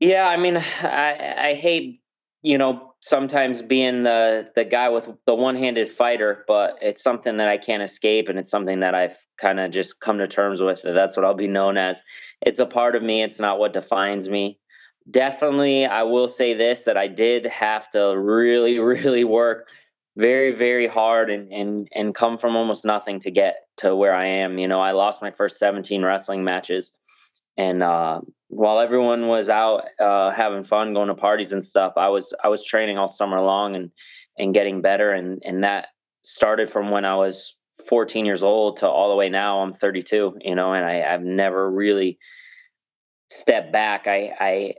Yeah, 0.01 0.27
I 0.29 0.37
mean, 0.37 0.57
I 0.83 1.51
I 1.51 1.55
hate 1.55 2.01
you 2.43 2.59
know 2.59 2.95
sometimes 3.01 3.63
being 3.63 4.03
the 4.03 4.51
the 4.55 4.65
guy 4.65 4.89
with 4.91 5.09
the 5.27 5.35
one 5.35 5.57
handed 5.57 5.89
fighter, 5.89 6.45
but 6.47 6.79
it's 6.83 7.03
something 7.03 7.39
that 7.39 7.49
I 7.49 7.59
can't 7.59 7.83
escape, 7.83 8.29
and 8.29 8.39
it's 8.39 8.51
something 8.51 8.81
that 8.81 8.95
I've 8.95 9.17
kind 9.39 9.61
of 9.61 9.71
just 9.71 10.01
come 10.01 10.19
to 10.19 10.27
terms 10.27 10.61
with. 10.61 10.83
That's 10.83 11.17
what 11.17 11.25
I'll 11.25 11.35
be 11.35 11.49
known 11.49 11.77
as. 11.79 12.03
It's 12.43 12.59
a 12.59 12.67
part 12.67 12.97
of 12.97 13.03
me. 13.03 13.23
It's 13.23 13.41
not 13.41 13.59
what 13.59 13.73
defines 13.73 14.29
me. 14.29 14.59
Definitely, 15.11 15.87
I 15.87 16.03
will 16.03 16.29
say 16.29 16.55
this: 16.55 16.85
that 16.85 16.97
I 16.97 17.09
did 17.09 17.47
have 17.47 17.91
to 17.91 18.17
really, 18.19 18.79
really 18.81 19.25
work 19.25 19.69
very, 20.17 20.55
very 20.55 20.87
hard 20.89 21.31
and 21.31 21.53
and 21.53 21.89
and 21.95 22.15
come 22.15 22.39
from 22.39 22.57
almost 22.57 22.85
nothing 22.85 23.21
to 23.21 23.31
get 23.31 23.57
to 23.79 23.95
where 23.95 24.15
I 24.15 24.27
am. 24.27 24.59
You 24.59 24.69
know, 24.69 24.81
I 24.81 24.93
lost 24.93 25.23
my 25.23 25.31
first 25.31 25.59
17 25.59 26.05
wrestling 26.05 26.45
matches 26.45 26.93
and 27.57 27.83
uh, 27.83 28.21
while 28.49 28.79
everyone 28.79 29.27
was 29.27 29.51
out 29.51 29.85
uh, 29.99 30.31
having 30.31 30.63
fun, 30.63 30.95
going 30.95 31.09
to 31.09 31.15
parties 31.15 31.53
and 31.53 31.65
stuff, 31.65 31.95
I 31.97 32.09
was 32.09 32.35
I 32.43 32.49
was 32.49 32.65
training 32.65 32.99
all 32.99 33.09
summer 33.09 33.41
long 33.41 33.75
and 33.75 33.91
and 34.39 34.55
getting 34.55 34.83
better, 34.83 35.11
and 35.13 35.43
and 35.45 35.65
that 35.65 35.89
started 36.23 36.71
from 36.71 36.91
when 36.91 37.05
I 37.05 37.17
was 37.17 37.57
14 37.89 38.25
years 38.25 38.43
old 38.43 38.79
to 38.79 38.89
all 38.89 39.11
the 39.11 39.17
way 39.17 39.29
now. 39.29 39.61
I'm 39.61 39.73
32, 39.73 40.39
you 40.41 40.55
know, 40.55 40.73
and 40.73 40.85
I, 40.85 41.03
I've 41.03 41.23
never 41.23 41.71
really 41.71 42.19
stepped 43.31 43.73
back. 43.73 44.07
I 44.07 44.33
I 44.39 44.75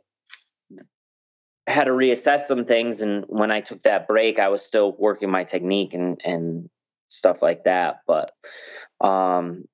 had 1.68 1.86
to 1.86 1.92
reassess 1.92 2.42
some 2.42 2.66
things, 2.66 3.02
and 3.02 3.26
when 3.28 3.52
I 3.52 3.62
took 3.62 3.84
that 3.84 4.08
break, 4.08 4.40
I 4.40 4.48
was 4.48 4.64
still 4.66 4.96
working 4.98 5.30
my 5.30 5.44
technique 5.44 5.94
and 5.94 6.22
and 6.24 6.70
stuff 7.10 7.42
like 7.42 7.64
that, 7.66 8.02
but 8.06 8.32
um 9.02 9.66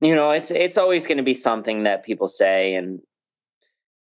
you 0.00 0.14
know, 0.14 0.30
it's 0.30 0.50
it's 0.50 0.76
always 0.76 1.06
going 1.06 1.18
to 1.18 1.24
be 1.24 1.34
something 1.34 1.84
that 1.84 2.04
people 2.04 2.28
say, 2.28 2.74
and 2.74 3.00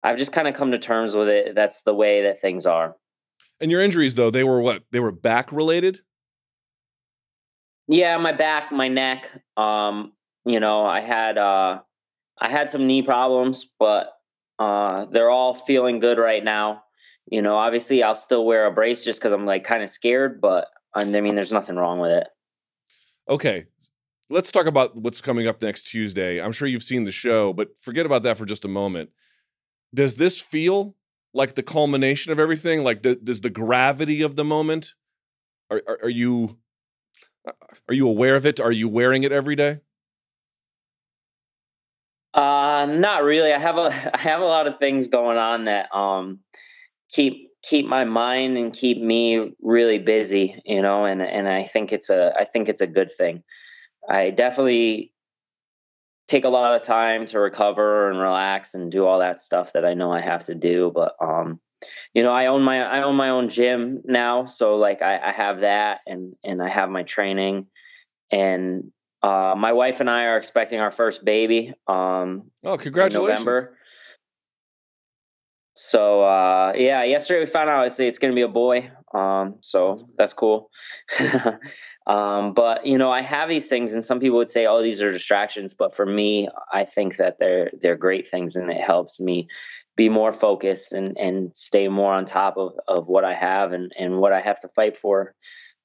I've 0.03 0.19
just 0.19 0.33
kind 0.33 0.49
of 0.49 0.55
come 0.55 0.73
to 0.73 0.79
terms 0.79 1.15
with 1.15 1.29
it. 1.29 1.55
That's 1.55 1.83
the 1.83 1.95
way 1.95 2.23
that 2.23 2.41
things 2.41 2.67
are. 2.67 2.97
And 3.61 3.71
your 3.71 3.81
injuries, 3.81 4.15
though, 4.15 4.31
they 4.31 4.45
were 4.45 4.61
what? 4.61 4.85
They 4.91 5.01
were 5.01 5.13
back 5.13 5.53
related. 5.53 6.01
Yeah, 7.89 8.17
my 8.19 8.33
back, 8.33 8.73
my 8.73 8.89
neck. 8.89 9.31
Um, 9.57 10.13
you 10.45 10.61
know, 10.61 10.85
I 10.85 11.01
had 11.01 11.39
uh, 11.39 11.81
I 12.39 12.51
had 12.51 12.71
some 12.71 12.87
knee 12.87 13.03
problems, 13.03 13.71
but 13.79 14.13
uh, 14.59 15.07
they're 15.07 15.31
all 15.31 15.55
feeling 15.55 16.01
good 16.01 16.19
right 16.19 16.43
now. 16.43 16.83
You 17.31 17.43
know, 17.43 17.57
obviously, 17.57 18.03
I'll 18.03 18.15
still 18.15 18.45
wear 18.45 18.67
a 18.67 18.73
brace 18.73 19.05
just 19.05 19.21
because 19.21 19.33
I'm 19.33 19.47
like 19.47 19.65
kind 19.65 19.83
of 19.83 19.91
scared, 19.91 20.41
but 20.41 20.69
I 20.95 21.05
mean, 21.05 21.35
there's 21.35 21.53
nothing 21.53 21.77
wrong 21.77 22.01
with 22.01 22.13
it. 22.13 22.27
Okay, 23.29 23.67
let's 24.33 24.51
talk 24.51 24.67
about 24.67 24.97
what's 24.97 25.21
coming 25.21 25.47
up 25.47 25.63
next 25.63 25.85
Tuesday. 25.85 26.41
I'm 26.41 26.53
sure 26.53 26.67
you've 26.67 26.83
seen 26.83 27.05
the 27.05 27.13
show, 27.13 27.53
but 27.53 27.79
forget 27.79 28.07
about 28.07 28.23
that 28.25 28.39
for 28.39 28.47
just 28.47 28.65
a 28.65 28.69
moment. 28.69 29.11
Does 29.95 30.17
this 30.17 30.41
feel 30.41 30.97
like 31.35 31.55
the 31.55 31.63
culmination 31.63 32.33
of 32.33 32.41
everything? 32.41 32.83
Like, 32.83 33.03
does 33.03 33.43
the 33.43 33.51
gravity 33.51 34.23
of 34.23 34.37
the 34.37 34.45
moment? 34.45 34.95
Are, 35.71 35.83
are 35.87 35.99
are 36.05 36.09
you 36.09 36.59
are 37.89 37.95
you 37.95 38.09
aware 38.09 38.37
of 38.37 38.47
it? 38.47 38.59
Are 38.59 38.73
you 38.73 38.89
wearing 38.89 39.23
it 39.23 39.33
every 39.33 39.55
day? 39.55 39.81
Uh, 42.35 42.87
not 42.89 43.25
really. 43.25 43.53
I 43.53 43.59
have 43.59 43.77
a 43.77 44.11
I 44.15 44.19
have 44.19 44.41
a 44.41 44.47
lot 44.47 44.67
of 44.67 44.79
things 44.79 45.09
going 45.09 45.39
on 45.39 45.67
that 45.67 45.95
um 45.95 46.41
keep 47.11 47.51
keep 47.63 47.87
my 47.87 48.05
mind 48.05 48.57
and 48.57 48.73
keep 48.73 49.01
me 49.01 49.55
really 49.61 49.99
busy, 49.99 50.61
you 50.65 50.81
know, 50.81 51.05
and 51.05 51.21
and 51.21 51.49
I 51.49 51.65
think 51.65 51.93
it's 51.93 52.09
a 52.09 52.33
I 52.39 52.45
think 52.45 52.69
it's 52.69 52.81
a 52.81 52.87
good 52.87 53.11
thing. 53.11 53.43
I 54.09 54.31
definitely 54.31 55.13
take 56.29 56.45
a 56.45 56.49
lot 56.49 56.75
of 56.75 56.83
time 56.83 57.27
to 57.27 57.39
recover 57.39 58.11
and 58.11 58.19
relax 58.19 58.75
and 58.75 58.91
do 58.91 59.07
all 59.07 59.19
that 59.19 59.41
stuff 59.41 59.73
that 59.75 59.85
I 59.85 59.95
know 59.95 60.13
I 60.13 60.21
have 60.21 60.47
to 60.47 60.55
do, 60.55 60.91
but 60.95 61.15
um 61.21 61.61
you 62.15 62.23
know, 62.23 62.33
I 62.33 62.47
own 62.47 62.63
my 62.63 62.81
I 62.83 63.03
own 63.03 63.17
my 63.17 63.31
own 63.31 63.49
gym 63.49 64.03
now, 64.05 64.47
so 64.47 64.77
like 64.77 65.03
I, 65.03 65.19
I 65.19 65.33
have 65.33 65.61
that 65.61 66.01
and 66.07 66.35
and 66.45 66.63
I 66.63 66.69
have 66.69 66.91
my 66.91 67.03
training 67.03 67.67
and 68.31 68.93
uh, 69.23 69.55
my 69.57 69.73
wife 69.73 70.01
and 70.01 70.11
I 70.11 70.25
are 70.25 70.37
expecting 70.37 70.81
our 70.81 70.91
first 70.91 71.25
baby. 71.25 71.73
Um, 71.87 72.51
oh, 72.65 72.77
congratulations! 72.77 73.45
November. 73.45 73.79
So 75.75 76.23
uh, 76.23 76.73
yeah, 76.77 77.05
yesterday 77.05 77.41
we 77.41 77.47
found 77.47 77.71
out 77.71 77.87
it's 77.87 77.99
it's 77.99 78.19
going 78.19 78.33
to 78.33 78.35
be 78.35 78.43
a 78.43 78.49
boy. 78.49 78.91
Um, 79.15 79.57
so 79.61 79.97
that's 80.19 80.35
cool. 80.35 80.71
um, 82.07 82.53
but 82.53 82.87
you 82.87 82.99
know, 82.99 83.11
I 83.11 83.23
have 83.23 83.49
these 83.49 83.69
things, 83.69 83.95
and 83.95 84.05
some 84.05 84.21
people 84.21 84.39
would 84.39 84.51
say, 84.51 84.67
"Oh, 84.67 84.83
these 84.83 85.01
are 85.01 85.11
distractions." 85.11 85.75
But 85.75 85.95
for 85.95 86.05
me, 86.05 86.49
I 86.73 86.85
think 86.85 87.17
that 87.17 87.39
they're 87.39 87.71
they're 87.81 87.97
great 87.97 88.29
things, 88.29 88.57
and 88.57 88.71
it 88.71 88.81
helps 88.81 89.19
me 89.19 89.49
be 89.97 90.09
more 90.09 90.33
focused 90.33 90.93
and 90.93 91.17
and 91.19 91.57
stay 91.57 91.89
more 91.89 92.13
on 92.13 92.27
top 92.27 92.59
of 92.59 92.73
of 92.87 93.07
what 93.07 93.25
I 93.25 93.35
have 93.35 93.73
and 93.73 93.93
and 93.99 94.19
what 94.19 94.33
I 94.33 94.41
have 94.41 94.61
to 94.61 94.69
fight 94.69 94.97
for. 94.99 95.35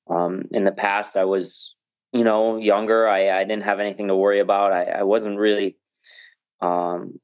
Um, 0.09 0.43
in 0.51 0.65
the 0.65 0.71
past, 0.71 1.15
I 1.15 1.25
was 1.25 1.75
you 2.11 2.25
know 2.25 2.57
younger. 2.57 3.07
I 3.07 3.29
I 3.29 3.45
didn't 3.45 3.63
have 3.63 3.79
anything 3.79 4.07
to 4.09 4.15
worry 4.15 4.41
about. 4.41 4.73
I 4.73 4.83
I 4.83 5.03
wasn't 5.03 5.39
really 5.39 5.77
um 6.59 7.19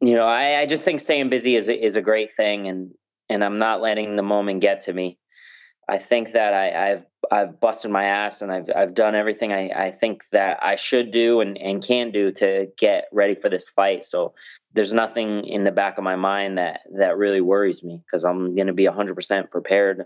you 0.00 0.14
know, 0.14 0.26
I, 0.26 0.60
I 0.60 0.66
just 0.66 0.84
think 0.84 1.00
staying 1.00 1.30
busy 1.30 1.56
is 1.56 1.68
a, 1.68 1.84
is 1.84 1.96
a 1.96 2.02
great 2.02 2.36
thing, 2.36 2.68
and 2.68 2.92
and 3.28 3.42
I'm 3.42 3.58
not 3.58 3.80
letting 3.80 4.16
the 4.16 4.22
moment 4.22 4.60
get 4.60 4.82
to 4.82 4.92
me. 4.92 5.18
I 5.88 5.98
think 5.98 6.32
that 6.32 6.52
I, 6.52 6.88
have 6.88 7.06
I've 7.30 7.60
busted 7.60 7.90
my 7.92 8.04
ass 8.04 8.42
and 8.42 8.50
I've 8.50 8.68
I've 8.74 8.94
done 8.94 9.14
everything 9.14 9.52
I, 9.52 9.68
I 9.68 9.90
think 9.92 10.24
that 10.32 10.58
I 10.62 10.74
should 10.74 11.12
do 11.12 11.40
and, 11.40 11.56
and 11.56 11.82
can 11.82 12.10
do 12.10 12.32
to 12.32 12.68
get 12.76 13.04
ready 13.12 13.36
for 13.36 13.48
this 13.48 13.68
fight. 13.68 14.04
So 14.04 14.34
there's 14.72 14.92
nothing 14.92 15.44
in 15.44 15.64
the 15.64 15.70
back 15.70 15.96
of 15.98 16.04
my 16.04 16.16
mind 16.16 16.58
that 16.58 16.80
that 16.98 17.16
really 17.16 17.40
worries 17.40 17.84
me 17.84 18.02
because 18.04 18.24
I'm 18.24 18.54
going 18.56 18.66
to 18.66 18.72
be 18.72 18.86
100% 18.86 19.50
prepared, 19.50 20.04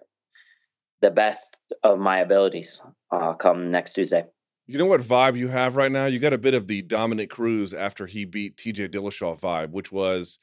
the 1.00 1.10
best 1.10 1.56
of 1.82 1.98
my 1.98 2.18
abilities, 2.18 2.80
uh, 3.10 3.32
come 3.34 3.70
next 3.70 3.94
Tuesday. 3.94 4.24
You 4.70 4.78
know 4.78 4.86
what 4.86 5.00
vibe 5.00 5.36
you 5.36 5.48
have 5.48 5.74
right 5.74 5.90
now? 5.90 6.06
You 6.06 6.20
got 6.20 6.32
a 6.32 6.38
bit 6.38 6.54
of 6.54 6.68
the 6.68 6.80
Dominick 6.80 7.28
Cruz 7.28 7.74
after 7.74 8.06
he 8.06 8.24
beat 8.24 8.56
TJ 8.56 8.90
Dillashaw 8.90 9.36
vibe, 9.36 9.70
which 9.70 9.90
was 9.90 10.38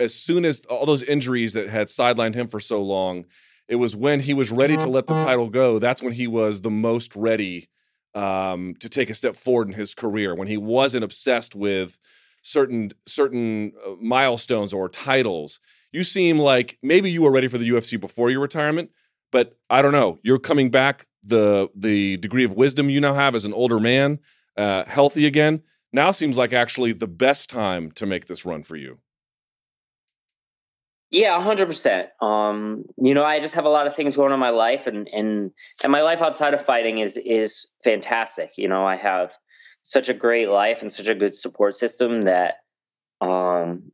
as 0.00 0.12
soon 0.12 0.44
as 0.44 0.62
all 0.62 0.84
those 0.86 1.04
injuries 1.04 1.52
that 1.52 1.68
had 1.68 1.86
sidelined 1.86 2.34
him 2.34 2.48
for 2.48 2.58
so 2.58 2.82
long, 2.82 3.26
it 3.68 3.76
was 3.76 3.94
when 3.94 4.18
he 4.18 4.34
was 4.34 4.50
ready 4.50 4.76
to 4.76 4.88
let 4.88 5.06
the 5.06 5.14
title 5.22 5.48
go. 5.48 5.78
That's 5.78 6.02
when 6.02 6.14
he 6.14 6.26
was 6.26 6.62
the 6.62 6.70
most 6.70 7.14
ready 7.14 7.68
um, 8.12 8.74
to 8.80 8.88
take 8.88 9.08
a 9.08 9.14
step 9.14 9.36
forward 9.36 9.68
in 9.68 9.74
his 9.74 9.94
career. 9.94 10.34
When 10.34 10.48
he 10.48 10.56
wasn't 10.56 11.04
obsessed 11.04 11.54
with 11.54 11.96
certain 12.42 12.90
certain 13.06 13.70
uh, 13.86 13.90
milestones 14.00 14.72
or 14.72 14.88
titles. 14.88 15.60
You 15.92 16.02
seem 16.02 16.40
like 16.40 16.76
maybe 16.82 17.08
you 17.08 17.22
were 17.22 17.30
ready 17.30 17.46
for 17.46 17.58
the 17.58 17.68
UFC 17.68 18.00
before 18.00 18.32
your 18.32 18.40
retirement, 18.40 18.90
but 19.30 19.56
I 19.68 19.80
don't 19.80 19.92
know. 19.92 20.18
You're 20.24 20.40
coming 20.40 20.72
back 20.72 21.06
the 21.22 21.68
the 21.74 22.16
degree 22.18 22.44
of 22.44 22.54
wisdom 22.54 22.90
you 22.90 23.00
now 23.00 23.14
have 23.14 23.34
as 23.34 23.44
an 23.44 23.52
older 23.52 23.78
man, 23.80 24.18
uh, 24.56 24.84
healthy 24.84 25.26
again, 25.26 25.62
now 25.92 26.10
seems 26.10 26.36
like 26.36 26.52
actually 26.52 26.92
the 26.92 27.08
best 27.08 27.50
time 27.50 27.90
to 27.92 28.06
make 28.06 28.26
this 28.26 28.44
run 28.44 28.62
for 28.62 28.76
you. 28.76 28.98
Yeah, 31.10 31.42
hundred 31.42 31.66
percent. 31.66 32.08
Um, 32.20 32.84
you 32.96 33.14
know, 33.14 33.24
I 33.24 33.40
just 33.40 33.56
have 33.56 33.64
a 33.64 33.70
lot 33.70 33.88
of 33.88 33.96
things 33.96 34.14
going 34.14 34.28
on 34.28 34.34
in 34.34 34.40
my 34.40 34.50
life, 34.50 34.86
and 34.86 35.08
and 35.12 35.50
and 35.82 35.92
my 35.92 36.02
life 36.02 36.22
outside 36.22 36.54
of 36.54 36.64
fighting 36.64 36.98
is 36.98 37.16
is 37.16 37.68
fantastic. 37.82 38.52
You 38.56 38.68
know, 38.68 38.86
I 38.86 38.96
have 38.96 39.34
such 39.82 40.08
a 40.08 40.14
great 40.14 40.48
life 40.48 40.82
and 40.82 40.92
such 40.92 41.08
a 41.08 41.14
good 41.14 41.34
support 41.34 41.74
system 41.74 42.26
that, 42.26 42.56
um, 43.20 43.90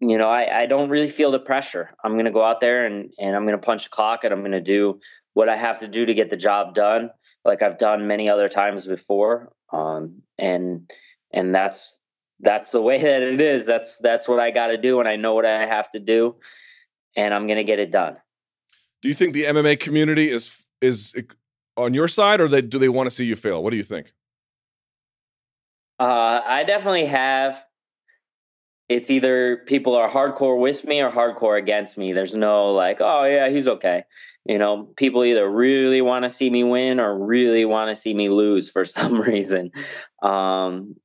you 0.00 0.16
know, 0.16 0.28
I 0.30 0.62
I 0.62 0.66
don't 0.66 0.90
really 0.90 1.08
feel 1.08 1.32
the 1.32 1.40
pressure. 1.40 1.90
I'm 2.04 2.16
gonna 2.16 2.30
go 2.30 2.44
out 2.44 2.60
there 2.60 2.86
and 2.86 3.12
and 3.18 3.34
I'm 3.34 3.46
gonna 3.46 3.58
punch 3.58 3.84
the 3.84 3.90
clock, 3.90 4.22
and 4.22 4.32
I'm 4.32 4.42
gonna 4.42 4.60
do 4.60 5.00
what 5.34 5.48
I 5.48 5.56
have 5.56 5.80
to 5.80 5.88
do 5.88 6.06
to 6.06 6.14
get 6.14 6.30
the 6.30 6.36
job 6.36 6.74
done, 6.74 7.10
like 7.44 7.62
I've 7.62 7.78
done 7.78 8.06
many 8.06 8.28
other 8.28 8.48
times 8.48 8.86
before. 8.86 9.52
Um, 9.72 10.22
and 10.38 10.90
and 11.32 11.54
that's 11.54 11.98
that's 12.40 12.70
the 12.70 12.80
way 12.88 13.02
that 13.02 13.22
it 13.22 13.40
is. 13.40 13.66
That's 13.66 13.98
that's 13.98 14.26
what 14.26 14.40
I 14.40 14.50
got 14.50 14.68
to 14.68 14.78
do, 14.78 15.00
and 15.00 15.08
I 15.08 15.16
know 15.16 15.34
what 15.34 15.44
I 15.44 15.66
have 15.66 15.90
to 15.90 15.98
do, 15.98 16.36
and 17.16 17.34
I'm 17.34 17.46
gonna 17.46 17.64
get 17.64 17.78
it 17.78 17.90
done. 17.90 18.16
Do 19.02 19.08
you 19.08 19.14
think 19.14 19.34
the 19.34 19.44
MMA 19.44 19.78
community 19.78 20.30
is 20.30 20.62
is 20.80 21.14
on 21.76 21.92
your 21.92 22.08
side, 22.08 22.40
or 22.40 22.48
they, 22.48 22.62
do 22.62 22.78
they 22.78 22.88
want 22.88 23.06
to 23.08 23.10
see 23.10 23.24
you 23.24 23.36
fail? 23.36 23.62
What 23.62 23.70
do 23.70 23.76
you 23.76 23.82
think? 23.82 24.12
Uh, 25.98 26.40
I 26.44 26.64
definitely 26.64 27.06
have. 27.06 27.62
It's 28.88 29.10
either 29.10 29.58
people 29.66 29.94
are 29.94 30.10
hardcore 30.10 30.60
with 30.60 30.84
me 30.84 31.00
or 31.00 31.10
hardcore 31.10 31.58
against 31.58 31.96
me. 31.96 32.12
There's 32.12 32.34
no 32.34 32.72
like, 32.72 32.98
oh 33.00 33.24
yeah, 33.24 33.48
he's 33.48 33.66
okay. 33.66 34.04
You 34.44 34.58
know, 34.58 34.84
people 34.96 35.24
either 35.24 35.48
really 35.48 36.02
want 36.02 36.24
to 36.24 36.30
see 36.30 36.50
me 36.50 36.64
win 36.64 37.00
or 37.00 37.26
really 37.26 37.64
want 37.64 37.90
to 37.90 37.96
see 37.96 38.12
me 38.12 38.28
lose 38.28 38.68
for 38.70 38.84
some 38.84 39.20
reason. 39.20 39.70
Um, 40.22 40.96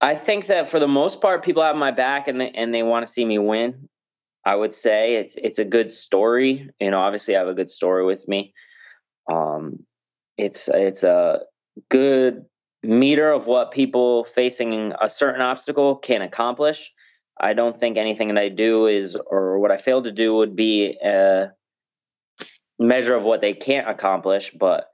I 0.00 0.14
think 0.14 0.48
that 0.48 0.68
for 0.68 0.78
the 0.78 0.88
most 0.88 1.22
part, 1.22 1.44
people 1.44 1.62
have 1.62 1.76
my 1.76 1.90
back 1.90 2.28
and 2.28 2.40
they, 2.40 2.50
and 2.50 2.72
they 2.74 2.82
want 2.82 3.06
to 3.06 3.12
see 3.12 3.24
me 3.24 3.38
win. 3.38 3.88
I 4.44 4.54
would 4.54 4.72
say 4.72 5.16
it's 5.16 5.34
it's 5.34 5.58
a 5.58 5.64
good 5.64 5.90
story. 5.90 6.70
You 6.78 6.90
know, 6.90 7.00
obviously 7.00 7.34
I 7.34 7.40
have 7.40 7.48
a 7.48 7.54
good 7.54 7.70
story 7.70 8.04
with 8.04 8.28
me. 8.28 8.54
Um, 9.28 9.84
it's 10.38 10.68
it's 10.68 11.02
a 11.02 11.40
good 11.88 12.44
meter 12.82 13.30
of 13.30 13.46
what 13.46 13.72
people 13.72 14.24
facing 14.24 14.92
a 15.00 15.08
certain 15.08 15.40
obstacle 15.40 15.96
can 15.96 16.22
accomplish. 16.22 16.92
I 17.38 17.52
don't 17.52 17.76
think 17.76 17.98
anything 17.98 18.28
that 18.28 18.38
I 18.38 18.48
do 18.48 18.86
is, 18.86 19.14
or 19.14 19.58
what 19.58 19.70
I 19.70 19.76
fail 19.76 20.02
to 20.02 20.12
do 20.12 20.34
would 20.36 20.56
be 20.56 20.96
a 21.04 21.52
measure 22.78 23.14
of 23.14 23.24
what 23.24 23.40
they 23.40 23.52
can't 23.52 23.88
accomplish. 23.88 24.52
But 24.58 24.86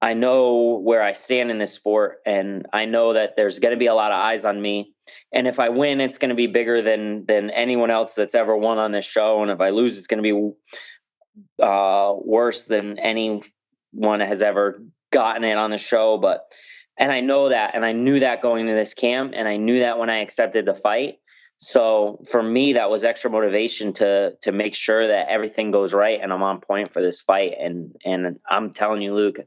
I 0.00 0.14
know 0.14 0.80
where 0.82 1.02
I 1.02 1.12
stand 1.12 1.50
in 1.50 1.58
this 1.58 1.72
sport, 1.72 2.18
and 2.24 2.66
I 2.72 2.84
know 2.84 3.14
that 3.14 3.34
there's 3.36 3.58
going 3.58 3.72
to 3.72 3.78
be 3.78 3.86
a 3.86 3.94
lot 3.94 4.12
of 4.12 4.16
eyes 4.16 4.44
on 4.44 4.60
me. 4.60 4.94
And 5.32 5.46
if 5.46 5.58
I 5.58 5.70
win, 5.70 6.00
it's 6.00 6.18
going 6.18 6.28
to 6.30 6.34
be 6.34 6.46
bigger 6.46 6.82
than 6.82 7.26
than 7.26 7.50
anyone 7.50 7.90
else 7.90 8.14
that's 8.14 8.34
ever 8.34 8.56
won 8.56 8.78
on 8.78 8.92
this 8.92 9.06
show. 9.06 9.42
And 9.42 9.50
if 9.50 9.60
I 9.60 9.70
lose, 9.70 9.98
it's 9.98 10.06
going 10.06 10.22
to 10.22 10.34
be 10.34 11.62
uh, 11.62 12.14
worse 12.14 12.66
than 12.66 12.98
anyone 12.98 14.20
has 14.20 14.42
ever 14.42 14.82
gotten 15.12 15.44
it 15.44 15.56
on 15.56 15.70
the 15.70 15.78
show. 15.78 16.18
But 16.18 16.42
and 16.98 17.12
I 17.12 17.20
know 17.20 17.50
that, 17.50 17.74
and 17.74 17.84
I 17.84 17.92
knew 17.92 18.20
that 18.20 18.42
going 18.42 18.66
to 18.66 18.74
this 18.74 18.94
camp, 18.94 19.32
and 19.36 19.46
I 19.46 19.56
knew 19.56 19.80
that 19.80 19.98
when 19.98 20.10
I 20.10 20.20
accepted 20.20 20.64
the 20.64 20.74
fight. 20.74 21.16
So 21.58 22.20
for 22.30 22.42
me, 22.42 22.74
that 22.74 22.90
was 22.90 23.04
extra 23.04 23.30
motivation 23.30 23.94
to 23.94 24.36
to 24.42 24.52
make 24.52 24.74
sure 24.74 25.06
that 25.06 25.28
everything 25.28 25.70
goes 25.70 25.94
right 25.94 26.20
and 26.20 26.32
I'm 26.32 26.42
on 26.42 26.60
point 26.60 26.92
for 26.92 27.00
this 27.00 27.22
fight. 27.22 27.54
And 27.58 27.96
and 28.04 28.38
I'm 28.48 28.72
telling 28.74 29.00
you, 29.00 29.14
Luke, 29.14 29.38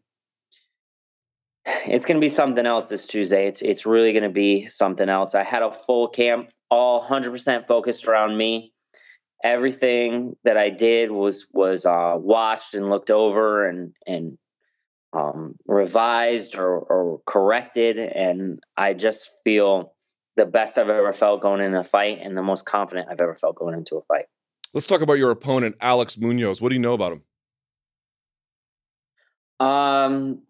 it's 1.65 2.05
going 2.05 2.17
to 2.17 2.26
be 2.26 2.30
something 2.30 2.65
else 2.65 2.89
this 2.89 3.05
Tuesday. 3.05 3.47
It's 3.47 3.61
it's 3.61 3.85
really 3.85 4.13
going 4.13 4.23
to 4.23 4.30
be 4.30 4.69
something 4.69 5.07
else. 5.07 5.35
I 5.35 5.43
had 5.43 5.61
a 5.61 5.71
full 5.71 6.07
camp, 6.07 6.49
all 6.69 7.05
100% 7.05 7.67
focused 7.67 8.07
around 8.07 8.35
me. 8.35 8.73
Everything 9.43 10.35
that 10.43 10.57
I 10.57 10.69
did 10.69 11.11
was 11.11 11.45
was 11.53 11.85
uh, 11.85 12.15
watched 12.17 12.73
and 12.73 12.89
looked 12.89 13.11
over 13.11 13.67
and 13.67 13.93
and 14.07 14.38
um, 15.14 15.56
revised 15.65 16.56
or, 16.57 16.80
or 16.80 17.22
corrected, 17.26 17.98
and 17.98 18.60
I 18.77 18.94
just 18.94 19.31
feel 19.44 19.94
the 20.36 20.45
best 20.45 20.77
I've 20.77 20.90
ever 20.90 21.11
felt 21.11 21.41
going 21.41 21.61
into 21.61 21.80
a 21.80 21.84
fight 21.84 22.19
and 22.22 22.38
the 22.38 22.44
most 22.44 22.65
confident 22.65 23.10
I've 23.10 23.22
ever 23.22 23.36
felt 23.36 23.56
going 23.56 23.76
into 23.76 23.98
a 23.98 24.02
fight. 24.03 24.26
Let's 24.73 24.88
talk 24.88 25.02
about 25.02 25.14
your 25.14 25.31
opponent, 25.31 25.76
Alex 25.81 26.18
Munoz. 26.18 26.61
What 26.61 26.69
do 26.69 26.76
you 26.76 26.81
know 26.81 26.94
about 26.94 27.14
him? 27.14 27.23
Um, 29.60 30.44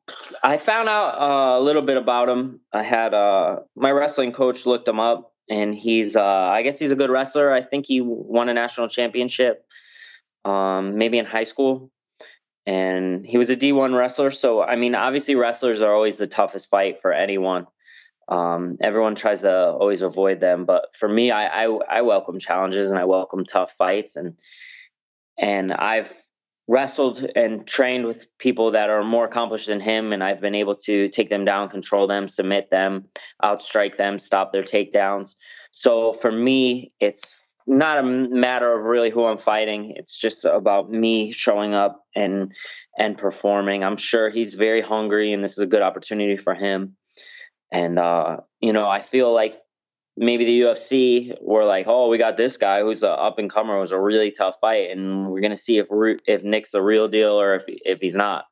I 0.43 0.57
found 0.57 0.87
out 0.87 1.19
uh, 1.19 1.59
a 1.59 1.61
little 1.61 1.81
bit 1.81 1.97
about 1.97 2.29
him. 2.29 2.59
I 2.71 2.83
had 2.83 3.13
uh, 3.13 3.61
my 3.75 3.89
wrestling 3.89 4.33
coach 4.33 4.65
looked 4.65 4.87
him 4.87 4.99
up, 4.99 5.33
and 5.49 5.73
he's 5.73 6.15
uh, 6.15 6.23
I 6.23 6.61
guess 6.61 6.77
he's 6.77 6.91
a 6.91 6.95
good 6.95 7.09
wrestler. 7.09 7.51
I 7.51 7.63
think 7.63 7.87
he 7.87 8.01
won 8.01 8.49
a 8.49 8.53
national 8.53 8.87
championship, 8.89 9.65
um, 10.45 10.97
maybe 10.97 11.17
in 11.17 11.25
high 11.25 11.45
school, 11.45 11.89
and 12.69 13.25
he 13.25 13.39
was 13.39 13.49
a 13.49 13.55
D1 13.55 13.97
wrestler. 13.97 14.29
So 14.29 14.61
I 14.61 14.75
mean, 14.75 14.93
obviously, 14.93 15.33
wrestlers 15.33 15.81
are 15.81 15.91
always 15.91 16.17
the 16.17 16.27
toughest 16.27 16.69
fight 16.69 17.01
for 17.01 17.11
anyone. 17.11 17.65
Um, 18.27 18.77
everyone 18.79 19.15
tries 19.15 19.41
to 19.41 19.51
always 19.51 20.03
avoid 20.03 20.39
them, 20.39 20.65
but 20.65 20.95
for 20.95 21.09
me, 21.09 21.31
I, 21.31 21.65
I 21.65 21.79
I 21.97 22.01
welcome 22.01 22.37
challenges 22.37 22.91
and 22.91 22.99
I 22.99 23.05
welcome 23.05 23.43
tough 23.43 23.71
fights, 23.71 24.15
and 24.15 24.37
and 25.35 25.71
I've 25.71 26.13
wrestled 26.67 27.27
and 27.35 27.65
trained 27.65 28.05
with 28.05 28.27
people 28.37 28.71
that 28.71 28.91
are 28.91 29.03
more 29.03 29.25
accomplished 29.25 29.65
than 29.65 29.79
him, 29.79 30.13
and 30.13 30.23
I've 30.23 30.39
been 30.39 30.53
able 30.53 30.75
to 30.85 31.09
take 31.09 31.29
them 31.29 31.45
down, 31.45 31.69
control 31.69 32.05
them, 32.05 32.27
submit 32.27 32.69
them, 32.69 33.05
outstrike 33.43 33.97
them, 33.97 34.19
stop 34.19 34.51
their 34.51 34.63
takedowns. 34.63 35.33
So 35.71 36.13
for 36.13 36.31
me, 36.31 36.93
it's 36.99 37.41
not 37.69 37.99
a 37.99 38.03
matter 38.03 38.73
of 38.73 38.85
really 38.85 39.11
who 39.11 39.25
I'm 39.25 39.37
fighting. 39.37 39.93
It's 39.95 40.19
just 40.19 40.43
about 40.43 40.89
me 40.89 41.31
showing 41.31 41.75
up 41.75 42.01
and 42.15 42.51
and 42.97 43.15
performing. 43.15 43.83
I'm 43.83 43.95
sure 43.95 44.29
he's 44.29 44.55
very 44.55 44.81
hungry, 44.81 45.33
and 45.33 45.43
this 45.43 45.51
is 45.51 45.59
a 45.59 45.67
good 45.67 45.83
opportunity 45.83 46.35
for 46.35 46.55
him. 46.55 46.97
And 47.71 47.99
uh, 47.99 48.37
you 48.59 48.73
know, 48.73 48.89
I 48.89 49.01
feel 49.01 49.31
like 49.31 49.55
maybe 50.17 50.45
the 50.45 50.61
UFC 50.61 51.35
were 51.41 51.63
like, 51.63 51.85
oh, 51.87 52.09
we 52.09 52.17
got 52.17 52.37
this 52.37 52.57
guy 52.57 52.81
who's 52.81 53.03
an 53.03 53.11
up 53.11 53.37
and 53.37 53.51
comer, 53.51 53.77
it 53.77 53.81
was 53.81 53.91
a 53.91 54.01
really 54.01 54.31
tough 54.31 54.55
fight, 54.59 54.89
and 54.89 55.29
we're 55.29 55.41
gonna 55.41 55.55
see 55.55 55.77
if 55.77 55.89
if 56.27 56.43
Nick's 56.43 56.71
the 56.71 56.81
real 56.81 57.07
deal 57.07 57.39
or 57.39 57.53
if 57.53 57.65
if 57.67 57.99
he's 58.01 58.15
not. 58.15 58.45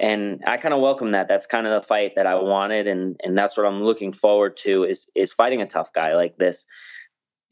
And 0.00 0.42
I 0.46 0.56
kind 0.56 0.72
of 0.72 0.80
welcome 0.80 1.10
that. 1.10 1.28
That's 1.28 1.46
kind 1.46 1.66
of 1.66 1.82
the 1.82 1.86
fight 1.86 2.12
that 2.16 2.26
I 2.26 2.36
wanted, 2.36 2.86
and 2.86 3.20
and 3.22 3.36
that's 3.36 3.58
what 3.58 3.66
I'm 3.66 3.82
looking 3.82 4.12
forward 4.12 4.56
to 4.58 4.84
is 4.84 5.10
is 5.14 5.34
fighting 5.34 5.60
a 5.60 5.66
tough 5.66 5.92
guy 5.92 6.14
like 6.14 6.38
this. 6.38 6.64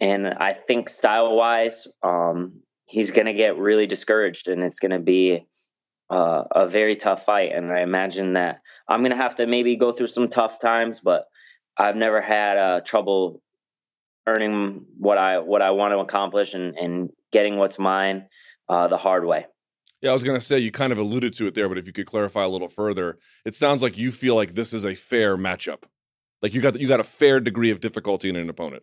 And 0.00 0.26
I 0.26 0.52
think 0.52 0.88
style 0.88 1.34
wise, 1.34 1.86
um, 2.02 2.60
he's 2.84 3.10
gonna 3.10 3.34
get 3.34 3.56
really 3.56 3.86
discouraged, 3.86 4.48
and 4.48 4.62
it's 4.62 4.78
gonna 4.78 5.00
be 5.00 5.46
uh, 6.10 6.44
a 6.50 6.68
very 6.68 6.96
tough 6.96 7.24
fight. 7.24 7.52
And 7.52 7.72
I 7.72 7.80
imagine 7.80 8.34
that 8.34 8.60
I'm 8.88 9.02
gonna 9.02 9.16
have 9.16 9.36
to 9.36 9.46
maybe 9.46 9.76
go 9.76 9.92
through 9.92 10.08
some 10.08 10.28
tough 10.28 10.60
times, 10.60 11.00
but 11.00 11.26
I've 11.76 11.96
never 11.96 12.20
had 12.20 12.58
uh, 12.58 12.80
trouble 12.80 13.42
earning 14.26 14.84
what 14.98 15.18
I 15.18 15.38
what 15.38 15.62
I 15.62 15.70
want 15.70 15.92
to 15.92 15.98
accomplish 15.98 16.54
and 16.54 16.76
and 16.76 17.10
getting 17.32 17.56
what's 17.56 17.78
mine 17.78 18.26
uh, 18.68 18.88
the 18.88 18.96
hard 18.96 19.24
way. 19.24 19.46
Yeah, 20.02 20.10
I 20.10 20.12
was 20.12 20.24
going 20.24 20.38
to 20.38 20.44
say 20.44 20.58
you 20.58 20.70
kind 20.70 20.92
of 20.92 20.98
alluded 20.98 21.32
to 21.34 21.46
it 21.46 21.54
there, 21.54 21.68
but 21.68 21.78
if 21.78 21.86
you 21.86 21.92
could 21.92 22.06
clarify 22.06 22.44
a 22.44 22.48
little 22.48 22.68
further, 22.68 23.18
it 23.44 23.54
sounds 23.54 23.82
like 23.82 23.96
you 23.96 24.12
feel 24.12 24.34
like 24.34 24.54
this 24.54 24.72
is 24.74 24.84
a 24.84 24.94
fair 24.94 25.36
matchup. 25.38 25.84
Like 26.42 26.52
you 26.52 26.60
got 26.60 26.78
you 26.78 26.86
got 26.86 27.00
a 27.00 27.04
fair 27.04 27.40
degree 27.40 27.70
of 27.70 27.80
difficulty 27.80 28.28
in 28.28 28.36
an 28.36 28.50
opponent. 28.50 28.82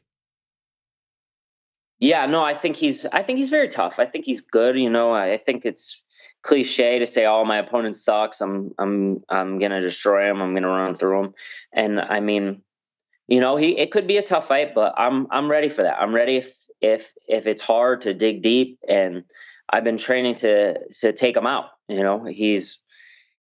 Yeah, 2.00 2.26
no, 2.26 2.44
I 2.44 2.54
think 2.54 2.76
he's 2.76 3.06
I 3.06 3.22
think 3.22 3.38
he's 3.38 3.50
very 3.50 3.70
tough. 3.70 4.00
I 4.00 4.06
think 4.06 4.26
he's 4.26 4.42
good. 4.42 4.78
You 4.78 4.90
know, 4.90 5.14
I 5.14 5.38
think 5.38 5.66
it's 5.66 6.04
cliche 6.42 7.00
to 7.00 7.08
say, 7.08 7.26
"Oh, 7.26 7.46
my 7.46 7.58
opponent 7.58 7.96
sucks. 7.96 8.42
I'm 8.42 8.72
I'm 8.78 9.24
I'm 9.30 9.60
gonna 9.60 9.82
destroy 9.82 10.30
him. 10.30 10.42
I'm 10.42 10.54
gonna 10.54 10.68
run 10.68 10.96
through 10.96 11.24
him." 11.24 11.34
And 11.74 12.02
I 12.02 12.20
mean, 12.20 12.62
you 13.28 13.40
know, 13.40 13.56
he 13.56 13.78
it 13.78 13.92
could 13.92 14.08
be 14.08 14.18
a 14.18 14.22
tough 14.22 14.48
fight, 14.48 14.76
but 14.76 14.94
I'm 14.98 15.28
I'm 15.32 15.50
ready 15.50 15.70
for 15.70 15.84
that. 15.84 16.00
I'm 16.00 16.14
ready 16.14 16.38
if 16.38 16.54
if 16.82 17.14
if 17.28 17.48
it's 17.48 17.62
hard 17.62 18.02
to 18.02 18.14
dig 18.14 18.42
deep, 18.42 18.80
and 18.88 19.24
I've 19.70 19.84
been 19.84 19.98
training 19.98 20.36
to 20.36 20.80
to 21.02 21.14
take 21.14 21.38
him 21.38 21.48
out. 21.48 21.66
You 21.88 22.04
know, 22.04 22.26
he's 22.26 22.80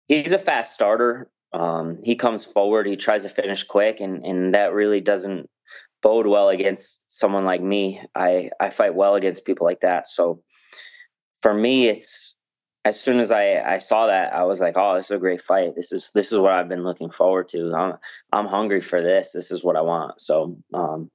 he's 0.08 0.32
a 0.32 0.38
fast 0.38 0.74
starter. 0.74 1.30
Um, 1.52 1.98
he 2.02 2.14
comes 2.14 2.46
forward, 2.46 2.86
he 2.86 2.96
tries 2.96 3.24
to 3.24 3.28
finish 3.28 3.64
quick, 3.64 4.00
and 4.00 4.24
and 4.24 4.54
that 4.54 4.72
really 4.72 5.00
doesn't 5.00 5.50
bode 6.02 6.26
well 6.26 6.48
against 6.48 7.10
someone 7.10 7.44
like 7.44 7.62
me. 7.62 8.02
I 8.14 8.50
I 8.60 8.70
fight 8.70 8.94
well 8.94 9.14
against 9.14 9.44
people 9.44 9.66
like 9.66 9.80
that. 9.80 10.06
So 10.06 10.42
for 11.42 11.54
me, 11.54 11.88
it's 11.88 12.34
as 12.84 13.00
soon 13.00 13.20
as 13.20 13.30
I, 13.30 13.60
I 13.60 13.78
saw 13.78 14.08
that, 14.08 14.34
I 14.34 14.42
was 14.44 14.60
like, 14.60 14.74
"Oh, 14.76 14.96
this 14.96 15.06
is 15.06 15.12
a 15.12 15.18
great 15.18 15.40
fight. 15.40 15.74
This 15.76 15.92
is 15.92 16.10
this 16.14 16.32
is 16.32 16.38
what 16.38 16.52
I've 16.52 16.68
been 16.68 16.84
looking 16.84 17.10
forward 17.10 17.48
to. 17.50 17.72
I'm 17.74 17.94
I'm 18.32 18.46
hungry 18.46 18.80
for 18.80 19.02
this. 19.02 19.32
This 19.32 19.50
is 19.50 19.62
what 19.62 19.76
I 19.76 19.82
want." 19.82 20.20
So, 20.20 20.58
um, 20.74 21.10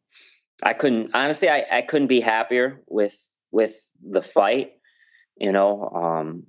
I 0.64 0.74
couldn't 0.74 1.12
honestly, 1.14 1.50
I, 1.50 1.66
I 1.72 1.82
couldn't 1.82 2.08
be 2.08 2.22
happier 2.22 2.82
with 2.88 3.18
with 3.52 3.76
the 4.02 4.22
fight. 4.22 4.72
You 5.36 5.52
know, 5.52 5.90
um, 5.90 6.44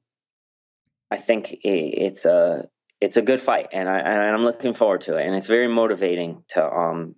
I 1.11 1.17
think 1.17 1.53
it, 1.53 1.59
it's 1.65 2.25
a 2.25 2.69
it's 3.01 3.17
a 3.17 3.23
good 3.23 3.41
fight, 3.41 3.69
and 3.73 3.89
I 3.89 3.99
and 3.99 4.37
I'm 4.37 4.45
looking 4.45 4.75
forward 4.75 5.03
to 5.03 5.17
it, 5.17 5.27
and 5.27 5.35
it's 5.35 5.49
very 5.49 5.69
motivating 5.69 6.45
to 6.51 6.65
um 6.65 7.17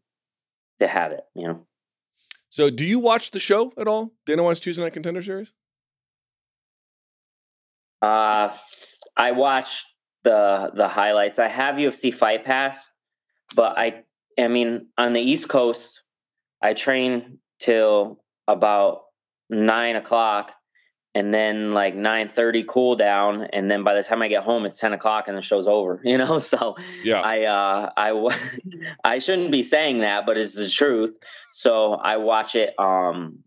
to 0.80 0.88
have 0.88 1.12
it. 1.12 1.20
You 1.34 1.46
know. 1.48 1.66
So, 2.50 2.68
do 2.68 2.84
you 2.84 2.98
watch 2.98 3.30
the 3.30 3.38
show 3.38 3.72
at 3.78 3.86
all? 3.86 4.12
Dana 4.26 4.42
White's 4.42 4.60
Tuesday 4.60 4.82
Night 4.82 4.92
Contender 4.92 5.22
Series. 5.22 5.52
Uh, 8.02 8.52
I 9.16 9.32
watch 9.32 9.84
the 10.24 10.70
the 10.74 10.88
highlights. 10.88 11.38
I 11.38 11.48
have 11.48 11.76
UFC 11.76 12.12
Fight 12.12 12.44
Pass, 12.44 12.82
but 13.54 13.78
I 13.78 14.02
I 14.38 14.48
mean 14.48 14.88
on 14.98 15.12
the 15.12 15.20
East 15.20 15.48
Coast, 15.48 16.02
I 16.62 16.74
train 16.74 17.38
till 17.60 18.22
about 18.48 19.02
nine 19.48 19.96
o'clock, 19.96 20.52
and 21.14 21.34
then 21.34 21.74
like 21.74 21.94
nine 21.94 22.28
thirty 22.28 22.64
cool 22.66 22.96
down, 22.96 23.44
and 23.52 23.70
then 23.70 23.84
by 23.84 23.94
the 23.94 24.02
time 24.02 24.22
I 24.22 24.28
get 24.28 24.44
home, 24.44 24.64
it's 24.64 24.78
ten 24.78 24.92
o'clock 24.92 25.28
and 25.28 25.36
the 25.36 25.42
show's 25.42 25.66
over. 25.66 26.00
You 26.10 26.18
know, 26.18 26.38
so 26.38 26.76
yeah, 27.04 27.20
I 27.20 27.44
uh 27.44 27.90
I 27.96 28.38
I 29.04 29.18
shouldn't 29.18 29.52
be 29.52 29.62
saying 29.62 30.00
that, 30.00 30.26
but 30.26 30.36
it's 30.36 30.54
the 30.54 30.68
truth. 30.68 31.14
So 31.52 31.94
I 31.94 32.16
watch 32.18 32.54
it. 32.54 32.74
Um, 32.78 33.40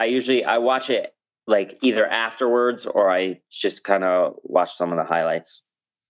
I 0.00 0.06
usually 0.06 0.44
I 0.44 0.58
watch 0.58 0.90
it 0.90 1.14
like 1.46 1.78
either 1.82 2.06
afterwards 2.06 2.86
or 2.86 3.10
I 3.10 3.40
just 3.50 3.84
kind 3.84 4.04
of 4.04 4.36
watch 4.42 4.74
some 4.74 4.92
of 4.92 4.98
the 4.98 5.04
highlights. 5.04 5.62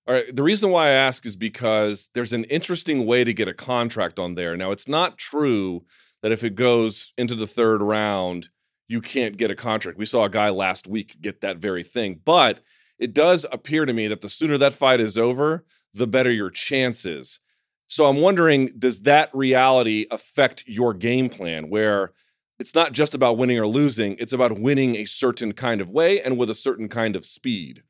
All 0.06 0.14
right. 0.14 0.34
The 0.34 0.42
reason 0.42 0.70
why 0.70 0.88
I 0.88 0.92
ask 0.92 1.24
is 1.24 1.36
because 1.36 2.10
there's 2.12 2.32
an 2.32 2.44
interesting 2.44 3.06
way 3.06 3.22
to 3.24 3.32
get 3.32 3.48
a 3.48 3.54
contract 3.54 4.18
on 4.18 4.34
there. 4.34 4.56
Now, 4.56 4.72
it's 4.72 4.88
not 4.88 5.16
true 5.16 5.84
that 6.22 6.32
if 6.32 6.42
it 6.42 6.54
goes 6.54 7.12
into 7.16 7.34
the 7.34 7.46
third 7.46 7.82
round, 7.82 8.48
you 8.88 9.00
can't 9.00 9.36
get 9.36 9.50
a 9.50 9.54
contract. 9.54 9.98
We 9.98 10.06
saw 10.06 10.24
a 10.24 10.30
guy 10.30 10.50
last 10.50 10.86
week 10.86 11.16
get 11.20 11.40
that 11.40 11.58
very 11.58 11.82
thing. 11.82 12.20
But 12.24 12.60
it 12.98 13.14
does 13.14 13.46
appear 13.50 13.86
to 13.86 13.92
me 13.92 14.08
that 14.08 14.20
the 14.20 14.28
sooner 14.28 14.58
that 14.58 14.74
fight 14.74 15.00
is 15.00 15.16
over, 15.16 15.64
the 15.94 16.06
better 16.06 16.30
your 16.30 16.50
chances. 16.50 17.40
So 17.86 18.06
I'm 18.06 18.18
wondering, 18.18 18.70
does 18.78 19.02
that 19.02 19.30
reality 19.34 20.06
affect 20.10 20.64
your 20.66 20.94
game 20.94 21.28
plan 21.28 21.68
where 21.68 22.12
it's 22.58 22.74
not 22.74 22.92
just 22.92 23.12
about 23.12 23.36
winning 23.36 23.58
or 23.58 23.66
losing, 23.66 24.16
it's 24.18 24.32
about 24.32 24.58
winning 24.58 24.96
a 24.96 25.04
certain 25.04 25.52
kind 25.52 25.80
of 25.80 25.90
way 25.90 26.20
and 26.20 26.38
with 26.38 26.48
a 26.48 26.54
certain 26.54 26.88
kind 26.88 27.16
of 27.16 27.26
speed. 27.26 27.82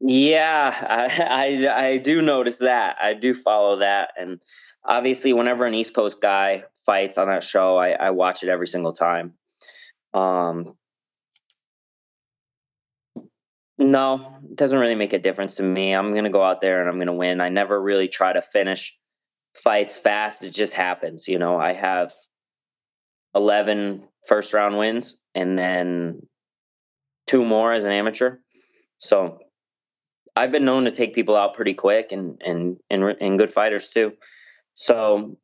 Yeah, 0.00 0.74
I, 0.88 1.66
I, 1.68 1.86
I 1.86 1.96
do 1.98 2.22
notice 2.22 2.58
that. 2.58 2.96
I 3.02 3.14
do 3.14 3.34
follow 3.34 3.76
that, 3.80 4.10
and 4.18 4.40
obviously, 4.84 5.32
whenever 5.32 5.66
an 5.66 5.74
East 5.74 5.94
Coast 5.94 6.20
guy 6.20 6.64
fights 6.86 7.18
on 7.18 7.28
that 7.28 7.44
show, 7.44 7.76
I, 7.76 7.90
I 7.90 8.10
watch 8.10 8.42
it 8.42 8.48
every 8.48 8.66
single 8.66 8.92
time. 8.92 9.34
Um, 10.12 10.74
no, 13.76 14.38
it 14.48 14.56
doesn't 14.56 14.78
really 14.78 14.94
make 14.94 15.12
a 15.12 15.18
difference 15.18 15.56
to 15.56 15.62
me. 15.62 15.92
I'm 15.92 16.14
gonna 16.14 16.30
go 16.30 16.42
out 16.42 16.60
there 16.60 16.80
and 16.80 16.88
I'm 16.88 16.98
gonna 16.98 17.12
win. 17.12 17.40
I 17.40 17.48
never 17.48 17.80
really 17.80 18.08
try 18.08 18.32
to 18.32 18.42
finish 18.42 18.96
fights 19.54 19.96
fast. 19.96 20.42
It 20.42 20.50
just 20.50 20.74
happens. 20.74 21.26
You 21.26 21.38
know, 21.38 21.58
I 21.58 21.72
have 21.72 22.12
11 23.34 24.04
first 24.26 24.52
round 24.52 24.78
wins 24.78 25.18
and 25.34 25.58
then 25.58 26.26
two 27.26 27.44
more 27.44 27.72
as 27.72 27.84
an 27.84 27.92
amateur. 27.92 28.38
So 28.98 29.40
I've 30.36 30.52
been 30.52 30.64
known 30.64 30.84
to 30.84 30.90
take 30.90 31.14
people 31.14 31.36
out 31.36 31.54
pretty 31.54 31.74
quick 31.74 32.12
and, 32.12 32.40
and, 32.44 32.76
and, 32.90 33.04
and 33.20 33.38
good 33.38 33.50
fighters 33.50 33.90
too. 33.90 34.14
So 34.74 35.36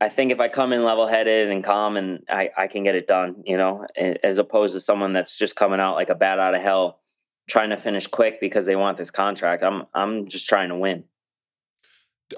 I 0.00 0.08
think 0.08 0.30
if 0.30 0.38
I 0.38 0.48
come 0.48 0.72
in 0.72 0.84
level 0.84 1.06
headed 1.06 1.50
and 1.50 1.64
calm 1.64 1.96
and 1.96 2.24
I, 2.28 2.50
I 2.56 2.66
can 2.68 2.84
get 2.84 2.94
it 2.94 3.06
done, 3.06 3.42
you 3.44 3.56
know, 3.56 3.86
as 3.96 4.38
opposed 4.38 4.74
to 4.74 4.80
someone 4.80 5.12
that's 5.12 5.36
just 5.36 5.56
coming 5.56 5.80
out 5.80 5.96
like 5.96 6.08
a 6.08 6.14
bat 6.14 6.38
out 6.38 6.54
of 6.54 6.62
hell 6.62 7.00
trying 7.48 7.70
to 7.70 7.76
finish 7.76 8.06
quick 8.06 8.40
because 8.40 8.66
they 8.66 8.76
want 8.76 8.96
this 8.96 9.10
contract. 9.10 9.64
I'm, 9.64 9.84
I'm 9.94 10.28
just 10.28 10.48
trying 10.48 10.68
to 10.68 10.76
win. 10.76 11.04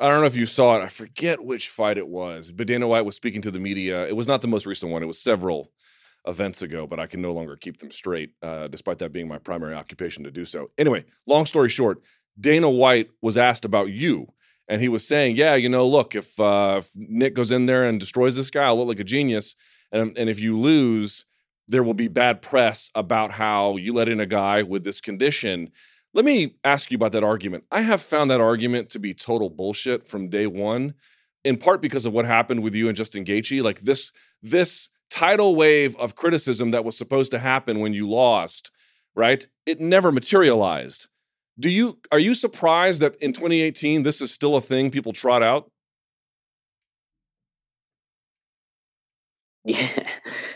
I 0.00 0.08
don't 0.08 0.20
know 0.20 0.26
if 0.26 0.36
you 0.36 0.46
saw 0.46 0.76
it. 0.76 0.82
I 0.82 0.88
forget 0.88 1.44
which 1.44 1.68
fight 1.68 1.98
it 1.98 2.08
was, 2.08 2.52
but 2.52 2.66
Dana 2.66 2.86
White 2.86 3.04
was 3.04 3.16
speaking 3.16 3.42
to 3.42 3.50
the 3.50 3.58
media. 3.58 4.06
It 4.06 4.16
was 4.16 4.28
not 4.28 4.40
the 4.40 4.48
most 4.48 4.64
recent 4.64 4.92
one. 4.92 5.02
It 5.02 5.06
was 5.06 5.20
several 5.20 5.72
events 6.26 6.62
ago, 6.62 6.86
but 6.86 7.00
I 7.00 7.06
can 7.06 7.20
no 7.20 7.32
longer 7.32 7.56
keep 7.56 7.78
them 7.78 7.90
straight, 7.90 8.34
uh, 8.40 8.68
despite 8.68 8.98
that 9.00 9.12
being 9.12 9.26
my 9.26 9.38
primary 9.38 9.74
occupation 9.74 10.24
to 10.24 10.30
do 10.30 10.44
so. 10.44 10.70
Anyway, 10.78 11.04
long 11.26 11.44
story 11.44 11.68
short, 11.68 12.00
Dana 12.38 12.70
White 12.70 13.10
was 13.20 13.36
asked 13.36 13.64
about 13.64 13.90
you, 13.90 14.32
and 14.70 14.80
he 14.80 14.88
was 14.88 15.06
saying, 15.06 15.36
"Yeah, 15.36 15.56
you 15.56 15.68
know, 15.68 15.86
look, 15.86 16.14
if, 16.14 16.38
uh, 16.40 16.76
if 16.78 16.90
Nick 16.94 17.34
goes 17.34 17.50
in 17.52 17.66
there 17.66 17.84
and 17.84 18.00
destroys 18.00 18.36
this 18.36 18.50
guy, 18.50 18.64
I'll 18.64 18.78
look 18.78 18.88
like 18.88 19.00
a 19.00 19.04
genius, 19.04 19.56
and 19.92 20.16
and 20.16 20.30
if 20.30 20.40
you 20.40 20.58
lose." 20.58 21.26
There 21.68 21.84
will 21.84 21.94
be 21.94 22.08
bad 22.08 22.42
press 22.42 22.90
about 22.96 23.30
how 23.30 23.76
you 23.76 23.94
let 23.94 24.08
in 24.08 24.18
a 24.18 24.26
guy 24.26 24.64
with 24.64 24.82
this 24.82 25.00
condition. 25.00 25.70
Let 26.12 26.24
me 26.24 26.56
ask 26.64 26.90
you 26.90 26.96
about 26.96 27.12
that 27.12 27.22
argument. 27.22 27.62
I 27.70 27.82
have 27.82 28.00
found 28.00 28.28
that 28.32 28.40
argument 28.40 28.88
to 28.90 28.98
be 28.98 29.14
total 29.14 29.48
bullshit 29.50 30.04
from 30.04 30.30
day 30.30 30.48
one, 30.48 30.94
in 31.44 31.56
part 31.58 31.80
because 31.80 32.06
of 32.06 32.12
what 32.12 32.24
happened 32.24 32.64
with 32.64 32.74
you 32.74 32.88
and 32.88 32.96
Justin 32.96 33.24
Gaethje. 33.24 33.62
Like 33.62 33.82
this, 33.82 34.10
this 34.42 34.88
tidal 35.10 35.54
wave 35.54 35.94
of 35.96 36.16
criticism 36.16 36.72
that 36.72 36.84
was 36.84 36.98
supposed 36.98 37.30
to 37.30 37.38
happen 37.38 37.78
when 37.78 37.92
you 37.92 38.08
lost, 38.08 38.72
right? 39.14 39.46
It 39.64 39.78
never 39.78 40.10
materialized. 40.10 41.06
Do 41.60 41.70
you 41.70 41.98
are 42.10 42.18
you 42.18 42.34
surprised 42.34 43.00
that 43.00 43.16
in 43.16 43.32
2018 43.32 44.02
this 44.02 44.20
is 44.20 44.32
still 44.32 44.56
a 44.56 44.60
thing 44.60 44.90
people 44.90 45.12
trot 45.12 45.42
out? 45.42 45.70
Yeah. 49.64 50.08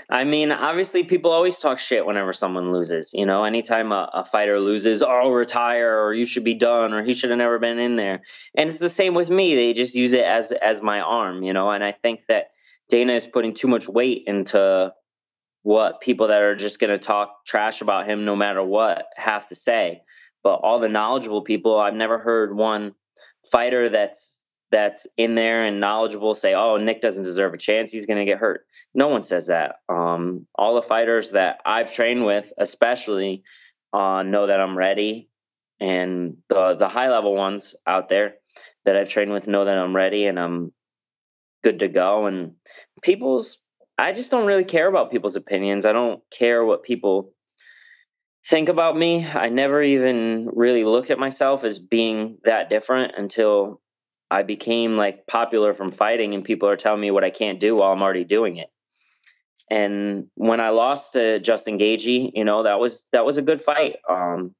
I 0.08 0.24
mean, 0.24 0.50
obviously, 0.50 1.04
people 1.04 1.30
always 1.30 1.58
talk 1.58 1.78
shit 1.78 2.06
whenever 2.06 2.32
someone 2.32 2.72
loses. 2.72 3.12
You 3.12 3.26
know, 3.26 3.44
anytime 3.44 3.92
a, 3.92 4.10
a 4.14 4.24
fighter 4.24 4.58
loses, 4.58 5.02
oh, 5.02 5.30
retire, 5.30 6.04
or 6.04 6.14
you 6.14 6.24
should 6.24 6.44
be 6.44 6.54
done, 6.54 6.94
or 6.94 7.02
he 7.02 7.12
should 7.12 7.30
have 7.30 7.38
never 7.38 7.58
been 7.58 7.78
in 7.78 7.96
there. 7.96 8.22
And 8.56 8.70
it's 8.70 8.78
the 8.78 8.88
same 8.90 9.14
with 9.14 9.28
me. 9.28 9.54
They 9.54 9.72
just 9.74 9.94
use 9.94 10.14
it 10.14 10.24
as 10.24 10.52
as 10.52 10.80
my 10.80 11.00
arm, 11.00 11.42
you 11.42 11.52
know. 11.52 11.70
And 11.70 11.84
I 11.84 11.92
think 11.92 12.20
that 12.28 12.46
Dana 12.88 13.12
is 13.14 13.26
putting 13.26 13.54
too 13.54 13.68
much 13.68 13.88
weight 13.88 14.24
into 14.26 14.92
what 15.62 16.00
people 16.00 16.28
that 16.28 16.42
are 16.42 16.56
just 16.56 16.78
going 16.78 16.90
to 16.90 16.98
talk 16.98 17.44
trash 17.46 17.80
about 17.80 18.06
him, 18.06 18.24
no 18.24 18.36
matter 18.36 18.62
what, 18.62 19.06
have 19.16 19.46
to 19.48 19.54
say. 19.54 20.02
But 20.44 20.56
all 20.56 20.78
the 20.78 20.88
knowledgeable 20.88 21.42
people, 21.42 21.80
I've 21.80 21.94
never 21.94 22.18
heard 22.18 22.56
one 22.56 22.94
fighter 23.50 23.88
that's 23.88 24.44
that's 24.70 25.06
in 25.16 25.34
there 25.34 25.64
and 25.64 25.80
knowledgeable 25.80 26.34
say, 26.34 26.54
"Oh, 26.54 26.76
Nick 26.76 27.00
doesn't 27.00 27.24
deserve 27.24 27.54
a 27.54 27.58
chance. 27.58 27.90
He's 27.90 28.06
going 28.06 28.18
to 28.18 28.30
get 28.30 28.38
hurt." 28.38 28.66
No 28.94 29.08
one 29.08 29.22
says 29.22 29.46
that. 29.46 29.76
Um, 29.88 30.46
all 30.54 30.74
the 30.74 30.82
fighters 30.82 31.32
that 31.32 31.60
I've 31.64 31.92
trained 31.92 32.24
with, 32.24 32.52
especially, 32.58 33.42
uh, 33.92 34.22
know 34.22 34.46
that 34.46 34.60
I'm 34.60 34.76
ready, 34.76 35.30
and 35.80 36.36
the 36.48 36.74
the 36.74 36.88
high 36.88 37.10
level 37.10 37.34
ones 37.34 37.74
out 37.86 38.08
there 38.08 38.34
that 38.84 38.96
I've 38.96 39.08
trained 39.08 39.32
with 39.32 39.48
know 39.48 39.64
that 39.64 39.78
I'm 39.78 39.96
ready 39.96 40.26
and 40.26 40.38
I'm 40.38 40.72
good 41.62 41.80
to 41.80 41.88
go. 41.88 42.26
And 42.26 42.52
people's, 43.02 43.58
I 43.98 44.12
just 44.12 44.30
don't 44.30 44.46
really 44.46 44.64
care 44.64 44.88
about 44.88 45.10
people's 45.10 45.36
opinions. 45.36 45.86
I 45.86 45.92
don't 45.92 46.22
care 46.30 46.64
what 46.64 46.82
people 46.82 47.32
think 48.48 48.68
about 48.68 48.96
me. 48.96 49.26
I 49.26 49.48
never 49.48 49.82
even 49.82 50.48
really 50.52 50.84
looked 50.84 51.10
at 51.10 51.18
myself 51.18 51.64
as 51.64 51.78
being 51.78 52.38
that 52.44 52.68
different 52.70 53.14
until 53.16 53.80
I 54.30 54.42
became 54.42 54.96
like 54.96 55.26
popular 55.26 55.74
from 55.74 55.90
fighting, 55.90 56.34
and 56.34 56.44
people 56.44 56.68
are 56.68 56.76
telling 56.76 57.00
me 57.00 57.10
what 57.10 57.24
I 57.24 57.30
can't 57.30 57.60
do 57.60 57.76
while 57.76 57.92
I'm 57.92 58.02
already 58.02 58.24
doing 58.24 58.56
it. 58.56 58.68
And 59.70 60.26
when 60.34 60.60
I 60.60 60.70
lost 60.70 61.14
to 61.14 61.38
Justin 61.40 61.78
Gaethje, 61.78 62.32
you 62.34 62.44
know 62.44 62.64
that 62.64 62.78
was 62.78 63.06
that 63.12 63.24
was 63.24 63.36
a 63.36 63.42
good 63.42 63.60
fight. 63.60 63.96
Um, 64.08 64.54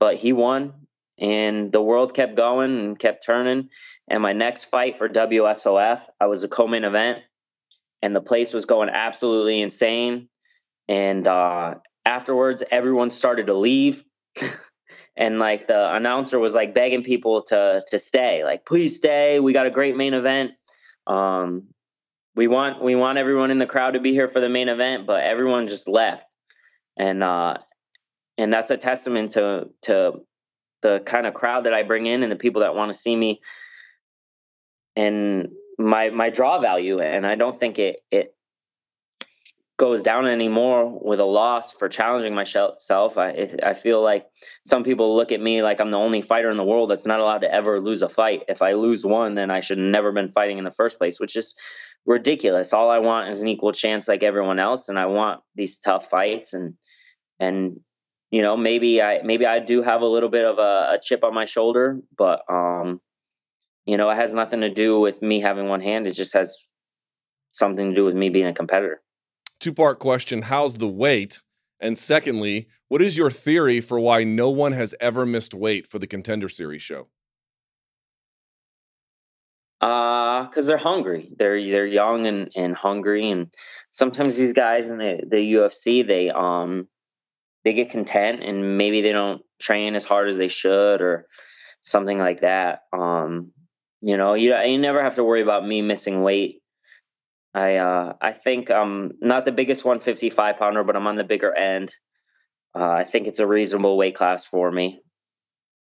but 0.00 0.16
he 0.16 0.32
won, 0.32 0.72
and 1.18 1.72
the 1.72 1.82
world 1.82 2.14
kept 2.14 2.36
going 2.36 2.78
and 2.78 2.98
kept 2.98 3.24
turning. 3.24 3.70
And 4.08 4.22
my 4.22 4.32
next 4.32 4.64
fight 4.64 4.98
for 4.98 5.08
WSOF, 5.08 6.02
I 6.20 6.26
was 6.26 6.42
a 6.44 6.48
co-main 6.48 6.84
event, 6.84 7.18
and 8.02 8.14
the 8.14 8.20
place 8.20 8.52
was 8.52 8.64
going 8.64 8.88
absolutely 8.88 9.60
insane. 9.60 10.28
And 10.88 11.26
uh, 11.26 11.74
afterwards, 12.08 12.64
everyone 12.70 13.10
started 13.10 13.46
to 13.46 13.54
leave. 13.54 14.02
and 15.16 15.38
like 15.38 15.66
the 15.66 15.94
announcer 15.94 16.38
was 16.38 16.54
like 16.54 16.74
begging 16.74 17.02
people 17.02 17.42
to 17.42 17.82
to 17.88 17.98
stay 17.98 18.44
like 18.44 18.64
please 18.64 18.94
stay 18.94 19.40
we 19.40 19.52
got 19.52 19.66
a 19.66 19.70
great 19.70 19.96
main 19.96 20.14
event. 20.14 20.52
Um 21.06 21.68
we 22.34 22.46
want 22.46 22.82
we 22.82 22.94
want 22.94 23.18
everyone 23.18 23.50
in 23.50 23.58
the 23.58 23.66
crowd 23.66 23.92
to 23.92 24.00
be 24.00 24.12
here 24.12 24.28
for 24.28 24.40
the 24.40 24.48
main 24.48 24.68
event 24.68 25.06
but 25.06 25.22
everyone 25.22 25.68
just 25.68 25.88
left. 25.88 26.26
And 26.96 27.22
uh 27.22 27.58
and 28.38 28.52
that's 28.52 28.70
a 28.70 28.76
testament 28.76 29.32
to 29.32 29.68
to 29.82 30.20
the 30.80 31.02
kind 31.04 31.26
of 31.26 31.34
crowd 31.34 31.64
that 31.64 31.74
I 31.74 31.82
bring 31.82 32.06
in 32.06 32.22
and 32.22 32.32
the 32.32 32.36
people 32.36 32.62
that 32.62 32.74
want 32.74 32.92
to 32.92 32.98
see 32.98 33.14
me 33.14 33.40
and 34.96 35.48
my 35.78 36.10
my 36.10 36.30
draw 36.30 36.60
value. 36.60 37.00
And 37.00 37.26
I 37.26 37.34
don't 37.34 37.58
think 37.58 37.78
it 37.78 38.00
it 38.10 38.34
goes 39.78 40.02
down 40.02 40.26
anymore 40.26 40.98
with 41.00 41.20
a 41.20 41.24
loss 41.24 41.72
for 41.72 41.88
challenging 41.88 42.34
myself. 42.34 43.16
I 43.16 43.48
I 43.62 43.74
feel 43.74 44.02
like 44.02 44.26
some 44.64 44.82
people 44.82 45.16
look 45.16 45.30
at 45.30 45.40
me 45.40 45.62
like 45.62 45.80
I'm 45.80 45.92
the 45.92 45.96
only 45.96 46.20
fighter 46.20 46.50
in 46.50 46.56
the 46.56 46.64
world 46.64 46.90
that's 46.90 47.06
not 47.06 47.20
allowed 47.20 47.42
to 47.42 47.52
ever 47.52 47.80
lose 47.80 48.02
a 48.02 48.08
fight. 48.08 48.42
If 48.48 48.60
I 48.60 48.72
lose 48.72 49.06
one, 49.06 49.36
then 49.36 49.50
I 49.50 49.60
should 49.60 49.78
never 49.78 50.10
been 50.10 50.28
fighting 50.28 50.58
in 50.58 50.64
the 50.64 50.72
first 50.72 50.98
place, 50.98 51.20
which 51.20 51.36
is 51.36 51.54
ridiculous. 52.04 52.72
All 52.72 52.90
I 52.90 52.98
want 52.98 53.30
is 53.30 53.40
an 53.40 53.46
equal 53.46 53.72
chance 53.72 54.08
like 54.08 54.24
everyone 54.24 54.58
else, 54.58 54.88
and 54.88 54.98
I 54.98 55.06
want 55.06 55.42
these 55.54 55.78
tough 55.78 56.10
fights 56.10 56.54
and 56.54 56.74
and 57.38 57.78
you 58.32 58.42
know 58.42 58.56
maybe 58.56 59.00
I 59.00 59.22
maybe 59.22 59.46
I 59.46 59.60
do 59.60 59.82
have 59.82 60.02
a 60.02 60.06
little 60.06 60.28
bit 60.28 60.44
of 60.44 60.58
a, 60.58 60.94
a 60.94 60.98
chip 61.00 61.22
on 61.22 61.32
my 61.32 61.44
shoulder, 61.44 62.00
but 62.16 62.42
um 62.50 63.00
you 63.86 63.96
know 63.96 64.10
it 64.10 64.16
has 64.16 64.34
nothing 64.34 64.62
to 64.62 64.74
do 64.74 64.98
with 64.98 65.22
me 65.22 65.40
having 65.40 65.68
one 65.68 65.80
hand. 65.80 66.08
It 66.08 66.14
just 66.14 66.32
has 66.32 66.56
something 67.52 67.90
to 67.90 67.94
do 67.94 68.04
with 68.04 68.16
me 68.16 68.28
being 68.28 68.46
a 68.46 68.52
competitor 68.52 69.00
two 69.60 69.72
part 69.72 69.98
question 69.98 70.42
How's 70.42 70.74
the 70.74 70.88
weight? 70.88 71.40
And 71.80 71.96
secondly, 71.96 72.68
what 72.88 73.02
is 73.02 73.16
your 73.16 73.30
theory 73.30 73.80
for 73.80 74.00
why 74.00 74.24
no 74.24 74.50
one 74.50 74.72
has 74.72 74.94
ever 75.00 75.24
missed 75.24 75.54
weight 75.54 75.86
for 75.86 75.98
the 75.98 76.06
Contender 76.06 76.48
Series 76.48 76.82
show? 76.82 77.08
Uh, 79.80 80.44
because 80.44 80.66
they're 80.66 80.76
hungry. 80.76 81.30
They're 81.38 81.60
they're 81.60 81.86
young 81.86 82.26
and, 82.26 82.50
and 82.56 82.74
hungry, 82.74 83.30
and 83.30 83.54
sometimes 83.90 84.36
these 84.36 84.52
guys 84.52 84.90
in 84.90 84.98
the, 84.98 85.20
the 85.24 85.54
UFC 85.54 86.04
they 86.04 86.30
um 86.30 86.88
they 87.64 87.74
get 87.74 87.90
content 87.90 88.42
and 88.42 88.76
maybe 88.76 89.02
they 89.02 89.12
don't 89.12 89.42
train 89.60 89.94
as 89.94 90.04
hard 90.04 90.28
as 90.28 90.36
they 90.36 90.48
should 90.48 91.00
or 91.00 91.26
something 91.80 92.18
like 92.18 92.40
that. 92.40 92.82
Um, 92.92 93.52
you 94.00 94.16
know, 94.16 94.34
you 94.34 94.56
you 94.56 94.78
never 94.78 95.02
have 95.02 95.14
to 95.16 95.24
worry 95.24 95.42
about 95.42 95.66
me 95.66 95.82
missing 95.82 96.22
weight 96.22 96.60
I 97.58 97.76
uh, 97.76 98.12
I 98.20 98.32
think 98.32 98.70
I'm 98.70 99.12
not 99.20 99.44
the 99.44 99.52
biggest 99.52 99.84
155 99.84 100.58
pounder, 100.58 100.84
but 100.84 100.94
I'm 100.94 101.08
on 101.08 101.16
the 101.16 101.24
bigger 101.24 101.52
end. 101.52 101.92
Uh, 102.78 102.88
I 102.88 103.04
think 103.04 103.26
it's 103.26 103.40
a 103.40 103.46
reasonable 103.46 103.96
weight 103.96 104.14
class 104.14 104.46
for 104.46 104.70
me. 104.70 105.00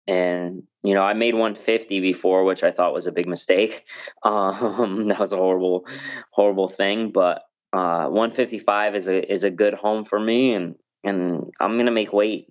And 0.08 0.64
you 0.84 0.94
know, 0.94 1.04
I 1.04 1.14
made 1.14 1.34
150 1.34 2.00
before, 2.00 2.46
which 2.46 2.64
I 2.64 2.72
thought 2.72 2.94
was 2.94 3.08
a 3.08 3.12
big 3.12 3.28
mistake. 3.28 3.86
Um, 4.24 5.08
that 5.10 5.20
was 5.20 5.34
a 5.34 5.38
horrible, 5.38 5.86
horrible 6.32 6.68
thing. 6.68 7.12
But 7.12 7.42
uh, 7.74 8.08
155 8.08 8.96
is 8.96 9.08
a 9.08 9.34
is 9.34 9.44
a 9.44 9.52
good 9.52 9.74
home 9.74 10.06
for 10.06 10.20
me, 10.20 10.54
and 10.54 10.76
and 11.04 11.52
I'm 11.60 11.78
gonna 11.78 11.92
make 11.92 12.14
weight, 12.14 12.48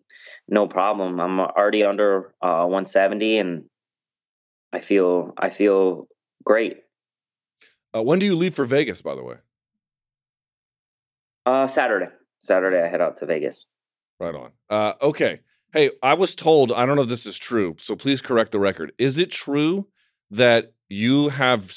no 0.48 0.68
problem. 0.68 1.18
I'm 1.18 1.40
already 1.40 1.84
under 1.84 2.34
uh, 2.42 2.64
170, 2.64 3.38
and 3.38 3.64
I 4.72 4.80
feel 4.80 5.32
I 5.38 5.48
feel 5.48 6.08
great. 6.44 6.78
Uh, 7.98 8.02
when 8.02 8.18
do 8.18 8.26
you 8.26 8.36
leave 8.36 8.54
for 8.54 8.64
Vegas, 8.64 9.02
by 9.02 9.14
the 9.14 9.24
way? 9.24 9.36
Uh, 11.44 11.66
Saturday. 11.66 12.08
Saturday, 12.38 12.80
I 12.80 12.88
head 12.88 13.00
out 13.00 13.16
to 13.16 13.26
Vegas. 13.26 13.66
Right 14.20 14.34
on. 14.34 14.50
Uh, 14.70 14.92
okay. 15.02 15.40
Hey, 15.72 15.90
I 16.02 16.14
was 16.14 16.34
told, 16.34 16.72
I 16.72 16.86
don't 16.86 16.96
know 16.96 17.02
if 17.02 17.08
this 17.08 17.26
is 17.26 17.38
true, 17.38 17.76
so 17.78 17.96
please 17.96 18.22
correct 18.22 18.52
the 18.52 18.60
record. 18.60 18.92
Is 18.98 19.18
it 19.18 19.30
true 19.30 19.88
that 20.30 20.72
you 20.88 21.28
have 21.30 21.74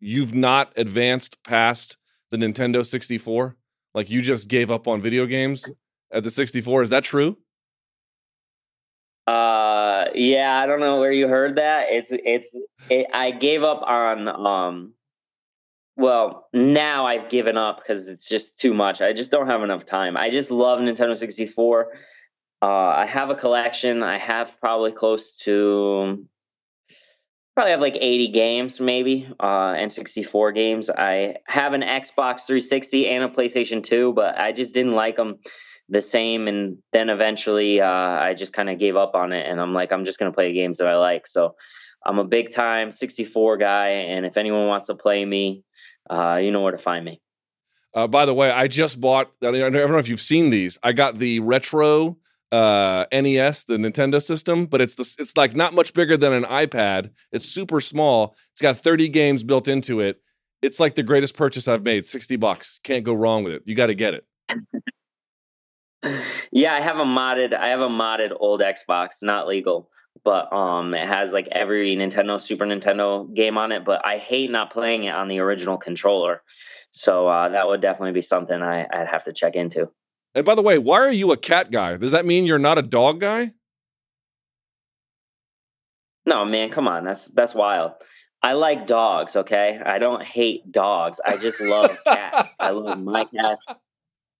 you've 0.00 0.34
not 0.34 0.72
advanced 0.76 1.42
past 1.44 1.96
the 2.30 2.36
Nintendo 2.36 2.84
64? 2.84 3.56
Like 3.94 4.10
you 4.10 4.20
just 4.20 4.48
gave 4.48 4.70
up 4.70 4.86
on 4.86 5.00
video 5.00 5.26
games 5.26 5.68
at 6.12 6.24
the 6.24 6.30
64? 6.30 6.82
Is 6.82 6.90
that 6.90 7.04
true? 7.04 7.38
Uh, 9.28 10.06
yeah, 10.14 10.58
I 10.58 10.64
don't 10.64 10.80
know 10.80 11.00
where 11.00 11.12
you 11.12 11.28
heard 11.28 11.56
that. 11.56 11.88
It's 11.90 12.08
it's 12.10 12.56
it, 12.88 13.08
I 13.12 13.30
gave 13.30 13.62
up 13.62 13.82
on 13.82 14.26
um. 14.26 14.94
Well, 15.96 16.48
now 16.54 17.06
I've 17.06 17.28
given 17.28 17.58
up 17.58 17.78
because 17.82 18.08
it's 18.08 18.26
just 18.26 18.58
too 18.58 18.72
much. 18.72 19.02
I 19.02 19.12
just 19.12 19.30
don't 19.30 19.48
have 19.48 19.62
enough 19.62 19.84
time. 19.84 20.16
I 20.16 20.30
just 20.30 20.50
love 20.50 20.78
Nintendo 20.78 21.14
64. 21.14 21.92
Uh, 22.62 22.66
I 22.66 23.06
have 23.06 23.28
a 23.28 23.34
collection. 23.34 24.02
I 24.02 24.16
have 24.16 24.58
probably 24.60 24.92
close 24.92 25.36
to 25.44 26.24
probably 27.54 27.72
have 27.72 27.80
like 27.80 27.96
80 27.96 28.28
games 28.28 28.78
maybe 28.78 29.28
uh 29.40 29.74
and 29.76 29.92
64 29.92 30.52
games 30.52 30.88
i 30.90 31.38
have 31.44 31.72
an 31.72 31.80
xbox 31.80 32.46
360 32.46 33.08
and 33.08 33.24
a 33.24 33.28
playstation 33.28 33.82
2 33.82 34.12
but 34.12 34.38
i 34.38 34.52
just 34.52 34.74
didn't 34.74 34.92
like 34.92 35.16
them 35.16 35.40
the 35.88 36.02
same 36.02 36.48
and 36.48 36.78
then 36.92 37.08
eventually 37.08 37.80
uh, 37.80 37.86
i 37.86 38.34
just 38.34 38.52
kind 38.52 38.68
of 38.68 38.78
gave 38.78 38.96
up 38.96 39.14
on 39.14 39.32
it 39.32 39.46
and 39.46 39.60
i'm 39.60 39.72
like 39.72 39.92
i'm 39.92 40.04
just 40.04 40.18
going 40.18 40.30
to 40.30 40.34
play 40.34 40.52
games 40.52 40.78
that 40.78 40.86
i 40.86 40.96
like. 40.96 41.26
So 41.26 41.56
i'm 42.04 42.18
a 42.18 42.24
big 42.24 42.52
time 42.52 42.92
64 42.92 43.56
guy 43.56 43.88
and 43.88 44.26
if 44.26 44.36
anyone 44.36 44.66
wants 44.66 44.86
to 44.86 44.94
play 44.94 45.24
me 45.24 45.64
uh, 46.10 46.40
you 46.42 46.50
know 46.50 46.62
where 46.62 46.72
to 46.72 46.78
find 46.78 47.04
me. 47.04 47.20
Uh, 47.94 48.06
by 48.06 48.24
the 48.24 48.34
way 48.34 48.50
i 48.50 48.68
just 48.68 49.00
bought 49.00 49.32
i 49.42 49.50
don't 49.50 49.72
know 49.72 49.98
if 49.98 50.08
you've 50.08 50.20
seen 50.20 50.50
these. 50.50 50.78
I 50.82 50.92
got 50.92 51.16
the 51.16 51.40
retro 51.40 52.18
uh, 52.50 53.04
nes 53.12 53.64
the 53.64 53.76
nintendo 53.76 54.22
system 54.22 54.66
but 54.66 54.80
it's 54.80 54.94
the, 54.94 55.16
it's 55.18 55.36
like 55.36 55.54
not 55.54 55.74
much 55.74 55.94
bigger 55.94 56.16
than 56.16 56.32
an 56.32 56.44
ipad. 56.44 57.10
It's 57.32 57.46
super 57.46 57.80
small. 57.80 58.36
It's 58.52 58.60
got 58.60 58.78
30 58.78 59.08
games 59.08 59.42
built 59.42 59.68
into 59.68 60.00
it. 60.00 60.20
It's 60.60 60.80
like 60.80 60.96
the 60.96 61.02
greatest 61.02 61.34
purchase 61.34 61.66
i've 61.66 61.82
made 61.82 62.04
60 62.04 62.36
bucks. 62.36 62.78
Can't 62.84 63.04
go 63.04 63.14
wrong 63.14 63.42
with 63.42 63.54
it. 63.54 63.62
You 63.64 63.74
got 63.74 63.86
to 63.86 63.94
get 63.94 64.12
it 64.12 64.27
yeah, 66.52 66.74
I 66.74 66.80
have 66.80 66.98
a 66.98 67.04
modded. 67.04 67.54
I 67.54 67.68
have 67.68 67.80
a 67.80 67.88
modded 67.88 68.32
old 68.38 68.60
Xbox, 68.60 69.22
not 69.22 69.48
legal, 69.48 69.90
but 70.24 70.52
um, 70.52 70.94
it 70.94 71.06
has 71.06 71.32
like 71.32 71.48
every 71.50 71.96
Nintendo, 71.96 72.40
Super 72.40 72.64
Nintendo 72.66 73.32
game 73.32 73.58
on 73.58 73.72
it. 73.72 73.84
But 73.84 74.06
I 74.06 74.18
hate 74.18 74.50
not 74.50 74.72
playing 74.72 75.04
it 75.04 75.14
on 75.14 75.28
the 75.28 75.40
original 75.40 75.76
controller, 75.76 76.42
so 76.90 77.26
uh, 77.28 77.50
that 77.50 77.66
would 77.66 77.80
definitely 77.80 78.12
be 78.12 78.22
something 78.22 78.60
I, 78.60 78.86
I'd 78.90 79.08
have 79.08 79.24
to 79.24 79.32
check 79.32 79.56
into. 79.56 79.90
And 80.34 80.44
by 80.44 80.54
the 80.54 80.62
way, 80.62 80.78
why 80.78 80.98
are 80.98 81.10
you 81.10 81.32
a 81.32 81.36
cat 81.36 81.70
guy? 81.70 81.96
Does 81.96 82.12
that 82.12 82.26
mean 82.26 82.44
you're 82.44 82.58
not 82.58 82.78
a 82.78 82.82
dog 82.82 83.20
guy? 83.20 83.52
No, 86.26 86.44
man, 86.44 86.70
come 86.70 86.86
on. 86.86 87.04
That's 87.04 87.26
that's 87.26 87.54
wild. 87.54 87.92
I 88.42 88.52
like 88.52 88.86
dogs, 88.86 89.34
okay? 89.34 89.80
I 89.84 89.98
don't 89.98 90.22
hate 90.22 90.70
dogs. 90.70 91.20
I 91.24 91.38
just 91.38 91.60
love 91.60 91.98
cats. 92.04 92.50
I 92.60 92.70
love 92.70 93.00
my 93.00 93.24
cats. 93.24 93.64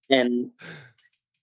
And 0.08 0.50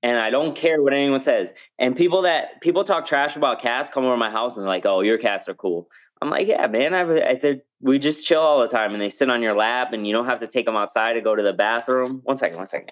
and 0.06 0.20
I 0.20 0.30
don't 0.30 0.56
care 0.56 0.80
what 0.84 0.94
anyone 0.94 1.20
says. 1.20 1.52
And 1.80 1.96
people 1.96 2.22
that 2.24 2.62
people 2.62 2.84
talk 2.84 3.08
trash 3.08 3.36
about 3.36 3.64
cats 3.64 3.90
come 3.90 4.06
over 4.06 4.14
to 4.14 4.18
my 4.18 4.30
house 4.30 4.56
and 4.56 4.64
they're 4.64 4.70
like, 4.70 4.86
"Oh, 4.86 5.02
your 5.02 5.18
cats 5.18 5.50
are 5.50 5.56
cool." 5.56 5.90
I'm 6.22 6.30
like, 6.30 6.48
"Yeah, 6.48 6.68
man. 6.68 6.94
I, 6.94 7.02
I 7.02 7.62
we 7.82 7.98
just 7.98 8.24
chill 8.24 8.40
all 8.40 8.62
the 8.62 8.68
time, 8.68 8.94
and 8.94 9.02
they 9.02 9.10
sit 9.10 9.32
on 9.32 9.42
your 9.42 9.56
lap, 9.56 9.94
and 9.94 10.06
you 10.06 10.14
don't 10.14 10.28
have 10.28 10.42
to 10.42 10.48
take 10.48 10.68
them 10.68 10.76
outside 10.76 11.14
to 11.14 11.22
go 11.22 11.36
to 11.36 11.42
the 11.42 11.54
bathroom." 11.54 12.22
One 12.24 12.38
second, 12.38 12.58
one 12.58 12.68
second. 12.68 12.92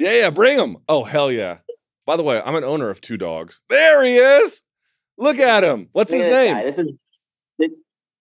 Yeah, 0.00 0.14
yeah, 0.14 0.30
bring 0.30 0.56
them. 0.56 0.78
Oh, 0.88 1.04
hell 1.04 1.30
yeah. 1.30 1.58
By 2.06 2.16
the 2.16 2.24
way, 2.24 2.42
I'm 2.44 2.56
an 2.56 2.64
owner 2.64 2.90
of 2.90 3.00
two 3.00 3.16
dogs. 3.16 3.60
There 3.68 4.04
he 4.04 4.16
is. 4.16 4.62
Look 5.16 5.38
at 5.38 5.62
him. 5.62 5.90
What's 5.92 6.10
Look 6.10 6.24
his 6.24 6.32
name? 6.32 6.54
guy. 6.54 6.64
This 6.64 6.78
is 6.80 6.92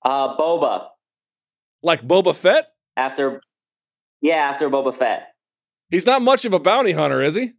uh, 0.04 0.38
Boba. 0.38 0.90
Like 1.82 2.08
Boba 2.08 2.36
Fett? 2.36 2.68
After, 2.96 3.42
yeah, 4.22 4.36
after 4.36 4.70
Boba 4.70 4.94
Fett. 4.94 5.34
He's 5.90 6.06
not 6.06 6.22
much 6.22 6.46
of 6.46 6.54
a 6.54 6.60
bounty 6.60 6.94
hunter, 6.94 7.22
is 7.22 7.36
he? 7.36 7.54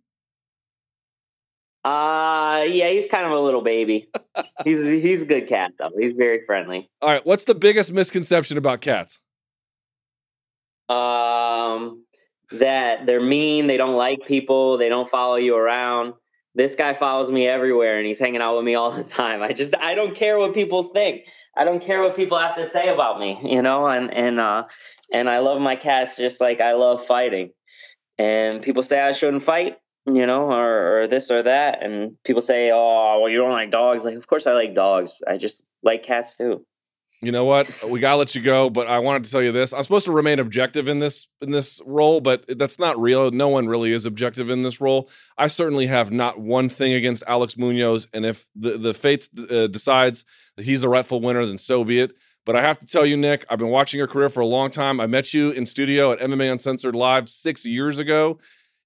Uh 1.87 2.65
yeah, 2.65 2.89
he's 2.91 3.07
kind 3.07 3.25
of 3.25 3.31
a 3.31 3.39
little 3.39 3.63
baby. 3.63 4.09
he's 4.65 4.83
he's 4.85 5.23
a 5.23 5.27
good 5.27 5.47
cat 5.47 5.71
though. 5.79 5.93
He's 5.97 6.15
very 6.15 6.45
friendly. 6.45 6.91
All 7.01 7.09
right, 7.09 7.25
what's 7.25 7.45
the 7.45 7.55
biggest 7.55 7.93
misconception 7.93 8.59
about 8.59 8.81
cats? 8.81 9.21
Um 10.89 12.05
that 12.51 13.07
they're 13.07 13.23
mean, 13.23 13.69
they 13.69 13.77
don't 13.77 13.95
like 13.95 14.27
people, 14.27 14.79
they 14.79 14.89
don't 14.89 15.09
follow 15.09 15.37
you 15.37 15.55
around. 15.57 16.15
This 16.57 16.75
guy 16.75 16.95
follows 16.95 17.31
me 17.31 17.47
everywhere 17.47 17.99
and 17.99 18.07
he's 18.07 18.19
hanging 18.19 18.41
out 18.41 18.57
with 18.57 18.65
me 18.65 18.75
all 18.75 18.91
the 18.91 19.05
time. 19.05 19.41
I 19.41 19.53
just 19.53 19.77
I 19.77 19.95
don't 19.95 20.17
care 20.17 20.41
what 20.41 20.55
people 20.55 20.91
think. 20.93 21.29
I 21.57 21.65
don't 21.65 21.81
care 21.81 22.01
what 22.01 22.17
people 22.17 22.37
have 22.37 22.57
to 22.57 22.67
say 22.67 22.89
about 22.89 23.21
me, 23.21 23.39
you 23.45 23.63
know, 23.63 23.87
and 23.87 24.13
and 24.13 24.41
uh 24.41 24.65
and 25.13 25.31
I 25.31 25.39
love 25.39 25.61
my 25.61 25.77
cats 25.77 26.17
just 26.17 26.41
like 26.41 26.61
I 26.61 26.73
love 26.73 27.07
fighting. 27.07 27.51
And 28.19 28.61
people 28.61 28.83
say 28.83 28.99
I 28.99 29.13
shouldn't 29.13 29.45
fight, 29.45 29.77
you 30.07 30.27
know, 30.27 30.53
or, 30.53 31.03
or 31.03 31.07
this 31.09 31.31
or 31.31 31.43
that. 31.43 31.83
And 31.83 32.17
people 32.25 32.43
say, 32.43 32.71
oh, 32.73 33.21
well, 33.21 33.31
you 33.31 33.39
don't 33.39 33.51
like 33.51 33.71
dogs. 33.71 34.05
Like, 34.05 34.17
of 34.17 34.27
course 34.27 34.47
I 34.47 34.53
like 34.53 34.75
dogs. 34.75 35.13
I 35.27 35.37
just 35.37 35.67
like 35.83 36.05
cats 36.05 36.37
too. 36.37 36.65
You 37.23 37.33
know 37.33 37.47
what? 37.47 37.71
We 37.83 37.99
gotta 37.99 38.19
let 38.19 38.35
you 38.35 38.43
go, 38.43 38.69
but 38.69 38.89
I 38.89 38.99
wanted 38.99 39.25
to 39.25 39.31
tell 39.31 39.43
you 39.43 39.51
this. 39.51 39.73
I'm 39.73 39.83
supposed 39.83 40.05
to 40.05 40.13
remain 40.13 40.39
objective 40.39 40.87
in 40.87 40.99
this 40.99 41.27
in 41.41 41.51
this 41.51 41.81
role, 41.87 42.21
but 42.21 42.45
that's 42.59 42.79
not 42.79 43.01
real. 43.01 43.31
No 43.31 43.49
one 43.49 43.67
really 43.67 43.93
is 43.93 44.05
objective 44.05 44.51
in 44.51 44.63
this 44.63 44.83
role. 44.83 45.09
I 45.39 45.47
certainly 45.47 45.87
have 45.87 46.13
not 46.13 46.39
one 46.39 46.69
thing 46.69 46.93
against 46.93 47.25
Alex 47.27 47.57
Munoz, 47.57 48.07
and 48.13 48.27
if 48.27 48.47
the 48.55 48.77
the 48.77 48.93
fates 48.93 49.31
uh, 49.51 49.67
decides 49.67 50.27
that 50.57 50.67
he's 50.67 50.83
the 50.83 50.91
rightful 50.91 51.23
winner, 51.23 51.47
then 51.47 51.57
so 51.57 51.85
be 51.85 52.01
it. 52.01 52.13
But 52.45 52.55
I 52.55 52.61
have 52.61 52.79
to 52.81 52.87
tell 52.87 53.07
you, 53.07 53.17
Nick, 53.17 53.47
I've 53.49 53.59
been 53.59 53.71
watching 53.71 53.99
your 53.99 54.07
career 54.07 54.29
for 54.29 54.41
a 54.41 54.47
long 54.47 54.71
time. 54.71 55.01
I 55.01 55.07
met 55.07 55.33
you 55.33 55.51
in 55.51 55.65
studio 55.65 56.13
at 56.13 56.21
MMA 56.21 56.53
Uncensored 56.53 56.95
Live 56.95 57.31
six 57.31 57.65
years 57.65 57.99
ago. 57.99 58.39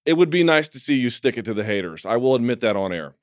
It 0.06 0.16
would 0.16 0.30
be 0.30 0.44
nice 0.44 0.68
to 0.70 0.80
see 0.80 0.94
you 0.94 1.10
stick 1.10 1.36
it 1.36 1.44
to 1.44 1.54
the 1.54 1.64
haters. 1.64 2.06
I 2.06 2.16
will 2.16 2.34
admit 2.34 2.60
that 2.60 2.76
on 2.76 2.92
air. 2.92 3.14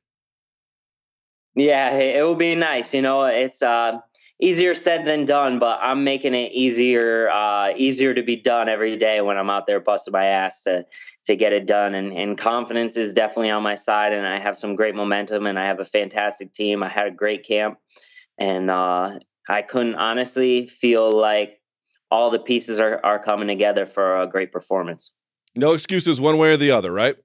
Yeah, 1.55 1.95
it 1.95 2.27
would 2.27 2.37
be 2.37 2.53
nice. 2.53 2.93
You 2.93 3.01
know, 3.01 3.23
it's 3.25 3.63
uh, 3.63 3.99
easier 4.39 4.75
said 4.75 5.05
than 5.05 5.25
done, 5.25 5.57
but 5.57 5.79
I'm 5.81 6.03
making 6.03 6.35
it 6.35 6.51
easier, 6.51 7.29
uh, 7.29 7.73
easier 7.75 8.13
to 8.13 8.21
be 8.21 8.35
done 8.35 8.69
every 8.69 8.95
day 8.95 9.21
when 9.21 9.37
I'm 9.37 9.49
out 9.49 9.65
there 9.65 9.79
busting 9.79 10.11
my 10.11 10.25
ass 10.25 10.63
to 10.63 10.85
to 11.25 11.35
get 11.35 11.53
it 11.53 11.65
done. 11.65 11.95
And, 11.95 12.13
and 12.13 12.37
confidence 12.37 12.95
is 12.95 13.13
definitely 13.13 13.49
on 13.49 13.63
my 13.63 13.75
side, 13.75 14.13
and 14.13 14.25
I 14.25 14.39
have 14.39 14.55
some 14.55 14.75
great 14.75 14.93
momentum, 14.93 15.47
and 15.47 15.57
I 15.57 15.65
have 15.65 15.79
a 15.79 15.85
fantastic 15.85 16.53
team. 16.53 16.83
I 16.83 16.89
had 16.89 17.07
a 17.07 17.11
great 17.11 17.43
camp, 17.43 17.79
and 18.37 18.69
uh, 18.69 19.17
I 19.49 19.61
couldn't 19.63 19.95
honestly 19.95 20.67
feel 20.67 21.11
like 21.11 21.59
all 22.11 22.29
the 22.29 22.39
pieces 22.39 22.79
are 22.79 23.03
are 23.03 23.19
coming 23.19 23.47
together 23.47 23.87
for 23.87 24.21
a 24.21 24.27
great 24.27 24.51
performance. 24.51 25.11
No 25.55 25.73
excuses 25.73 26.21
one 26.21 26.37
way 26.37 26.49
or 26.49 26.57
the 26.57 26.71
other, 26.71 26.91
right? 26.91 27.15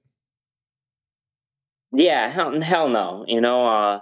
Yeah, 1.91 2.29
hell, 2.29 2.59
hell 2.61 2.89
no. 2.89 3.25
You 3.27 3.41
know, 3.41 3.67
uh, 3.67 3.99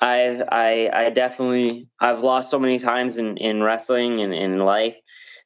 I've 0.00 0.42
I 0.50 0.90
I 0.92 1.10
definitely 1.10 1.88
I've 1.98 2.20
lost 2.20 2.50
so 2.50 2.58
many 2.58 2.78
times 2.78 3.16
in 3.16 3.36
in 3.36 3.62
wrestling 3.62 4.20
and 4.20 4.34
in 4.34 4.58
life 4.58 4.96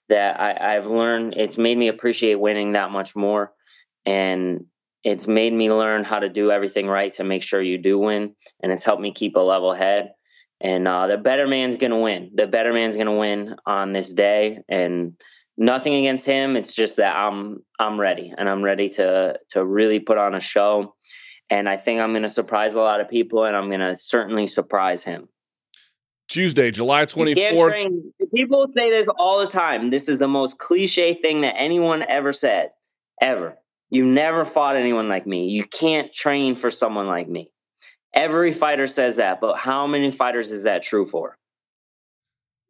that 0.09 0.40
I, 0.40 0.76
I've 0.76 0.86
learned. 0.86 1.34
It's 1.36 1.59
made 1.59 1.76
me 1.76 1.88
appreciate 1.88 2.36
winning 2.36 2.72
that 2.72 2.90
much 2.90 3.14
more, 3.14 3.52
and 4.05 4.64
it's 5.05 5.28
made 5.28 5.52
me 5.52 5.70
learn 5.70 6.05
how 6.05 6.18
to 6.18 6.28
do 6.28 6.51
everything 6.51 6.86
right 6.86 7.12
to 7.14 7.24
make 7.24 7.43
sure 7.43 7.60
you 7.62 7.78
do 7.78 7.98
win, 7.98 8.34
and 8.62 8.72
it's 8.72 8.84
helped 8.84 9.02
me 9.02 9.12
keep 9.12 9.36
a 9.36 9.40
level 9.40 9.74
head. 9.74 10.12
And 10.60 10.88
uh, 10.88 11.06
the 11.06 11.18
better 11.18 11.47
man's 11.47 11.76
gonna 11.76 12.01
win. 12.01 12.30
The 12.34 12.47
better 12.47 12.72
man's 12.72 12.97
gonna 12.97 13.16
win 13.16 13.56
on 13.66 13.93
this 13.93 14.12
day, 14.12 14.60
and 14.68 15.14
nothing 15.57 15.95
against 15.95 16.27
him. 16.27 16.57
It's 16.57 16.74
just 16.74 16.97
that 16.97 17.15
I'm 17.16 17.65
I'm 17.78 17.99
ready, 17.99 18.33
and 18.37 18.49
I'm 18.49 18.62
ready 18.62 18.91
to 18.91 19.39
to 19.51 19.65
really 19.65 20.01
put 20.01 20.19
on 20.19 20.35
a 20.35 20.41
show 20.41 20.95
and 21.51 21.69
I 21.69 21.77
think 21.77 22.01
I'm 22.01 22.12
going 22.12 22.23
to 22.23 22.28
surprise 22.28 22.74
a 22.74 22.81
lot 22.81 23.01
of 23.01 23.09
people, 23.09 23.45
and 23.45 23.57
I'm 23.57 23.69
going 23.69 23.81
to 23.81 23.97
certainly 23.97 24.47
surprise 24.47 25.05
him. 25.05 25.28
Tuesday, 26.28 26.73
July 26.73 27.05
24th. 27.05 28.01
People 28.35 28.66
say 28.74 28.91
this 28.91 29.09
all 29.09 29.41
the 29.41 29.47
time. 29.47 29.91
This 29.91 30.09
is 30.09 30.19
the 30.19 30.27
most 30.27 30.59
cliche 30.59 31.15
thing 31.15 31.43
that 31.43 31.55
anyone 31.57 32.03
ever 32.03 32.33
said, 32.33 32.70
ever. 33.20 33.57
You 33.91 34.07
never 34.07 34.45
fought 34.45 34.74
anyone 34.74 35.09
like 35.09 35.27
me. 35.27 35.49
You 35.49 35.62
can't 35.62 36.12
train 36.12 36.57
for 36.57 36.73
someone 36.73 37.07
like 37.07 37.28
me. 37.28 37.53
Every 38.12 38.53
fighter 38.53 38.89
says 38.89 39.16
that, 39.16 39.41
but 39.41 39.57
how 39.57 39.87
many 39.87 40.11
fighters 40.11 40.51
is 40.51 40.65
that 40.65 40.83
true 40.83 41.07
for? 41.07 41.39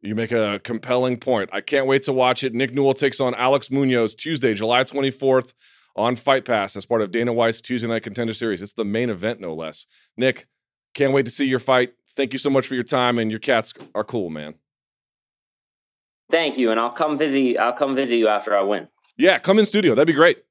You 0.01 0.15
make 0.15 0.31
a 0.31 0.59
compelling 0.63 1.17
point. 1.17 1.49
I 1.51 1.61
can't 1.61 1.87
wait 1.87 2.03
to 2.03 2.13
watch 2.13 2.43
it. 2.43 2.53
Nick 2.53 2.73
Newell 2.73 2.93
takes 2.93 3.19
on 3.19 3.33
Alex 3.35 3.71
Munoz 3.71 4.13
Tuesday, 4.13 4.53
July 4.53 4.83
24th 4.83 5.53
on 5.95 6.15
Fight 6.15 6.45
Pass 6.45 6.75
as 6.75 6.85
part 6.85 7.01
of 7.01 7.11
Dana 7.11 7.33
White's 7.33 7.61
Tuesday 7.61 7.87
Night 7.87 8.03
Contender 8.03 8.33
Series. 8.33 8.61
It's 8.61 8.73
the 8.73 8.85
main 8.85 9.09
event, 9.09 9.39
no 9.39 9.55
less. 9.55 9.87
Nick, 10.15 10.47
can't 10.93 11.13
wait 11.13 11.25
to 11.25 11.31
see 11.31 11.47
your 11.47 11.59
fight. 11.59 11.93
Thank 12.11 12.33
you 12.33 12.39
so 12.39 12.49
much 12.49 12.67
for 12.67 12.75
your 12.75 12.83
time, 12.83 13.17
and 13.19 13.31
your 13.31 13.39
cats 13.39 13.73
are 13.95 14.03
cool, 14.03 14.29
man. 14.29 14.55
Thank 16.29 16.57
you, 16.57 16.71
and 16.71 16.79
I'll 16.79 16.91
come 16.91 17.17
visit. 17.17 17.57
I'll 17.57 17.73
come 17.73 17.95
visit 17.95 18.17
you 18.17 18.27
after 18.27 18.55
I 18.55 18.61
win. 18.61 18.87
Yeah, 19.17 19.39
come 19.39 19.59
in 19.59 19.65
studio. 19.65 19.95
That'd 19.95 20.07
be 20.07 20.13
great. 20.13 20.43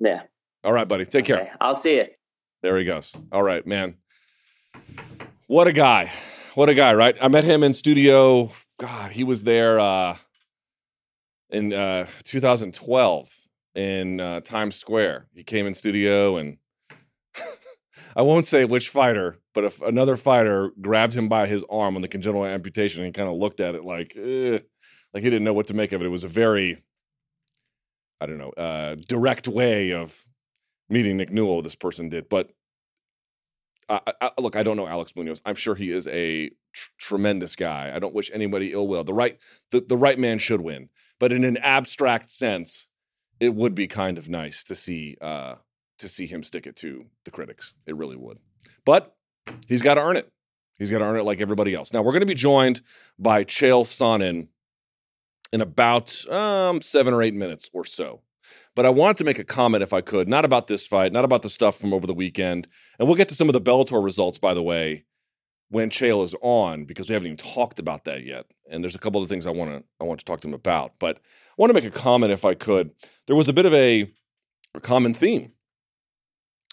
Yeah, 0.00 0.22
All 0.62 0.72
right, 0.72 0.88
buddy. 0.88 1.06
Take 1.06 1.24
care. 1.24 1.56
I'll 1.60 1.74
see 1.74 1.96
you. 1.96 2.06
There 2.62 2.76
he 2.76 2.84
goes. 2.84 3.12
All 3.32 3.42
right, 3.42 3.66
man. 3.66 3.96
What 5.46 5.68
a 5.68 5.72
guy. 5.72 6.10
What 6.54 6.68
a 6.68 6.74
guy, 6.74 6.94
right? 6.94 7.16
I 7.20 7.26
met 7.26 7.42
him 7.42 7.64
in 7.64 7.74
studio. 7.74 8.52
God, 8.78 9.10
he 9.10 9.24
was 9.24 9.42
there 9.42 9.80
uh, 9.80 10.16
in 11.50 11.72
uh, 11.72 12.06
2012 12.22 13.40
in 13.74 14.20
uh, 14.20 14.38
Times 14.38 14.76
Square. 14.76 15.26
He 15.34 15.42
came 15.42 15.66
in 15.66 15.74
studio 15.74 16.36
and 16.36 16.58
I 18.16 18.22
won't 18.22 18.46
say 18.46 18.64
which 18.64 18.88
fighter, 18.88 19.40
but 19.52 19.64
if 19.64 19.82
another 19.82 20.16
fighter 20.16 20.70
grabbed 20.80 21.14
him 21.14 21.28
by 21.28 21.48
his 21.48 21.64
arm 21.68 21.96
on 21.96 22.02
the 22.02 22.08
congenital 22.08 22.46
amputation 22.46 23.02
and 23.02 23.12
kind 23.12 23.28
of 23.28 23.34
looked 23.34 23.58
at 23.58 23.74
it 23.74 23.84
like, 23.84 24.14
eh, 24.16 24.60
like 25.12 25.24
he 25.24 25.30
didn't 25.30 25.42
know 25.42 25.54
what 25.54 25.66
to 25.66 25.74
make 25.74 25.90
of 25.90 26.02
it. 26.02 26.06
It 26.06 26.10
was 26.10 26.22
a 26.22 26.28
very, 26.28 26.84
I 28.20 28.26
don't 28.26 28.38
know, 28.38 28.50
uh, 28.50 28.94
direct 29.08 29.48
way 29.48 29.92
of 29.92 30.24
meeting 30.88 31.16
Nick 31.16 31.32
Newell. 31.32 31.62
This 31.62 31.74
person 31.74 32.08
did, 32.08 32.28
but 32.28 32.50
I, 33.88 34.12
I, 34.20 34.30
look, 34.38 34.56
I 34.56 34.62
don't 34.62 34.76
know 34.76 34.86
Alex 34.86 35.14
Munoz. 35.16 35.42
I'm 35.44 35.54
sure 35.54 35.74
he 35.74 35.90
is 35.90 36.06
a 36.08 36.50
tr- 36.72 36.90
tremendous 36.98 37.56
guy. 37.56 37.92
I 37.94 37.98
don't 37.98 38.14
wish 38.14 38.30
anybody 38.32 38.72
ill 38.72 38.88
will. 38.88 39.04
The 39.04 39.14
right, 39.14 39.38
the, 39.70 39.80
the 39.80 39.96
right 39.96 40.18
man 40.18 40.38
should 40.38 40.60
win, 40.60 40.88
but 41.18 41.32
in 41.32 41.44
an 41.44 41.56
abstract 41.58 42.30
sense, 42.30 42.88
it 43.40 43.54
would 43.54 43.74
be 43.74 43.86
kind 43.86 44.18
of 44.18 44.28
nice 44.28 44.62
to 44.64 44.74
see 44.74 45.16
uh, 45.20 45.56
to 45.98 46.08
see 46.08 46.26
him 46.26 46.42
stick 46.42 46.66
it 46.66 46.76
to 46.76 47.06
the 47.24 47.30
critics. 47.30 47.74
It 47.86 47.96
really 47.96 48.16
would. 48.16 48.38
But 48.84 49.14
he's 49.66 49.82
got 49.82 49.94
to 49.94 50.02
earn 50.02 50.16
it. 50.16 50.30
He's 50.76 50.90
got 50.90 50.98
to 50.98 51.04
earn 51.04 51.16
it 51.16 51.24
like 51.24 51.40
everybody 51.40 51.74
else. 51.74 51.92
Now 51.92 52.02
we're 52.02 52.12
going 52.12 52.20
to 52.20 52.26
be 52.26 52.34
joined 52.34 52.80
by 53.18 53.44
Chael 53.44 53.84
Sonnen 53.84 54.48
in 55.52 55.60
about 55.60 56.28
um, 56.28 56.80
seven 56.80 57.14
or 57.14 57.22
eight 57.22 57.34
minutes 57.34 57.70
or 57.72 57.84
so. 57.84 58.22
But 58.74 58.86
I 58.86 58.90
wanted 58.90 59.18
to 59.18 59.24
make 59.24 59.38
a 59.38 59.44
comment, 59.44 59.82
if 59.82 59.92
I 59.92 60.00
could, 60.00 60.28
not 60.28 60.44
about 60.44 60.66
this 60.66 60.86
fight, 60.86 61.12
not 61.12 61.24
about 61.24 61.42
the 61.42 61.48
stuff 61.48 61.78
from 61.78 61.94
over 61.94 62.06
the 62.06 62.14
weekend, 62.14 62.66
and 62.98 63.06
we'll 63.06 63.16
get 63.16 63.28
to 63.28 63.34
some 63.34 63.48
of 63.48 63.52
the 63.52 63.60
Bellator 63.60 64.02
results, 64.02 64.38
by 64.38 64.54
the 64.54 64.62
way, 64.62 65.04
when 65.68 65.90
Chael 65.90 66.24
is 66.24 66.34
on, 66.42 66.84
because 66.84 67.08
we 67.08 67.14
haven't 67.14 67.26
even 67.26 67.36
talked 67.36 67.78
about 67.78 68.04
that 68.04 68.24
yet. 68.24 68.46
And 68.70 68.82
there's 68.82 68.94
a 68.94 69.00
couple 69.00 69.22
of 69.22 69.28
things 69.28 69.46
I 69.46 69.50
want 69.50 69.70
to 69.70 69.84
I 70.00 70.04
want 70.04 70.20
to 70.20 70.24
talk 70.24 70.40
to 70.40 70.48
him 70.48 70.54
about. 70.54 70.94
But 70.98 71.16
I 71.16 71.54
want 71.56 71.70
to 71.70 71.74
make 71.74 71.84
a 71.84 71.90
comment, 71.90 72.32
if 72.32 72.44
I 72.44 72.54
could. 72.54 72.90
There 73.26 73.36
was 73.36 73.48
a 73.48 73.52
bit 73.52 73.66
of 73.66 73.74
a, 73.74 74.10
a 74.74 74.80
common 74.80 75.14
theme 75.14 75.52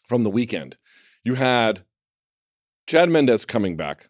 from 0.05 0.23
the 0.23 0.29
weekend. 0.29 0.77
You 1.23 1.35
had 1.35 1.85
Chad 2.87 3.09
Mendes 3.09 3.45
coming 3.45 3.77
back. 3.77 4.09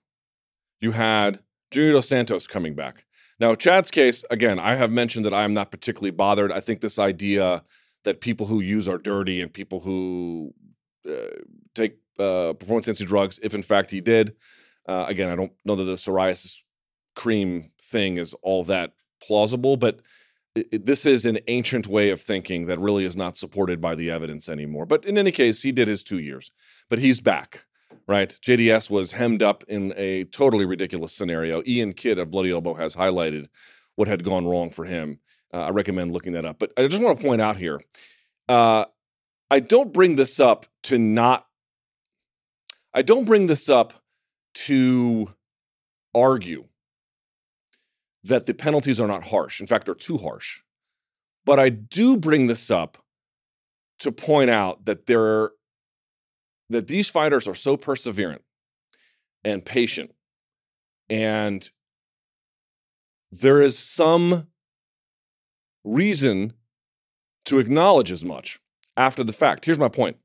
You 0.79 0.91
had 0.91 1.39
Junior 1.69 1.93
Dos 1.93 2.07
Santos 2.07 2.47
coming 2.47 2.73
back. 2.73 3.05
Now, 3.41 3.55
Chad's 3.55 3.91
case, 3.91 4.23
again, 4.29 4.57
I 4.59 4.75
have 4.75 4.91
mentioned 4.91 5.25
that 5.25 5.33
I 5.33 5.43
am 5.43 5.53
not 5.53 5.71
particularly 5.71 6.11
bothered. 6.11 6.51
I 6.51 6.61
think 6.61 6.79
this 6.79 6.99
idea 6.99 7.63
that 8.05 8.21
people 8.21 8.45
who 8.45 8.59
use 8.61 8.87
are 8.87 8.99
dirty 8.99 9.41
and 9.41 9.51
people 9.51 9.79
who 9.79 10.53
uh, 11.09 11.41
take 11.73 11.93
uh, 12.19 12.53
performance 12.53 12.87
enhancing 12.87 13.07
drugs, 13.07 13.39
if 13.41 13.53
in 13.53 13.63
fact 13.63 13.91
he 13.91 14.01
did, 14.01 14.35
Uh, 14.87 15.05
again, 15.07 15.29
I 15.29 15.35
don't 15.35 15.53
know 15.63 15.75
that 15.75 15.85
the 15.85 15.97
psoriasis 15.97 16.63
cream 17.15 17.71
thing 17.91 18.17
is 18.17 18.33
all 18.41 18.63
that 18.65 18.93
plausible, 19.25 19.77
but 19.77 20.01
it, 20.55 20.67
it, 20.71 20.85
this 20.85 21.05
is 21.05 21.25
an 21.25 21.39
ancient 21.47 21.87
way 21.87 22.11
of 22.11 22.19
thinking 22.21 22.67
that 22.67 22.79
really 22.79 23.05
is 23.05 23.15
not 23.15 23.37
supported 23.37 23.79
by 23.79 23.95
the 23.95 24.09
evidence 24.09 24.49
anymore. 24.49 24.85
But 24.85 25.05
in 25.05 25.17
any 25.17 25.31
case, 25.31 25.61
he 25.61 25.71
did 25.71 25.87
his 25.87 26.03
two 26.03 26.19
years, 26.19 26.51
but 26.89 26.99
he's 26.99 27.21
back, 27.21 27.65
right? 28.07 28.37
JDS 28.45 28.89
was 28.89 29.13
hemmed 29.13 29.41
up 29.41 29.63
in 29.67 29.93
a 29.95 30.25
totally 30.25 30.65
ridiculous 30.65 31.13
scenario. 31.13 31.61
Iain 31.67 31.93
Kidd 31.93 32.19
of 32.19 32.31
Bloody 32.31 32.51
Elbow 32.51 32.73
has 32.75 32.95
highlighted 32.95 33.47
what 33.95 34.07
had 34.07 34.23
gone 34.23 34.45
wrong 34.45 34.69
for 34.69 34.85
him. 34.85 35.19
Uh, 35.53 35.61
I 35.61 35.69
recommend 35.69 36.13
looking 36.13 36.33
that 36.33 36.45
up. 36.45 36.59
But 36.59 36.71
I 36.77 36.87
just 36.87 37.01
want 37.01 37.19
to 37.19 37.25
point 37.25 37.41
out 37.41 37.57
here 37.57 37.81
uh, 38.47 38.85
I 39.49 39.59
don't 39.59 39.93
bring 39.93 40.15
this 40.15 40.39
up 40.39 40.65
to 40.83 40.97
not, 40.97 41.45
I 42.93 43.01
don't 43.01 43.25
bring 43.25 43.47
this 43.47 43.69
up 43.69 43.93
to 44.53 45.33
argue 46.13 46.65
that 48.23 48.45
the 48.45 48.53
penalties 48.53 48.99
are 48.99 49.07
not 49.07 49.25
harsh. 49.25 49.59
In 49.59 49.67
fact, 49.67 49.85
they're 49.85 49.95
too 49.95 50.17
harsh. 50.17 50.61
But 51.45 51.59
I 51.59 51.69
do 51.69 52.17
bring 52.17 52.47
this 52.47 52.69
up 52.69 52.97
to 53.99 54.11
point 54.11 54.49
out 54.49 54.85
that 54.85 55.05
there 55.05 55.51
that 56.71 56.87
these 56.87 57.09
fighters 57.09 57.47
are 57.47 57.55
so 57.55 57.77
perseverant 57.77 58.39
and 59.43 59.65
patient 59.65 60.11
and 61.09 61.71
there 63.31 63.61
is 63.61 63.77
some 63.77 64.47
reason 65.83 66.53
to 67.45 67.59
acknowledge 67.59 68.11
as 68.11 68.23
much 68.23 68.59
after 68.95 69.23
the 69.23 69.33
fact. 69.33 69.65
Here's 69.65 69.79
my 69.79 69.87
point. 69.87 70.17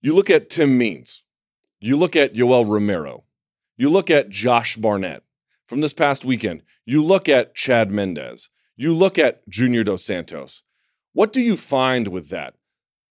You 0.00 0.14
look 0.14 0.30
at 0.30 0.48
Tim 0.48 0.78
Means, 0.78 1.22
you 1.80 1.96
look 1.96 2.16
at 2.16 2.34
Yoel 2.34 2.68
Romero, 2.68 3.24
you 3.76 3.90
look 3.90 4.10
at 4.10 4.30
Josh 4.30 4.76
Barnett 4.76 5.22
from 5.66 5.80
this 5.82 5.92
past 5.92 6.24
weekend, 6.24 6.62
you 6.84 7.02
look 7.02 7.28
at 7.28 7.54
Chad 7.54 7.90
Mendes, 7.90 8.48
you 8.76 8.94
look 8.94 9.18
at 9.18 9.46
Junior 9.48 9.84
Dos 9.84 10.04
Santos. 10.04 10.62
What 11.12 11.32
do 11.32 11.42
you 11.42 11.56
find 11.56 12.08
with 12.08 12.28
that? 12.30 12.54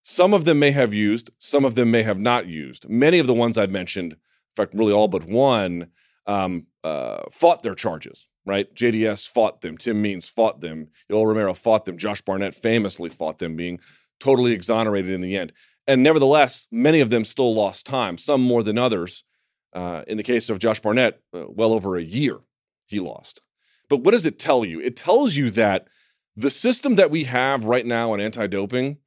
Some 0.02 0.34
of 0.34 0.46
them 0.46 0.60
may 0.60 0.72
have 0.72 0.94
used, 0.94 1.30
some 1.38 1.66
of 1.66 1.76
them 1.76 1.92
may 1.92 2.04
have 2.04 2.20
not 2.20 2.48
used. 2.48 2.90
Many 2.90 3.20
of 3.20 3.28
the 3.28 3.34
ones 3.34 3.58
I've 3.58 3.72
mentioned, 3.72 4.14
in 4.14 4.20
fact, 4.56 4.74
really 4.74 4.94
all 4.94 5.08
but 5.08 5.26
one, 5.26 5.88
um, 6.26 6.68
uh, 6.84 7.24
fought 7.32 7.64
their 7.64 7.76
charges 7.76 8.28
right? 8.50 8.74
JDS 8.74 9.30
fought 9.30 9.62
them. 9.62 9.78
Tim 9.78 10.02
Means 10.02 10.28
fought 10.28 10.60
them. 10.60 10.88
Yoel 11.10 11.28
Romero 11.28 11.54
fought 11.54 11.86
them. 11.86 11.98
Josh 11.98 12.22
Barnett 12.22 12.56
famously 12.56 13.10
fought 13.10 13.38
them, 13.38 13.56
being 13.56 13.80
totally 14.20 14.54
exonerated 14.54 15.12
in 15.12 15.22
the 15.22 15.38
end. 15.38 15.54
And 15.88 16.04
nevertheless, 16.04 16.68
many 16.72 17.00
of 17.00 17.12
them 17.12 17.24
still 17.24 17.54
lost 17.54 17.86
time, 17.86 18.18
some 18.18 18.42
more 18.42 18.64
than 18.64 18.78
others. 18.78 19.24
Uh, 19.72 20.04
in 20.08 20.18
the 20.18 20.24
case 20.24 20.50
of 20.50 20.58
Josh 20.58 20.80
Barnett, 20.80 21.22
uh, 21.34 21.46
well 21.48 21.74
over 21.74 21.96
a 21.96 22.02
year 22.02 22.40
he 22.88 23.00
lost. 23.00 23.42
But 23.88 23.98
what 23.98 24.12
does 24.12 24.26
it 24.26 24.40
tell 24.40 24.66
you? 24.66 24.80
It 24.82 24.96
tells 24.96 25.36
you 25.36 25.52
that 25.52 25.88
the 26.36 26.50
system 26.50 26.96
that 26.96 27.12
we 27.12 27.26
have 27.26 27.66
right 27.66 27.86
now 27.86 28.16
in 28.16 28.20
anti-doping, 28.20 28.98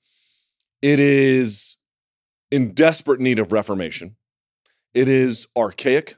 it 0.83 0.99
is 0.99 1.77
in 2.51 2.73
desperate 2.73 3.21
need 3.21 3.39
of 3.39 3.53
reformation. 3.53 4.17
It 4.93 5.09
is 5.09 5.47
archaic. 5.57 6.17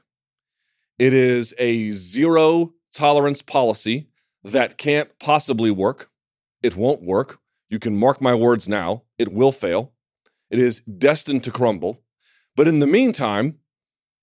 It 0.97 1.13
is 1.13 1.53
a 1.57 1.91
zero 1.91 2.73
tolerance 2.93 3.41
policy 3.41 4.09
that 4.43 4.77
can't 4.77 5.17
possibly 5.19 5.71
work. 5.71 6.09
It 6.61 6.75
won't 6.75 7.03
work. 7.03 7.39
You 7.69 7.79
can 7.79 7.95
mark 7.95 8.21
my 8.21 8.33
words 8.33 8.67
now. 8.67 9.03
It 9.17 9.31
will 9.31 9.51
fail. 9.51 9.93
It 10.49 10.59
is 10.59 10.81
destined 10.81 11.43
to 11.45 11.51
crumble. 11.51 12.01
But 12.55 12.67
in 12.67 12.79
the 12.79 12.87
meantime, 12.87 13.59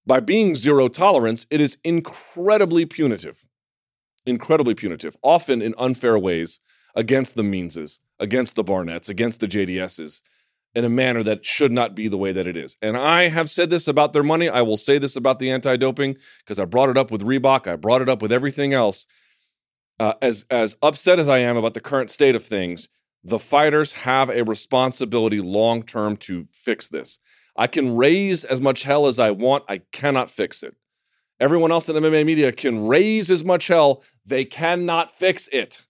by 0.06 0.20
being 0.20 0.54
zero 0.54 0.88
tolerance, 0.88 1.46
it 1.50 1.60
is 1.60 1.78
incredibly 1.84 2.86
punitive. 2.86 3.44
Incredibly 4.26 4.74
punitive, 4.74 5.16
often 5.22 5.62
in 5.62 5.74
unfair 5.78 6.18
ways 6.18 6.60
against 6.94 7.36
the 7.36 7.42
Meanses, 7.42 8.00
against 8.18 8.54
the 8.54 8.64
Barnetts, 8.64 9.08
against 9.08 9.40
the 9.40 9.48
JDSs, 9.48 10.20
in 10.74 10.84
a 10.84 10.88
manner 10.88 11.22
that 11.22 11.44
should 11.44 11.72
not 11.72 11.94
be 11.94 12.08
the 12.08 12.16
way 12.16 12.32
that 12.32 12.46
it 12.46 12.56
is. 12.56 12.76
And 12.80 12.96
I 12.96 13.28
have 13.28 13.50
said 13.50 13.70
this 13.70 13.86
about 13.86 14.12
their 14.12 14.22
money. 14.22 14.48
I 14.48 14.62
will 14.62 14.76
say 14.76 14.98
this 14.98 15.16
about 15.16 15.38
the 15.38 15.50
anti 15.50 15.76
doping 15.76 16.16
because 16.38 16.58
I 16.58 16.64
brought 16.64 16.88
it 16.88 16.98
up 16.98 17.10
with 17.10 17.22
Reebok. 17.22 17.66
I 17.66 17.76
brought 17.76 18.02
it 18.02 18.08
up 18.08 18.22
with 18.22 18.32
everything 18.32 18.72
else. 18.72 19.06
Uh, 20.00 20.14
as, 20.22 20.44
as 20.50 20.76
upset 20.82 21.18
as 21.18 21.28
I 21.28 21.38
am 21.38 21.56
about 21.56 21.74
the 21.74 21.80
current 21.80 22.10
state 22.10 22.34
of 22.34 22.44
things, 22.44 22.88
the 23.22 23.38
fighters 23.38 23.92
have 23.92 24.30
a 24.30 24.42
responsibility 24.42 25.40
long 25.40 25.82
term 25.82 26.16
to 26.18 26.46
fix 26.50 26.88
this. 26.88 27.18
I 27.56 27.66
can 27.66 27.94
raise 27.96 28.44
as 28.44 28.60
much 28.60 28.82
hell 28.82 29.06
as 29.06 29.18
I 29.18 29.30
want, 29.30 29.64
I 29.68 29.82
cannot 29.92 30.30
fix 30.30 30.62
it. 30.62 30.74
Everyone 31.38 31.70
else 31.70 31.88
in 31.88 31.96
MMA 31.96 32.24
media 32.24 32.52
can 32.52 32.86
raise 32.86 33.30
as 33.30 33.44
much 33.44 33.66
hell, 33.66 34.02
they 34.24 34.44
cannot 34.44 35.10
fix 35.10 35.48
it. 35.48 35.84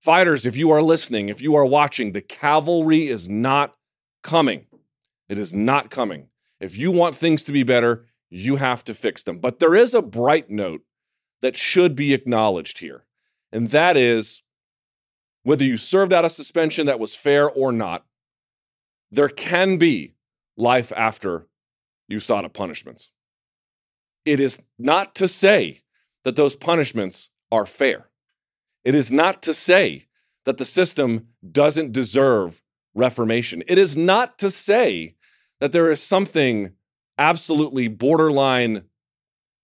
Fighters, 0.00 0.46
if 0.46 0.56
you 0.56 0.70
are 0.70 0.82
listening, 0.82 1.28
if 1.28 1.40
you 1.40 1.54
are 1.56 1.64
watching, 1.64 2.12
the 2.12 2.20
cavalry 2.20 3.08
is 3.08 3.28
not 3.28 3.74
coming. 4.22 4.66
It 5.28 5.38
is 5.38 5.54
not 5.54 5.90
coming. 5.90 6.28
If 6.60 6.76
you 6.76 6.90
want 6.90 7.14
things 7.14 7.44
to 7.44 7.52
be 7.52 7.62
better, 7.62 8.06
you 8.30 8.56
have 8.56 8.84
to 8.84 8.94
fix 8.94 9.22
them. 9.22 9.38
But 9.38 9.58
there 9.58 9.74
is 9.74 9.94
a 9.94 10.02
bright 10.02 10.50
note 10.50 10.82
that 11.40 11.56
should 11.56 11.94
be 11.94 12.14
acknowledged 12.14 12.78
here, 12.78 13.04
and 13.50 13.70
that 13.70 13.96
is 13.96 14.42
whether 15.42 15.64
you 15.64 15.76
served 15.76 16.12
out 16.12 16.24
a 16.24 16.30
suspension 16.30 16.86
that 16.86 17.00
was 17.00 17.14
fair 17.14 17.50
or 17.50 17.72
not, 17.72 18.04
there 19.10 19.28
can 19.28 19.76
be 19.76 20.14
life 20.56 20.92
after 20.96 21.48
USADA 22.10 22.52
punishments. 22.52 23.10
It 24.24 24.38
is 24.38 24.60
not 24.78 25.14
to 25.16 25.26
say 25.26 25.82
that 26.24 26.36
those 26.36 26.54
punishments 26.54 27.28
are 27.50 27.66
fair. 27.66 28.08
It 28.84 28.94
is 28.94 29.10
not 29.10 29.42
to 29.42 29.54
say 29.54 30.06
that 30.44 30.58
the 30.58 30.64
system 30.64 31.28
doesn't 31.50 31.92
deserve 31.92 32.62
reformation. 32.94 33.62
It 33.66 33.78
is 33.78 33.96
not 33.96 34.38
to 34.38 34.50
say 34.50 35.14
that 35.60 35.72
there 35.72 35.90
is 35.90 36.02
something 36.02 36.72
absolutely 37.18 37.88
borderline, 37.88 38.84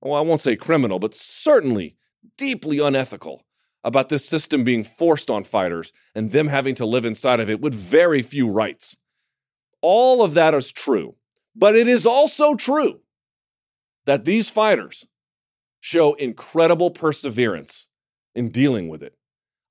well, 0.01 0.15
I 0.15 0.21
won't 0.21 0.41
say 0.41 0.57
criminal, 0.57 0.99
but 0.99 1.15
certainly 1.15 1.97
deeply 2.37 2.79
unethical 2.79 3.45
about 3.85 4.09
this 4.09 4.25
system 4.29 4.65
being 4.65 4.85
forced 4.85 5.31
on 5.31 5.45
fighters 5.45 5.93
and 6.15 6.31
them 6.31 6.49
having 6.49 6.75
to 6.77 6.87
live 6.87 7.05
inside 7.05 7.41
of 7.41 7.51
it 7.51 7.61
with 7.61 7.75
very 7.75 8.23
few 8.23 8.49
rights. 8.49 8.97
All 9.83 10.23
of 10.23 10.35
that 10.35 10.55
is 10.55 10.73
true. 10.73 11.15
But 11.55 11.75
it 11.75 11.89
is 11.89 12.07
also 12.07 12.55
true 12.55 13.01
that 14.07 14.25
these 14.25 14.49
fighters 14.49 15.07
show 15.81 16.15
incredible 16.15 16.91
perseverance 16.91 17.89
in 18.35 18.49
dealing 18.51 18.89
with 18.89 19.03
it. 19.03 19.18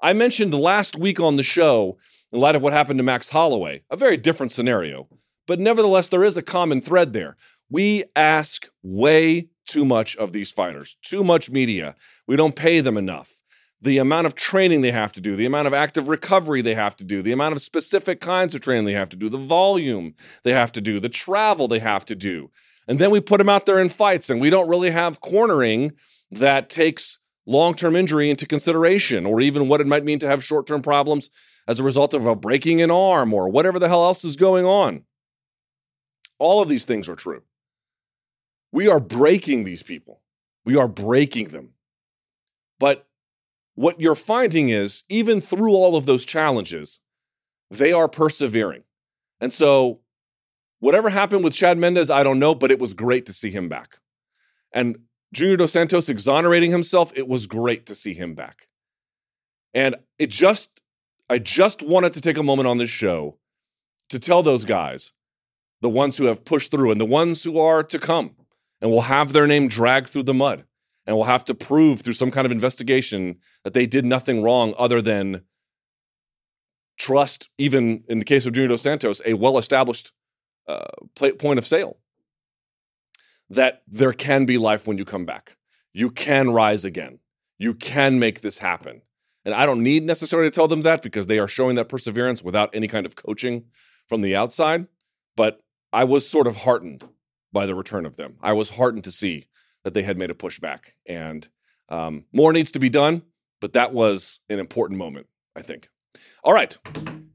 I 0.02 0.14
mentioned 0.14 0.53
last 0.53 0.95
week 0.95 1.19
on 1.19 1.38
the 1.38 1.44
show 1.44 1.98
in 2.32 2.40
light 2.40 2.56
of 2.56 2.61
what 2.61 2.74
happened 2.74 2.99
to 2.99 3.03
Max 3.03 3.30
Holloway. 3.30 3.84
A 3.90 3.98
very 3.98 4.15
different 4.15 4.52
scenario, 4.52 5.07
but 5.48 5.60
nevertheless, 5.60 6.10
there 6.10 6.24
is 6.24 6.38
a 6.38 6.44
common 6.44 6.82
thread 6.82 7.14
there. 7.14 7.36
We 7.69 8.03
ask 8.15 8.69
way 8.84 9.49
too 9.68 9.86
much 9.86 10.15
of 10.18 10.34
these 10.34 10.52
fighters, 10.52 10.98
too 11.02 11.24
much 11.24 11.49
media. 11.49 11.95
We 12.28 12.36
don't 12.36 12.56
pay 12.56 12.80
them 12.80 12.95
enough. 12.95 13.41
The 13.82 13.98
amount 13.98 14.28
of 14.28 14.36
training 14.36 14.82
they 14.82 14.91
have 14.91 15.14
to 15.14 15.22
do, 15.22 15.36
the 15.36 15.45
amount 15.45 15.68
of 15.68 15.74
active 15.74 16.07
recovery 16.07 16.61
they 16.61 16.76
have 16.76 16.95
to 16.98 17.03
do, 17.03 17.22
the 17.22 17.32
amount 17.32 17.56
of 17.56 17.61
specific 17.61 18.19
kinds 18.19 18.56
of 18.56 18.61
training 18.61 18.86
they 18.86 18.94
have 18.94 19.10
to 19.10 19.18
do, 19.18 19.30
the 19.30 19.38
volume 19.38 20.14
they 20.44 20.53
have 20.53 20.72
to 20.74 20.82
do, 20.82 20.99
the 20.99 21.10
travel 21.10 21.68
they 21.68 21.80
have 21.80 22.06
to 22.06 22.15
do. 22.15 22.49
And 22.88 22.99
then 22.99 23.11
we 23.11 23.19
put 23.19 23.40
them 23.40 23.49
out 23.49 23.65
there 23.65 23.80
in 23.80 23.90
fights, 23.90 24.30
and 24.30 24.40
we 24.40 24.49
don't 24.49 24.69
really 24.69 24.91
have 24.91 25.22
cornering 25.22 25.94
that 26.32 26.69
takes 26.69 27.19
long 27.48 27.74
term 27.74 27.95
injury 27.95 28.30
into 28.30 28.45
consideration, 28.45 29.26
or 29.26 29.41
even 29.41 29.68
what 29.68 29.82
it 29.82 29.88
might 29.88 30.03
mean 30.03 30.19
to 30.19 30.28
have 30.28 30.44
short 30.44 30.68
term 30.68 30.84
problems 30.84 31.32
as 31.68 31.80
a 31.80 31.84
result 31.84 32.14
of 32.14 32.26
a 32.28 32.36
breaking 32.36 32.82
an 32.82 32.91
arm 32.91 33.34
or 33.34 33.49
whatever 33.49 33.80
the 33.80 33.88
hell 33.88 34.06
else 34.06 34.24
is 34.24 34.36
going 34.36 34.65
on. 34.65 35.03
All 36.38 36.61
of 36.61 36.69
these 36.69 36.86
things 36.86 37.10
are 37.10 37.15
true. 37.15 37.41
We 38.72 38.88
are 38.88 38.99
breaking 38.99 39.64
these 39.64 39.82
people, 39.82 40.22
we 40.65 40.76
are 40.76 40.88
breaking 40.88 41.48
them. 41.48 41.69
But 42.80 43.07
what 43.74 43.99
you're 43.99 44.15
finding 44.15 44.69
is, 44.69 45.03
even 45.10 45.41
through 45.41 45.74
all 45.74 45.95
of 45.95 46.06
those 46.06 46.26
challenges, 46.26 46.99
they 47.72 47.91
are 47.91 48.07
persevering. 48.07 48.84
And 49.40 49.53
so, 49.53 50.02
whatever 50.80 51.10
happened 51.10 51.44
with 51.44 51.53
Chad 51.53 51.78
Mendes, 51.78 52.10
I 52.10 52.24
don't 52.24 52.40
know, 52.40 52.53
but 52.53 52.72
it 52.72 52.80
was 52.80 52.94
great 52.94 53.26
to 53.28 53.34
see 53.34 53.52
him 53.52 53.69
back. 53.69 53.99
And 54.74 54.99
Junior 55.33 55.57
Dos 55.57 55.71
Santos 55.71 56.09
exonerating 56.09 56.71
himself, 56.71 57.11
it 57.15 57.27
was 57.27 57.47
great 57.47 57.85
to 57.87 57.95
see 57.95 58.13
him 58.13 58.33
back. 58.33 58.67
And 59.73 59.95
it 60.17 60.29
just 60.29 60.69
I 61.29 61.39
just 61.39 61.81
wanted 61.81 62.13
to 62.13 62.21
take 62.21 62.37
a 62.37 62.43
moment 62.43 62.67
on 62.67 62.77
this 62.77 62.89
show 62.89 63.37
to 64.09 64.17
tell 64.17 64.41
those 64.41 64.63
guys, 64.63 65.11
the 65.81 65.89
ones 65.89 66.17
who 66.17 66.25
have 66.25 66.45
pushed 66.45 66.71
through 66.71 66.91
and 66.91 67.01
the 67.01 67.05
ones 67.05 67.43
who 67.43 67.59
are 67.59 67.83
to 67.83 67.99
come 67.99 68.35
and 68.81 68.89
will 68.89 69.01
have 69.01 69.33
their 69.33 69.45
name 69.45 69.67
dragged 69.67 70.09
through 70.09 70.23
the 70.23 70.33
mud 70.33 70.63
and 71.05 71.15
will 71.15 71.25
have 71.25 71.43
to 71.45 71.53
prove 71.53 72.01
through 72.01 72.13
some 72.13 72.31
kind 72.31 72.45
of 72.45 72.51
investigation 72.51 73.37
that 73.63 73.73
they 73.73 73.85
did 73.85 74.05
nothing 74.05 74.41
wrong 74.41 74.73
other 74.77 75.01
than 75.01 75.43
trust, 76.97 77.49
even 77.57 78.03
in 78.07 78.19
the 78.19 78.25
case 78.25 78.45
of 78.45 78.53
Junior 78.53 78.69
Dos 78.69 78.81
Santos, 78.81 79.21
a 79.25 79.33
well 79.33 79.57
established 79.57 80.11
uh, 80.67 80.85
point 81.15 81.59
of 81.59 81.65
sale. 81.65 81.97
That 83.49 83.82
there 83.88 84.14
can 84.14 84.45
be 84.45 84.57
life 84.57 84.88
when 84.88 84.98
you 84.98 85.06
come 85.06 85.26
back. 85.26 85.57
You 85.94 86.10
can 86.10 86.52
rise 86.52 86.86
again. 86.86 87.19
You 87.57 87.74
can 87.74 88.19
make 88.19 88.41
this 88.41 88.60
happen. 88.60 89.02
And 89.45 89.56
I 89.56 89.65
don't 89.65 89.82
need 89.82 90.03
necessarily 90.03 90.49
to 90.49 90.53
tell 90.53 90.68
them 90.68 90.82
that 90.82 91.02
because 91.02 91.28
they 91.28 91.40
are 91.40 91.48
showing 91.48 91.76
that 91.76 91.90
perseverance 91.90 92.44
without 92.44 92.69
any 92.74 92.88
kind 92.88 93.06
of 93.06 93.15
coaching 93.15 93.65
from 94.06 94.22
the 94.22 94.36
outside. 94.36 94.88
But 95.36 95.61
I 95.94 96.03
was 96.03 96.28
sort 96.28 96.48
of 96.48 96.57
heartened 96.57 97.07
by 97.53 97.65
the 97.65 97.76
return 97.76 98.06
of 98.06 98.18
them. 98.18 98.36
I 98.41 98.53
was 98.53 98.72
heartened 98.72 99.06
to 99.06 99.11
see 99.11 99.45
that 99.84 99.94
they 99.94 100.03
had 100.03 100.18
made 100.18 100.32
a 100.32 100.36
pushback. 100.36 100.91
And 101.06 101.48
um, 101.90 102.26
more 102.34 102.52
needs 102.52 102.72
to 102.74 102.80
be 102.80 102.90
done, 102.90 103.24
but 103.61 103.74
that 103.74 103.94
was 103.94 104.41
an 104.49 104.60
important 104.60 104.99
moment, 104.99 105.28
I 105.56 105.61
think. 105.61 105.90
All 106.44 106.53
right. 106.53 106.78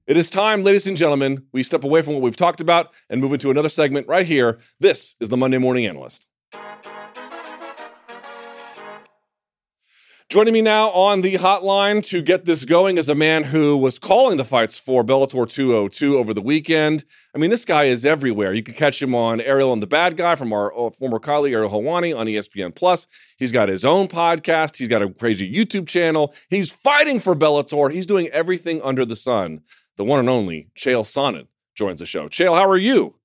It 0.04 0.16
is 0.16 0.30
time, 0.30 0.64
ladies 0.64 0.88
and 0.88 0.96
gentlemen, 0.96 1.44
we 1.52 1.62
step 1.62 1.84
away 1.84 2.02
from 2.02 2.14
what 2.14 2.22
we've 2.22 2.34
talked 2.34 2.60
about 2.60 2.90
and 3.08 3.20
move 3.20 3.32
into 3.32 3.52
another 3.52 3.68
segment 3.68 4.08
right 4.08 4.26
here. 4.26 4.58
This 4.80 5.14
is 5.20 5.28
the 5.28 5.36
Monday 5.36 5.58
Morning 5.58 5.86
Analyst. 5.86 6.26
Joining 10.32 10.54
me 10.54 10.62
now 10.62 10.88
on 10.92 11.20
the 11.20 11.34
hotline 11.34 12.02
to 12.06 12.22
get 12.22 12.46
this 12.46 12.64
going 12.64 12.96
is 12.96 13.10
a 13.10 13.14
man 13.14 13.44
who 13.44 13.76
was 13.76 13.98
calling 13.98 14.38
the 14.38 14.46
fights 14.46 14.78
for 14.78 15.04
Bellator 15.04 15.46
202 15.46 16.16
over 16.16 16.32
the 16.32 16.40
weekend. 16.40 17.04
I 17.34 17.38
mean, 17.38 17.50
this 17.50 17.66
guy 17.66 17.84
is 17.84 18.06
everywhere. 18.06 18.54
You 18.54 18.62
can 18.62 18.72
catch 18.72 19.02
him 19.02 19.14
on 19.14 19.42
Ariel 19.42 19.74
and 19.74 19.82
the 19.82 19.86
Bad 19.86 20.16
Guy 20.16 20.34
from 20.36 20.54
our 20.54 20.74
uh, 20.74 20.88
former 20.88 21.18
colleague 21.18 21.52
Ariel 21.52 21.68
Helwani 21.68 22.18
on 22.18 22.28
ESPN 22.28 22.74
Plus. 22.74 23.06
He's 23.36 23.52
got 23.52 23.68
his 23.68 23.84
own 23.84 24.08
podcast. 24.08 24.78
He's 24.78 24.88
got 24.88 25.02
a 25.02 25.12
crazy 25.12 25.54
YouTube 25.54 25.86
channel. 25.86 26.34
He's 26.48 26.72
fighting 26.72 27.20
for 27.20 27.36
Bellator. 27.36 27.92
He's 27.92 28.06
doing 28.06 28.28
everything 28.28 28.80
under 28.80 29.04
the 29.04 29.16
sun. 29.16 29.60
The 29.98 30.04
one 30.04 30.18
and 30.18 30.30
only 30.30 30.70
Chael 30.74 31.04
Sonnen 31.04 31.48
joins 31.74 32.00
the 32.00 32.06
show. 32.06 32.28
Chael, 32.28 32.54
how 32.54 32.66
are 32.66 32.78
you? 32.78 33.16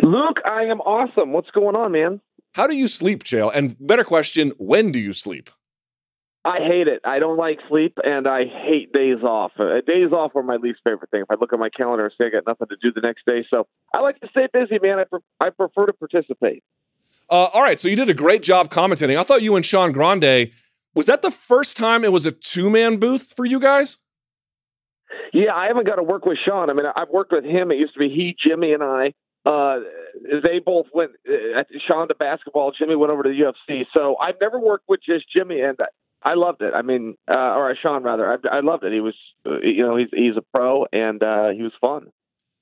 Luke, 0.00 0.38
I 0.46 0.62
am 0.62 0.80
awesome. 0.80 1.34
What's 1.34 1.50
going 1.50 1.76
on, 1.76 1.92
man? 1.92 2.22
How 2.54 2.66
do 2.66 2.74
you 2.74 2.88
sleep, 2.88 3.24
Chael? 3.24 3.50
And 3.54 3.76
better 3.78 4.04
question, 4.04 4.54
when 4.56 4.90
do 4.90 4.98
you 4.98 5.12
sleep? 5.12 5.50
I 6.44 6.58
hate 6.58 6.88
it. 6.88 7.00
I 7.04 7.20
don't 7.20 7.38
like 7.38 7.58
sleep, 7.68 7.96
and 8.04 8.26
I 8.28 8.44
hate 8.44 8.92
days 8.92 9.22
off. 9.22 9.52
Uh, 9.58 9.80
days 9.86 10.12
off 10.12 10.32
are 10.36 10.42
my 10.42 10.56
least 10.56 10.80
favorite 10.84 11.10
thing. 11.10 11.22
If 11.22 11.30
I 11.30 11.36
look 11.40 11.54
at 11.54 11.58
my 11.58 11.70
calendar 11.70 12.04
and 12.04 12.14
say 12.18 12.26
I 12.26 12.30
got 12.30 12.46
nothing 12.46 12.68
to 12.68 12.76
do 12.82 12.92
the 12.92 13.00
next 13.00 13.24
day, 13.24 13.46
so 13.48 13.66
I 13.94 14.00
like 14.00 14.20
to 14.20 14.28
stay 14.28 14.46
busy, 14.52 14.78
man. 14.82 14.98
I, 14.98 15.04
pre- 15.04 15.20
I 15.40 15.48
prefer 15.50 15.86
to 15.86 15.94
participate. 15.94 16.62
Uh, 17.30 17.46
all 17.54 17.62
right, 17.62 17.80
so 17.80 17.88
you 17.88 17.96
did 17.96 18.10
a 18.10 18.14
great 18.14 18.42
job 18.42 18.68
commentating. 18.68 19.18
I 19.18 19.22
thought 19.22 19.40
you 19.40 19.56
and 19.56 19.64
Sean 19.64 19.92
Grande 19.92 20.50
was 20.94 21.06
that 21.06 21.22
the 21.22 21.30
first 21.30 21.76
time 21.76 22.04
it 22.04 22.12
was 22.12 22.26
a 22.26 22.30
two 22.30 22.68
man 22.68 22.98
booth 22.98 23.32
for 23.34 23.46
you 23.46 23.58
guys? 23.58 23.98
Yeah, 25.32 25.54
I 25.54 25.66
haven't 25.66 25.86
got 25.86 25.96
to 25.96 26.02
work 26.02 26.26
with 26.26 26.38
Sean. 26.44 26.70
I 26.70 26.74
mean, 26.74 26.86
I've 26.94 27.08
worked 27.08 27.32
with 27.32 27.44
him. 27.44 27.70
It 27.70 27.78
used 27.78 27.94
to 27.94 27.98
be 27.98 28.08
he, 28.08 28.36
Jimmy, 28.46 28.72
and 28.72 28.82
I. 28.82 29.14
Uh, 29.46 29.80
they 30.42 30.58
both 30.64 30.86
went. 30.94 31.12
Uh, 31.28 31.62
Sean 31.86 32.08
to 32.08 32.14
basketball. 32.14 32.72
Jimmy 32.78 32.96
went 32.96 33.12
over 33.12 33.22
to 33.22 33.28
the 33.28 33.34
UFC. 33.34 33.84
So 33.92 34.16
I've 34.16 34.36
never 34.40 34.58
worked 34.58 34.84
with 34.88 35.00
just 35.04 35.24
Jimmy, 35.34 35.60
and 35.60 35.78
I 36.24 36.34
loved 36.34 36.62
it. 36.62 36.72
I 36.74 36.82
mean, 36.82 37.16
uh, 37.30 37.34
or 37.34 37.74
Sean 37.80 38.02
rather. 38.02 38.32
I, 38.32 38.56
I 38.56 38.60
loved 38.60 38.84
it. 38.84 38.92
He 38.92 39.00
was, 39.00 39.14
uh, 39.46 39.60
you 39.62 39.86
know, 39.86 39.96
he's 39.96 40.08
he's 40.12 40.36
a 40.36 40.42
pro 40.54 40.86
and 40.92 41.22
uh, 41.22 41.50
he 41.50 41.62
was 41.62 41.72
fun. 41.80 42.06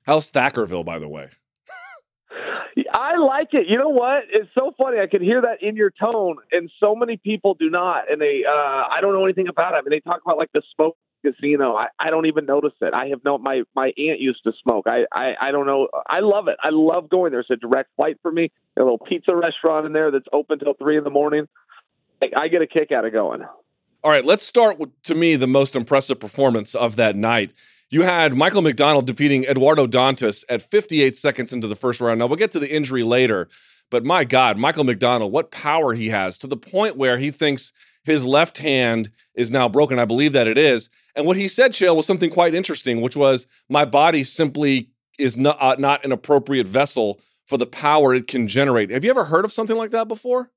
How's 0.04 0.30
Thackerville, 0.30 0.84
by 0.84 0.98
the 0.98 1.08
way? 1.08 1.28
I 2.92 3.16
like 3.18 3.48
it. 3.52 3.66
You 3.68 3.78
know 3.78 3.90
what? 3.90 4.24
It's 4.30 4.50
so 4.54 4.72
funny. 4.78 4.98
I 4.98 5.06
can 5.06 5.22
hear 5.22 5.42
that 5.42 5.62
in 5.62 5.76
your 5.76 5.90
tone, 5.90 6.36
and 6.50 6.70
so 6.80 6.94
many 6.94 7.16
people 7.16 7.54
do 7.54 7.68
not. 7.68 8.10
And 8.10 8.20
they, 8.20 8.42
uh, 8.48 8.52
I 8.52 8.98
don't 9.00 9.12
know 9.12 9.24
anything 9.24 9.48
about 9.48 9.74
it. 9.74 9.76
I 9.76 9.80
mean, 9.82 9.90
they 9.90 10.00
talk 10.00 10.20
about 10.24 10.38
like 10.38 10.50
the 10.52 10.62
smoke 10.74 10.96
casino. 11.24 11.74
I, 11.74 11.88
I 11.98 12.10
don't 12.10 12.26
even 12.26 12.46
notice 12.46 12.72
it. 12.80 12.94
I 12.94 13.08
have 13.08 13.20
no. 13.24 13.38
My 13.38 13.62
my 13.74 13.92
aunt 13.98 14.20
used 14.20 14.42
to 14.44 14.52
smoke. 14.62 14.86
I, 14.86 15.04
I 15.12 15.34
I 15.40 15.50
don't 15.50 15.66
know. 15.66 15.88
I 16.08 16.20
love 16.20 16.48
it. 16.48 16.56
I 16.62 16.70
love 16.70 17.10
going 17.10 17.30
there. 17.32 17.40
It's 17.40 17.50
a 17.50 17.56
direct 17.56 17.90
flight 17.96 18.16
for 18.22 18.32
me. 18.32 18.50
A 18.78 18.80
little 18.82 18.98
pizza 18.98 19.34
restaurant 19.34 19.86
in 19.86 19.92
there 19.92 20.10
that's 20.10 20.26
open 20.32 20.58
till 20.58 20.74
three 20.74 20.96
in 20.96 21.04
the 21.04 21.10
morning. 21.10 21.46
I 22.36 22.48
get 22.48 22.62
a 22.62 22.66
kick 22.66 22.92
out 22.92 23.04
of 23.04 23.12
going. 23.12 23.42
All 24.04 24.10
right, 24.10 24.24
let's 24.24 24.44
start 24.44 24.78
with, 24.78 24.90
to 25.02 25.14
me, 25.14 25.36
the 25.36 25.46
most 25.46 25.76
impressive 25.76 26.18
performance 26.18 26.74
of 26.74 26.96
that 26.96 27.16
night. 27.16 27.52
You 27.90 28.02
had 28.02 28.34
Michael 28.34 28.62
McDonald 28.62 29.06
defeating 29.06 29.44
Eduardo 29.44 29.86
Dantas 29.86 30.44
at 30.48 30.62
58 30.62 31.16
seconds 31.16 31.52
into 31.52 31.68
the 31.68 31.76
first 31.76 32.00
round. 32.00 32.18
Now, 32.18 32.26
we'll 32.26 32.36
get 32.36 32.50
to 32.52 32.58
the 32.58 32.74
injury 32.74 33.02
later, 33.02 33.48
but 33.90 34.04
my 34.04 34.24
God, 34.24 34.56
Michael 34.56 34.84
McDonald, 34.84 35.30
what 35.30 35.50
power 35.50 35.92
he 35.92 36.08
has 36.08 36.38
to 36.38 36.46
the 36.46 36.56
point 36.56 36.96
where 36.96 37.18
he 37.18 37.30
thinks 37.30 37.72
his 38.04 38.24
left 38.26 38.58
hand 38.58 39.10
is 39.34 39.50
now 39.50 39.68
broken. 39.68 39.98
I 39.98 40.04
believe 40.04 40.32
that 40.32 40.46
it 40.46 40.58
is. 40.58 40.88
And 41.14 41.26
what 41.26 41.36
he 41.36 41.48
said, 41.48 41.72
Chael, 41.72 41.94
was 41.94 42.06
something 42.06 42.30
quite 42.30 42.54
interesting, 42.54 43.00
which 43.00 43.16
was, 43.16 43.46
My 43.68 43.84
body 43.84 44.24
simply 44.24 44.88
is 45.18 45.36
not, 45.36 45.60
uh, 45.60 45.76
not 45.78 46.04
an 46.04 46.12
appropriate 46.12 46.66
vessel 46.66 47.20
for 47.46 47.58
the 47.58 47.66
power 47.66 48.14
it 48.14 48.26
can 48.26 48.48
generate. 48.48 48.90
Have 48.90 49.04
you 49.04 49.10
ever 49.10 49.24
heard 49.24 49.44
of 49.44 49.52
something 49.52 49.76
like 49.76 49.90
that 49.90 50.08
before? 50.08 50.50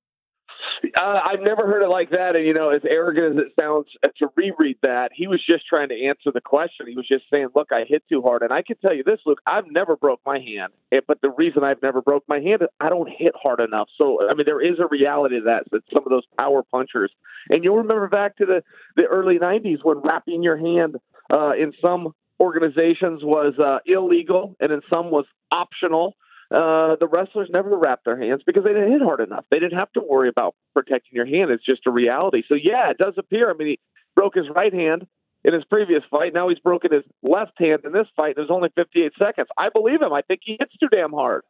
Uh, 0.98 1.20
I've 1.24 1.42
never 1.42 1.66
heard 1.66 1.84
it 1.84 1.90
like 1.90 2.12
that. 2.12 2.36
And, 2.36 2.46
you 2.46 2.54
know, 2.54 2.70
as 2.70 2.82
arrogant 2.88 3.40
as 3.40 3.46
it 3.46 3.54
sounds 3.60 3.88
uh, 4.04 4.08
to 4.20 4.28
reread 4.36 4.78
that, 4.82 5.10
he 5.14 5.28
was 5.28 5.42
just 5.46 5.66
trying 5.68 5.90
to 5.90 6.06
answer 6.06 6.32
the 6.34 6.42
question. 6.42 6.88
He 6.88 6.96
was 6.96 7.08
just 7.08 7.26
saying, 7.32 7.50
look, 7.56 7.72
I 7.72 7.86
hit 7.88 8.04
too 8.10 8.22
hard. 8.22 8.42
And 8.42 8.52
I 8.52 8.62
can 8.62 8.78
tell 8.78 8.94
you 8.94 9.04
this, 9.04 9.20
Luke, 9.26 9.40
I've 9.46 9.70
never 9.70 9.96
broke 9.96 10.22
my 10.26 10.40
hand. 10.40 10.74
But 11.08 11.22
the 11.22 11.30
reason 11.30 11.64
I've 11.64 11.82
never 11.82 12.02
broke 12.02 12.24
my 12.28 12.40
hand 12.40 12.62
is 12.62 12.68
I 12.80 12.90
don't 12.90 13.10
hit 13.10 13.34
hard 13.42 13.60
enough. 13.60 13.90
So, 13.98 14.30
I 14.30 14.34
mean, 14.34 14.46
there 14.46 14.62
is 14.62 14.80
a 14.80 14.88
reality 14.88 15.40
to 15.40 15.46
that, 15.46 15.64
that 15.72 15.82
some 15.94 16.04
of 16.04 16.10
those 16.10 16.26
power 16.38 16.64
punchers. 16.64 17.12
And 17.50 17.64
you'll 17.64 17.78
remember 17.78 18.08
back 18.08 18.38
to 18.38 18.46
the, 18.46 18.64
the 18.96 19.04
early 19.04 19.40
90s 19.40 19.84
when 19.84 20.00
wrapping 20.00 20.44
your 20.44 20.58
hand 20.58 20.96
uh, 21.32 21.52
in 21.52 21.74
some 21.82 22.14
organizations 22.40 23.24
was 23.24 23.54
uh, 23.60 23.80
illegal 23.86 24.56
and 24.60 24.72
in 24.72 24.82
some 24.90 25.10
was 25.10 25.26
optional 25.52 26.16
uh, 26.52 26.96
the 27.00 27.08
wrestlers 27.10 27.50
never 27.52 27.76
wrapped 27.78 28.06
their 28.06 28.20
hands 28.20 28.44
because 28.46 28.64
they 28.64 28.74
didn't 28.74 28.92
hit 28.92 29.02
hard 29.02 29.20
enough. 29.20 29.46
They 29.50 29.60
didn't 29.60 29.78
have 29.78 29.92
to 29.94 30.02
worry 30.02 30.30
about 30.30 30.56
protecting 30.74 31.14
your 31.14 31.26
hand. 31.26 31.52
It's 31.52 31.66
just 31.66 31.88
a 31.88 31.92
reality. 31.92 32.44
So 32.48 32.56
yeah, 32.56 32.92
it 32.92 32.98
does 32.98 33.16
appear. 33.18 33.50
I 33.50 33.54
mean, 33.54 33.68
he 33.68 33.80
broke 34.16 34.36
his 34.36 34.46
right 34.54 34.74
hand 34.74 35.08
in 35.44 35.54
his 35.54 35.64
previous 35.66 36.04
fight. 36.10 36.34
Now 36.34 36.50
he's 36.50 36.60
broken 36.60 36.92
his 36.92 37.04
left 37.24 37.54
hand 37.58 37.82
in 37.84 37.92
this 37.94 38.08
fight. 38.16 38.36
There's 38.36 38.52
only 38.52 38.70
58 38.76 39.14
seconds. 39.18 39.48
I 39.58 39.70
believe 39.70 40.02
him. 40.02 40.14
I 40.14 40.22
think 40.22 40.42
he 40.44 40.58
hits 40.60 40.76
too 40.80 40.88
damn 40.90 41.12
hard. 41.12 41.44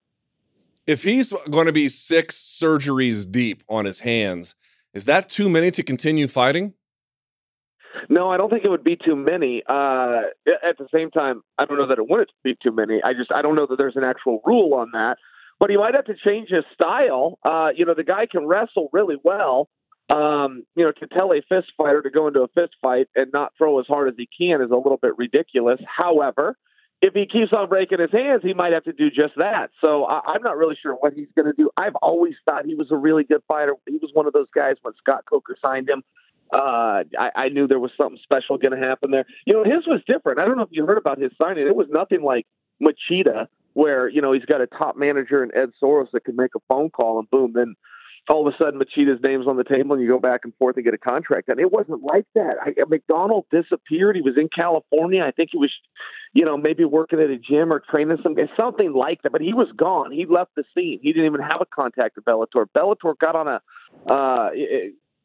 If 0.88 1.04
he's 1.04 1.34
going 1.50 1.66
to 1.66 1.72
be 1.72 1.90
six 1.90 2.38
surgeries 2.38 3.30
deep 3.30 3.64
on 3.68 3.86
his 3.86 4.02
hands, 4.02 4.56
is 4.94 5.06
that 5.06 5.30
too 5.30 5.50
many 5.50 5.72
to 5.72 5.84
continue 5.84 6.28
fighting? 6.28 6.74
No, 8.10 8.30
I 8.30 8.38
don't 8.38 8.50
think 8.50 8.66
it 8.66 8.70
would 8.70 8.84
be 8.84 8.98
too 8.98 9.16
many. 9.16 9.64
Uh, 9.68 10.22
at 10.68 10.78
the 10.78 10.88
same 10.94 11.12
time, 11.12 11.42
I 11.58 11.66
don't 11.66 11.78
know 11.78 11.88
that 11.88 12.00
it 12.00 12.10
wouldn't 12.10 12.32
be 12.44 12.56
too 12.62 12.72
many. 12.72 13.02
I 13.04 13.14
just 13.14 13.32
I 13.32 13.42
don't 13.42 13.56
know 13.56 13.68
that 13.68 13.78
there's 13.78 13.96
an 13.96 14.04
actual 14.04 14.42
rule 14.46 14.74
on 14.74 14.92
that. 14.94 15.18
But 15.60 15.70
he 15.70 15.78
might 15.78 15.94
have 15.94 16.06
to 16.06 16.16
change 16.16 16.50
his 16.50 16.66
style. 16.74 17.40
Uh, 17.44 17.70
you 17.76 17.86
know, 17.86 17.94
the 17.94 18.04
guy 18.04 18.26
can 18.30 18.46
wrestle 18.46 18.90
really 18.92 19.16
well. 19.24 19.70
Um, 20.10 20.64
you 20.76 20.84
know, 20.84 20.92
to 20.92 21.08
tell 21.08 21.32
a 21.32 21.42
fist 21.50 21.72
fighter 21.78 22.02
to 22.02 22.10
go 22.10 22.28
into 22.28 22.42
a 22.42 22.48
fist 22.50 22.76
fight 22.82 23.08
and 23.16 23.32
not 23.34 23.54
throw 23.58 23.80
as 23.80 23.88
hard 23.88 24.10
as 24.10 24.16
he 24.18 24.28
can 24.38 24.62
is 24.62 24.70
a 24.70 24.76
little 24.76 25.00
bit 25.02 25.18
ridiculous. 25.18 25.80
However, 25.88 26.58
if 27.02 27.14
he 27.14 27.26
keeps 27.26 27.54
on 27.54 27.70
breaking 27.70 28.00
his 28.00 28.12
hands, 28.12 28.42
he 28.44 28.54
might 28.54 28.74
have 28.74 28.84
to 28.84 28.94
do 28.94 29.10
just 29.10 29.34
that. 29.38 29.70
So 29.82 30.06
I, 30.06 30.20
I'm 30.28 30.44
not 30.44 30.58
really 30.58 30.78
sure 30.80 30.94
what 30.94 31.14
he's 31.14 31.28
going 31.36 31.48
to 31.48 31.54
do. 31.54 31.72
I've 31.78 31.96
always 31.96 32.34
thought 32.46 32.66
he 32.66 32.76
was 32.76 32.92
a 32.92 32.98
really 32.98 33.24
good 33.24 33.42
fighter. 33.48 33.74
He 33.88 33.98
was 33.98 34.12
one 34.14 34.28
of 34.28 34.34
those 34.34 34.48
guys 34.54 34.76
when 34.82 34.94
Scott 34.98 35.24
Coker 35.28 35.56
signed 35.62 35.90
him 35.90 36.04
uh, 36.54 37.04
I, 37.18 37.30
I 37.36 37.50
knew 37.50 37.68
there 37.68 37.80
was 37.80 37.92
something 37.98 38.20
special 38.24 38.58
going 38.58 38.80
to 38.80 38.86
happen 38.86 39.12
there. 39.12 39.26
You 39.46 39.54
know, 39.54 39.64
his 39.64 39.86
was 39.88 40.02
different. 40.08 40.40
I 40.40 40.46
don't 40.46 40.58
know 40.58 40.64
if 40.64 40.70
you 40.72 40.86
heard 40.86 40.98
about 40.98 41.20
his 41.20 41.32
signing. 41.42 41.68
It 41.68 41.76
was 41.76 41.88
nothing 41.90 42.22
like 42.22 42.46
Machida, 42.82 43.48
where 43.74 44.08
you 44.08 44.22
know 44.22 44.32
he's 44.32 44.46
got 44.46 44.62
a 44.62 44.68
top 44.68 44.96
manager 44.98 45.42
and 45.44 45.52
Ed 45.56 45.72
Soares 45.82 46.12
that 46.14 46.24
can 46.24 46.36
make 46.36 46.52
a 46.56 46.60
phone 46.68 46.90
call 46.90 47.20
and 47.20 47.30
boom, 47.30 47.54
then 47.54 47.76
all 48.30 48.48
of 48.48 48.54
a 48.54 48.58
sudden 48.58 48.80
Machida's 48.80 49.22
name's 49.22 49.48
on 49.48 49.58
the 49.58 49.64
table 49.64 49.94
and 49.94 50.02
you 50.02 50.08
go 50.08 50.20
back 50.20 50.42
and 50.44 50.54
forth 50.56 50.76
and 50.78 50.86
get 50.86 50.94
a 50.94 50.98
contract. 50.98 51.48
And 51.48 51.60
it 51.60 51.72
wasn't 51.72 52.04
like 52.04 52.26
that. 52.34 52.56
I, 52.62 52.74
McDonald 52.88 53.46
disappeared. 53.52 54.16
He 54.16 54.22
was 54.22 54.36
in 54.38 54.50
California. 54.54 55.24
I 55.24 55.32
think 55.32 55.50
he 55.52 55.58
was, 55.58 55.72
you 56.34 56.44
know, 56.44 56.58
maybe 56.58 56.86
working 56.86 57.20
at 57.20 57.30
a 57.30 57.38
gym 57.38 57.72
or 57.72 57.80
training 57.80 58.18
some 58.24 58.36
something 58.58 58.94
like 58.94 59.22
that. 59.22 59.32
But 59.32 59.42
he 59.42 59.54
was 59.54 59.68
gone. 59.76 60.12
He 60.12 60.26
left 60.26 60.56
the 60.56 60.64
scene. 60.76 61.00
He 61.02 61.14
didn't 61.14 61.28
even 61.28 61.42
have 61.42 61.62
a 61.62 61.66
contact 61.66 62.16
with 62.16 62.26
Bellator. 62.26 62.66
Bellator 62.76 63.18
got 63.20 63.36
on 63.36 63.48
a 63.48 63.62
uh, 64.12 64.50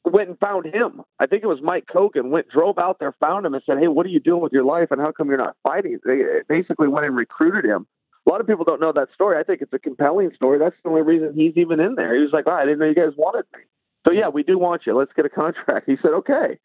went 0.05 0.29
and 0.29 0.39
found 0.39 0.67
him. 0.67 1.03
I 1.19 1.27
think 1.27 1.43
it 1.43 1.47
was 1.47 1.61
Mike 1.63 1.87
Kogan 1.93 2.31
went 2.31 2.49
drove 2.49 2.79
out 2.79 2.99
there, 2.99 3.15
found 3.21 3.47
him, 3.47 3.55
and 3.55 3.63
said, 3.65 3.79
"Hey, 3.79 3.89
what 3.89 4.07
are 4.07 4.11
you 4.11 4.21
doing 4.21 4.41
with 4.41 4.53
your 4.53 4.65
life, 4.65 4.89
and 4.91 5.01
how 5.01 5.13
come 5.13 5.29
you're 5.29 5.39
not 5.39 5.57
fighting?" 5.63 5.99
They 6.05 6.23
uh, 6.23 6.43
basically 6.49 6.89
went 6.89 7.07
and 7.07 7.17
recruited 7.17 7.65
him. 7.65 7.87
A 8.27 8.31
lot 8.31 8.41
of 8.41 8.47
people 8.47 8.65
don't 8.65 8.81
know 8.81 8.93
that 8.93 9.09
story. 9.15 9.39
I 9.39 9.43
think 9.43 9.63
it's 9.63 9.73
a 9.73 9.79
compelling 9.79 10.31
story. 10.35 10.59
That's 10.59 10.77
the 10.83 10.91
only 10.91 11.03
reason 11.03 11.35
he's 11.35 11.57
even 11.57 11.81
in 11.81 11.95
there. 11.95 12.15
He 12.15 12.23
was 12.23 12.33
like, 12.33 12.45
oh, 12.47 12.53
"I 12.53 12.65
didn't 12.65 12.79
know 12.79 12.87
you 12.87 12.95
guys 12.95 13.13
wanted 13.17 13.45
me." 13.55 13.63
So 14.07 14.13
yeah, 14.13 14.29
we 14.29 14.43
do 14.43 14.59
want 14.59 14.83
you. 14.87 14.97
Let's 14.97 15.13
get 15.15 15.27
a 15.27 15.31
contract. 15.31 15.87
He 15.87 15.97
said, 16.03 16.13
"Okay." 16.13 16.59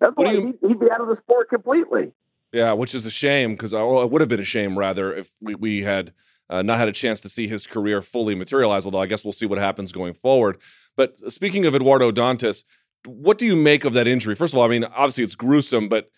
That's 0.00 0.12
why 0.16 0.32
you... 0.32 0.58
he'd 0.60 0.80
be 0.80 0.90
out 0.90 1.00
of 1.00 1.08
the 1.08 1.16
sport 1.22 1.48
completely. 1.48 2.12
Yeah, 2.52 2.72
which 2.72 2.94
is 2.94 3.04
a 3.04 3.10
shame 3.10 3.52
because 3.52 3.74
uh, 3.74 3.84
it 4.02 4.10
would 4.10 4.20
have 4.20 4.28
been 4.28 4.40
a 4.40 4.44
shame 4.44 4.78
rather 4.78 5.12
if 5.12 5.32
we, 5.40 5.54
we 5.54 5.82
had 5.82 6.12
uh, 6.50 6.62
not 6.62 6.78
had 6.78 6.88
a 6.88 6.92
chance 6.92 7.20
to 7.22 7.28
see 7.28 7.48
his 7.48 7.66
career 7.66 8.00
fully 8.00 8.34
materialize. 8.34 8.84
Although 8.84 9.00
I 9.00 9.06
guess 9.06 9.24
we'll 9.24 9.32
see 9.32 9.46
what 9.46 9.58
happens 9.58 9.92
going 9.92 10.14
forward. 10.14 10.58
But 10.96 11.18
speaking 11.32 11.64
of 11.64 11.74
Eduardo 11.74 12.10
Dantas, 12.10 12.64
what 13.06 13.38
do 13.38 13.46
you 13.46 13.56
make 13.56 13.84
of 13.84 13.92
that 13.94 14.06
injury? 14.06 14.34
First 14.34 14.54
of 14.54 14.58
all, 14.58 14.64
I 14.64 14.68
mean, 14.68 14.84
obviously 14.84 15.24
it's 15.24 15.34
gruesome, 15.34 15.88
but 15.88 16.10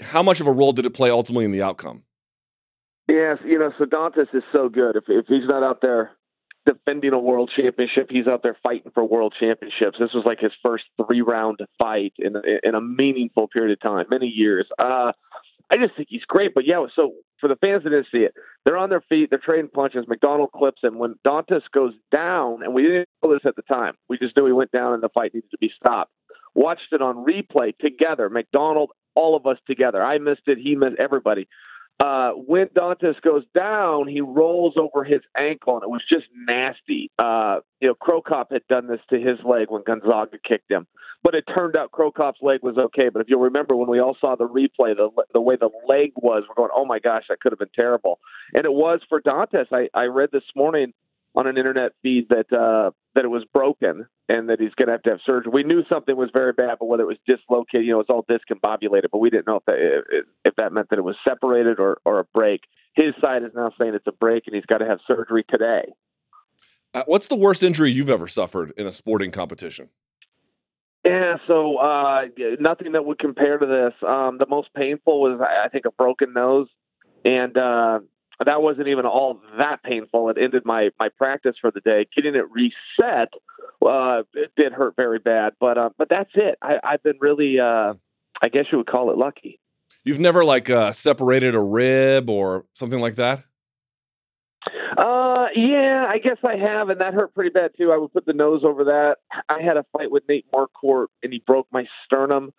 how 0.00 0.22
much 0.22 0.40
of 0.40 0.46
a 0.46 0.52
role 0.52 0.72
did 0.72 0.86
it 0.86 0.90
play 0.90 1.10
ultimately 1.10 1.44
in 1.44 1.52
the 1.52 1.62
outcome? 1.62 2.02
Yes, 3.08 3.38
you 3.44 3.58
know, 3.58 3.72
so 3.78 3.84
is 3.84 4.42
so 4.52 4.68
good. 4.68 4.96
If 4.96 5.04
if 5.08 5.26
he's 5.26 5.46
not 5.46 5.62
out 5.62 5.80
there 5.82 6.12
defending 6.66 7.12
a 7.12 7.18
world 7.18 7.50
championship. 7.54 8.08
He's 8.10 8.26
out 8.26 8.42
there 8.42 8.56
fighting 8.62 8.92
for 8.94 9.04
world 9.04 9.34
championships. 9.38 9.98
This 9.98 10.12
was 10.14 10.24
like 10.24 10.40
his 10.40 10.52
first 10.62 10.84
three 10.96 11.20
round 11.20 11.60
fight 11.78 12.12
in 12.18 12.34
in 12.62 12.74
a 12.74 12.80
meaningful 12.80 13.48
period 13.48 13.72
of 13.72 13.80
time, 13.80 14.06
many 14.10 14.28
years. 14.28 14.66
Uh, 14.78 15.12
I 15.72 15.76
just 15.78 15.96
think 15.96 16.08
he's 16.10 16.24
great. 16.28 16.52
But 16.54 16.66
yeah, 16.66 16.84
so 16.94 17.12
for 17.40 17.48
the 17.48 17.56
fans 17.56 17.84
that 17.84 17.90
didn't 17.90 18.08
see 18.12 18.18
it, 18.18 18.34
they're 18.64 18.76
on 18.76 18.90
their 18.90 19.00
feet, 19.00 19.30
they're 19.30 19.40
trading 19.42 19.70
punches. 19.72 20.04
McDonald 20.06 20.50
clips 20.54 20.82
him. 20.84 20.98
When 20.98 21.14
Dantas 21.26 21.62
goes 21.72 21.94
down, 22.12 22.62
and 22.62 22.74
we 22.74 22.82
didn't 22.82 23.08
know 23.22 23.32
this 23.32 23.46
at 23.46 23.56
the 23.56 23.62
time, 23.62 23.94
we 24.08 24.18
just 24.18 24.36
knew 24.36 24.46
he 24.46 24.52
went 24.52 24.70
down 24.70 24.92
and 24.92 25.02
the 25.02 25.08
fight 25.08 25.32
needed 25.32 25.50
to 25.50 25.58
be 25.58 25.70
stopped. 25.74 26.12
Watched 26.54 26.92
it 26.92 27.00
on 27.00 27.24
replay 27.24 27.72
together, 27.78 28.28
McDonald, 28.28 28.90
all 29.14 29.34
of 29.34 29.46
us 29.46 29.56
together. 29.66 30.02
I 30.02 30.18
missed 30.18 30.42
it, 30.46 30.58
he 30.58 30.76
missed 30.76 30.96
everybody. 30.98 31.48
Uh, 32.00 32.30
when 32.30 32.66
Dantas 32.68 33.20
goes 33.22 33.44
down, 33.54 34.08
he 34.08 34.20
rolls 34.20 34.74
over 34.76 35.04
his 35.04 35.20
ankle, 35.36 35.74
and 35.74 35.84
it 35.84 35.90
was 35.90 36.02
just 36.08 36.24
nasty. 36.34 37.10
Uh, 37.18 37.60
you 37.80 37.88
know, 37.88 37.94
Cro 37.94 38.20
Cop 38.20 38.50
had 38.50 38.66
done 38.68 38.88
this 38.88 39.00
to 39.10 39.20
his 39.20 39.38
leg 39.44 39.70
when 39.70 39.82
Gonzaga 39.86 40.38
kicked 40.42 40.70
him, 40.70 40.86
but 41.22 41.34
it 41.34 41.44
turned 41.54 41.76
out 41.76 41.92
Cro 41.92 42.10
Cop's 42.10 42.40
leg 42.42 42.60
was 42.62 42.76
okay. 42.76 43.08
But 43.08 43.20
if 43.22 43.28
you'll 43.28 43.40
remember, 43.40 43.76
when 43.76 43.88
we 43.88 44.00
all 44.00 44.16
saw 44.20 44.34
the 44.34 44.48
replay, 44.48 44.96
the 44.96 45.10
the 45.32 45.40
way 45.40 45.56
the 45.56 45.70
leg 45.86 46.10
was, 46.16 46.42
we're 46.48 46.56
going, 46.56 46.70
"Oh 46.74 46.84
my 46.84 46.98
gosh, 46.98 47.24
that 47.28 47.40
could 47.40 47.52
have 47.52 47.58
been 47.60 47.68
terrible," 47.74 48.18
and 48.52 48.64
it 48.64 48.72
was 48.72 49.00
for 49.08 49.20
Dantas. 49.20 49.66
I 49.70 49.88
I 49.94 50.04
read 50.04 50.30
this 50.32 50.42
morning 50.56 50.94
on 51.34 51.46
an 51.46 51.56
internet 51.56 51.92
feed 52.02 52.28
that 52.28 52.52
uh, 52.52 52.90
that 53.14 53.24
it 53.24 53.28
was 53.28 53.44
broken 53.52 54.06
and 54.28 54.48
that 54.48 54.60
he's 54.60 54.74
going 54.74 54.88
to 54.88 54.92
have 54.92 55.02
to 55.02 55.10
have 55.10 55.20
surgery. 55.24 55.50
We 55.52 55.62
knew 55.62 55.82
something 55.88 56.16
was 56.16 56.30
very 56.32 56.52
bad, 56.52 56.76
but 56.78 56.86
whether 56.86 57.02
it 57.02 57.06
was 57.06 57.18
dislocated, 57.26 57.86
you 57.86 57.92
know, 57.92 58.00
it's 58.00 58.10
all 58.10 58.24
discombobulated. 58.24 59.10
But 59.10 59.18
we 59.18 59.30
didn't 59.30 59.46
know 59.46 59.56
if 59.56 59.64
that 59.66 60.24
if 60.44 60.54
that 60.56 60.72
meant 60.72 60.90
that 60.90 60.98
it 60.98 61.04
was 61.04 61.16
separated 61.26 61.78
or 61.78 61.98
or 62.04 62.18
a 62.18 62.24
break. 62.24 62.62
His 62.94 63.14
side 63.20 63.42
is 63.42 63.52
now 63.54 63.72
saying 63.78 63.94
it's 63.94 64.06
a 64.06 64.12
break, 64.12 64.44
and 64.46 64.54
he's 64.54 64.66
got 64.66 64.78
to 64.78 64.86
have 64.86 64.98
surgery 65.06 65.44
today. 65.48 65.92
Uh, 66.94 67.04
what's 67.06 67.28
the 67.28 67.36
worst 67.36 67.62
injury 67.62 67.90
you've 67.90 68.10
ever 68.10 68.28
suffered 68.28 68.72
in 68.76 68.86
a 68.86 68.92
sporting 68.92 69.30
competition? 69.30 69.88
Yeah, 71.04 71.36
so 71.48 71.78
uh, 71.78 72.26
nothing 72.60 72.92
that 72.92 73.04
would 73.04 73.18
compare 73.18 73.58
to 73.58 73.66
this. 73.66 74.08
Um, 74.08 74.38
the 74.38 74.46
most 74.48 74.68
painful 74.74 75.20
was, 75.20 75.40
I 75.40 75.68
think, 75.68 75.84
a 75.84 75.90
broken 75.90 76.32
nose, 76.32 76.68
and 77.24 77.56
uh, 77.56 78.00
that 78.44 78.62
wasn't 78.62 78.88
even 78.88 79.06
all 79.06 79.40
that 79.58 79.82
painful. 79.82 80.30
It 80.30 80.36
ended 80.40 80.64
my 80.64 80.90
my 80.98 81.08
practice 81.10 81.56
for 81.60 81.70
the 81.70 81.80
day. 81.80 82.06
Getting 82.14 82.34
it 82.34 82.50
reset 82.50 83.28
uh, 83.86 84.22
it 84.34 84.52
did 84.56 84.72
hurt 84.72 84.94
very 84.96 85.18
bad, 85.18 85.54
but 85.60 85.78
uh, 85.78 85.90
but 85.98 86.08
that's 86.08 86.30
it. 86.34 86.56
I, 86.62 86.78
I've 86.82 87.02
been 87.02 87.18
really, 87.20 87.58
uh, 87.58 87.94
I 88.40 88.48
guess 88.48 88.66
you 88.70 88.78
would 88.78 88.86
call 88.86 89.10
it 89.10 89.18
lucky. 89.18 89.58
You've 90.04 90.20
never 90.20 90.44
like 90.44 90.70
uh, 90.70 90.92
separated 90.92 91.54
a 91.54 91.60
rib 91.60 92.28
or 92.28 92.64
something 92.74 93.00
like 93.00 93.16
that. 93.16 93.44
Uh, 94.96 95.46
yeah, 95.56 96.06
I 96.08 96.18
guess 96.18 96.36
I 96.44 96.56
have, 96.56 96.88
and 96.90 97.00
that 97.00 97.14
hurt 97.14 97.34
pretty 97.34 97.50
bad 97.50 97.72
too. 97.76 97.92
I 97.92 97.96
would 97.96 98.12
put 98.12 98.26
the 98.26 98.32
nose 98.32 98.62
over 98.64 98.84
that. 98.84 99.16
I 99.48 99.60
had 99.62 99.76
a 99.76 99.84
fight 99.92 100.10
with 100.10 100.24
Nate 100.28 100.46
Marquardt, 100.52 101.06
and 101.22 101.32
he 101.32 101.42
broke 101.44 101.66
my 101.72 101.86
sternum. 102.04 102.52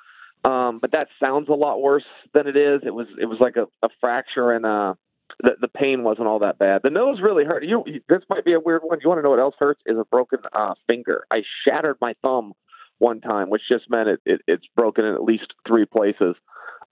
Um, 0.43 0.79
but 0.79 0.91
that 0.91 1.07
sounds 1.21 1.47
a 1.47 1.53
lot 1.53 1.81
worse 1.81 2.03
than 2.33 2.47
it 2.47 2.57
is. 2.57 2.81
It 2.85 2.93
was 2.93 3.07
it 3.21 3.25
was 3.25 3.37
like 3.39 3.55
a, 3.55 3.67
a 3.85 3.89
fracture 4.01 4.51
and 4.51 4.65
uh 4.65 4.95
the, 5.41 5.51
the 5.61 5.67
pain 5.67 6.03
wasn't 6.03 6.27
all 6.27 6.39
that 6.39 6.57
bad. 6.57 6.81
The 6.83 6.89
nose 6.89 7.19
really 7.21 7.43
hurt. 7.43 7.63
You, 7.63 7.83
this 8.07 8.21
might 8.29 8.45
be 8.45 8.53
a 8.53 8.59
weird 8.59 8.81
one. 8.83 8.97
Do 8.97 9.03
you 9.03 9.09
want 9.09 9.19
to 9.19 9.23
know 9.23 9.31
what 9.31 9.39
else 9.39 9.55
hurts? 9.57 9.81
Is 9.85 9.97
a 9.97 10.05
broken 10.05 10.39
uh, 10.53 10.73
finger. 10.87 11.25
I 11.31 11.41
shattered 11.65 11.97
my 12.01 12.13
thumb 12.21 12.53
one 12.99 13.21
time, 13.21 13.49
which 13.49 13.61
just 13.67 13.89
meant 13.89 14.09
it, 14.09 14.21
it 14.25 14.41
it's 14.47 14.65
broken 14.75 15.05
in 15.05 15.13
at 15.13 15.23
least 15.23 15.53
three 15.67 15.85
places. 15.85 16.35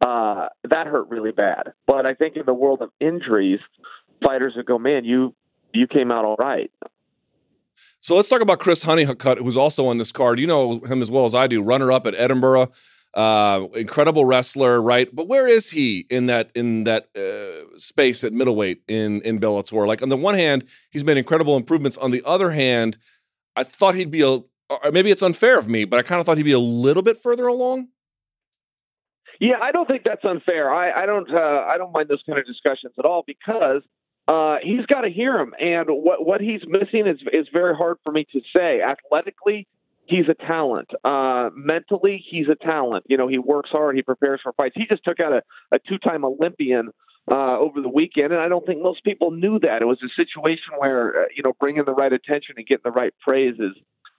Uh, 0.01 0.47
that 0.69 0.87
hurt 0.87 1.09
really 1.09 1.31
bad. 1.31 1.73
But 1.85 2.05
I 2.05 2.15
think 2.15 2.35
in 2.35 2.45
the 2.45 2.53
world 2.53 2.81
of 2.81 2.89
injuries, 2.99 3.59
fighters 4.23 4.53
would 4.55 4.65
go, 4.65 4.79
man, 4.79 5.05
you 5.05 5.35
you 5.73 5.87
came 5.87 6.11
out 6.11 6.25
all 6.25 6.35
right. 6.37 6.71
So 8.01 8.15
let's 8.15 8.29
talk 8.29 8.41
about 8.41 8.59
Chris 8.59 8.83
Honeycutt, 8.83 9.37
who's 9.39 9.57
also 9.57 9.87
on 9.87 9.97
this 9.97 10.11
card. 10.11 10.39
You 10.39 10.47
know 10.47 10.79
him 10.79 11.01
as 11.01 11.09
well 11.09 11.25
as 11.25 11.35
I 11.35 11.47
do. 11.47 11.61
Runner 11.61 11.91
up 11.91 12.05
at 12.07 12.13
Edinboro 12.13 12.71
uh, 13.13 13.67
incredible 13.75 14.25
wrestler, 14.25 14.81
right? 14.81 15.13
But 15.13 15.27
where 15.27 15.47
is 15.47 15.71
he 15.71 16.05
in 16.09 16.27
that 16.27 16.51
in 16.55 16.85
that 16.85 17.09
uh, 17.15 17.77
space 17.77 18.23
at 18.23 18.33
middleweight 18.33 18.83
in 18.88 19.21
in 19.21 19.39
Bellator? 19.39 19.88
Like 19.88 20.01
on 20.01 20.09
the 20.09 20.17
one 20.17 20.35
hand, 20.35 20.65
he's 20.91 21.03
made 21.03 21.17
incredible 21.17 21.57
improvements. 21.57 21.97
On 21.97 22.11
the 22.11 22.23
other 22.25 22.51
hand, 22.51 22.97
I 23.55 23.63
thought 23.63 23.95
he'd 23.95 24.11
be 24.11 24.21
a 24.21 24.39
maybe 24.91 25.11
it's 25.11 25.23
unfair 25.23 25.59
of 25.59 25.67
me, 25.67 25.85
but 25.85 25.99
I 25.99 26.03
kind 26.03 26.19
of 26.19 26.25
thought 26.25 26.38
he'd 26.38 26.43
be 26.43 26.51
a 26.51 26.59
little 26.59 27.03
bit 27.03 27.17
further 27.17 27.47
along. 27.47 27.89
Yeah, 29.39 29.55
I 29.61 29.71
don't 29.71 29.88
think 29.88 30.03
that's 30.05 30.23
unfair. 30.23 30.71
I, 30.71 31.03
I 31.03 31.05
don't 31.05 31.29
uh, 31.29 31.65
I 31.67 31.77
don't 31.77 31.91
mind 31.91 32.09
those 32.09 32.23
kind 32.25 32.39
of 32.39 32.45
discussions 32.45 32.93
at 32.97 33.05
all 33.05 33.23
because 33.25 33.81
uh, 34.27 34.57
he's 34.63 34.85
got 34.85 35.01
to 35.01 35.09
hear 35.09 35.38
him, 35.38 35.53
and 35.59 35.88
what 35.89 36.25
what 36.25 36.41
he's 36.41 36.61
missing 36.67 37.07
is 37.07 37.19
is 37.33 37.47
very 37.51 37.75
hard 37.75 37.97
for 38.03 38.11
me 38.11 38.25
to 38.31 38.39
say. 38.55 38.81
Athletically, 38.81 39.67
he's 40.11 40.27
a 40.29 40.35
talent. 40.35 40.89
Uh, 41.03 41.49
mentally, 41.55 42.23
he's 42.29 42.47
a 42.47 42.55
talent. 42.55 43.05
You 43.07 43.17
know, 43.17 43.27
he 43.27 43.39
works 43.39 43.69
hard. 43.71 43.95
He 43.95 44.01
prepares 44.01 44.41
for 44.43 44.53
fights. 44.53 44.75
He 44.75 44.85
just 44.88 45.03
took 45.03 45.19
out 45.19 45.31
a, 45.33 45.41
a 45.73 45.79
two-time 45.79 46.25
Olympian 46.25 46.89
uh, 47.31 47.57
over 47.57 47.81
the 47.81 47.89
weekend, 47.89 48.33
and 48.33 48.41
I 48.41 48.49
don't 48.49 48.65
think 48.65 48.81
most 48.81 49.03
people 49.03 49.31
knew 49.31 49.59
that. 49.59 49.81
It 49.81 49.85
was 49.85 49.99
a 50.03 50.09
situation 50.15 50.73
where 50.77 51.23
uh, 51.23 51.25
you 51.35 51.43
know 51.43 51.53
bringing 51.59 51.85
the 51.85 51.93
right 51.93 52.11
attention 52.11 52.55
and 52.57 52.67
getting 52.67 52.83
the 52.83 52.91
right 52.91 53.13
praise 53.21 53.55
is 53.55 53.75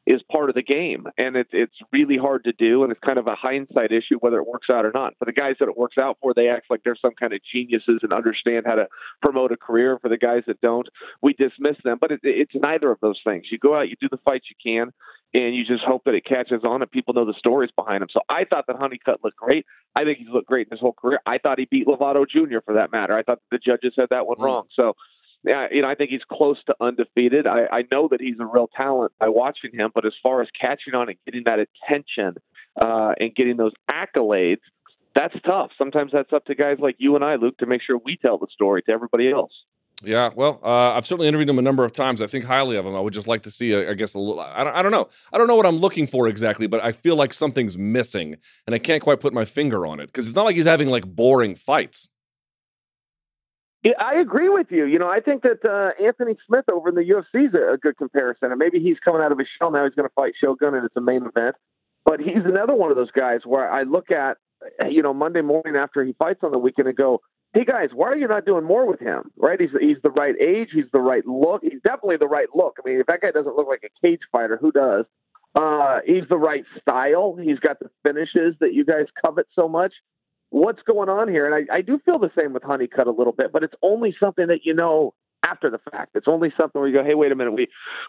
is 0.07 0.21
part 0.31 0.49
of 0.49 0.55
the 0.55 0.63
game, 0.63 1.07
and 1.17 1.37
it's 1.37 1.51
it's 1.53 1.77
really 1.93 2.17
hard 2.17 2.45
to 2.45 2.53
do, 2.53 2.83
and 2.83 2.91
it's 2.91 3.01
kind 3.05 3.19
of 3.19 3.27
a 3.27 3.35
hindsight 3.35 3.93
issue 3.93 4.19
whether 4.21 4.39
it 4.39 4.47
works 4.47 4.69
out 4.71 4.85
or 4.85 4.93
not. 4.93 5.15
For 5.19 5.25
the 5.25 5.33
guys 5.33 5.57
that 5.61 5.69
it 5.69 5.77
works 5.77 5.99
out 5.99 6.19
for, 6.21 6.35
they 6.35 6.49
act 6.49 6.67
like 6.71 6.83
they're 6.85 6.97
some 7.01 7.15
kind 7.19 7.33
of 7.33 7.41
geniuses 7.53 8.01
and 8.03 8.13
understand 8.13 8.67
how 8.67 8.75
to 8.75 8.89
promote 9.21 9.53
a 9.53 9.57
career. 9.57 9.99
For 10.01 10.09
the 10.09 10.19
guys 10.19 10.43
that 10.47 10.61
don't, 10.61 10.89
we 11.23 11.35
dismiss 11.35 11.77
them. 11.85 11.99
But 12.01 12.13
it, 12.13 12.21
it's 12.23 12.55
neither 12.55 12.91
of 12.91 12.99
those 13.01 13.21
things. 13.25 13.47
You 13.51 13.59
go 13.59 13.77
out, 13.77 13.89
you 13.89 13.97
do 14.01 14.09
the 14.11 14.19
fights 14.25 14.47
you 14.51 14.57
can 14.63 14.93
and 15.35 15.55
you 15.55 15.65
just 15.65 15.83
hope 15.83 16.05
that 16.05 16.15
it 16.15 16.25
catches 16.25 16.63
on 16.65 16.83
and 16.83 16.91
people 16.91 17.15
know 17.15 17.25
the 17.25 17.35
stories 17.39 17.71
behind 17.75 18.03
him. 18.03 18.09
So 18.13 18.21
I 18.29 18.45
thought 18.45 18.67
that 18.67 18.77
Honeycutt 18.77 19.21
looked 19.25 19.39
great. 19.39 19.65
I 19.97 20.05
think 20.05 20.19
he's 20.19 20.29
looked 20.29 20.49
great 20.49 20.67
in 20.67 20.73
his 20.73 20.81
whole 20.81 20.93
career. 20.93 21.21
I 21.27 21.39
thought 21.39 21.59
he 21.59 21.65
beat 21.65 21.87
Lovato 21.87 22.27
Jr. 22.29 22.59
for 22.65 22.75
that 22.75 22.93
matter. 22.93 23.17
I 23.17 23.23
thought 23.23 23.39
the 23.51 23.59
judges 23.59 23.95
had 23.97 24.09
that 24.11 24.27
one 24.27 24.37
mm. 24.37 24.45
wrong. 24.45 24.65
So 24.75 24.95
yeah, 25.45 25.67
you 25.71 25.83
know, 25.83 25.89
I 25.89 25.95
think 25.95 26.11
he's 26.11 26.23
close 26.31 26.59
to 26.67 26.75
undefeated. 26.81 27.47
I, 27.47 27.67
I 27.73 27.83
know 27.91 28.09
that 28.11 28.21
he's 28.21 28.39
a 28.39 28.47
real 28.47 28.69
talent 28.77 29.13
by 29.19 29.29
watching 29.29 29.71
him, 29.73 29.91
but 29.95 30.07
as 30.07 30.13
far 30.23 30.43
as 30.43 30.49
catching 30.59 30.95
on 30.95 31.09
and 31.09 31.19
getting 31.25 31.43
that 31.47 31.59
attention 31.59 32.37
uh, 32.81 33.15
and 33.19 33.35
getting 33.35 33.57
those 33.57 33.73
accolades, 33.91 34.61
that's 35.15 35.35
tough. 35.45 35.71
Sometimes 35.77 36.13
that's 36.13 36.33
up 36.33 36.45
to 36.47 36.55
guys 36.55 36.79
like 36.79 36.97
you 36.99 37.17
and 37.17 37.25
I, 37.25 37.35
Luke, 37.37 37.59
to 37.59 37.67
make 37.67 37.83
sure 37.83 37.99
we 38.05 38.17
tell 38.17 38.39
the 38.39 38.47
story 38.53 38.83
to 38.83 38.93
everybody 38.93 39.31
else. 39.31 39.53
Yeah, 40.05 40.31
well, 40.35 40.59
uh, 40.65 40.93
I've 40.93 41.07
certainly 41.07 41.29
interviewed 41.29 41.49
him 41.49 41.59
a 41.59 41.63
number 41.63 41.85
of 41.85 41.93
times. 41.93 42.21
I 42.21 42.27
think 42.27 42.45
highly 42.45 42.77
of 42.77 42.85
him. 42.85 42.95
I 42.97 43.01
would 43.01 43.13
just 43.13 43.29
like 43.29 43.43
to 43.43 43.51
see, 43.51 43.73
a, 43.73 43.91
I 43.91 43.95
guess, 43.95 44.15
a 44.15 44.19
little. 44.19 44.41
I 44.41 44.65
don't, 44.65 44.75
I 44.75 44.83
don't 44.83 44.91
know. 44.91 45.09
I 45.33 45.39
don't 45.39 45.47
know 45.47 45.55
what 45.55 45.67
I'm 45.67 45.77
looking 45.77 46.07
for 46.07 46.27
exactly, 46.27 46.67
but 46.67 46.83
I 46.83 46.93
feel 46.93 47.15
like 47.15 47.33
something's 47.33 47.79
missing, 47.79 48.37
and 48.67 48.75
I 48.75 48.79
can't 48.79 49.03
quite 49.03 49.21
put 49.21 49.33
my 49.33 49.45
finger 49.45 49.87
on 49.87 50.01
it 50.01 50.07
because 50.07 50.27
it's 50.27 50.35
not 50.35 50.45
like 50.45 50.57
he's 50.57 50.67
having 50.67 50.89
like 50.89 51.07
boring 51.07 51.55
fights. 51.55 52.09
I 53.85 54.21
agree 54.21 54.49
with 54.49 54.69
you. 54.71 54.85
You 54.85 54.99
know, 54.99 55.09
I 55.09 55.21
think 55.21 55.43
that 55.43 55.65
uh, 55.65 56.03
Anthony 56.03 56.37
Smith 56.47 56.65
over 56.71 56.91
in 56.91 56.95
the 56.95 57.03
UFC 57.03 57.49
is 57.49 57.55
a, 57.55 57.75
a 57.75 57.77
good 57.77 57.97
comparison, 57.97 58.51
and 58.51 58.59
maybe 58.59 58.79
he's 58.79 58.99
coming 59.05 59.23
out 59.23 59.33
of 59.33 59.39
his 59.39 59.49
shell 59.59 59.73
now. 59.73 59.85
He's 59.85 59.95
going 59.95 60.09
to 60.09 60.15
fight 60.15 60.35
Shogun, 60.41 60.75
and 60.75 60.85
it's 60.85 60.97
a 60.97 61.01
main 61.01 61.25
event. 61.27 61.57
But 62.05 62.21
he's 62.21 62.45
another 62.45 62.75
one 62.75 62.91
of 62.91 62.97
those 62.97 63.11
guys 63.11 63.41
where 63.45 63.71
I 63.71 63.83
look 63.83 64.11
at, 64.11 64.37
you 64.89 65.03
know, 65.03 65.13
Monday 65.13 65.41
morning 65.41 65.75
after 65.77 66.05
he 66.05 66.13
fights 66.13 66.41
on 66.43 66.53
the 66.53 66.59
weekend 66.59 66.89
and 66.89 66.97
go, 66.97 67.21
hey 67.55 67.65
guys, 67.65 67.89
why 67.93 68.09
are 68.09 68.17
you 68.17 68.29
not 68.29 68.45
doing 68.45 68.65
more 68.65 68.87
with 68.87 69.01
him? 69.01 69.31
Right? 69.37 69.61
He's 69.61 69.71
he's 69.79 69.99
the 70.03 70.11
right 70.11 70.35
age. 70.41 70.69
He's 70.73 70.91
the 70.93 71.01
right 71.01 71.27
look. 71.27 71.63
He's 71.63 71.81
definitely 71.83 72.17
the 72.17 72.29
right 72.29 72.49
look. 72.55 72.77
I 72.83 72.89
mean, 72.89 73.01
if 73.01 73.07
that 73.07 73.21
guy 73.21 73.31
doesn't 73.31 73.57
look 73.57 73.69
like 73.69 73.85
a 73.85 74.07
cage 74.07 74.21
fighter, 74.31 74.57
who 74.61 74.73
does? 74.73 75.05
Uh, 75.55 75.99
he's 76.07 76.25
the 76.29 76.39
right 76.39 76.65
style. 76.81 77.37
He's 77.41 77.59
got 77.59 77.79
the 77.79 77.91
finishes 78.03 78.55
that 78.61 78.73
you 78.73 78.85
guys 78.85 79.07
covet 79.25 79.47
so 79.55 79.69
much. 79.69 79.93
What's 80.53 80.83
going 80.83 81.09
on 81.09 81.29
here? 81.29 81.47
And 81.47 81.67
I, 81.71 81.79
I 81.79 81.81
do 81.81 81.99
feel 82.05 82.19
the 82.19 82.31
same 82.39 82.53
with 82.53 82.63
Honeycutt 82.63 83.07
a 83.07 83.11
little 83.11 83.33
bit, 83.33 83.53
but 83.53 83.63
it's 83.63 83.73
only 83.81 84.15
something 84.21 84.49
that 84.49 84.61
you 84.65 84.75
know 84.75 85.15
after 85.43 85.71
the 85.71 85.79
fact. 85.91 86.11
It's 86.15 86.29
only 86.29 86.53
something 86.59 86.79
where 86.79 86.91
you 86.91 86.95
go, 86.95 87.03
hey, 87.03 87.15
wait 87.15 87.33
a 87.33 87.35
minute, 87.35 87.53
we 87.53 87.69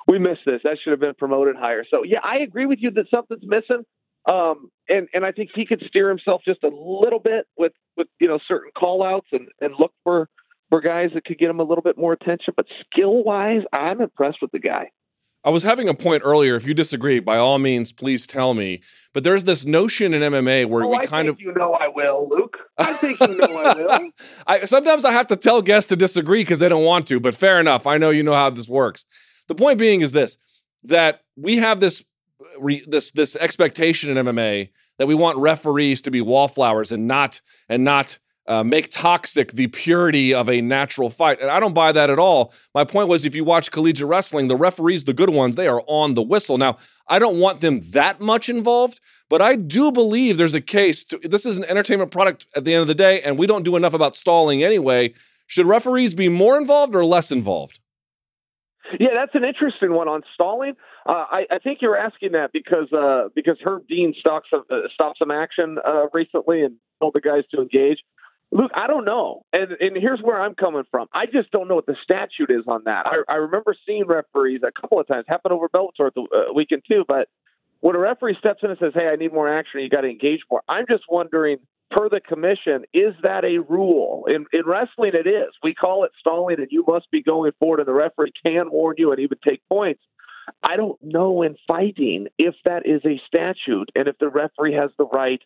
we 0.09 0.19
missed 0.19 0.41
this. 0.45 0.59
That 0.65 0.77
should 0.83 0.91
have 0.91 0.99
been 0.99 1.13
promoted 1.13 1.55
higher. 1.55 1.85
So 1.89 2.03
yeah, 2.03 2.19
I 2.21 2.39
agree 2.39 2.65
with 2.65 2.79
you 2.81 2.91
that 2.91 3.05
something's 3.09 3.45
missing. 3.45 3.85
Um, 4.27 4.69
and 4.89 5.07
and 5.13 5.25
I 5.25 5.31
think 5.31 5.51
he 5.55 5.65
could 5.65 5.81
steer 5.87 6.09
himself 6.09 6.41
just 6.45 6.63
a 6.65 6.67
little 6.67 7.19
bit 7.19 7.45
with 7.57 7.71
with 7.95 8.07
you 8.19 8.27
know 8.27 8.39
certain 8.45 8.71
call 8.77 9.03
outs 9.03 9.27
and 9.31 9.47
and 9.61 9.73
look 9.79 9.93
for 10.03 10.27
for 10.69 10.81
guys 10.81 11.11
that 11.13 11.23
could 11.23 11.39
get 11.39 11.49
him 11.49 11.61
a 11.61 11.63
little 11.63 11.81
bit 11.81 11.97
more 11.97 12.11
attention. 12.11 12.53
But 12.57 12.65
skill 12.81 13.23
wise, 13.23 13.61
I'm 13.71 14.01
impressed 14.01 14.39
with 14.41 14.51
the 14.51 14.59
guy. 14.59 14.91
I 15.45 15.49
was 15.49 15.63
having 15.63 15.89
a 15.89 15.93
point 15.93 16.21
earlier. 16.23 16.55
If 16.55 16.65
you 16.65 16.73
disagree, 16.73 17.19
by 17.19 17.37
all 17.37 17.59
means, 17.59 17.91
please 17.91 18.25
tell 18.25 18.53
me. 18.53 18.81
But 19.13 19.23
there's 19.23 19.43
this 19.43 19.65
notion 19.65 20.13
in 20.13 20.21
MMA 20.21 20.65
where 20.67 20.83
oh, 20.83 20.87
we 20.87 20.97
I 20.97 21.05
kind 21.05 21.27
of 21.27 21.41
you 21.41 21.53
know 21.53 21.73
I 21.73 21.89
will, 21.89 22.29
Luke. 22.29 22.57
I 22.77 22.93
think 22.93 23.19
you 23.19 23.37
know 23.37 23.57
I 23.57 23.73
will. 23.75 24.09
I 24.47 24.65
sometimes 24.65 25.03
I 25.03 25.11
have 25.11 25.27
to 25.27 25.35
tell 25.35 25.61
guests 25.61 25.89
to 25.89 25.95
disagree 25.95 26.41
because 26.41 26.59
they 26.59 26.69
don't 26.69 26.85
want 26.85 27.07
to. 27.07 27.19
But 27.19 27.35
fair 27.35 27.59
enough. 27.59 27.85
I 27.85 27.97
know 27.97 28.09
you 28.09 28.23
know 28.23 28.33
how 28.33 28.49
this 28.49 28.69
works. 28.69 29.05
The 29.47 29.55
point 29.55 29.79
being 29.79 30.01
is 30.01 30.13
this: 30.13 30.37
that 30.83 31.21
we 31.35 31.57
have 31.57 31.81
this 31.81 32.03
uh, 32.41 32.59
re, 32.59 32.83
this 32.87 33.11
this 33.11 33.35
expectation 33.35 34.15
in 34.15 34.25
MMA 34.25 34.69
that 34.97 35.07
we 35.07 35.15
want 35.15 35.37
referees 35.37 36.01
to 36.03 36.11
be 36.11 36.21
wallflowers 36.21 36.91
and 36.91 37.07
not 37.07 37.41
and 37.67 37.83
not 37.83 38.17
uh, 38.47 38.63
make 38.63 38.91
toxic 38.91 39.53
the 39.53 39.67
purity 39.67 40.33
of 40.33 40.49
a 40.49 40.61
natural 40.61 41.09
fight. 41.09 41.39
And 41.39 41.49
I 41.49 41.59
don't 41.59 41.73
buy 41.73 41.91
that 41.91 42.09
at 42.09 42.19
all. 42.19 42.53
My 42.73 42.83
point 42.83 43.07
was 43.07 43.25
if 43.25 43.35
you 43.35 43.43
watch 43.43 43.71
collegiate 43.71 44.07
wrestling, 44.07 44.47
the 44.47 44.55
referees, 44.55 45.05
the 45.05 45.13
good 45.13 45.29
ones, 45.29 45.55
they 45.55 45.67
are 45.67 45.81
on 45.87 46.13
the 46.13 46.21
whistle. 46.21 46.57
Now, 46.57 46.77
I 47.07 47.19
don't 47.19 47.39
want 47.39 47.61
them 47.61 47.81
that 47.91 48.19
much 48.19 48.49
involved, 48.49 48.99
but 49.29 49.41
I 49.41 49.55
do 49.55 49.91
believe 49.91 50.37
there's 50.37 50.53
a 50.53 50.61
case. 50.61 51.03
To, 51.05 51.19
this 51.19 51.45
is 51.45 51.57
an 51.57 51.65
entertainment 51.65 52.11
product 52.11 52.47
at 52.55 52.65
the 52.65 52.73
end 52.73 52.81
of 52.81 52.87
the 52.87 52.95
day, 52.95 53.21
and 53.21 53.37
we 53.37 53.47
don't 53.47 53.63
do 53.63 53.75
enough 53.75 53.93
about 53.93 54.15
stalling 54.15 54.63
anyway. 54.63 55.13
Should 55.47 55.65
referees 55.65 56.13
be 56.13 56.29
more 56.29 56.57
involved 56.57 56.95
or 56.95 57.05
less 57.05 57.31
involved? 57.31 57.79
Yeah, 58.99 59.09
that's 59.15 59.33
an 59.33 59.43
interesting 59.43 59.93
one 59.93 60.07
on 60.07 60.21
stalling. 60.33 60.73
Uh, 61.05 61.25
I, 61.31 61.45
I, 61.51 61.59
think 61.59 61.79
you're 61.81 61.97
asking 61.97 62.33
that 62.33 62.51
because 62.53 62.91
uh, 62.93 63.29
because 63.35 63.57
Herb 63.63 63.87
Dean 63.87 64.13
stopped 64.19 64.47
some, 64.49 64.63
uh, 64.69 64.87
stopped 64.93 65.19
some 65.19 65.31
action 65.31 65.77
uh, 65.85 66.05
recently 66.13 66.61
and 66.61 66.75
told 66.99 67.13
the 67.13 67.21
guys 67.21 67.43
to 67.51 67.61
engage. 67.61 67.99
Luke, 68.51 68.71
I 68.75 68.87
don't 68.87 69.05
know, 69.05 69.45
and 69.51 69.71
and 69.79 69.97
here's 69.97 70.19
where 70.21 70.39
I'm 70.39 70.53
coming 70.53 70.83
from. 70.91 71.07
I 71.11 71.25
just 71.25 71.51
don't 71.51 71.67
know 71.67 71.75
what 71.75 71.87
the 71.87 71.95
statute 72.03 72.51
is 72.51 72.65
on 72.67 72.83
that. 72.85 73.07
I, 73.07 73.23
I 73.27 73.35
remember 73.37 73.75
seeing 73.85 74.05
referees 74.05 74.61
a 74.63 74.71
couple 74.71 74.99
of 74.99 75.07
times 75.07 75.25
happen 75.27 75.51
over 75.51 75.69
Bellator 75.69 76.11
the 76.13 76.21
uh, 76.21 76.53
weekend 76.53 76.83
too, 76.87 77.03
but 77.07 77.29
when 77.79 77.95
a 77.95 77.99
referee 77.99 78.35
steps 78.37 78.59
in 78.61 78.69
and 78.69 78.79
says, 78.79 78.91
"Hey, 78.93 79.07
I 79.07 79.15
need 79.15 79.33
more 79.33 79.51
action," 79.51 79.81
you 79.81 79.89
got 79.89 80.01
to 80.01 80.09
engage 80.09 80.41
more. 80.51 80.61
I'm 80.69 80.85
just 80.87 81.03
wondering 81.09 81.57
per 81.93 82.09
the 82.09 82.19
commission, 82.19 82.83
is 82.93 83.13
that 83.21 83.43
a 83.45 83.59
rule? 83.59 84.25
In, 84.27 84.45
in 84.51 84.65
wrestling, 84.65 85.11
it 85.13 85.27
is. 85.27 85.49
We 85.61 85.73
call 85.73 86.03
it 86.03 86.11
stalling, 86.19 86.57
and 86.59 86.67
you 86.71 86.83
must 86.87 87.09
be 87.11 87.21
going 87.21 87.51
forward, 87.59 87.79
and 87.79 87.87
the 87.87 87.93
referee 87.93 88.33
can 88.43 88.71
warn 88.71 88.95
you 88.97 89.11
and 89.11 89.19
even 89.19 89.37
take 89.43 89.61
points. 89.69 90.01
I 90.61 90.75
don't 90.75 91.01
know 91.01 91.41
in 91.43 91.55
fighting 91.67 92.27
if 92.37 92.55
that 92.65 92.85
is 92.85 93.01
a 93.05 93.21
statute 93.27 93.89
and 93.95 94.07
if 94.07 94.17
the 94.17 94.27
referee 94.27 94.73
has 94.73 94.91
the 94.97 95.05
right 95.05 95.41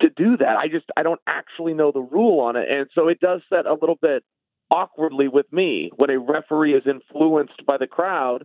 to 0.00 0.08
do 0.10 0.36
that. 0.38 0.56
I 0.56 0.68
just 0.68 0.86
I 0.96 1.02
don't 1.02 1.20
actually 1.26 1.74
know 1.74 1.92
the 1.92 2.00
rule 2.00 2.40
on 2.40 2.56
it, 2.56 2.68
and 2.70 2.88
so 2.94 3.08
it 3.08 3.20
does 3.20 3.42
set 3.48 3.66
a 3.66 3.74
little 3.74 3.98
bit 4.00 4.24
awkwardly 4.70 5.28
with 5.28 5.46
me 5.52 5.90
when 5.96 6.10
a 6.10 6.18
referee 6.18 6.74
is 6.74 6.82
influenced 6.86 7.64
by 7.66 7.76
the 7.78 7.86
crowd 7.86 8.44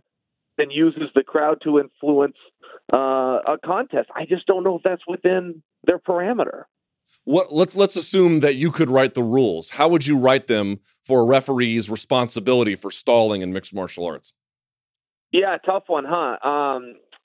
and 0.58 0.70
uses 0.70 1.08
the 1.14 1.24
crowd 1.24 1.58
to 1.64 1.80
influence 1.80 2.36
uh, 2.92 2.96
a 3.46 3.58
contest. 3.64 4.08
I 4.14 4.26
just 4.26 4.46
don't 4.46 4.62
know 4.62 4.76
if 4.76 4.82
that's 4.82 5.02
within 5.08 5.62
their 5.84 5.98
parameter 5.98 6.64
what 7.24 7.52
let's 7.52 7.76
let's 7.76 7.96
assume 7.96 8.40
that 8.40 8.56
you 8.56 8.70
could 8.70 8.90
write 8.90 9.14
the 9.14 9.22
rules. 9.22 9.70
How 9.70 9.88
would 9.88 10.06
you 10.06 10.18
write 10.18 10.46
them 10.46 10.80
for 11.04 11.20
a 11.20 11.24
referee's 11.24 11.88
responsibility 11.90 12.74
for 12.74 12.90
stalling 12.90 13.42
in 13.42 13.52
mixed 13.52 13.74
martial 13.74 14.06
arts? 14.06 14.32
Yeah, 15.30 15.56
tough 15.64 15.84
one, 15.86 16.04
huh? 16.06 16.36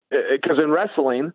Because 0.09 0.57
um, 0.57 0.63
in 0.63 0.69
wrestling, 0.71 1.33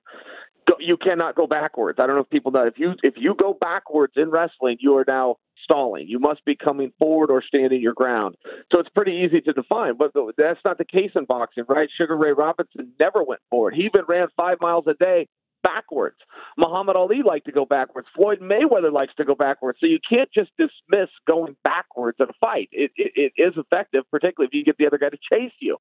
you 0.79 0.97
cannot 0.97 1.35
go 1.35 1.47
backwards. 1.47 1.99
I 2.01 2.07
don't 2.07 2.17
know 2.17 2.23
if 2.23 2.31
people 2.31 2.53
know 2.53 2.67
if 2.67 2.79
you 2.79 2.95
if 3.03 3.15
you 3.17 3.35
go 3.39 3.57
backwards 3.59 4.15
in 4.17 4.31
wrestling, 4.31 4.79
you 4.81 4.97
are 4.97 5.05
now 5.07 5.37
stalling. 5.65 6.07
You 6.09 6.19
must 6.19 6.45
be 6.45 6.57
coming 6.57 6.93
forward 6.99 7.31
or 7.31 7.43
standing 7.43 7.81
your 7.81 7.95
ground. 7.95 8.37
So 8.71 8.81
it's 8.81 8.89
pretty 8.91 9.25
easy 9.25 9.41
to 9.43 9.53
define, 9.53 9.97
but 9.97 10.13
that's 10.37 10.61
not 10.65 10.79
the 10.79 10.85
case 10.85 11.13
in 11.15 11.25
boxing, 11.25 11.65
right? 11.69 11.89
Sugar 11.97 12.17
Ray 12.17 12.33
Robinson 12.33 12.93
never 12.99 13.23
went 13.23 13.41
forward. 13.51 13.75
He 13.75 13.83
even 13.83 14.03
ran 14.09 14.29
five 14.37 14.59
miles 14.61 14.85
a 14.89 14.95
day 14.95 15.29
backwards. 15.63 16.17
Muhammad 16.59 16.97
Ali 16.97 17.23
liked 17.25 17.47
to 17.47 17.53
go 17.53 17.65
backwards. 17.65 18.09
Floyd 18.17 18.41
Mayweather 18.41 18.93
likes 18.93 19.15
to 19.17 19.25
go 19.25 19.35
backwards. 19.35 19.79
So 19.81 19.87
you 19.87 19.99
can't 20.09 20.29
just 20.35 20.51
dismiss 20.59 21.09
going 21.27 21.57
backwards 21.63 22.17
in 22.19 22.27
a 22.29 22.33
fight. 22.41 22.69
It, 22.73 22.91
it, 22.97 23.33
it 23.37 23.41
is 23.41 23.55
effective, 23.57 24.03
particularly 24.11 24.49
if 24.53 24.55
you 24.55 24.65
get 24.65 24.77
the 24.79 24.87
other 24.87 24.99
guy 24.99 25.11
to 25.11 25.19
chase 25.33 25.55
you. 25.61 25.77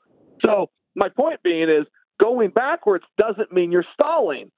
So 0.46 0.70
my 0.96 1.10
point 1.10 1.42
being 1.44 1.70
is 1.70 1.88
going 2.22 2.50
backwards 2.50 3.06
doesn't 3.18 3.52
mean 3.52 3.72
you're 3.72 3.86
stalling. 3.94 4.52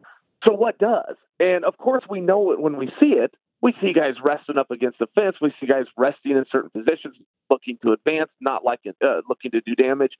So 0.44 0.53
what 0.53 0.77
does? 0.77 1.15
And 1.40 1.64
of 1.65 1.77
course, 1.77 2.03
we 2.10 2.19
know 2.19 2.52
it 2.52 2.60
when 2.60 2.77
we 2.77 2.88
see 2.99 3.14
it. 3.14 3.34
We 3.61 3.73
see 3.81 3.94
guys 3.94 4.15
resting 4.22 4.57
up 4.57 4.72
against 4.72 4.99
the 4.99 5.07
fence. 5.15 5.38
We 5.41 5.53
see 5.60 5.68
guys 5.68 5.85
resting 5.98 6.34
in 6.34 6.44
certain 6.52 6.69
positions, 6.69 7.15
looking 7.49 7.77
to 7.84 7.94
advance, 7.94 8.30
not 8.41 8.65
like 8.65 8.81
uh, 8.85 9.22
looking 9.30 9.52
to 9.52 9.61
do 9.61 9.73
damage. 9.73 10.11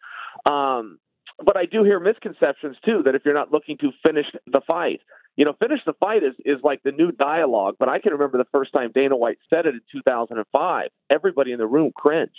Um, 0.46 0.98
but 1.44 1.58
I 1.58 1.66
do 1.66 1.84
hear 1.84 2.00
misconceptions 2.00 2.78
too 2.86 3.02
that 3.06 3.16
if 3.16 3.24
you're 3.26 3.34
not 3.34 3.52
looking 3.52 3.78
to 3.80 3.92
finish 4.04 4.26
the 4.46 4.62
fight, 4.66 5.02
you 5.36 5.46
know, 5.46 5.54
finish 5.60 5.80
the 5.86 5.94
fight 5.94 6.24
is 6.24 6.36
is 6.46 6.60
like 6.64 6.84
the 6.84 6.92
new 6.92 7.12
dialogue. 7.12 7.76
But 7.80 7.90
I 7.90 8.00
can 8.00 8.12
remember 8.12 8.38
the 8.38 8.48
first 8.52 8.72
time 8.72 8.92
Dana 8.94 9.16
White 9.16 9.40
said 9.50 9.66
it 9.66 9.74
in 9.74 9.82
2005. 9.92 10.90
Everybody 11.10 11.52
in 11.52 11.58
the 11.58 11.66
room 11.66 11.92
cringed. 11.96 12.32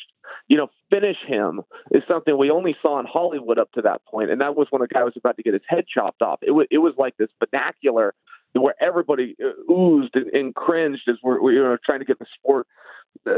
You 0.48 0.56
know, 0.56 0.68
finish 0.90 1.16
him 1.26 1.62
is 1.90 2.02
something 2.06 2.38
we 2.38 2.50
only 2.50 2.76
saw 2.80 3.00
in 3.00 3.06
Hollywood 3.06 3.58
up 3.58 3.72
to 3.72 3.82
that 3.82 4.04
point, 4.04 4.30
and 4.30 4.40
that 4.40 4.56
was 4.56 4.68
when 4.70 4.82
a 4.82 4.86
guy 4.86 5.02
was 5.02 5.14
about 5.16 5.36
to 5.36 5.42
get 5.42 5.54
his 5.54 5.62
head 5.68 5.86
chopped 5.92 6.22
off. 6.22 6.38
It 6.42 6.52
was 6.52 6.66
it 6.70 6.78
was 6.78 6.94
like 6.96 7.16
this 7.16 7.30
vernacular 7.40 8.14
where 8.54 8.74
everybody 8.80 9.36
uh, 9.42 9.72
oozed 9.72 10.14
and, 10.14 10.26
and 10.28 10.54
cringed 10.54 11.02
as 11.08 11.16
we're, 11.22 11.40
we're 11.40 11.52
you 11.52 11.62
know, 11.62 11.76
trying 11.84 12.00
to 12.00 12.04
get 12.04 12.18
the 12.18 12.26
sport 12.38 12.66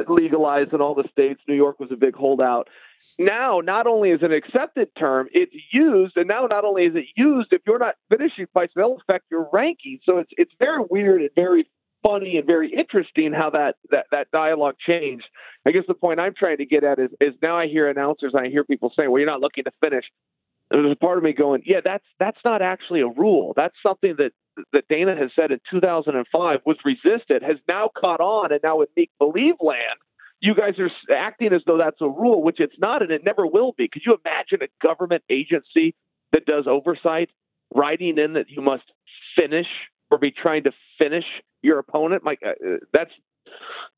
legalized 0.09 0.73
in 0.73 0.81
all 0.81 0.95
the 0.95 1.09
states. 1.11 1.41
New 1.49 1.55
York 1.55 1.79
was 1.79 1.91
a 1.93 1.97
big 1.97 2.15
holdout. 2.15 2.69
Now, 3.19 3.61
not 3.63 3.87
only 3.87 4.11
is 4.11 4.21
it 4.23 4.31
an 4.31 4.33
accepted 4.33 4.89
term, 4.99 5.29
it's 5.33 5.55
used, 5.73 6.17
and 6.17 6.27
now 6.27 6.47
not 6.47 6.65
only 6.65 6.85
is 6.85 6.95
it 6.97 7.05
used, 7.15 7.49
if 7.53 7.63
you're 7.67 7.79
not 7.79 7.95
finishing 8.11 8.47
fights, 8.53 8.73
they'll 8.75 8.99
affect 9.01 9.27
your 9.31 9.49
ranking. 9.53 9.99
So 10.05 10.19
it's 10.19 10.31
it's 10.37 10.53
very 10.59 10.83
weird 10.91 11.21
and 11.21 11.31
very 11.35 11.69
funny 12.03 12.37
and 12.37 12.47
very 12.47 12.73
interesting 12.73 13.33
how 13.33 13.51
that 13.51 13.77
that 13.91 14.07
that 14.13 14.31
dialogue 14.33 14.77
changed. 14.85 15.27
I 15.67 15.73
guess 15.73 15.85
the 15.87 15.95
point 15.95 16.21
I'm 16.21 16.35
trying 16.35 16.59
to 16.59 16.67
get 16.67 16.85
at 16.85 16.99
is 16.99 17.11
is 17.21 17.35
now 17.43 17.59
I 17.59 17.67
hear 17.67 17.89
announcers, 17.89 18.35
I 18.37 18.49
hear 18.49 18.65
people 18.65 18.93
saying, 18.97 19.11
"Well, 19.11 19.21
you're 19.21 19.31
not 19.31 19.41
looking 19.41 19.65
to 19.65 19.73
finish." 19.81 20.05
There's 20.71 20.91
a 20.91 20.97
part 20.97 21.19
of 21.19 21.25
me 21.25 21.33
going, 21.33 21.63
"Yeah, 21.65 21.81
that's 21.85 22.05
that's 22.19 22.39
not 22.45 22.63
actually 22.63 23.01
a 23.01 23.09
rule. 23.09 23.53
That's 23.57 23.75
something 23.83 24.17
that 24.19 24.33
that 24.73 24.89
Dana 24.89 25.15
has 25.17 25.31
said 25.37 25.53
in 25.53 25.61
2005 25.71 26.61
was 26.65 26.77
resisted 26.85 27.43
has 27.43 27.59
now 27.69 27.91
caught 27.97 28.21
on, 28.21 28.53
and 28.53 28.61
now 28.63 28.81
in 28.81 28.89
make 28.97 29.11
believe 29.19 29.55
land, 29.61 29.99
you 30.41 30.55
guys 30.55 30.75
are 30.79 30.91
acting 31.15 31.53
as 31.53 31.63
though 31.67 31.79
that's 31.79 32.01
a 32.01 32.09
rule, 32.09 32.43
which 32.43 32.61
it's 32.61 32.79
not, 32.79 33.03
and 33.03 33.11
it 33.11 33.23
never 33.25 33.47
will 33.47 33.73
be. 33.77 33.89
Could 33.89 34.03
you 34.05 34.17
imagine 34.25 34.61
a 34.63 34.87
government 34.87 35.23
agency 35.31 35.95
that 36.33 36.47
does 36.47 36.67
oversight 36.67 37.31
writing 37.75 38.19
in 38.19 38.35
that 38.35 38.49
you 38.49 38.63
must 38.63 38.85
finish 39.37 39.67
or 40.11 40.19
be 40.19 40.31
trying 40.31 40.65
to 40.65 40.73
finish 40.99 41.25
your 41.63 41.79
opponent? 41.79 42.25
Like 42.25 42.41
uh, 42.45 42.51
uh 42.51 42.77
that's 42.93 43.13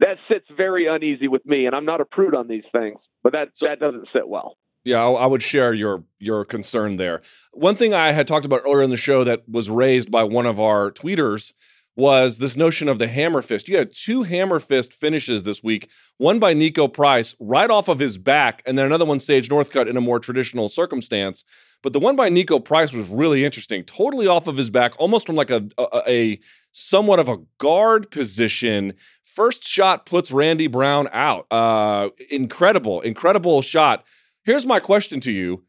that 0.00 0.18
sits 0.28 0.46
very 0.56 0.86
uneasy 0.86 1.28
with 1.28 1.44
me, 1.46 1.66
and 1.66 1.74
I'm 1.74 1.84
not 1.84 2.00
a 2.00 2.04
prude 2.04 2.34
on 2.34 2.48
these 2.48 2.64
things, 2.72 2.98
but 3.22 3.32
that 3.32 3.50
so, 3.54 3.66
that 3.66 3.80
doesn't 3.80 4.08
sit 4.12 4.28
well. 4.28 4.56
Yeah, 4.84 5.04
I, 5.04 5.10
I 5.10 5.26
would 5.26 5.42
share 5.42 5.74
your 5.74 6.04
your 6.18 6.44
concern 6.44 6.96
there. 6.96 7.20
One 7.52 7.74
thing 7.74 7.94
I 7.94 8.12
had 8.12 8.26
talked 8.26 8.46
about 8.46 8.62
earlier 8.64 8.82
in 8.82 8.90
the 8.90 8.96
show 8.96 9.24
that 9.24 9.48
was 9.48 9.70
raised 9.70 10.10
by 10.10 10.24
one 10.24 10.46
of 10.46 10.58
our 10.60 10.90
tweeters 10.90 11.52
was 11.98 12.38
this 12.38 12.56
notion 12.56 12.88
of 12.88 13.00
the 13.00 13.08
hammer 13.08 13.42
fist. 13.42 13.68
You 13.68 13.76
had 13.76 13.92
two 13.92 14.22
hammer 14.22 14.60
fist 14.60 14.94
finishes 14.94 15.42
this 15.42 15.64
week, 15.64 15.90
one 16.16 16.38
by 16.38 16.54
Niko 16.54 16.90
Price 16.90 17.34
right 17.40 17.68
off 17.68 17.88
of 17.88 17.98
his 17.98 18.18
back, 18.18 18.62
and 18.64 18.78
then 18.78 18.86
another 18.86 19.04
one 19.04 19.18
Sage 19.18 19.48
Northcutt 19.48 19.88
in 19.88 19.96
a 19.96 20.00
more 20.00 20.20
traditional 20.20 20.68
circumstance. 20.68 21.42
But 21.82 21.92
the 21.92 21.98
one 21.98 22.14
by 22.14 22.30
Niko 22.30 22.64
Price 22.64 22.92
was 22.92 23.08
really 23.08 23.44
interesting, 23.44 23.82
totally 23.82 24.28
off 24.28 24.46
of 24.46 24.56
his 24.56 24.70
back, 24.70 24.94
almost 25.00 25.26
from 25.26 25.34
like 25.34 25.50
a, 25.50 25.66
a, 25.76 26.02
a 26.06 26.40
somewhat 26.70 27.18
of 27.18 27.28
a 27.28 27.38
guard 27.58 28.12
position. 28.12 28.94
First 29.24 29.64
shot 29.64 30.06
puts 30.06 30.30
Randy 30.30 30.68
Brown 30.68 31.08
out. 31.12 31.46
Uh, 31.50 32.10
incredible, 32.30 33.00
incredible 33.00 33.60
shot. 33.60 34.04
Here's 34.48 34.64
my 34.64 34.80
question 34.80 35.20
to 35.20 35.30
you: 35.30 35.64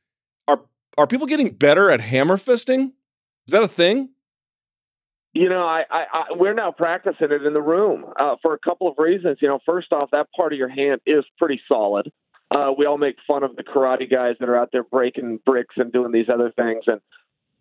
Are 0.47 0.61
are 0.97 1.05
people 1.05 1.27
getting 1.27 1.49
better 1.49 1.91
at 1.91 1.99
hammer 1.99 2.37
fisting? 2.37 2.93
Is 3.45 3.51
that 3.51 3.61
a 3.61 3.67
thing? 3.67 4.11
You 5.33 5.49
know, 5.49 5.63
I, 5.63 5.83
I, 5.91 6.03
I 6.13 6.23
we're 6.37 6.53
now 6.53 6.71
practicing 6.71 7.27
it 7.29 7.45
in 7.45 7.51
the 7.51 7.61
room 7.61 8.05
uh, 8.17 8.37
for 8.41 8.53
a 8.53 8.57
couple 8.57 8.87
of 8.87 8.95
reasons. 8.97 9.39
You 9.41 9.49
know, 9.49 9.59
first 9.65 9.91
off, 9.91 10.11
that 10.13 10.27
part 10.33 10.53
of 10.53 10.59
your 10.59 10.69
hand 10.69 11.01
is 11.05 11.25
pretty 11.37 11.59
solid. 11.67 12.09
Uh, 12.49 12.71
we 12.77 12.85
all 12.85 12.97
make 12.97 13.17
fun 13.27 13.43
of 13.43 13.57
the 13.57 13.63
karate 13.63 14.09
guys 14.09 14.35
that 14.39 14.47
are 14.47 14.55
out 14.55 14.69
there 14.71 14.85
breaking 14.85 15.41
bricks 15.45 15.75
and 15.75 15.91
doing 15.91 16.13
these 16.13 16.29
other 16.33 16.53
things, 16.55 16.85
and 16.87 17.01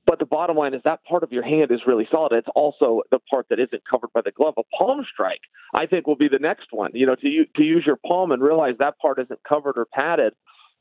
but 0.07 0.21
the 0.21 0.25
bottom 0.25 0.57
line 0.57 0.73
is 0.73 0.83
that 0.85 1.03
part 1.03 1.25
of 1.25 1.33
your 1.33 1.43
hand 1.43 1.73
is 1.73 1.81
really 1.85 2.07
solid. 2.13 2.31
It's 2.31 2.47
also 2.55 3.03
the 3.11 3.19
part 3.29 3.49
that 3.51 3.59
isn't 3.59 3.83
covered 3.91 4.13
by 4.15 4.21
the 4.25 4.31
glove. 4.31 4.55
A 4.57 4.63
palm 4.79 5.05
strike, 5.13 5.43
I 5.75 5.87
think, 5.87 6.07
will 6.07 6.15
be 6.15 6.29
the 6.29 6.39
next 6.39 6.69
one. 6.71 6.93
You 6.95 7.07
know, 7.07 7.17
to 7.17 7.45
to 7.57 7.63
use 7.65 7.83
your 7.85 7.99
palm 8.07 8.31
and 8.31 8.41
realize 8.41 8.75
that 8.79 9.01
part 9.01 9.19
isn't 9.19 9.41
covered 9.43 9.77
or 9.77 9.87
padded. 9.93 10.35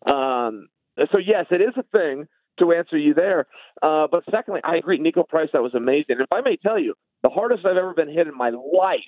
Um, 0.06 0.68
so 1.12 1.18
yes, 1.18 1.46
it 1.52 1.62
is 1.62 1.74
a 1.78 1.84
thing 1.98 2.28
to 2.60 2.74
answer 2.74 2.98
you 2.98 3.14
there. 3.14 3.46
Uh, 3.82 4.08
but 4.10 4.24
secondly, 4.32 4.62
I 4.64 4.78
agree. 4.78 5.00
Niko 5.00 5.28
Price, 5.28 5.50
that 5.54 5.62
was 5.62 5.76
amazing. 5.76 6.18
If 6.20 6.32
I 6.32 6.42
may 6.42 6.58
tell 6.58 6.80
you, 6.80 6.96
the 7.24 7.30
hardest 7.30 7.66
I've 7.66 7.78
ever 7.78 7.94
been 7.94 8.10
hit 8.10 8.28
in 8.28 8.36
my 8.36 8.50
life 8.50 9.00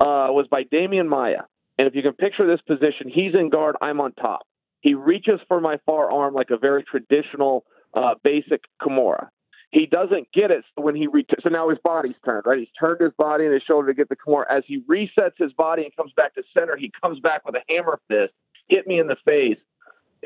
uh, 0.00 0.32
was 0.32 0.46
by 0.50 0.64
Demian 0.64 1.08
Maia. 1.08 1.42
And 1.78 1.86
if 1.86 1.94
you 1.94 2.02
can 2.02 2.14
picture 2.14 2.46
this 2.46 2.60
position, 2.66 3.10
he's 3.12 3.34
in 3.34 3.50
guard, 3.50 3.76
I'm 3.80 4.00
on 4.00 4.12
top. 4.14 4.46
He 4.80 4.94
reaches 4.94 5.40
for 5.48 5.60
my 5.60 5.78
far 5.84 6.10
arm 6.10 6.34
like 6.34 6.50
a 6.50 6.56
very 6.56 6.84
traditional, 6.84 7.64
uh, 7.94 8.14
basic 8.22 8.62
Kimura. 8.80 9.28
He 9.72 9.86
doesn't 9.86 10.28
get 10.32 10.50
it 10.50 10.64
when 10.76 10.94
he 10.94 11.06
re- 11.06 11.26
so 11.42 11.48
now 11.50 11.68
his 11.68 11.78
body's 11.82 12.14
turned 12.24 12.44
right. 12.46 12.58
He's 12.58 12.68
turned 12.78 13.00
his 13.00 13.12
body 13.18 13.44
and 13.44 13.52
his 13.52 13.62
shoulder 13.62 13.88
to 13.88 13.94
get 13.94 14.08
the 14.08 14.16
Kimura. 14.16 14.44
As 14.48 14.62
he 14.66 14.80
resets 14.82 15.36
his 15.38 15.52
body 15.52 15.82
and 15.82 15.94
comes 15.96 16.12
back 16.16 16.34
to 16.34 16.42
center, 16.54 16.76
he 16.76 16.92
comes 17.02 17.20
back 17.20 17.44
with 17.44 17.56
a 17.56 17.62
hammer 17.68 18.00
fist, 18.08 18.32
hit 18.68 18.86
me 18.86 19.00
in 19.00 19.06
the 19.06 19.16
face, 19.24 19.58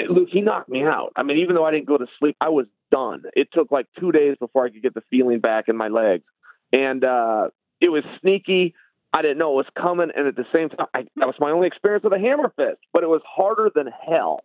Luke, 0.09 0.29
he 0.31 0.41
knocked 0.41 0.69
me 0.69 0.83
out. 0.83 1.13
I 1.17 1.23
mean, 1.23 1.39
even 1.39 1.55
though 1.55 1.65
I 1.65 1.71
didn't 1.71 1.87
go 1.87 1.99
to 1.99 2.07
sleep, 2.19 2.37
I 2.41 2.49
was 2.49 2.67
done. 2.91 3.23
It 3.35 3.49
took 3.53 3.71
like 3.71 3.87
two 3.99 4.13
days 4.13 4.37
before 4.39 4.65
I 4.67 4.71
could 4.71 4.83
get 4.83 4.95
the 4.95 5.03
feeling 5.11 5.41
back 5.41 5.69
in 5.69 5.77
my 5.77 5.89
legs, 5.89 6.25
and 6.73 7.05
uh, 7.05 7.49
it 7.81 7.89
was 7.89 8.05
sneaky, 8.21 8.75
I 9.13 9.23
didn't 9.23 9.39
know 9.39 9.53
it 9.53 9.57
was 9.57 9.67
coming, 9.77 10.11
and 10.15 10.27
at 10.27 10.37
the 10.37 10.45
same 10.53 10.69
time, 10.69 10.87
I, 10.95 11.01
that 11.17 11.27
was 11.27 11.35
my 11.41 11.51
only 11.51 11.67
experience 11.67 12.05
with 12.05 12.13
a 12.13 12.19
hammer 12.19 12.53
fist, 12.57 12.79
but 12.93 13.03
it 13.03 13.09
was 13.09 13.23
harder 13.27 13.71
than 13.75 13.89
hell. 14.07 14.41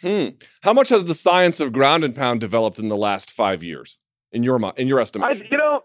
Hmm. 0.00 0.28
How 0.62 0.72
much 0.72 0.88
has 0.88 1.04
the 1.04 1.14
science 1.14 1.60
of 1.60 1.72
ground 1.72 2.04
and 2.04 2.14
pound 2.14 2.40
developed 2.40 2.78
in 2.78 2.88
the 2.88 2.96
last 2.96 3.30
five 3.30 3.62
years, 3.62 3.98
in 4.32 4.42
your 4.42 4.58
in 4.76 4.88
your 4.88 5.00
I, 5.00 5.02
estimation? 5.02 5.48
you 5.50 5.58
know, 5.58 5.80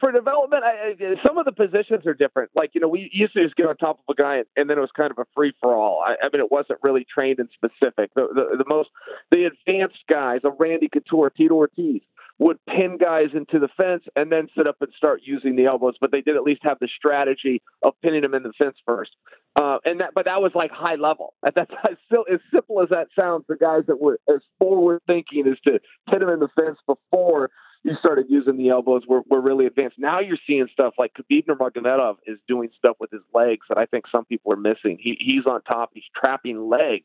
for 0.00 0.12
development, 0.12 0.64
I, 0.64 0.94
I, 0.98 1.14
some 1.26 1.38
of 1.38 1.44
the 1.44 1.52
positions 1.52 2.06
are 2.06 2.14
different. 2.14 2.50
Like 2.54 2.70
you 2.74 2.80
know, 2.80 2.88
we 2.88 3.10
used 3.12 3.34
to 3.34 3.44
just 3.44 3.56
get 3.56 3.66
on 3.66 3.76
top 3.76 3.98
of 3.98 4.14
a 4.16 4.20
guy, 4.20 4.36
and, 4.36 4.46
and 4.56 4.70
then 4.70 4.78
it 4.78 4.80
was 4.80 4.90
kind 4.96 5.10
of 5.10 5.18
a 5.18 5.26
free 5.34 5.52
for 5.60 5.74
all. 5.74 6.02
I, 6.06 6.14
I 6.24 6.28
mean, 6.32 6.40
it 6.40 6.50
wasn't 6.50 6.80
really 6.82 7.06
trained 7.12 7.38
and 7.38 7.48
specific. 7.54 8.10
The, 8.14 8.28
the 8.34 8.56
the 8.58 8.64
most 8.66 8.90
the 9.30 9.44
advanced 9.44 10.02
guys, 10.08 10.40
a 10.44 10.50
Randy 10.50 10.88
Couture, 10.88 11.30
Tito 11.30 11.54
Ortiz, 11.54 12.02
would 12.38 12.58
pin 12.66 12.98
guys 12.98 13.28
into 13.34 13.58
the 13.58 13.68
fence 13.76 14.04
and 14.14 14.30
then 14.30 14.48
sit 14.56 14.66
up 14.66 14.76
and 14.80 14.92
start 14.96 15.20
using 15.24 15.56
the 15.56 15.66
elbows. 15.66 15.94
But 16.00 16.12
they 16.12 16.20
did 16.20 16.36
at 16.36 16.42
least 16.42 16.60
have 16.64 16.78
the 16.80 16.88
strategy 16.96 17.62
of 17.82 17.94
pinning 18.02 18.22
them 18.22 18.34
in 18.34 18.42
the 18.42 18.52
fence 18.58 18.76
first. 18.86 19.12
Uh, 19.56 19.78
and 19.84 20.00
that, 20.00 20.10
but 20.14 20.26
that 20.26 20.42
was 20.42 20.52
like 20.54 20.70
high 20.70 20.96
level. 20.96 21.32
At 21.46 21.54
that 21.54 21.70
time, 21.70 21.96
still 22.06 22.24
as 22.30 22.40
simple 22.52 22.82
as 22.82 22.90
that 22.90 23.08
sounds, 23.18 23.44
the 23.48 23.56
guys 23.56 23.84
that 23.86 24.00
were 24.00 24.20
as 24.28 24.42
forward 24.58 25.00
thinking 25.06 25.46
is 25.46 25.58
to 25.64 25.80
pin 26.10 26.20
them 26.20 26.28
in 26.28 26.40
the 26.40 26.48
fence 26.54 26.78
before 26.86 27.50
you 27.86 27.94
started 28.00 28.26
using 28.28 28.56
the 28.56 28.70
elbows 28.70 29.02
were, 29.08 29.22
were 29.30 29.40
really 29.40 29.66
advanced. 29.66 29.96
Now 29.98 30.20
you're 30.20 30.38
seeing 30.46 30.66
stuff 30.72 30.94
like 30.98 31.12
Khabib 31.14 31.46
Nurmagomedov 31.46 32.16
is 32.26 32.38
doing 32.48 32.68
stuff 32.76 32.96
with 32.98 33.10
his 33.12 33.22
legs 33.32 33.66
that 33.68 33.78
I 33.78 33.86
think 33.86 34.04
some 34.10 34.24
people 34.24 34.52
are 34.52 34.56
missing. 34.56 34.98
He, 35.00 35.16
he's 35.20 35.46
on 35.46 35.62
top. 35.62 35.90
He's 35.94 36.04
trapping 36.18 36.68
legs 36.68 37.04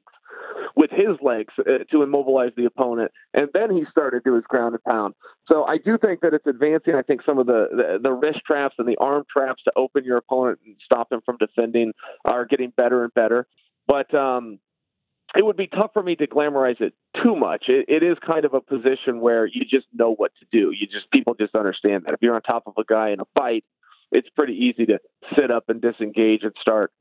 with 0.76 0.90
his 0.90 1.18
legs 1.22 1.54
uh, 1.60 1.84
to 1.92 2.04
immobilize 2.04 2.52
the 2.58 2.66
opponent, 2.66 3.12
and 3.34 3.50
then 3.54 3.76
he 3.76 3.84
started 3.92 4.24
to 4.24 4.34
his 4.36 4.44
ground 4.46 4.74
and 4.74 4.84
pound. 4.84 5.14
So 5.48 5.66
I 5.66 5.78
do 5.78 5.98
think 5.98 6.22
that 6.22 6.34
it's 6.34 6.48
advancing. 6.48 6.96
I 6.96 7.02
think 7.02 7.22
some 7.26 7.38
of 7.38 7.46
the, 7.46 7.68
the 7.72 8.00
the 8.02 8.12
wrist 8.12 8.40
traps 8.48 8.76
and 8.80 8.88
the 8.88 8.98
arm 8.98 9.24
traps 9.32 9.62
to 9.64 9.72
open 9.76 10.04
your 10.04 10.18
opponent 10.18 10.60
and 10.66 10.76
stop 10.84 11.12
him 11.12 11.22
from 11.26 11.38
defending 11.38 11.94
are 12.26 12.46
getting 12.46 12.72
better 12.76 13.04
and 13.04 13.14
better. 13.14 13.46
But 13.88 14.14
um, 14.16 14.60
it 15.36 15.46
would 15.46 15.58
be 15.58 15.68
tough 15.68 15.92
for 15.94 16.04
me 16.04 16.16
to 16.18 16.28
glamorize 16.28 16.82
it 16.82 16.94
too 17.24 17.36
much. 17.36 17.66
It, 17.68 17.86
it 17.88 18.04
is 18.04 18.18
kind 18.26 18.46
of 18.46 18.54
a 18.54 18.62
position 18.62 19.22
where 19.22 19.46
you 19.46 19.62
just 19.62 19.88
know 19.94 20.14
what 20.14 20.32
to 20.40 20.46
do. 20.52 20.72
You 20.72 20.88
just 20.88 21.10
people 21.12 21.36
just 21.36 21.56
understand 21.56 22.04
that 22.06 22.14
if 22.14 22.22
you're 22.22 22.36
on 22.36 22.42
top 22.42 22.64
of 22.68 22.74
a 22.78 22.84
guy 22.84 23.12
in 23.12 23.20
a 23.20 23.26
fight, 23.34 23.64
it's 24.12 24.30
pretty 24.36 24.54
easy 24.54 24.86
to 24.88 25.00
sit 25.36 25.52
up 25.52 25.66
and 25.70 25.82
disengage 25.82 26.44
and 26.44 26.54
start 26.60 26.92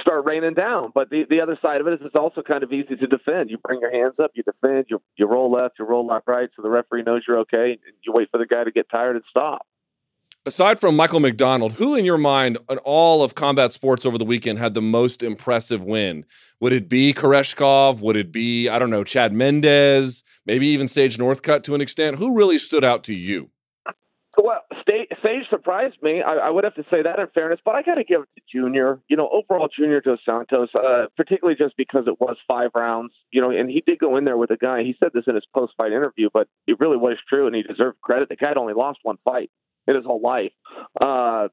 start 0.00 0.24
raining 0.24 0.54
down. 0.54 0.90
But 0.94 1.10
the 1.10 1.24
the 1.28 1.40
other 1.40 1.58
side 1.62 1.80
of 1.80 1.86
it 1.86 1.94
is 1.94 2.00
it's 2.02 2.16
also 2.16 2.42
kind 2.42 2.62
of 2.62 2.72
easy 2.72 2.96
to 2.96 3.06
defend. 3.06 3.50
You 3.50 3.58
bring 3.58 3.80
your 3.80 3.92
hands 3.92 4.14
up, 4.22 4.32
you 4.34 4.42
defend, 4.42 4.86
you 4.88 5.00
you 5.16 5.26
roll 5.26 5.50
left, 5.50 5.78
you 5.78 5.84
roll 5.84 6.06
left, 6.06 6.26
right, 6.28 6.48
so 6.56 6.62
the 6.62 6.70
referee 6.70 7.02
knows 7.04 7.22
you're 7.26 7.40
okay. 7.40 7.72
And 7.72 7.94
you 8.04 8.12
wait 8.12 8.30
for 8.30 8.38
the 8.38 8.46
guy 8.46 8.64
to 8.64 8.72
get 8.72 8.90
tired 8.90 9.16
and 9.16 9.24
stop. 9.30 9.66
Aside 10.44 10.80
from 10.80 10.96
Michael 10.96 11.20
McDonald, 11.20 11.74
who 11.74 11.94
in 11.94 12.04
your 12.04 12.18
mind 12.18 12.58
in 12.68 12.78
all 12.78 13.22
of 13.22 13.36
combat 13.36 13.72
sports 13.72 14.04
over 14.04 14.18
the 14.18 14.24
weekend 14.24 14.58
had 14.58 14.74
the 14.74 14.82
most 14.82 15.22
impressive 15.22 15.84
win? 15.84 16.24
Would 16.58 16.72
it 16.72 16.88
be 16.88 17.14
Koreshkov? 17.14 18.00
Would 18.00 18.16
it 18.16 18.32
be, 18.32 18.68
I 18.68 18.80
don't 18.80 18.90
know, 18.90 19.04
Chad 19.04 19.32
Mendes? 19.32 20.24
Maybe 20.44 20.66
even 20.66 20.88
Sage 20.88 21.16
Northcutt 21.16 21.62
to 21.62 21.76
an 21.76 21.80
extent? 21.80 22.16
Who 22.18 22.36
really 22.36 22.58
stood 22.58 22.82
out 22.82 23.04
to 23.04 23.14
you? 23.14 23.51
Sage, 25.22 25.48
surprised 25.50 25.96
me. 26.02 26.22
I, 26.22 26.34
I 26.34 26.50
would 26.50 26.64
have 26.64 26.74
to 26.74 26.84
say 26.90 27.02
that 27.02 27.18
in 27.18 27.26
fairness, 27.34 27.60
but 27.64 27.74
I 27.74 27.82
got 27.82 27.96
to 27.96 28.04
give 28.04 28.22
it 28.22 28.28
to 28.36 28.42
Junior. 28.52 29.00
You 29.08 29.16
know, 29.16 29.28
overall, 29.30 29.68
Junior 29.74 30.00
Dos 30.00 30.18
Santos, 30.24 30.70
uh, 30.74 31.06
particularly 31.16 31.56
just 31.56 31.76
because 31.76 32.04
it 32.06 32.20
was 32.20 32.36
five 32.46 32.70
rounds. 32.74 33.12
You 33.30 33.40
know, 33.40 33.50
and 33.50 33.70
he 33.70 33.82
did 33.86 33.98
go 33.98 34.16
in 34.16 34.24
there 34.24 34.36
with 34.36 34.50
a 34.50 34.56
guy. 34.56 34.82
He 34.82 34.94
said 34.98 35.10
this 35.14 35.24
in 35.26 35.34
his 35.34 35.44
post-fight 35.54 35.92
interview, 35.92 36.28
but 36.32 36.48
it 36.66 36.80
really 36.80 36.96
was 36.96 37.16
true, 37.28 37.46
and 37.46 37.54
he 37.54 37.62
deserved 37.62 38.00
credit. 38.00 38.28
The 38.28 38.36
guy 38.36 38.48
had 38.48 38.56
only 38.56 38.74
lost 38.74 39.00
one 39.02 39.16
fight 39.24 39.50
in 39.86 39.96
his 39.96 40.04
whole 40.04 40.20
life. 40.20 40.52
Uh, 41.00 41.48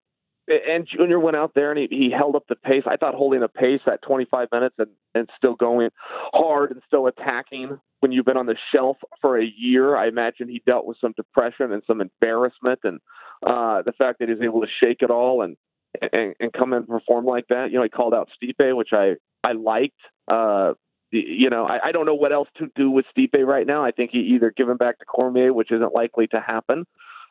and 0.50 0.88
Junior 0.88 1.20
went 1.20 1.38
out 1.38 1.54
there 1.54 1.72
and 1.72 1.80
he, 1.80 1.88
he 1.90 2.12
held 2.16 2.36
up 2.36 2.46
the 2.50 2.56
pace. 2.56 2.84
I 2.86 2.98
thought 2.98 3.14
holding 3.14 3.44
a 3.44 3.48
pace 3.48 3.82
at 3.86 4.02
25 4.02 4.48
minutes 4.52 4.76
and, 4.78 4.90
and 5.14 5.30
still 5.38 5.56
going 5.56 5.90
hard 6.34 6.72
and 6.72 6.82
still 6.88 7.08
attacking 7.08 7.80
when 8.00 8.12
you've 8.12 8.26
been 8.26 8.38
on 8.38 8.46
the 8.46 8.56
shelf 8.74 8.98
for 9.22 9.40
a 9.40 9.46
year. 9.46 9.96
I 9.96 10.08
imagine 10.08 10.50
he 10.50 10.62
dealt 10.66 10.86
with 10.86 10.98
some 11.00 11.14
depression 11.16 11.72
and 11.72 11.84
some 11.86 12.02
embarrassment 12.02 12.80
and 12.84 13.00
uh, 13.46 13.84
the 13.84 13.94
fact 13.98 14.20
that 14.20 14.30
he's 14.30 14.42
able 14.42 14.62
to 14.62 14.68
shake 14.82 15.02
it 15.02 15.12
all 15.12 15.42
and, 15.42 15.56
and, 16.02 16.36
and 16.40 16.54
come 16.54 16.74
and 16.74 16.88
perform 16.88 17.26
like 17.26 17.48
that. 17.50 17.68
You 17.72 17.78
know, 17.78 17.84
he 17.84 17.90
called 17.90 18.14
out 18.14 18.30
Stipe, 18.42 18.76
which 18.76 18.90
I, 18.92 19.16
I 19.44 19.54
liked. 19.54 20.00
Uh, 20.28 20.74
you 21.12 21.50
know, 21.50 21.66
I, 21.66 21.90
I 21.90 21.92
don't 21.92 22.06
know 22.06 22.16
what 22.16 22.32
else 22.32 22.50
to 22.58 22.68
do 22.76 22.92
with 22.92 23.06
Stipe 23.16 23.44
right 23.44 23.66
now. 23.66 23.84
I 23.84 23.92
think 23.92 24.12
he 24.12 24.20
either 24.36 24.54
give 24.56 24.70
him 24.70 24.78
back 24.78 25.00
to 25.00 25.06
Cormier, 25.06 25.54
which 25.54 25.72
isn't 25.72 25.94
likely 25.94 26.28
to 26.28 26.40
happen 26.40 26.86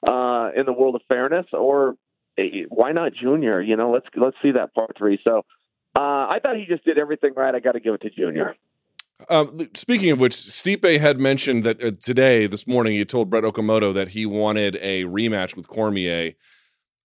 uh, 0.06 0.50
in 0.56 0.66
the 0.66 0.72
world 0.72 0.96
of 0.96 1.02
fairness, 1.08 1.46
or 1.52 1.94
why 2.68 2.92
not 2.92 3.12
Junior? 3.14 3.60
You 3.60 3.76
know, 3.76 3.90
let's 3.90 4.06
let's 4.16 4.36
see 4.42 4.52
that 4.52 4.74
part 4.74 4.96
three. 4.96 5.18
So 5.24 5.38
uh, 5.96 6.00
I 6.00 6.38
thought 6.42 6.56
he 6.56 6.66
just 6.66 6.84
did 6.84 6.98
everything 6.98 7.32
right. 7.36 7.54
I 7.54 7.60
got 7.60 7.72
to 7.72 7.80
give 7.80 7.94
it 7.94 8.02
to 8.02 8.10
Junior. 8.10 8.54
Um, 9.28 9.68
speaking 9.74 10.10
of 10.12 10.20
which, 10.20 10.34
Stipe 10.34 11.00
had 11.00 11.18
mentioned 11.18 11.64
that 11.64 11.82
uh, 11.82 11.90
today, 12.02 12.46
this 12.46 12.66
morning, 12.68 12.94
he 12.94 13.04
told 13.04 13.30
Brett 13.30 13.42
Okamoto 13.42 13.92
that 13.92 14.08
he 14.08 14.26
wanted 14.26 14.78
a 14.80 15.04
rematch 15.04 15.56
with 15.56 15.66
Cormier. 15.66 16.34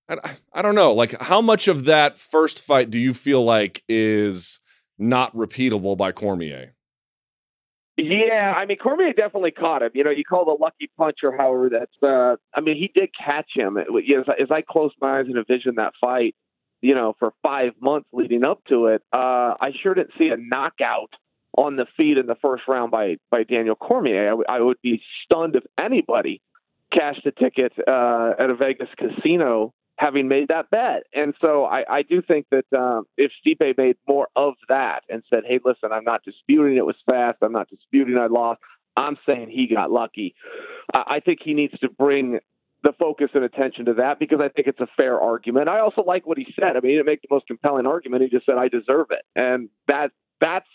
I, 0.08 0.18
I 0.54 0.62
don't 0.62 0.76
know, 0.76 0.92
like 0.92 1.20
how 1.22 1.42
much 1.42 1.68
of 1.68 1.86
that 1.86 2.18
first 2.18 2.60
fight 2.60 2.92
do 2.92 3.00
you 3.00 3.14
feel 3.14 3.44
like 3.44 3.84
is 3.90 4.60
not 5.00 5.36
repeatable 5.36 5.98
by 5.98 6.12
Cormier? 6.12 6.76
Yeah, 7.96 8.54
I 8.58 8.66
mean 8.66 8.78
Cormier 8.78 9.14
definitely 9.14 9.52
caught 9.52 9.84
him. 9.84 9.92
You 9.94 10.04
know, 10.04 10.10
you 10.10 10.24
call 10.24 10.46
the 10.46 10.58
lucky 10.60 10.90
punch 10.98 11.18
or 11.24 11.36
however 11.36 11.70
that's. 11.70 11.92
Uh, 12.02 12.38
I 12.54 12.62
mean, 12.62 12.76
he 12.76 12.92
did 12.94 13.10
catch 13.14 13.52
him. 13.56 13.78
It, 13.78 13.88
as, 14.18 14.26
as 14.42 14.48
I 14.52 14.62
closed 14.62 14.96
my 15.00 15.20
eyes 15.20 15.26
and 15.28 15.38
envisioned 15.38 15.78
that 15.78 15.94
fight, 16.02 16.36
you 16.82 16.96
know, 16.96 17.16
for 17.20 17.34
five 17.44 17.74
months 17.80 18.08
leading 18.12 18.44
up 18.44 18.64
to 18.70 18.88
it, 18.88 19.04
uh, 19.14 19.54
I 19.62 19.72
sure 19.82 19.94
didn't 19.94 20.14
see 20.18 20.30
a 20.30 20.38
knockout 20.38 21.14
on 21.56 21.76
the 21.76 21.86
feet 21.96 22.18
in 22.18 22.26
the 22.26 22.36
first 22.42 22.64
round 22.68 22.90
by 22.90 23.18
by 23.30 23.44
Daniel 23.44 23.76
Cormier. 23.76 24.26
I, 24.26 24.30
w- 24.30 24.46
I 24.50 24.60
would 24.60 24.82
be 24.82 25.02
stunned 25.24 25.56
if 25.56 25.64
anybody 25.80 26.42
cashed 26.92 27.26
a 27.28 27.32
ticket 27.32 27.74
uh, 27.88 28.32
at 28.40 28.50
a 28.50 28.56
Vegas 28.56 28.90
casino 28.98 29.72
having 29.98 30.28
made 30.28 30.48
that 30.48 30.70
bet. 30.70 31.04
And 31.14 31.34
so 31.40 31.66
I, 31.66 31.84
I 31.90 32.02
do 32.02 32.22
think 32.22 32.48
that 32.52 32.66
um, 32.78 33.06
if 33.18 33.32
Stipe 33.46 33.78
made 33.78 33.98
more 34.08 34.28
of 34.36 34.56
that 34.70 35.02
and 35.10 35.24
said, 35.30 35.44
"Hey, 35.48 35.60
listen, 35.64 35.92
I'm 35.92 36.04
not 36.04 36.24
disputing 36.24 36.78
it 36.78 36.86
was 36.86 36.96
fast. 37.06 37.38
I'm 37.42 37.52
not 37.52 37.70
disputing 37.70 38.18
I 38.18 38.28
lost. 38.28 38.62
I'm 38.96 39.18
saying 39.26 39.50
he 39.50 39.68
got 39.74 39.92
lucky," 39.92 40.36
I, 40.94 41.04
I 41.16 41.20
think 41.20 41.40
he 41.44 41.54
needs 41.54 41.78
to 41.80 41.90
bring 41.90 42.40
the 42.84 42.94
focus 43.00 43.30
and 43.34 43.46
attention 43.46 43.86
to 43.86 43.94
that 43.94 44.20
because 44.20 44.40
I 44.42 44.50
think 44.50 44.68
it's 44.68 44.80
a 44.82 44.88
fair 44.98 45.20
argument. 45.20 45.70
I 45.70 45.80
also 45.80 46.04
like 46.04 46.28
what 46.28 46.38
he 46.38 46.48
said. 46.60 46.76
I 46.76 46.82
mean, 46.82 46.92
he 46.92 46.98
didn't 46.98 47.06
make 47.06 47.22
the 47.22 47.30
most 47.32 47.48
compelling 47.48 47.86
argument. 47.86 48.24
He 48.24 48.30
just 48.30 48.46
said, 48.46 48.58
"I 48.58 48.68
deserve 48.68 49.08
it," 49.12 49.24
and 49.36 49.70
that 49.88 50.12
that's 50.42 50.68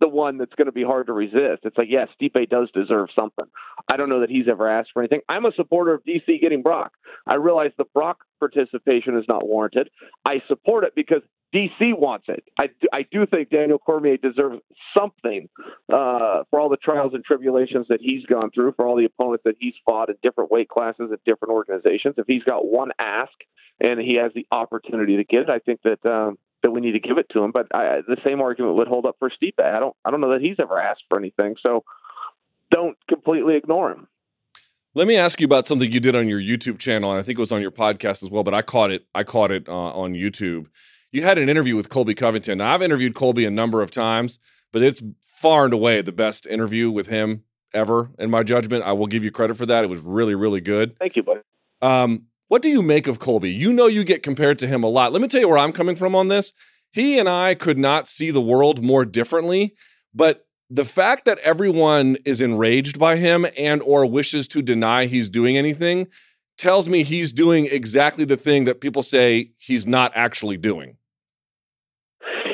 the 0.00 0.08
one 0.08 0.38
that's 0.38 0.54
going 0.54 0.66
to 0.66 0.72
be 0.72 0.84
hard 0.84 1.06
to 1.06 1.12
resist. 1.12 1.62
It's 1.64 1.76
like, 1.78 1.88
yes, 1.90 2.08
Stipe 2.20 2.48
does 2.50 2.70
deserve 2.72 3.08
something. 3.14 3.46
I 3.88 3.96
don't 3.96 4.08
know 4.08 4.20
that 4.20 4.30
he's 4.30 4.48
ever 4.48 4.68
asked 4.68 4.90
for 4.92 5.02
anything. 5.02 5.20
I'm 5.28 5.46
a 5.46 5.52
supporter 5.56 5.94
of 5.94 6.04
DC 6.04 6.40
getting 6.40 6.62
Brock. 6.62 6.92
I 7.26 7.34
realize 7.34 7.70
the 7.78 7.84
Brock 7.94 8.18
participation 8.38 9.16
is 9.16 9.24
not 9.28 9.46
warranted. 9.46 9.88
I 10.24 10.42
support 10.48 10.84
it 10.84 10.94
because 10.94 11.22
DC 11.54 11.96
wants 11.96 12.26
it. 12.28 12.44
I 12.58 12.68
I 12.92 13.06
do 13.10 13.24
think 13.24 13.50
Daniel 13.50 13.78
Cormier 13.78 14.16
deserves 14.16 14.60
something 14.92 15.48
uh, 15.90 16.42
for 16.50 16.60
all 16.60 16.68
the 16.68 16.76
trials 16.76 17.12
and 17.14 17.24
tribulations 17.24 17.86
that 17.88 18.00
he's 18.00 18.26
gone 18.26 18.50
through, 18.50 18.72
for 18.72 18.86
all 18.86 18.96
the 18.96 19.04
opponents 19.04 19.44
that 19.44 19.54
he's 19.58 19.74
fought 19.84 20.10
in 20.10 20.16
different 20.22 20.50
weight 20.50 20.68
classes 20.68 21.10
at 21.12 21.20
different 21.24 21.52
organizations. 21.52 22.16
If 22.18 22.26
he's 22.26 22.42
got 22.42 22.66
one 22.66 22.90
ask 22.98 23.32
and 23.80 24.00
he 24.00 24.18
has 24.20 24.32
the 24.34 24.46
opportunity 24.50 25.16
to 25.16 25.24
get 25.24 25.42
it, 25.42 25.50
I 25.50 25.60
think 25.60 25.80
that 25.84 26.04
um, 26.04 26.36
that 26.62 26.70
we 26.70 26.80
need 26.80 26.92
to 26.92 27.00
give 27.00 27.18
it 27.18 27.26
to 27.32 27.42
him. 27.42 27.52
But 27.52 27.66
I, 27.74 28.00
the 28.06 28.16
same 28.24 28.40
argument 28.40 28.76
would 28.76 28.88
hold 28.88 29.06
up 29.06 29.16
for 29.18 29.30
Stipe. 29.30 29.62
I 29.62 29.78
don't 29.80 29.96
I 30.04 30.10
don't 30.10 30.20
know 30.20 30.32
that 30.32 30.40
he's 30.40 30.56
ever 30.58 30.80
asked 30.80 31.04
for 31.08 31.18
anything. 31.18 31.56
So 31.62 31.84
don't 32.70 32.96
completely 33.08 33.56
ignore 33.56 33.92
him. 33.92 34.08
Let 34.94 35.06
me 35.06 35.16
ask 35.16 35.40
you 35.40 35.44
about 35.44 35.66
something 35.66 35.92
you 35.92 36.00
did 36.00 36.16
on 36.16 36.26
your 36.26 36.40
YouTube 36.40 36.78
channel, 36.78 37.10
and 37.10 37.20
I 37.20 37.22
think 37.22 37.38
it 37.38 37.40
was 37.40 37.52
on 37.52 37.60
your 37.60 37.70
podcast 37.70 38.22
as 38.22 38.30
well. 38.30 38.42
But 38.42 38.54
I 38.54 38.62
caught 38.62 38.90
it. 38.90 39.06
I 39.14 39.24
caught 39.24 39.50
it 39.50 39.68
uh, 39.68 39.72
on 39.72 40.14
YouTube. 40.14 40.68
You 41.12 41.22
had 41.22 41.38
an 41.38 41.48
interview 41.48 41.76
with 41.76 41.88
Colby 41.88 42.14
Covington. 42.14 42.58
Now, 42.58 42.74
I've 42.74 42.82
interviewed 42.82 43.14
Colby 43.14 43.44
a 43.44 43.50
number 43.50 43.82
of 43.82 43.90
times, 43.90 44.38
but 44.72 44.82
it's 44.82 45.02
far 45.22 45.66
and 45.66 45.74
away 45.74 46.00
the 46.00 46.12
best 46.12 46.46
interview 46.46 46.90
with 46.90 47.08
him 47.08 47.44
ever, 47.74 48.10
in 48.18 48.30
my 48.30 48.42
judgment. 48.42 48.84
I 48.84 48.92
will 48.92 49.06
give 49.06 49.22
you 49.22 49.30
credit 49.30 49.56
for 49.56 49.66
that. 49.66 49.84
It 49.84 49.90
was 49.90 50.00
really, 50.00 50.34
really 50.34 50.60
good. 50.60 50.98
Thank 50.98 51.16
you, 51.16 51.22
buddy. 51.22 51.40
Um, 51.82 52.26
what 52.48 52.62
do 52.62 52.68
you 52.68 52.82
make 52.82 53.06
of 53.06 53.18
Colby? 53.18 53.50
You 53.50 53.72
know, 53.72 53.86
you 53.86 54.04
get 54.04 54.22
compared 54.22 54.58
to 54.60 54.66
him 54.66 54.82
a 54.82 54.88
lot. 54.88 55.12
Let 55.12 55.22
me 55.22 55.28
tell 55.28 55.40
you 55.40 55.48
where 55.48 55.58
I'm 55.58 55.72
coming 55.72 55.96
from 55.96 56.14
on 56.14 56.28
this. 56.28 56.52
He 56.92 57.18
and 57.18 57.28
I 57.28 57.54
could 57.54 57.78
not 57.78 58.08
see 58.08 58.30
the 58.30 58.40
world 58.40 58.82
more 58.82 59.04
differently, 59.04 59.74
but 60.14 60.46
the 60.70 60.84
fact 60.84 61.24
that 61.26 61.38
everyone 61.38 62.16
is 62.24 62.40
enraged 62.40 62.98
by 62.98 63.16
him 63.16 63.46
and 63.56 63.82
or 63.82 64.06
wishes 64.06 64.48
to 64.48 64.62
deny 64.62 65.06
he's 65.06 65.28
doing 65.28 65.56
anything 65.56 66.08
tells 66.58 66.88
me 66.88 67.02
he's 67.02 67.32
doing 67.32 67.66
exactly 67.66 68.24
the 68.24 68.36
thing 68.36 68.64
that 68.64 68.80
people 68.80 69.02
say 69.02 69.50
he's 69.58 69.86
not 69.86 70.12
actually 70.14 70.56
doing. 70.56 70.96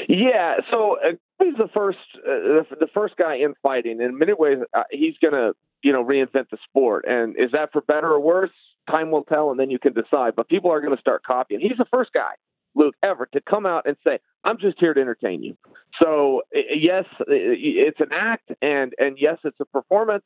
Yeah, 0.09 0.57
so 0.71 0.97
uh, 1.03 1.13
he's 1.39 1.55
the 1.57 1.69
first, 1.73 1.99
uh, 2.17 2.65
the, 2.79 2.89
first 2.93 3.17
guy 3.17 3.37
in 3.37 3.55
fighting. 3.63 4.01
In 4.01 4.19
many 4.19 4.35
ways, 4.35 4.59
uh, 4.75 4.83
he's 4.91 5.15
going 5.23 5.33
to, 5.33 5.53
you 5.83 5.93
know, 5.93 6.05
reinvent 6.05 6.51
the 6.51 6.59
sport. 6.69 7.05
And 7.09 7.37
is 7.39 7.53
that 7.53 7.73
for 7.73 7.81
better 7.81 8.11
or 8.11 8.21
worse? 8.21 8.51
Time 8.91 9.11
will 9.11 9.25
tell, 9.25 9.51
and 9.51 9.61
then 9.61 9.71
you 9.71 9.79
can 9.79 9.93
decide. 9.93 10.35
But 10.37 10.49
people 10.49 10.71
are 10.71 10.81
going 10.81 10.95
to 10.95 11.01
start 11.01 11.23
copying. 11.25 11.61
He's 11.61 11.79
the 11.79 11.87
first 11.93 12.13
guy, 12.13 12.33
Luke, 12.75 12.95
ever 13.03 13.29
to 13.33 13.41
come 13.41 13.67
out 13.67 13.87
and 13.87 13.97
say, 14.05 14.19
"I'm 14.45 14.59
just 14.59 14.79
here 14.81 14.95
to 14.95 15.01
entertain 15.01 15.43
you." 15.43 15.57
So 16.01 16.43
yes, 16.53 17.05
it's 17.29 18.01
an 18.01 18.13
act, 18.13 18.51
and 18.61 18.93
and 18.99 19.17
yes, 19.21 19.39
it's 19.45 19.61
a 19.61 19.65
performance. 19.67 20.25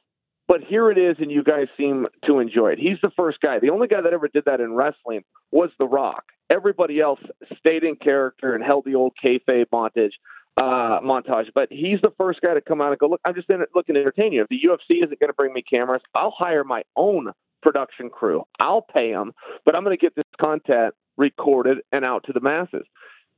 But 0.48 0.60
here 0.62 0.90
it 0.92 0.98
is, 0.98 1.16
and 1.18 1.30
you 1.30 1.42
guys 1.42 1.66
seem 1.76 2.06
to 2.24 2.38
enjoy 2.38 2.72
it. 2.72 2.78
He's 2.78 2.98
the 3.02 3.10
first 3.16 3.40
guy. 3.40 3.58
The 3.58 3.70
only 3.70 3.88
guy 3.88 4.00
that 4.00 4.12
ever 4.12 4.28
did 4.28 4.44
that 4.44 4.60
in 4.60 4.74
wrestling 4.74 5.24
was 5.50 5.70
The 5.78 5.86
Rock. 5.86 6.24
Everybody 6.48 7.00
else 7.00 7.18
stayed 7.58 7.82
in 7.82 7.96
character 7.96 8.54
and 8.54 8.62
held 8.62 8.84
the 8.84 8.94
old 8.94 9.14
kayfabe 9.22 9.66
montage. 9.72 10.12
Uh, 10.58 11.00
montage, 11.02 11.48
but 11.54 11.68
he's 11.70 12.00
the 12.00 12.12
first 12.16 12.40
guy 12.40 12.54
to 12.54 12.62
come 12.62 12.80
out 12.80 12.88
and 12.88 12.98
go, 12.98 13.06
look, 13.06 13.20
I'm 13.26 13.34
just 13.34 13.50
in 13.50 13.60
it 13.60 13.68
looking 13.74 13.94
to 13.94 14.00
entertain 14.00 14.32
you. 14.32 14.40
If 14.40 14.48
the 14.48 14.56
UFC 14.56 15.04
isn't 15.04 15.20
going 15.20 15.28
to 15.28 15.34
bring 15.34 15.52
me 15.52 15.60
cameras, 15.60 16.00
I'll 16.14 16.30
hire 16.30 16.64
my 16.64 16.82
own 16.96 17.32
production 17.66 18.10
crew. 18.10 18.44
I'll 18.60 18.82
pay 18.82 19.10
them, 19.10 19.32
but 19.64 19.74
I'm 19.74 19.82
going 19.82 19.96
to 19.96 20.00
get 20.00 20.14
this 20.14 20.24
content 20.40 20.94
recorded 21.16 21.78
and 21.90 22.04
out 22.04 22.22
to 22.26 22.32
the 22.32 22.40
masses. 22.40 22.86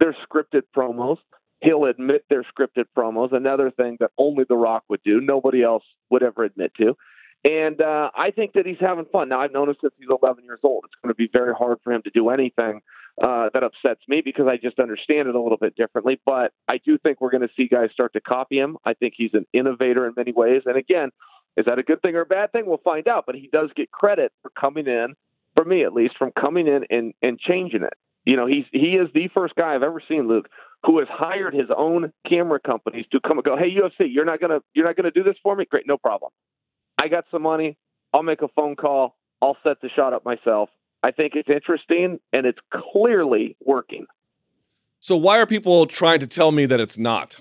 They're 0.00 0.14
scripted 0.30 0.62
promos. 0.76 1.16
He'll 1.62 1.86
admit 1.86 2.26
they're 2.28 2.44
scripted 2.44 2.84
promos, 2.96 3.34
another 3.34 3.70
thing 3.70 3.96
that 4.00 4.10
only 4.18 4.44
The 4.46 4.54
Rock 4.54 4.84
would 4.90 5.00
do. 5.02 5.22
Nobody 5.22 5.62
else 5.62 5.82
would 6.10 6.22
ever 6.22 6.44
admit 6.44 6.72
to. 6.76 6.94
And 7.42 7.80
uh, 7.80 8.10
I 8.14 8.32
think 8.32 8.52
that 8.52 8.66
he's 8.66 8.76
having 8.80 9.06
fun. 9.06 9.30
Now, 9.30 9.40
I've 9.40 9.52
known 9.52 9.70
him 9.70 9.76
since 9.80 9.94
he's 9.98 10.08
11 10.10 10.44
years 10.44 10.60
old. 10.62 10.84
It's 10.84 10.94
going 11.02 11.14
to 11.14 11.16
be 11.16 11.30
very 11.32 11.54
hard 11.54 11.78
for 11.82 11.92
him 11.92 12.02
to 12.02 12.10
do 12.10 12.28
anything 12.28 12.82
uh, 13.22 13.48
that 13.54 13.62
upsets 13.62 14.02
me 14.08 14.20
because 14.22 14.46
I 14.46 14.58
just 14.58 14.78
understand 14.78 15.28
it 15.28 15.34
a 15.34 15.40
little 15.40 15.56
bit 15.56 15.74
differently. 15.74 16.20
But 16.26 16.52
I 16.68 16.78
do 16.84 16.98
think 16.98 17.20
we're 17.20 17.30
going 17.30 17.48
to 17.48 17.54
see 17.56 17.66
guys 17.66 17.90
start 17.92 18.12
to 18.12 18.20
copy 18.20 18.58
him. 18.58 18.76
I 18.84 18.92
think 18.92 19.14
he's 19.16 19.32
an 19.32 19.46
innovator 19.54 20.06
in 20.06 20.12
many 20.16 20.32
ways. 20.32 20.62
And 20.66 20.76
again, 20.76 21.10
is 21.58 21.66
that 21.66 21.78
a 21.78 21.82
good 21.82 22.00
thing 22.00 22.14
or 22.14 22.20
a 22.20 22.26
bad 22.26 22.52
thing? 22.52 22.66
We'll 22.66 22.78
find 22.78 23.08
out. 23.08 23.24
But 23.26 23.34
he 23.34 23.48
does 23.52 23.70
get 23.74 23.90
credit 23.90 24.32
for 24.42 24.50
coming 24.50 24.86
in, 24.86 25.14
for 25.56 25.64
me 25.64 25.84
at 25.84 25.92
least, 25.92 26.14
from 26.16 26.30
coming 26.32 26.68
in 26.68 26.84
and, 26.88 27.12
and 27.20 27.38
changing 27.38 27.82
it. 27.82 27.94
You 28.24 28.36
know, 28.36 28.46
he's 28.46 28.64
he 28.72 28.96
is 28.96 29.08
the 29.12 29.28
first 29.34 29.54
guy 29.54 29.74
I've 29.74 29.82
ever 29.82 30.02
seen, 30.06 30.28
Luke, 30.28 30.48
who 30.84 30.98
has 30.98 31.08
hired 31.10 31.54
his 31.54 31.68
own 31.76 32.12
camera 32.28 32.60
companies 32.60 33.06
to 33.12 33.20
come 33.20 33.38
and 33.38 33.44
go, 33.44 33.56
Hey 33.56 33.70
UFC, 33.70 34.06
you're 34.08 34.24
not 34.24 34.40
gonna 34.40 34.60
you're 34.74 34.84
not 34.84 34.96
gonna 34.96 35.10
do 35.10 35.22
this 35.22 35.36
for 35.42 35.56
me? 35.56 35.64
Great, 35.64 35.86
no 35.86 35.96
problem. 35.96 36.30
I 37.00 37.08
got 37.08 37.24
some 37.30 37.42
money, 37.42 37.76
I'll 38.12 38.22
make 38.22 38.42
a 38.42 38.48
phone 38.48 38.76
call, 38.76 39.16
I'll 39.40 39.56
set 39.64 39.80
the 39.80 39.88
shot 39.88 40.12
up 40.12 40.24
myself. 40.24 40.68
I 41.02 41.10
think 41.12 41.34
it's 41.36 41.48
interesting 41.48 42.20
and 42.32 42.46
it's 42.46 42.58
clearly 42.92 43.56
working. 43.64 44.06
So 45.00 45.16
why 45.16 45.38
are 45.38 45.46
people 45.46 45.86
trying 45.86 46.20
to 46.20 46.26
tell 46.26 46.52
me 46.52 46.66
that 46.66 46.80
it's 46.80 46.98
not? 46.98 47.40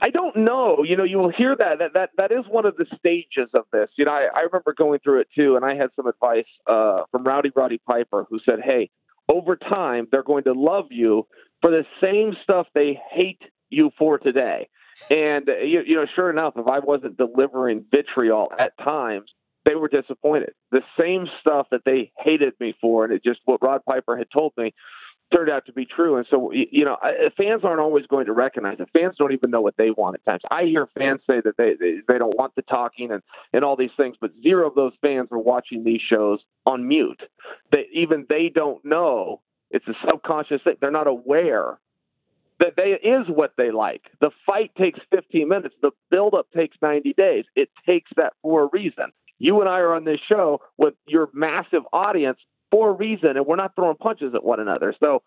I 0.00 0.10
don't 0.10 0.36
know. 0.36 0.84
You 0.84 0.96
know, 0.96 1.04
you 1.04 1.18
will 1.18 1.30
hear 1.30 1.54
that. 1.56 1.78
That 1.78 1.94
that 1.94 2.10
that 2.16 2.32
is 2.32 2.44
one 2.48 2.66
of 2.66 2.76
the 2.76 2.86
stages 2.98 3.50
of 3.54 3.64
this. 3.72 3.88
You 3.96 4.04
know, 4.04 4.12
I, 4.12 4.28
I 4.34 4.40
remember 4.40 4.74
going 4.76 5.00
through 5.00 5.20
it 5.20 5.28
too, 5.34 5.56
and 5.56 5.64
I 5.64 5.74
had 5.74 5.90
some 5.96 6.06
advice 6.06 6.46
uh, 6.68 7.02
from 7.10 7.24
Rowdy 7.24 7.50
Roddy 7.54 7.80
Piper, 7.86 8.26
who 8.28 8.38
said, 8.44 8.60
"Hey, 8.64 8.90
over 9.28 9.56
time, 9.56 10.06
they're 10.10 10.22
going 10.22 10.44
to 10.44 10.52
love 10.52 10.86
you 10.90 11.26
for 11.60 11.70
the 11.70 11.84
same 12.02 12.34
stuff 12.42 12.66
they 12.74 12.98
hate 13.12 13.42
you 13.70 13.90
for 13.98 14.18
today." 14.18 14.68
And 15.10 15.48
uh, 15.48 15.58
you, 15.58 15.82
you 15.86 15.96
know, 15.96 16.06
sure 16.14 16.30
enough, 16.30 16.54
if 16.56 16.66
I 16.66 16.80
wasn't 16.80 17.16
delivering 17.16 17.84
vitriol 17.90 18.48
at 18.58 18.76
times, 18.78 19.30
they 19.64 19.74
were 19.74 19.88
disappointed. 19.88 20.52
The 20.70 20.82
same 20.98 21.26
stuff 21.40 21.68
that 21.70 21.82
they 21.84 22.12
hated 22.18 22.54
me 22.60 22.74
for, 22.80 23.04
and 23.04 23.12
it 23.12 23.22
just 23.24 23.40
what 23.44 23.62
Rod 23.62 23.80
Piper 23.86 24.16
had 24.16 24.28
told 24.32 24.52
me 24.56 24.74
turned 25.32 25.50
out 25.50 25.66
to 25.66 25.72
be 25.72 25.86
true. 25.86 26.16
And 26.16 26.26
so, 26.30 26.52
you 26.52 26.84
know, 26.84 26.96
uh, 27.02 27.30
fans 27.36 27.62
aren't 27.64 27.80
always 27.80 28.06
going 28.06 28.26
to 28.26 28.32
recognize 28.32 28.78
it. 28.80 28.88
Fans 28.92 29.16
don't 29.18 29.32
even 29.32 29.50
know 29.50 29.60
what 29.60 29.76
they 29.76 29.90
want 29.90 30.14
at 30.16 30.24
times. 30.24 30.42
I 30.50 30.64
hear 30.64 30.88
fans 30.96 31.20
say 31.26 31.40
that 31.44 31.56
they 31.56 31.74
they, 31.78 31.96
they 32.06 32.18
don't 32.18 32.36
want 32.36 32.54
the 32.54 32.62
talking 32.62 33.10
and 33.10 33.22
and 33.52 33.64
all 33.64 33.76
these 33.76 33.90
things, 33.96 34.16
but 34.20 34.30
zero 34.42 34.68
of 34.68 34.74
those 34.74 34.92
fans 35.00 35.28
are 35.32 35.38
watching 35.38 35.84
these 35.84 36.00
shows 36.00 36.40
on 36.66 36.86
mute. 36.86 37.22
That 37.72 37.84
even 37.92 38.26
they 38.28 38.50
don't 38.54 38.84
know. 38.84 39.40
It's 39.70 39.86
a 39.88 39.94
subconscious 40.08 40.62
thing. 40.62 40.76
They're 40.80 40.90
not 40.90 41.08
aware 41.08 41.78
that 42.60 42.74
they 42.76 42.96
is 43.06 43.26
what 43.28 43.54
they 43.56 43.70
like. 43.70 44.02
The 44.20 44.30
fight 44.46 44.70
takes 44.76 45.00
15 45.10 45.48
minutes. 45.48 45.74
The 45.82 45.90
build-up 46.10 46.46
takes 46.54 46.76
90 46.80 47.12
days. 47.14 47.44
It 47.56 47.68
takes 47.84 48.10
that 48.16 48.34
for 48.42 48.64
a 48.64 48.68
reason. 48.72 49.06
You 49.38 49.60
and 49.60 49.68
I 49.68 49.80
are 49.80 49.94
on 49.94 50.04
this 50.04 50.20
show 50.28 50.60
with 50.78 50.94
your 51.06 51.28
massive 51.32 51.82
audience 51.92 52.38
for 52.74 52.90
a 52.90 52.92
reason, 52.92 53.36
and 53.36 53.46
we're 53.46 53.54
not 53.54 53.76
throwing 53.76 53.96
punches 53.96 54.34
at 54.34 54.42
one 54.42 54.58
another. 54.58 54.92
So 54.98 55.22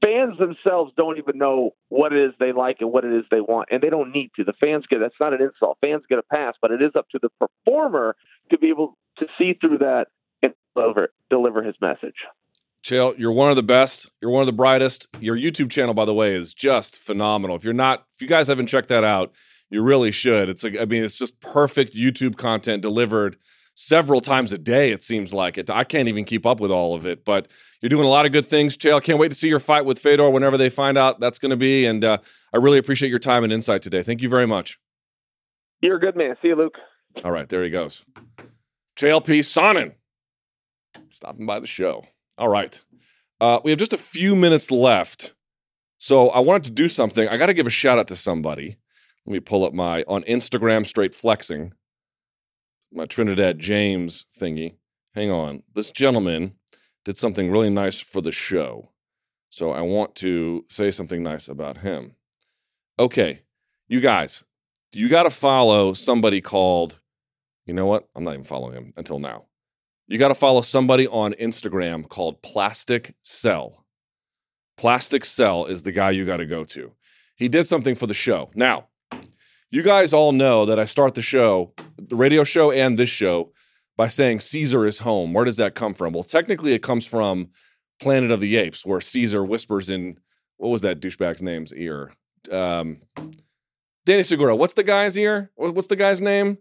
fans 0.00 0.38
themselves 0.38 0.92
don't 0.96 1.18
even 1.18 1.36
know 1.36 1.70
what 1.88 2.12
it 2.12 2.28
is 2.28 2.32
they 2.38 2.52
like 2.52 2.76
and 2.78 2.92
what 2.92 3.04
it 3.04 3.12
is 3.12 3.24
they 3.28 3.40
want, 3.40 3.70
and 3.72 3.82
they 3.82 3.90
don't 3.90 4.12
need 4.12 4.30
to. 4.36 4.44
The 4.44 4.52
fans 4.52 4.84
get 4.88 5.00
that's 5.00 5.16
not 5.18 5.34
an 5.34 5.42
insult. 5.42 5.78
Fans 5.80 6.04
get 6.08 6.20
a 6.20 6.22
pass, 6.22 6.54
but 6.62 6.70
it 6.70 6.80
is 6.80 6.92
up 6.94 7.08
to 7.10 7.18
the 7.20 7.28
performer 7.40 8.14
to 8.52 8.58
be 8.58 8.68
able 8.68 8.96
to 9.18 9.26
see 9.36 9.54
through 9.60 9.78
that 9.78 10.06
and 10.44 10.54
deliver 10.76 11.08
deliver 11.28 11.60
his 11.64 11.74
message. 11.80 12.14
Chael, 12.84 13.18
you're 13.18 13.32
one 13.32 13.50
of 13.50 13.56
the 13.56 13.64
best. 13.64 14.08
You're 14.22 14.30
one 14.30 14.42
of 14.42 14.46
the 14.46 14.52
brightest. 14.52 15.08
Your 15.18 15.36
YouTube 15.36 15.72
channel, 15.72 15.92
by 15.92 16.04
the 16.04 16.14
way, 16.14 16.36
is 16.36 16.54
just 16.54 16.96
phenomenal. 16.96 17.56
If 17.56 17.64
you're 17.64 17.74
not, 17.74 18.04
if 18.14 18.22
you 18.22 18.28
guys 18.28 18.46
haven't 18.46 18.68
checked 18.68 18.90
that 18.90 19.02
out, 19.02 19.32
you 19.70 19.82
really 19.82 20.12
should. 20.12 20.48
It's 20.48 20.62
like, 20.62 20.78
I 20.78 20.84
mean, 20.84 21.02
it's 21.02 21.18
just 21.18 21.40
perfect 21.40 21.96
YouTube 21.96 22.36
content 22.36 22.82
delivered 22.82 23.38
several 23.76 24.20
times 24.20 24.52
a 24.52 24.58
day. 24.58 24.90
It 24.90 25.02
seems 25.02 25.32
like 25.32 25.56
it. 25.56 25.70
I 25.70 25.84
can't 25.84 26.08
even 26.08 26.24
keep 26.24 26.44
up 26.44 26.58
with 26.58 26.72
all 26.72 26.94
of 26.94 27.06
it, 27.06 27.24
but 27.24 27.46
you're 27.80 27.90
doing 27.90 28.06
a 28.06 28.10
lot 28.10 28.26
of 28.26 28.32
good 28.32 28.46
things, 28.46 28.76
Chael. 28.76 29.00
Can't 29.00 29.18
wait 29.18 29.28
to 29.28 29.34
see 29.36 29.48
your 29.48 29.60
fight 29.60 29.84
with 29.84 30.00
Fedor 30.00 30.30
whenever 30.30 30.56
they 30.56 30.70
find 30.70 30.98
out 30.98 31.20
that's 31.20 31.38
going 31.38 31.50
to 31.50 31.56
be. 31.56 31.86
And 31.86 32.04
uh, 32.04 32.18
I 32.52 32.56
really 32.56 32.78
appreciate 32.78 33.10
your 33.10 33.20
time 33.20 33.44
and 33.44 33.52
insight 33.52 33.82
today. 33.82 34.02
Thank 34.02 34.22
you 34.22 34.28
very 34.28 34.46
much. 34.46 34.80
You're 35.80 35.96
a 35.96 36.00
good 36.00 36.16
man. 36.16 36.34
See 36.42 36.48
you, 36.48 36.56
Luke. 36.56 36.78
All 37.22 37.30
right, 37.30 37.48
there 37.48 37.62
he 37.62 37.70
goes. 37.70 38.04
Chael 38.96 39.24
P. 39.24 39.40
Sonnen 39.40 39.92
stopping 41.10 41.46
by 41.46 41.60
the 41.60 41.66
show. 41.66 42.04
All 42.38 42.48
right. 42.48 42.80
Uh, 43.40 43.60
we 43.62 43.70
have 43.70 43.78
just 43.78 43.92
a 43.92 43.98
few 43.98 44.34
minutes 44.34 44.70
left. 44.70 45.34
So 45.98 46.30
I 46.30 46.40
wanted 46.40 46.64
to 46.64 46.70
do 46.70 46.88
something. 46.88 47.28
I 47.28 47.36
got 47.36 47.46
to 47.46 47.54
give 47.54 47.66
a 47.66 47.70
shout 47.70 47.98
out 47.98 48.08
to 48.08 48.16
somebody. 48.16 48.78
Let 49.26 49.32
me 49.32 49.40
pull 49.40 49.64
up 49.64 49.74
my 49.74 50.02
on 50.08 50.22
Instagram 50.24 50.86
straight 50.86 51.14
flexing 51.14 51.72
my 52.92 53.06
Trinidad 53.06 53.58
James 53.58 54.26
thingy. 54.38 54.76
Hang 55.14 55.30
on. 55.30 55.62
This 55.74 55.90
gentleman 55.90 56.54
did 57.04 57.18
something 57.18 57.50
really 57.50 57.70
nice 57.70 58.00
for 58.00 58.20
the 58.20 58.32
show. 58.32 58.90
So 59.48 59.70
I 59.70 59.80
want 59.80 60.14
to 60.16 60.64
say 60.68 60.90
something 60.90 61.22
nice 61.22 61.48
about 61.48 61.78
him. 61.78 62.16
Okay, 62.98 63.42
you 63.88 64.00
guys, 64.00 64.44
you 64.92 65.08
got 65.08 65.24
to 65.24 65.30
follow 65.30 65.92
somebody 65.92 66.40
called, 66.40 66.98
you 67.64 67.74
know 67.74 67.86
what? 67.86 68.08
I'm 68.14 68.24
not 68.24 68.34
even 68.34 68.44
following 68.44 68.74
him 68.74 68.92
until 68.96 69.18
now. 69.18 69.44
You 70.08 70.18
got 70.18 70.28
to 70.28 70.34
follow 70.34 70.62
somebody 70.62 71.06
on 71.08 71.32
Instagram 71.34 72.08
called 72.08 72.42
Plastic 72.42 73.14
Cell. 73.22 73.84
Plastic 74.76 75.24
Cell 75.24 75.64
is 75.66 75.82
the 75.82 75.92
guy 75.92 76.10
you 76.10 76.24
got 76.24 76.36
to 76.38 76.46
go 76.46 76.64
to. 76.64 76.92
He 77.36 77.48
did 77.48 77.66
something 77.66 77.94
for 77.94 78.06
the 78.06 78.14
show. 78.14 78.50
Now, 78.54 78.88
you 79.76 79.82
guys 79.82 80.14
all 80.14 80.32
know 80.32 80.64
that 80.64 80.78
I 80.78 80.86
start 80.86 81.14
the 81.14 81.20
show, 81.20 81.74
the 81.98 82.16
radio 82.16 82.44
show 82.44 82.70
and 82.70 82.98
this 82.98 83.10
show, 83.10 83.52
by 83.94 84.08
saying 84.08 84.40
Caesar 84.40 84.86
is 84.86 85.00
home. 85.00 85.34
Where 85.34 85.44
does 85.44 85.56
that 85.56 85.74
come 85.74 85.92
from? 85.92 86.14
Well, 86.14 86.22
technically, 86.22 86.72
it 86.72 86.82
comes 86.82 87.04
from 87.04 87.50
Planet 88.00 88.30
of 88.30 88.40
the 88.40 88.56
Apes, 88.56 88.86
where 88.86 89.02
Caesar 89.02 89.44
whispers 89.44 89.90
in 89.90 90.18
what 90.56 90.70
was 90.70 90.80
that 90.80 91.00
douchebag's 91.00 91.42
name's 91.42 91.74
ear? 91.74 92.14
Um, 92.50 93.02
Danny 94.06 94.22
Segura. 94.22 94.56
What's 94.56 94.72
the 94.72 94.82
guy's 94.82 95.18
ear? 95.18 95.50
What's 95.56 95.88
the 95.88 95.96
guy's 95.96 96.22
name? 96.22 96.56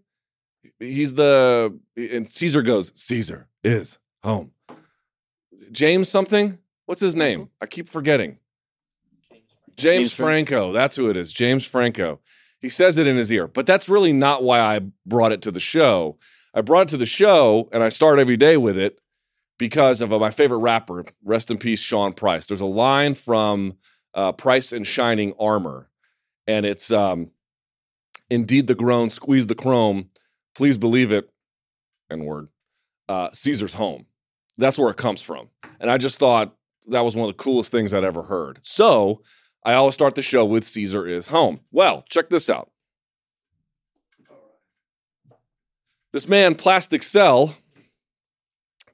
He's 0.78 1.16
the 1.16 1.80
and 1.96 2.30
Caesar 2.30 2.62
goes. 2.64 2.92
Caesar 2.96 3.48
is 3.64 3.98
home. 4.24 4.52
James 5.72 6.10
something. 6.10 6.58
What's 6.86 7.00
his 7.00 7.16
name? 7.16 7.48
I 7.62 7.66
keep 7.66 7.88
forgetting. 7.88 8.40
James, 9.32 9.78
James 9.78 10.14
Franco. 10.14 10.74
That's 10.74 10.98
who 10.98 11.10
it 11.10 11.16
is. 11.16 11.32
James 11.32 11.64
Franco. 11.64 12.20
He 12.66 12.70
says 12.70 12.98
it 12.98 13.06
in 13.06 13.16
his 13.16 13.32
ear, 13.32 13.48
but 13.48 13.68
that's 13.68 13.88
really 13.88 14.12
not 14.12 14.42
why 14.42 14.60
I 14.60 14.80
brought 15.06 15.32
it 15.32 15.44
to 15.44 15.52
the 15.52 15.60
show. 15.60 16.18
I 16.52 16.62
brought 16.62 16.88
it 16.88 16.90
to 16.90 16.98
the 16.98 17.06
show 17.06 17.70
and 17.72 17.84
I 17.84 17.90
start 17.90 18.18
every 18.18 18.38
day 18.38 18.58
with 18.58 18.76
it 18.76 18.98
because 19.60 20.02
of 20.02 20.12
uh, 20.12 20.18
my 20.18 20.32
favorite 20.32 20.58
rapper, 20.58 21.06
rest 21.24 21.52
in 21.52 21.60
peace, 21.60 21.80
Sean 21.80 22.12
Price. 22.12 22.48
There's 22.48 22.62
a 22.62 22.66
line 22.66 23.14
from 23.14 23.78
uh, 24.16 24.32
Price 24.32 24.72
and 24.72 24.88
Shining 24.88 25.36
Armor, 25.40 25.92
and 26.48 26.66
it's 26.66 26.92
um, 26.92 27.30
indeed 28.32 28.66
the 28.66 28.74
groan, 28.74 29.12
squeeze 29.12 29.46
the 29.46 29.54
chrome, 29.54 30.10
please 30.56 30.80
believe 30.80 31.12
it, 31.12 31.30
and 32.10 32.26
word, 32.26 32.48
uh, 33.08 33.30
Caesar's 33.32 33.76
home. 33.76 34.08
That's 34.58 34.80
where 34.80 34.90
it 34.90 34.98
comes 34.98 35.22
from. 35.22 35.50
And 35.80 35.92
I 35.92 36.00
just 36.00 36.18
thought 36.18 36.56
that 36.88 37.02
was 37.02 37.16
one 37.16 37.30
of 37.30 37.38
the 37.38 37.44
coolest 37.44 37.72
things 37.72 37.94
I'd 37.94 38.04
ever 38.04 38.24
heard. 38.24 38.58
So 38.64 39.22
I 39.66 39.74
always 39.74 39.96
start 39.96 40.14
the 40.14 40.22
show 40.22 40.46
with 40.46 40.64
Caesar 40.64 41.08
is 41.08 41.30
home. 41.30 41.60
Well, 41.72 42.06
check 42.08 42.30
this 42.30 42.52
out. 42.52 42.70
This 46.14 46.28
man, 46.28 46.54
Plastic 46.54 47.02
Cell, 47.02 47.56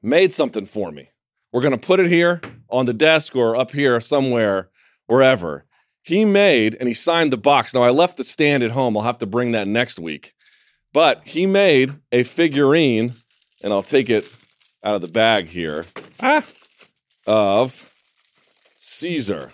made 0.02 0.32
something 0.34 0.66
for 0.66 0.92
me. 0.92 1.10
We're 1.52 1.62
going 1.62 1.78
to 1.78 1.78
put 1.78 2.00
it 2.00 2.08
here 2.08 2.40
on 2.70 2.86
the 2.86 2.94
desk 2.94 3.36
or 3.36 3.56
up 3.58 3.72
here 3.72 4.00
somewhere, 4.00 4.70
wherever. 5.08 5.66
he 6.04 6.26
made 6.26 6.76
and 6.80 6.88
he 6.88 6.94
signed 6.94 7.32
the 7.32 7.38
box. 7.38 7.74
Now 7.74 7.84
I 7.84 7.90
left 7.90 8.18
the 8.18 8.24
stand 8.24 8.64
at 8.64 8.72
home. 8.72 8.98
I'll 8.98 9.04
have 9.04 9.20
to 9.20 9.26
bring 9.26 9.52
that 9.52 9.68
next 9.68 10.00
week. 10.00 10.34
But 10.94 11.26
he 11.26 11.46
made 11.46 11.96
a 12.12 12.24
figurine, 12.24 13.14
and 13.64 13.72
I'll 13.72 13.84
take 13.84 14.10
it 14.10 14.30
out 14.84 14.96
of 14.96 15.02
the 15.02 15.08
bag 15.08 15.48
here. 15.48 15.86
Ah, 16.22 16.44
of 17.28 17.94
Caesar. 18.80 19.52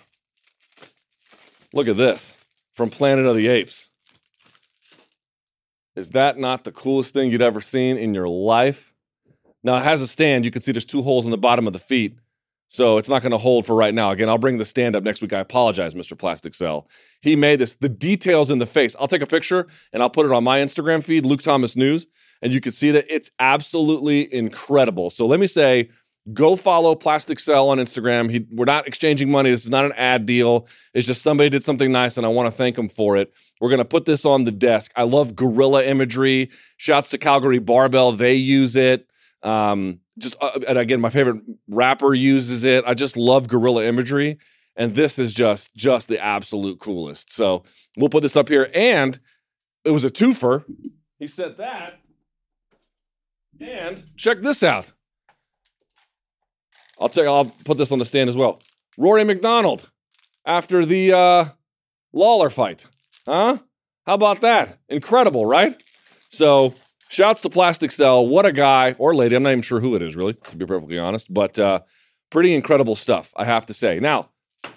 Look 1.72 1.88
at 1.88 1.96
this 1.96 2.38
from 2.72 2.90
Planet 2.90 3.26
of 3.26 3.36
the 3.36 3.48
Apes. 3.48 3.90
Is 5.96 6.10
that 6.10 6.38
not 6.38 6.64
the 6.64 6.72
coolest 6.72 7.12
thing 7.12 7.30
you'd 7.30 7.42
ever 7.42 7.60
seen 7.60 7.98
in 7.98 8.14
your 8.14 8.28
life? 8.28 8.94
Now 9.62 9.76
it 9.76 9.82
has 9.82 10.00
a 10.00 10.06
stand. 10.06 10.44
You 10.44 10.50
can 10.50 10.62
see 10.62 10.72
there's 10.72 10.84
two 10.84 11.02
holes 11.02 11.24
in 11.24 11.30
the 11.30 11.36
bottom 11.36 11.66
of 11.66 11.72
the 11.72 11.78
feet. 11.78 12.16
So 12.68 12.98
it's 12.98 13.08
not 13.08 13.22
going 13.22 13.32
to 13.32 13.38
hold 13.38 13.64
for 13.64 13.74
right 13.74 13.94
now. 13.94 14.10
Again, 14.10 14.28
I'll 14.28 14.38
bring 14.38 14.58
the 14.58 14.64
stand 14.64 14.94
up 14.94 15.02
next 15.02 15.22
week. 15.22 15.32
I 15.32 15.40
apologize, 15.40 15.94
Mr. 15.94 16.16
Plastic 16.16 16.54
Cell. 16.54 16.86
He 17.20 17.34
made 17.34 17.58
this, 17.58 17.76
the 17.76 17.88
details 17.88 18.50
in 18.50 18.58
the 18.58 18.66
face. 18.66 18.94
I'll 19.00 19.08
take 19.08 19.22
a 19.22 19.26
picture 19.26 19.66
and 19.92 20.02
I'll 20.02 20.10
put 20.10 20.26
it 20.26 20.32
on 20.32 20.44
my 20.44 20.58
Instagram 20.58 21.02
feed, 21.02 21.24
Luke 21.24 21.42
Thomas 21.42 21.76
News, 21.76 22.06
and 22.42 22.52
you 22.52 22.60
can 22.60 22.72
see 22.72 22.90
that 22.90 23.06
it's 23.08 23.30
absolutely 23.38 24.32
incredible. 24.32 25.08
So 25.08 25.26
let 25.26 25.40
me 25.40 25.46
say, 25.46 25.88
go 26.32 26.56
follow 26.56 26.94
Plastic 26.94 27.38
Cell 27.38 27.70
on 27.70 27.78
Instagram. 27.78 28.30
He, 28.30 28.46
we're 28.50 28.64
not 28.64 28.86
exchanging 28.86 29.30
money. 29.30 29.50
This 29.50 29.64
is 29.64 29.70
not 29.70 29.84
an 29.84 29.92
ad 29.92 30.26
deal. 30.26 30.66
It's 30.94 31.06
just 31.06 31.22
somebody 31.22 31.48
did 31.48 31.64
something 31.64 31.90
nice 31.92 32.16
and 32.16 32.26
I 32.26 32.28
want 32.28 32.46
to 32.46 32.56
thank 32.56 32.76
him 32.76 32.88
for 32.88 33.16
it. 33.16 33.32
We're 33.60 33.70
going 33.70 33.78
to 33.78 33.84
put 33.84 34.04
this 34.04 34.24
on 34.24 34.44
the 34.44 34.52
desk. 34.52 34.92
I 34.96 35.04
love 35.04 35.34
gorilla 35.34 35.84
imagery. 35.84 36.50
Shouts 36.76 37.10
to 37.10 37.18
Calgary 37.18 37.58
Barbell. 37.58 38.12
They 38.12 38.34
use 38.34 38.76
it. 38.76 39.08
Um, 39.42 40.00
just 40.18 40.36
uh, 40.40 40.58
and 40.66 40.78
again, 40.78 41.00
my 41.00 41.10
favorite 41.10 41.42
rapper 41.68 42.14
uses 42.14 42.64
it. 42.64 42.84
I 42.86 42.94
just 42.94 43.16
love 43.16 43.48
gorilla 43.48 43.84
imagery, 43.84 44.38
and 44.76 44.94
this 44.94 45.18
is 45.18 45.32
just 45.32 45.74
just 45.76 46.08
the 46.08 46.22
absolute 46.22 46.80
coolest. 46.80 47.32
So 47.32 47.62
we'll 47.96 48.08
put 48.08 48.22
this 48.22 48.36
up 48.36 48.48
here, 48.48 48.68
and 48.74 49.18
it 49.84 49.90
was 49.90 50.04
a 50.04 50.10
twofer. 50.10 50.64
He 51.18 51.28
said 51.28 51.56
that, 51.58 52.00
and 53.60 54.04
check 54.16 54.42
this 54.42 54.62
out. 54.62 54.92
I'll 57.00 57.08
tell 57.08 57.24
you, 57.24 57.30
I'll 57.30 57.52
put 57.64 57.78
this 57.78 57.92
on 57.92 57.98
the 57.98 58.04
stand 58.04 58.28
as 58.28 58.36
well. 58.36 58.60
Rory 58.96 59.24
MacDonald 59.24 59.88
after 60.44 60.84
the 60.84 61.12
uh, 61.12 61.44
Lawler 62.12 62.50
fight, 62.50 62.86
huh? 63.26 63.58
How 64.06 64.14
about 64.14 64.40
that? 64.40 64.78
Incredible, 64.88 65.44
right? 65.46 65.80
So 66.30 66.74
Shouts 67.10 67.40
to 67.42 67.50
Plastic 67.50 67.90
Cell. 67.90 68.26
What 68.26 68.44
a 68.44 68.52
guy 68.52 68.94
or 68.98 69.14
lady. 69.14 69.34
I'm 69.34 69.42
not 69.42 69.50
even 69.50 69.62
sure 69.62 69.80
who 69.80 69.94
it 69.94 70.02
is, 70.02 70.14
really, 70.14 70.34
to 70.34 70.56
be 70.56 70.66
perfectly 70.66 70.98
honest. 70.98 71.32
But 71.32 71.58
uh, 71.58 71.80
pretty 72.30 72.54
incredible 72.54 72.96
stuff, 72.96 73.32
I 73.34 73.44
have 73.44 73.64
to 73.66 73.74
say. 73.74 73.98
Now, 73.98 74.28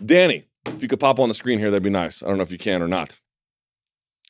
Danny, 0.03 0.45
if 0.65 0.81
you 0.81 0.88
could 0.88 0.99
pop 0.99 1.19
on 1.19 1.27
the 1.27 1.34
screen 1.34 1.60
here, 1.60 1.69
that'd 1.69 1.84
be 1.84 1.89
nice. 1.89 2.23
I 2.23 2.27
don't 2.27 2.38
know 2.38 2.43
if 2.43 2.52
you 2.52 2.57
can 2.57 2.81
or 2.81 2.88
not. 2.88 3.19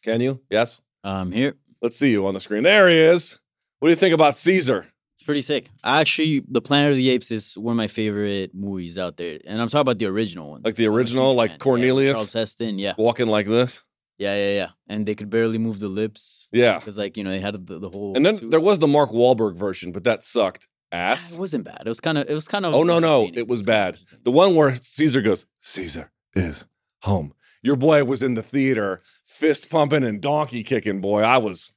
Can 0.03 0.19
you? 0.19 0.41
Yes? 0.49 0.81
I'm 1.03 1.31
here. 1.31 1.55
Let's 1.81 1.95
see 1.95 2.11
you 2.11 2.25
on 2.25 2.33
the 2.33 2.39
screen. 2.39 2.63
There 2.63 2.89
he 2.89 2.97
is. 2.97 3.39
What 3.79 3.87
do 3.87 3.91
you 3.91 3.95
think 3.95 4.15
about 4.15 4.35
Caesar? 4.35 4.90
It's 5.21 5.25
pretty 5.27 5.41
sick. 5.43 5.69
Actually, 5.83 6.43
The 6.47 6.61
Planet 6.61 6.93
of 6.93 6.97
the 6.97 7.11
Apes 7.11 7.29
is 7.29 7.55
one 7.55 7.73
of 7.73 7.77
my 7.77 7.87
favorite 7.87 8.55
movies 8.55 8.97
out 8.97 9.17
there. 9.17 9.37
And 9.45 9.61
I'm 9.61 9.67
talking 9.67 9.81
about 9.81 9.99
the 9.99 10.07
original 10.07 10.49
one. 10.49 10.63
Like 10.65 10.77
the 10.77 10.87
original, 10.87 11.35
like 11.35 11.59
Cornelius? 11.59 12.15
Charles 12.15 12.33
Heston, 12.33 12.79
yeah. 12.79 12.93
Walking 12.97 13.27
like 13.27 13.45
this? 13.45 13.83
Yeah, 14.17 14.33
yeah, 14.35 14.55
yeah. 14.55 14.69
And 14.87 15.05
they 15.05 15.13
could 15.13 15.29
barely 15.29 15.59
move 15.59 15.77
the 15.77 15.89
lips. 15.89 16.47
Yeah. 16.51 16.79
Because, 16.79 16.97
like, 16.97 17.17
you 17.17 17.23
know, 17.23 17.29
they 17.29 17.39
had 17.39 17.67
the, 17.67 17.77
the 17.77 17.87
whole. 17.87 18.13
And 18.15 18.25
then 18.25 18.37
suit. 18.37 18.49
there 18.49 18.59
was 18.59 18.79
the 18.79 18.87
Mark 18.87 19.11
Wahlberg 19.11 19.55
version, 19.55 19.91
but 19.91 20.03
that 20.05 20.23
sucked 20.23 20.67
ah, 20.91 20.95
ass. 20.95 21.35
It 21.35 21.39
wasn't 21.39 21.65
bad. 21.65 21.83
It 21.85 21.87
was 21.87 21.99
kind 21.99 22.17
of. 22.17 22.27
It 22.27 22.33
was 22.33 22.47
kind 22.47 22.65
of. 22.65 22.73
Oh 22.73 22.81
no, 22.81 22.97
no, 22.97 23.29
it 23.31 23.47
was 23.47 23.61
bad. 23.61 23.99
The 24.23 24.31
one 24.31 24.55
where 24.55 24.75
Caesar 24.75 25.21
goes, 25.21 25.45
Caesar 25.59 26.11
is 26.33 26.65
home. 27.01 27.35
Your 27.61 27.75
boy 27.75 28.05
was 28.05 28.23
in 28.23 28.33
the 28.33 28.41
theater, 28.41 29.03
fist 29.23 29.69
pumping 29.69 30.03
and 30.03 30.19
donkey 30.19 30.63
kicking. 30.63 30.99
Boy, 30.99 31.21
I 31.21 31.37
was. 31.37 31.69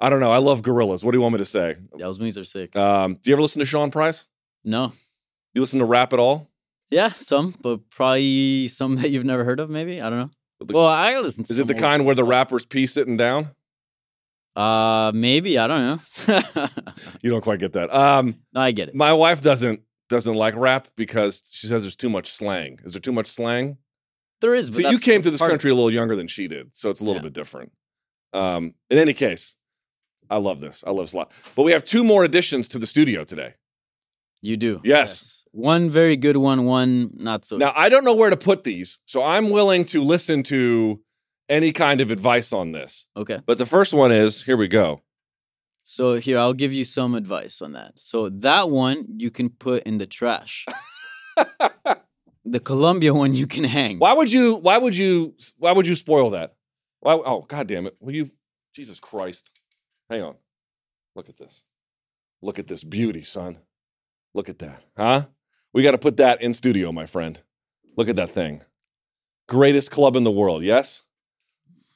I 0.00 0.10
don't 0.10 0.20
know. 0.20 0.32
I 0.32 0.38
love 0.38 0.62
gorillas. 0.62 1.04
What 1.04 1.12
do 1.12 1.18
you 1.18 1.22
want 1.22 1.34
me 1.34 1.38
to 1.38 1.44
say? 1.44 1.76
Those 1.98 2.18
movies 2.18 2.36
are 2.36 2.44
sick. 2.44 2.74
Um, 2.76 3.14
do 3.14 3.30
you 3.30 3.34
ever 3.34 3.42
listen 3.42 3.60
to 3.60 3.66
Sean 3.66 3.90
Price? 3.90 4.24
No. 4.64 4.92
You 5.54 5.60
listen 5.60 5.78
to 5.78 5.84
rap 5.84 6.12
at 6.12 6.18
all? 6.18 6.50
Yeah, 6.90 7.12
some, 7.12 7.54
but 7.60 7.88
probably 7.90 8.68
some 8.68 8.96
that 8.96 9.10
you've 9.10 9.24
never 9.24 9.44
heard 9.44 9.60
of. 9.60 9.70
Maybe 9.70 10.00
I 10.00 10.10
don't 10.10 10.18
know. 10.18 10.30
well, 10.74 10.86
I 10.86 11.18
listen. 11.18 11.44
to 11.44 11.52
Is 11.52 11.58
it 11.58 11.66
the 11.66 11.74
kind 11.74 12.04
where 12.04 12.14
the 12.14 12.24
rapper's 12.24 12.64
pee 12.64 12.86
sitting 12.86 13.16
down? 13.16 13.50
Uh, 14.56 15.10
maybe 15.14 15.58
I 15.58 15.66
don't 15.66 15.80
know. 16.28 16.68
You 17.22 17.30
don't 17.30 17.40
quite 17.40 17.58
get 17.58 17.72
that. 17.72 17.92
Um, 17.92 18.36
no, 18.52 18.60
I 18.60 18.70
get 18.70 18.88
it. 18.88 18.94
my 18.94 19.12
wife 19.12 19.40
doesn't 19.40 19.80
doesn't 20.10 20.34
like 20.34 20.54
rap 20.56 20.88
because 20.96 21.42
she 21.50 21.66
says 21.66 21.82
there's 21.82 21.96
too 21.96 22.10
much 22.10 22.30
slang. 22.30 22.78
Is 22.84 22.92
there 22.92 23.00
too 23.00 23.12
much 23.12 23.26
slang? 23.26 23.78
There 24.40 24.54
is. 24.54 24.68
But 24.68 24.82
So 24.82 24.90
you 24.90 24.98
came 24.98 25.22
to 25.22 25.30
this 25.30 25.40
country 25.40 25.70
a 25.70 25.74
little 25.74 25.90
younger 25.90 26.14
than 26.14 26.28
she 26.28 26.46
did, 26.48 26.76
so 26.76 26.90
it's 26.90 27.00
a 27.00 27.04
little 27.04 27.22
bit 27.22 27.32
different. 27.32 27.72
Um, 28.34 28.74
in 28.90 28.98
any 28.98 29.14
case, 29.14 29.56
I 30.34 30.38
love 30.38 30.58
this. 30.58 30.82
I 30.84 30.90
love 30.90 31.06
this 31.06 31.12
a 31.12 31.18
lot. 31.18 31.30
But 31.54 31.62
we 31.62 31.70
have 31.70 31.84
two 31.84 32.02
more 32.02 32.24
additions 32.24 32.66
to 32.68 32.78
the 32.80 32.88
studio 32.88 33.22
today. 33.22 33.54
You 34.42 34.56
do. 34.56 34.80
Yes. 34.82 35.44
One 35.52 35.90
very 35.90 36.16
good 36.16 36.36
one. 36.36 36.64
One 36.64 37.10
not 37.14 37.44
so. 37.44 37.56
Now 37.56 37.72
I 37.76 37.88
don't 37.88 38.04
know 38.04 38.16
where 38.16 38.30
to 38.30 38.36
put 38.36 38.64
these, 38.64 38.98
so 39.06 39.22
I'm 39.22 39.50
willing 39.50 39.84
to 39.86 40.02
listen 40.02 40.42
to 40.44 41.00
any 41.48 41.70
kind 41.70 42.00
of 42.00 42.10
advice 42.10 42.52
on 42.52 42.72
this. 42.72 43.06
Okay. 43.16 43.38
But 43.46 43.58
the 43.58 43.66
first 43.66 43.94
one 43.94 44.10
is 44.10 44.42
here 44.42 44.56
we 44.56 44.66
go. 44.66 45.02
So 45.84 46.14
here, 46.16 46.38
I'll 46.38 46.52
give 46.52 46.72
you 46.72 46.84
some 46.84 47.14
advice 47.14 47.62
on 47.62 47.72
that. 47.74 47.92
So 47.94 48.28
that 48.30 48.70
one 48.70 49.06
you 49.16 49.30
can 49.30 49.50
put 49.50 49.84
in 49.84 49.98
the 49.98 50.06
trash. 50.06 50.66
the 52.44 52.60
Colombia 52.60 53.14
one 53.14 53.34
you 53.34 53.46
can 53.46 53.62
hang. 53.62 54.00
Why 54.00 54.14
would 54.14 54.32
you? 54.32 54.56
Why 54.56 54.78
would 54.78 54.96
you? 54.96 55.36
Why 55.58 55.70
would 55.70 55.86
you 55.86 55.94
spoil 55.94 56.30
that? 56.30 56.56
Why? 56.98 57.12
Oh, 57.12 57.42
god 57.42 57.68
damn 57.68 57.86
it! 57.86 57.96
Will 58.00 58.14
you? 58.14 58.30
Jesus 58.74 58.98
Christ! 58.98 59.52
Hang 60.10 60.22
on. 60.22 60.34
Look 61.14 61.28
at 61.28 61.36
this. 61.36 61.62
Look 62.42 62.58
at 62.58 62.66
this 62.66 62.84
beauty, 62.84 63.22
son. 63.22 63.58
Look 64.34 64.48
at 64.48 64.58
that, 64.58 64.82
huh? 64.96 65.26
We 65.72 65.82
got 65.82 65.92
to 65.92 65.98
put 65.98 66.16
that 66.18 66.42
in 66.42 66.54
studio, 66.54 66.92
my 66.92 67.06
friend. 67.06 67.40
Look 67.96 68.08
at 68.08 68.16
that 68.16 68.30
thing. 68.30 68.62
Greatest 69.48 69.90
club 69.90 70.16
in 70.16 70.24
the 70.24 70.30
world. 70.30 70.62
Yes. 70.62 71.02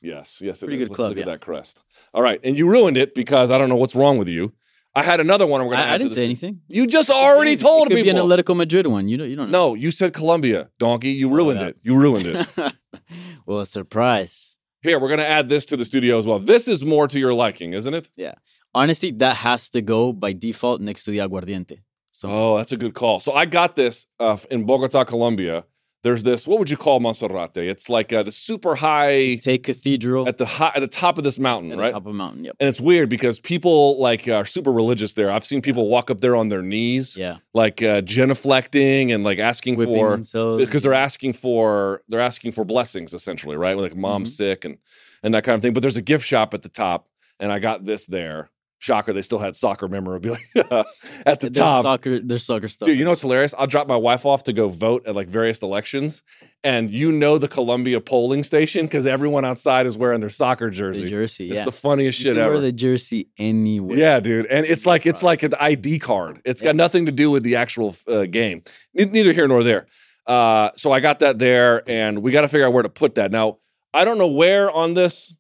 Yes. 0.01 0.39
Yes. 0.40 0.62
it 0.62 0.66
Pretty 0.66 0.80
is. 0.82 0.89
good 0.89 0.90
Look- 0.90 0.97
club, 0.97 1.09
Look 1.10 1.18
at 1.18 1.26
that 1.26 1.40
crest. 1.40 1.82
All 2.14 2.22
right, 2.22 2.40
and 2.44 2.56
you 2.56 2.68
ruined 2.70 2.97
it 2.97 3.14
because 3.14 3.51
I 3.51 3.59
don't 3.59 3.68
know 3.68 3.76
what's 3.76 3.94
wrong 3.94 4.18
with 4.18 4.28
you. 4.28 4.52
I 4.94 5.02
had 5.02 5.20
another 5.20 5.47
one. 5.47 5.62
We're 5.62 5.70
gonna. 5.72 5.82
I, 5.82 5.86
add 5.89 5.94
I 5.94 5.98
didn't 5.98 6.12
say 6.12 6.24
anything. 6.24 6.60
You 6.66 6.86
just 6.86 7.10
already 7.10 7.52
It 7.52 7.60
told 7.60 7.89
could 7.89 7.97
people. 7.97 8.12
be 8.12 8.18
an 8.18 8.24
Atletico 8.24 8.56
Madrid 8.56 8.86
one. 8.86 9.09
You 9.09 9.18
don't. 9.18 9.30
You 9.30 9.36
don't 9.36 9.51
know. 9.51 9.68
no, 9.70 9.74
you 9.74 9.90
said 9.90 10.12
Colombia, 10.12 10.70
donkey. 10.78 11.10
You 11.10 11.28
ruined 11.28 11.60
yeah. 11.60 11.66
it. 11.68 11.76
You 11.82 12.01
ruined 12.01 12.26
it. 12.26 12.72
well, 13.47 13.64
surprise. 13.64 14.57
Here, 14.82 14.98
we're 15.00 15.09
going 15.09 15.18
to 15.18 15.26
add 15.28 15.48
this 15.48 15.66
to 15.66 15.76
the 15.76 15.84
studio 15.84 16.18
as 16.18 16.26
well. 16.26 16.38
This 16.38 16.68
is 16.68 16.84
more 16.84 17.09
to 17.09 17.18
your 17.18 17.34
liking, 17.34 17.72
isn't 17.72 17.92
it? 17.94 18.10
Yeah. 18.16 18.34
Honestly, 18.74 19.10
that 19.12 19.36
has 19.38 19.68
to 19.70 19.80
go 19.80 20.12
by 20.12 20.32
default 20.32 20.80
next 20.80 21.05
to 21.05 21.10
the 21.10 21.18
aguardiente. 21.18 21.80
So 22.12 22.28
Oh, 22.30 22.56
that's 22.59 22.72
a 22.72 22.76
good 22.76 22.94
call. 22.94 23.18
So 23.20 23.32
I 23.32 23.44
got 23.44 23.74
this 23.76 24.06
uh, 24.20 24.36
in 24.50 24.66
Bogota, 24.66 25.05
Colombia. 25.05 25.64
There's 26.04 26.22
this. 26.22 26.46
What 26.46 26.60
would 26.60 26.70
you 26.70 26.76
call 26.76 27.00
Monserrate? 27.00 27.56
It's 27.56 27.88
like 27.88 28.12
uh, 28.12 28.22
the 28.22 28.30
super 28.30 28.76
high 28.76 29.36
cathedral 29.42 30.28
at 30.28 30.38
the 30.38 30.46
high, 30.46 30.70
at 30.76 30.80
the 30.80 30.86
top 30.86 31.18
of 31.18 31.24
this 31.24 31.38
mountain, 31.40 31.72
at 31.72 31.78
right? 31.78 31.88
the 31.88 31.92
top 31.94 32.02
of 32.06 32.12
a 32.12 32.14
mountain. 32.14 32.44
Yep. 32.44 32.56
and 32.60 32.68
it's 32.68 32.80
weird 32.80 33.08
because 33.08 33.40
people 33.40 34.00
like 34.00 34.28
are 34.28 34.44
super 34.44 34.70
religious 34.72 35.14
there. 35.14 35.30
I've 35.32 35.44
seen 35.44 35.60
people 35.60 35.88
walk 35.88 36.08
up 36.10 36.20
there 36.20 36.36
on 36.36 36.50
their 36.50 36.62
knees, 36.62 37.16
Yeah. 37.16 37.38
like 37.52 37.82
uh, 37.82 38.00
genuflecting 38.02 39.12
and 39.14 39.24
like 39.24 39.38
asking 39.38 39.76
Whipping 39.76 39.94
for 39.96 40.10
themselves. 40.12 40.64
because 40.64 40.82
they're 40.82 40.94
asking 40.94 41.32
for 41.32 42.02
they're 42.08 42.20
asking 42.20 42.52
for 42.52 42.64
blessings 42.64 43.12
essentially, 43.14 43.56
right? 43.56 43.76
Like 43.76 43.96
mom's 43.96 44.30
Mm-hmm. 44.34 44.50
sick 44.50 44.64
and 44.64 44.78
and 45.22 45.34
that 45.34 45.42
kind 45.44 45.56
of 45.56 45.62
thing. 45.62 45.72
But 45.72 45.80
there's 45.80 45.96
a 45.96 46.02
gift 46.02 46.24
shop 46.24 46.54
at 46.54 46.62
the 46.62 46.68
top, 46.68 47.08
and 47.40 47.50
I 47.52 47.58
got 47.58 47.84
this 47.84 48.06
there. 48.06 48.50
Shocker, 48.80 49.12
they 49.12 49.22
still 49.22 49.40
had 49.40 49.56
soccer 49.56 49.88
memorabilia 49.88 50.38
at 51.26 51.40
the 51.40 51.50
top. 51.50 51.82
soccer, 51.82 52.20
their 52.20 52.38
soccer 52.38 52.68
stuff. 52.68 52.86
Dude, 52.86 52.96
you 52.96 53.05
know 53.05 53.10
what's 53.10 53.22
hilarious? 53.22 53.52
I'll 53.59 53.66
drop 53.66 53.88
my 53.88 53.96
wife 53.96 54.24
off 54.24 54.44
to 54.44 54.52
go 54.52 54.68
vote 54.68 55.05
at 55.05 55.16
like 55.16 55.26
various 55.26 55.62
elections, 55.62 56.22
and 56.62 56.88
you 56.88 57.10
know 57.10 57.38
the 57.38 57.48
Colombia 57.48 58.00
polling 58.00 58.44
station 58.44 58.86
because 58.86 59.05
everyone 59.05 59.44
outside 59.44 59.86
is 59.86 59.98
wearing 59.98 60.20
their 60.20 60.30
soccer 60.30 60.70
jersey. 60.70 61.02
the 61.02 61.10
jersey. 61.10 61.50
It's 61.50 61.59
yeah. 61.59 61.64
the 61.64 61.72
funniest 61.72 62.20
You 62.20 62.30
shit 62.30 62.36
ever. 62.38 62.52
Wear 62.52 62.60
the 62.60 62.72
jersey 62.72 63.28
anywhere. 63.36 63.98
Yeah, 63.98 64.20
dude, 64.20 64.46
and 64.46 64.64
it's 64.64 64.86
like 64.86 65.06
it's 65.06 65.24
like 65.24 65.42
an 65.42 65.55
ID 65.59 65.98
card. 65.98 66.40
It's 66.44 66.60
got 66.60 66.76
nothing 66.76 67.06
to 67.06 67.12
do 67.12 67.32
with 67.32 67.42
the 67.42 67.56
actual 67.56 67.96
uh, 68.06 68.26
game. 68.26 68.62
Ne- 68.94 69.06
Neither 69.06 69.32
here 69.32 69.48
nor 69.48 69.64
there. 69.64 69.88
Uh, 70.24 70.70
so 70.76 70.92
I 70.92 71.00
got 71.00 71.18
that 71.18 71.40
there, 71.40 71.82
and 71.90 72.22
we 72.22 72.30
got 72.30 72.42
to 72.42 72.48
figure 72.48 72.66
out 72.66 72.72
where 72.72 72.84
to 72.84 72.88
put 72.88 73.16
that. 73.16 73.32
Now 73.32 73.59
I 73.92 74.05
don't 74.05 74.18
know 74.18 74.28
where 74.28 74.70
on 74.70 74.94
this. 74.94 75.34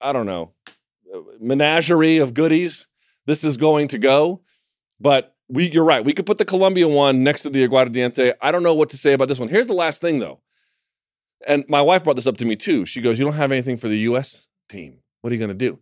I 0.00 0.12
don't 0.12 0.26
know 0.26 0.52
menagerie 1.40 2.18
of 2.18 2.34
goodies 2.34 2.86
this 3.28 3.44
is 3.44 3.58
going 3.58 3.88
to 3.88 3.98
go, 3.98 4.40
but 4.98 5.36
we 5.48 5.70
you're 5.70 5.84
right. 5.84 6.04
We 6.04 6.14
could 6.14 6.24
put 6.24 6.38
the 6.38 6.46
Colombia 6.46 6.88
one 6.88 7.22
next 7.22 7.42
to 7.42 7.50
the 7.50 7.68
Aguardiente. 7.68 8.32
I 8.40 8.50
don't 8.50 8.62
know 8.62 8.74
what 8.74 8.88
to 8.90 8.96
say 8.96 9.12
about 9.12 9.28
this 9.28 9.38
one. 9.38 9.50
Here's 9.50 9.66
the 9.66 9.74
last 9.74 10.00
thing 10.00 10.18
though, 10.18 10.40
and 11.46 11.64
my 11.68 11.82
wife 11.82 12.04
brought 12.04 12.16
this 12.16 12.26
up 12.26 12.38
to 12.38 12.46
me 12.46 12.56
too. 12.56 12.86
She 12.86 13.02
goes, 13.02 13.18
"You 13.18 13.26
don't 13.26 13.34
have 13.34 13.52
anything 13.52 13.76
for 13.76 13.88
the 13.88 13.98
U.S. 13.98 14.48
team. 14.70 15.00
What 15.20 15.30
are 15.30 15.34
you 15.34 15.38
going 15.38 15.50
to 15.50 15.54
do?" 15.54 15.78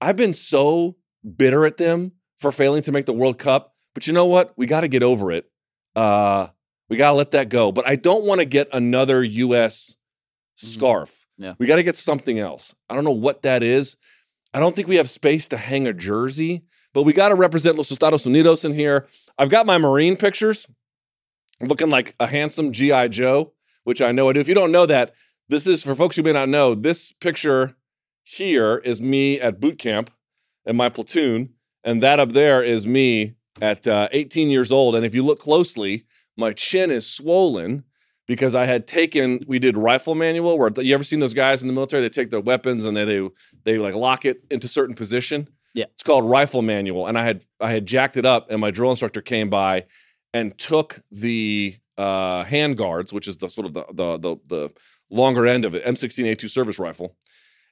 I've 0.00 0.16
been 0.16 0.34
so 0.34 0.96
bitter 1.36 1.64
at 1.64 1.76
them 1.76 2.12
for 2.40 2.50
failing 2.50 2.82
to 2.82 2.92
make 2.92 3.06
the 3.06 3.12
World 3.12 3.38
Cup, 3.38 3.74
but 3.94 4.08
you 4.08 4.12
know 4.12 4.26
what? 4.26 4.52
We 4.56 4.66
got 4.66 4.80
to 4.80 4.88
get 4.88 5.04
over 5.04 5.30
it. 5.30 5.48
Uh, 5.94 6.48
we 6.88 6.96
got 6.96 7.12
to 7.12 7.16
let 7.16 7.30
that 7.30 7.48
go. 7.48 7.70
But 7.70 7.86
I 7.86 7.94
don't 7.94 8.24
want 8.24 8.40
to 8.40 8.44
get 8.44 8.68
another 8.72 9.22
U.S. 9.22 9.96
scarf. 10.56 11.26
Yeah. 11.38 11.54
We 11.58 11.66
got 11.66 11.76
to 11.76 11.84
get 11.84 11.96
something 11.96 12.40
else. 12.40 12.74
I 12.90 12.96
don't 12.96 13.04
know 13.04 13.12
what 13.12 13.42
that 13.42 13.62
is. 13.62 13.96
I 14.54 14.60
don't 14.60 14.76
think 14.76 14.88
we 14.88 14.96
have 14.96 15.08
space 15.08 15.48
to 15.48 15.56
hang 15.56 15.86
a 15.86 15.92
jersey, 15.92 16.64
but 16.92 17.04
we 17.04 17.12
got 17.12 17.30
to 17.30 17.34
represent 17.34 17.76
Los 17.76 17.90
Estados 17.90 18.24
Unidos 18.24 18.64
in 18.64 18.74
here. 18.74 19.06
I've 19.38 19.48
got 19.48 19.66
my 19.66 19.78
Marine 19.78 20.16
pictures 20.16 20.66
looking 21.60 21.90
like 21.90 22.14
a 22.20 22.26
handsome 22.26 22.72
G.I. 22.72 23.08
Joe, 23.08 23.52
which 23.84 24.02
I 24.02 24.12
know 24.12 24.28
I 24.28 24.34
do. 24.34 24.40
If 24.40 24.48
you 24.48 24.54
don't 24.54 24.72
know 24.72 24.86
that, 24.86 25.14
this 25.48 25.66
is 25.66 25.82
for 25.82 25.94
folks 25.94 26.16
who 26.16 26.22
may 26.22 26.32
not 26.32 26.48
know, 26.48 26.74
this 26.74 27.12
picture 27.12 27.74
here 28.24 28.78
is 28.78 29.00
me 29.00 29.40
at 29.40 29.60
boot 29.60 29.78
camp 29.78 30.10
in 30.64 30.76
my 30.76 30.88
platoon, 30.88 31.54
and 31.82 32.02
that 32.02 32.20
up 32.20 32.32
there 32.32 32.62
is 32.62 32.86
me 32.86 33.34
at 33.60 33.86
uh, 33.86 34.08
18 34.12 34.50
years 34.50 34.70
old. 34.70 34.94
And 34.94 35.04
if 35.04 35.14
you 35.14 35.22
look 35.22 35.38
closely, 35.38 36.04
my 36.36 36.52
chin 36.52 36.90
is 36.90 37.06
swollen 37.06 37.84
because 38.32 38.54
I 38.54 38.64
had 38.64 38.86
taken. 38.86 39.40
We 39.46 39.58
did 39.58 39.76
rifle 39.76 40.14
manual. 40.14 40.56
Where 40.56 40.70
you 40.78 40.94
ever 40.94 41.04
seen 41.04 41.18
those 41.18 41.34
guys 41.34 41.60
in 41.60 41.68
the 41.68 41.74
military? 41.74 42.00
They 42.00 42.08
take 42.08 42.30
their 42.30 42.40
weapons 42.40 42.86
and 42.86 42.96
they 42.96 43.04
they, 43.04 43.28
they 43.64 43.76
like 43.76 43.94
lock 43.94 44.24
it 44.24 44.42
into 44.50 44.68
certain 44.68 44.94
position. 44.94 45.50
Yeah. 45.74 45.84
it's 45.92 46.02
called 46.02 46.24
rifle 46.24 46.62
manual. 46.62 47.06
And 47.06 47.18
I 47.18 47.24
had 47.24 47.44
I 47.60 47.72
had 47.72 47.84
jacked 47.84 48.16
it 48.16 48.24
up, 48.24 48.50
and 48.50 48.58
my 48.58 48.70
drill 48.70 48.88
instructor 48.88 49.20
came 49.20 49.50
by 49.50 49.84
and 50.32 50.56
took 50.56 51.00
the 51.10 51.76
uh, 51.98 52.44
hand 52.44 52.78
guards, 52.78 53.12
which 53.12 53.28
is 53.28 53.36
the 53.36 53.50
sort 53.50 53.66
of 53.66 53.74
the 53.74 53.84
the 53.92 54.18
the, 54.18 54.36
the 54.46 54.72
longer 55.10 55.46
end 55.46 55.66
of 55.66 55.74
it, 55.74 55.84
M16A2 55.84 56.48
service 56.48 56.78
rifle, 56.78 57.16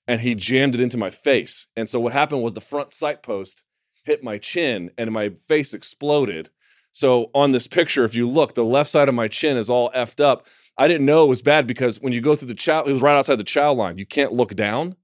and 0.07 0.21
he 0.21 0.35
jammed 0.35 0.75
it 0.75 0.83
into 0.83 0.99
my 0.99 1.09
face. 1.09 1.69
And 1.75 1.89
so 1.89 1.99
what 1.99 2.13
happened 2.13 2.43
was 2.43 2.53
the 2.53 2.61
front 2.61 2.93
sight 2.93 3.23
post 3.23 3.63
hit 4.05 4.23
my 4.23 4.37
chin 4.37 4.91
and 4.99 5.11
my 5.11 5.33
face 5.49 5.73
exploded. 5.73 6.51
So 6.93 7.31
on 7.35 7.53
this 7.53 7.67
picture, 7.67 8.05
if 8.05 8.15
you 8.15 8.29
look, 8.29 8.55
the 8.55 8.65
left 8.65 8.91
side 8.91 9.09
of 9.09 9.15
my 9.15 9.29
chin 9.29 9.57
is 9.57 9.71
all 9.71 9.91
effed 9.91 10.23
up. 10.23 10.47
I 10.77 10.89
didn't 10.89 11.07
know 11.07 11.25
it 11.25 11.29
was 11.29 11.43
bad 11.43 11.67
because 11.67 12.01
when 12.01 12.13
you 12.13 12.21
go 12.21 12.35
through 12.35 12.49
the 12.49 12.55
chow, 12.55 12.83
it 12.85 12.93
was 12.93 13.03
right 13.03 13.17
outside 13.17 13.37
the 13.37 13.45
chow 13.45 13.73
line. 13.73 13.99
You 13.99 14.07
can't 14.07 14.33
look 14.33 14.55
down, 14.55 14.97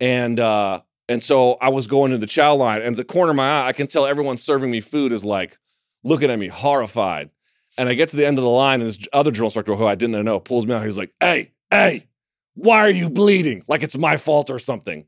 and 0.00 0.40
uh, 0.40 0.80
and 1.08 1.22
so 1.22 1.54
I 1.60 1.68
was 1.68 1.86
going 1.86 2.10
to 2.10 2.18
the 2.18 2.26
chow 2.26 2.54
line, 2.54 2.82
and 2.82 2.96
the 2.96 3.04
corner 3.04 3.30
of 3.30 3.36
my 3.36 3.60
eye, 3.62 3.68
I 3.68 3.72
can 3.72 3.86
tell 3.86 4.06
everyone 4.06 4.36
serving 4.36 4.70
me 4.70 4.80
food 4.80 5.12
is 5.12 5.24
like 5.24 5.58
looking 6.02 6.30
at 6.30 6.38
me 6.38 6.48
horrified. 6.48 7.30
And 7.76 7.88
I 7.88 7.94
get 7.94 8.08
to 8.10 8.16
the 8.16 8.26
end 8.26 8.38
of 8.38 8.44
the 8.44 8.50
line, 8.50 8.80
and 8.80 8.88
this 8.88 8.98
other 9.12 9.30
drill 9.30 9.46
instructor 9.46 9.74
who 9.74 9.86
I 9.86 9.94
didn't 9.94 10.24
know 10.24 10.40
pulls 10.40 10.66
me 10.66 10.74
out. 10.74 10.84
He's 10.84 10.96
like, 10.96 11.12
"Hey, 11.20 11.52
hey, 11.70 12.06
why 12.54 12.78
are 12.78 12.90
you 12.90 13.10
bleeding? 13.10 13.62
Like 13.68 13.82
it's 13.82 13.96
my 13.96 14.16
fault 14.16 14.50
or 14.50 14.58
something." 14.58 15.04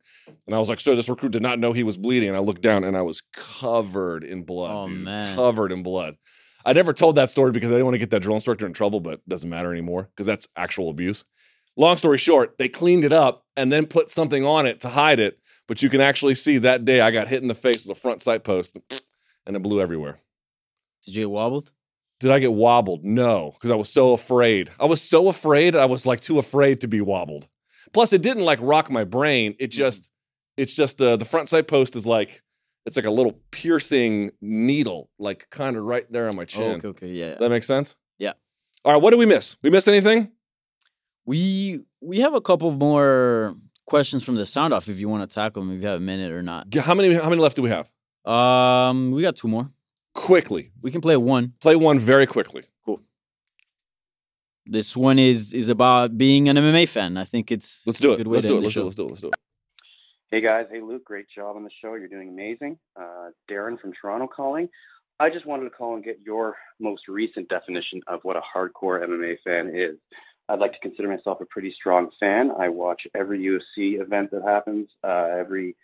And 0.47 0.55
I 0.55 0.59
was 0.59 0.68
like, 0.68 0.81
"Sir, 0.81 0.94
this 0.94 1.09
recruit 1.09 1.32
did 1.32 1.43
not 1.43 1.59
know 1.59 1.73
he 1.73 1.82
was 1.82 1.98
bleeding." 1.98 2.28
And 2.28 2.36
I 2.36 2.40
looked 2.40 2.62
down, 2.62 2.85
and 2.85 2.97
I 2.97 3.02
was 3.02 3.23
covered 3.32 4.24
in 4.24 4.43
blood. 4.43 4.70
Oh, 4.74 4.89
dude. 4.89 4.98
man. 4.98 5.36
covered 5.36 5.73
in 5.73 5.82
blood. 5.82 6.16
I 6.64 6.73
never 6.73 6.93
told 6.93 7.14
that 7.16 7.31
story 7.31 7.52
because 7.52 7.70
I 7.70 7.74
didn't 7.74 7.86
want 7.86 7.94
to 7.94 7.98
get 7.98 8.10
that 8.10 8.23
drill 8.23 8.35
instructor 8.35 8.66
in 8.66 8.73
trouble, 8.73 8.98
but 8.98 9.14
it 9.14 9.28
doesn't 9.28 9.48
matter 9.48 9.70
anymore 9.73 10.09
because 10.10 10.27
that's 10.27 10.48
actual 10.56 10.90
abuse. 10.90 11.24
Long 11.77 11.97
story 11.97 12.18
short, 12.18 12.59
they 12.59 12.68
cleaned 12.68 13.05
it 13.05 13.12
up 13.12 13.44
and 13.56 13.73
then 13.73 13.86
put 13.86 14.10
something 14.10 14.44
on 14.44 14.66
it 14.66 14.81
to 14.81 14.89
hide 14.89 15.20
it. 15.20 15.39
But 15.68 15.82
you 15.82 15.90
can 15.90 16.01
actually 16.01 16.35
see 16.35 16.59
that 16.59 16.85
day 16.85 17.01
I 17.01 17.10
got 17.10 17.28
hit 17.28 17.43
in 17.43 17.48
the 17.48 17.55
face 17.55 17.85
with 17.85 17.97
a 17.97 18.01
front 18.01 18.23
sight 18.23 18.44
post, 18.44 18.77
and 19.47 19.56
it 19.56 19.62
blew 19.62 19.81
everywhere. 19.81 20.20
Did 21.05 21.14
you 21.14 21.23
get 21.23 21.31
wobbled? 21.31 21.70
Did 22.20 22.30
I 22.30 22.38
get 22.38 22.52
wobbled? 22.52 23.05
No, 23.05 23.51
because 23.55 23.70
I 23.70 23.74
was 23.76 23.90
so 23.90 24.12
afraid. 24.12 24.70
I 24.80 24.86
was 24.86 25.02
so 25.02 25.28
afraid. 25.28 25.76
I 25.76 25.84
was 25.84 26.06
like 26.06 26.20
too 26.20 26.38
afraid 26.38 26.80
to 26.80 26.88
be 26.88 27.01
wobbled. 27.01 27.48
Plus, 27.93 28.12
it 28.12 28.22
didn't 28.22 28.44
like 28.44 28.59
rock 28.62 28.90
my 28.90 29.05
brain. 29.05 29.55
It 29.59 29.68
just, 29.68 30.10
it's 30.56 30.72
just 30.74 30.97
the 30.98 31.16
the 31.16 31.24
front 31.26 31.48
sight 31.51 31.68
post 31.68 31.94
is 31.94 32.06
like, 32.06 32.43
it's 32.86 32.97
like 32.97 33.05
a 33.06 33.10
little 33.10 33.38
piercing 33.51 34.30
needle, 34.40 35.10
like 35.18 35.48
kind 35.51 35.76
of 35.76 35.84
right 35.84 36.10
there 36.10 36.26
on 36.28 36.36
my 36.36 36.43
Oh, 36.43 36.47
chin. 36.47 36.72
okay, 36.78 36.88
okay, 36.88 37.09
yeah. 37.09 37.34
That 37.34 37.51
makes 37.51 37.66
sense. 37.66 37.97
Yeah. 38.18 38.32
All 38.84 38.93
right. 38.93 39.02
What 39.02 39.10
did 39.10 39.18
we 39.18 39.26
miss? 39.26 39.56
We 39.62 39.68
missed 39.70 39.88
anything? 39.88 40.30
We 41.26 41.80
we 42.01 42.20
have 42.20 42.34
a 42.34 42.40
couple 42.40 42.70
more 42.70 43.56
questions 43.86 44.22
from 44.24 44.36
the 44.36 44.47
sound 44.47 44.72
off 44.72 44.88
if 44.88 44.98
you 44.98 45.09
want 45.09 45.28
to 45.28 45.34
tackle 45.34 45.62
them 45.62 45.72
if 45.76 45.82
you 45.82 45.88
have 45.88 45.98
a 45.98 46.02
minute 46.02 46.30
or 46.32 46.43
not. 46.43 46.72
How 46.74 46.94
many? 46.94 47.12
How 47.14 47.28
many 47.28 47.43
left 47.43 47.56
do 47.56 47.62
we 47.62 47.70
have? 47.70 47.90
Um, 48.24 49.10
we 49.12 49.22
got 49.22 49.36
two 49.36 49.48
more. 49.48 49.70
Quickly. 50.16 50.72
We 50.82 50.90
can 50.90 51.01
play 51.01 51.16
one. 51.16 51.52
Play 51.60 51.76
one 51.76 51.98
very 51.98 52.26
quickly. 52.26 52.64
Cool. 52.84 53.01
This 54.64 54.97
one 54.97 55.18
is 55.18 55.52
is 55.52 55.68
about 55.68 56.16
being 56.18 56.48
an 56.48 56.56
MMA 56.56 56.88
fan. 56.88 57.16
I 57.16 57.24
think 57.24 57.52
it's 57.52 57.82
Let's 57.86 58.01
do 58.01 58.10
a 58.10 58.14
it. 58.14 58.16
good 58.18 58.26
way 58.26 58.34
Let's 58.36 58.47
to 58.47 58.48
do 58.48 58.55
it. 58.55 58.64
end 58.64 58.64
the 58.64 58.66
Let's 58.66 58.74
do 58.74 58.80
it. 58.80 58.84
Let's 58.84 58.97
do 58.97 59.05
it. 59.05 59.09
Let's 59.10 59.20
do 59.20 59.28
it. 59.28 59.34
Hey 60.30 60.40
guys, 60.40 60.66
hey 60.72 60.80
Luke, 60.80 61.05
great 61.05 61.28
job 61.28 61.55
on 61.56 61.62
the 61.62 61.70
show. 61.80 61.94
You're 61.94 62.09
doing 62.09 62.30
amazing. 62.30 62.78
Uh, 63.01 63.30
Darren 63.48 63.78
from 63.80 63.93
Toronto 63.93 64.26
calling. 64.26 64.68
I 65.20 65.30
just 65.30 65.47
wanted 65.47 65.64
to 65.64 65.70
call 65.70 65.94
and 65.94 66.02
get 66.05 66.18
your 66.24 66.56
most 66.80 67.09
recent 67.09 67.48
definition 67.48 68.01
of 68.09 68.20
what 68.24 68.36
a 68.36 68.40
hardcore 68.40 69.06
MMA 69.06 69.36
fan 69.44 69.70
is. 69.74 69.97
I'd 70.48 70.59
like 70.59 70.72
to 70.72 70.80
consider 70.80 71.09
myself 71.09 71.40
a 71.40 71.44
pretty 71.47 71.70
strong 71.70 72.10
fan. 72.18 72.51
I 72.59 72.68
watch 72.70 73.06
every 73.14 73.38
UFC 73.40 74.01
event 74.01 74.30
that 74.32 74.43
happens, 74.43 74.88
uh, 75.05 75.28
every 75.38 75.76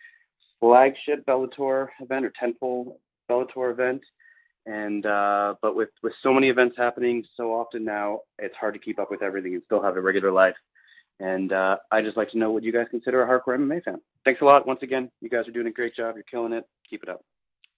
flagship 0.59 1.25
Bellator 1.25 1.87
event 2.01 2.25
or 2.25 2.31
tentpole 2.31 2.95
Bellator 3.29 3.71
event. 3.71 4.01
And 4.65 5.05
uh, 5.05 5.55
but 5.61 5.75
with 5.75 5.89
with 6.01 6.13
so 6.21 6.33
many 6.33 6.49
events 6.49 6.77
happening 6.77 7.25
so 7.35 7.53
often 7.53 7.83
now, 7.83 8.21
it's 8.39 8.55
hard 8.55 8.73
to 8.75 8.79
keep 8.79 8.97
up 8.97 9.11
with 9.11 9.21
everything 9.21 9.53
and 9.53 9.63
still 9.65 9.81
have 9.81 9.97
a 9.97 10.01
regular 10.01 10.31
life. 10.31 10.55
And 11.19 11.51
uh, 11.51 11.77
I 11.91 12.01
just 12.01 12.17
like 12.17 12.31
to 12.31 12.37
know 12.37 12.51
what 12.51 12.63
you 12.63 12.71
guys 12.71 12.87
consider 12.89 13.23
a 13.23 13.27
hardcore 13.27 13.57
MMA 13.57 13.83
fan. 13.83 14.01
Thanks 14.25 14.41
a 14.41 14.45
lot. 14.45 14.65
Once 14.65 14.81
again, 14.81 15.11
you 15.21 15.29
guys 15.29 15.47
are 15.47 15.51
doing 15.51 15.67
a 15.67 15.71
great 15.71 15.95
job. 15.95 16.15
You're 16.15 16.23
killing 16.23 16.53
it. 16.53 16.65
Keep 16.89 17.03
it 17.03 17.09
up. 17.09 17.21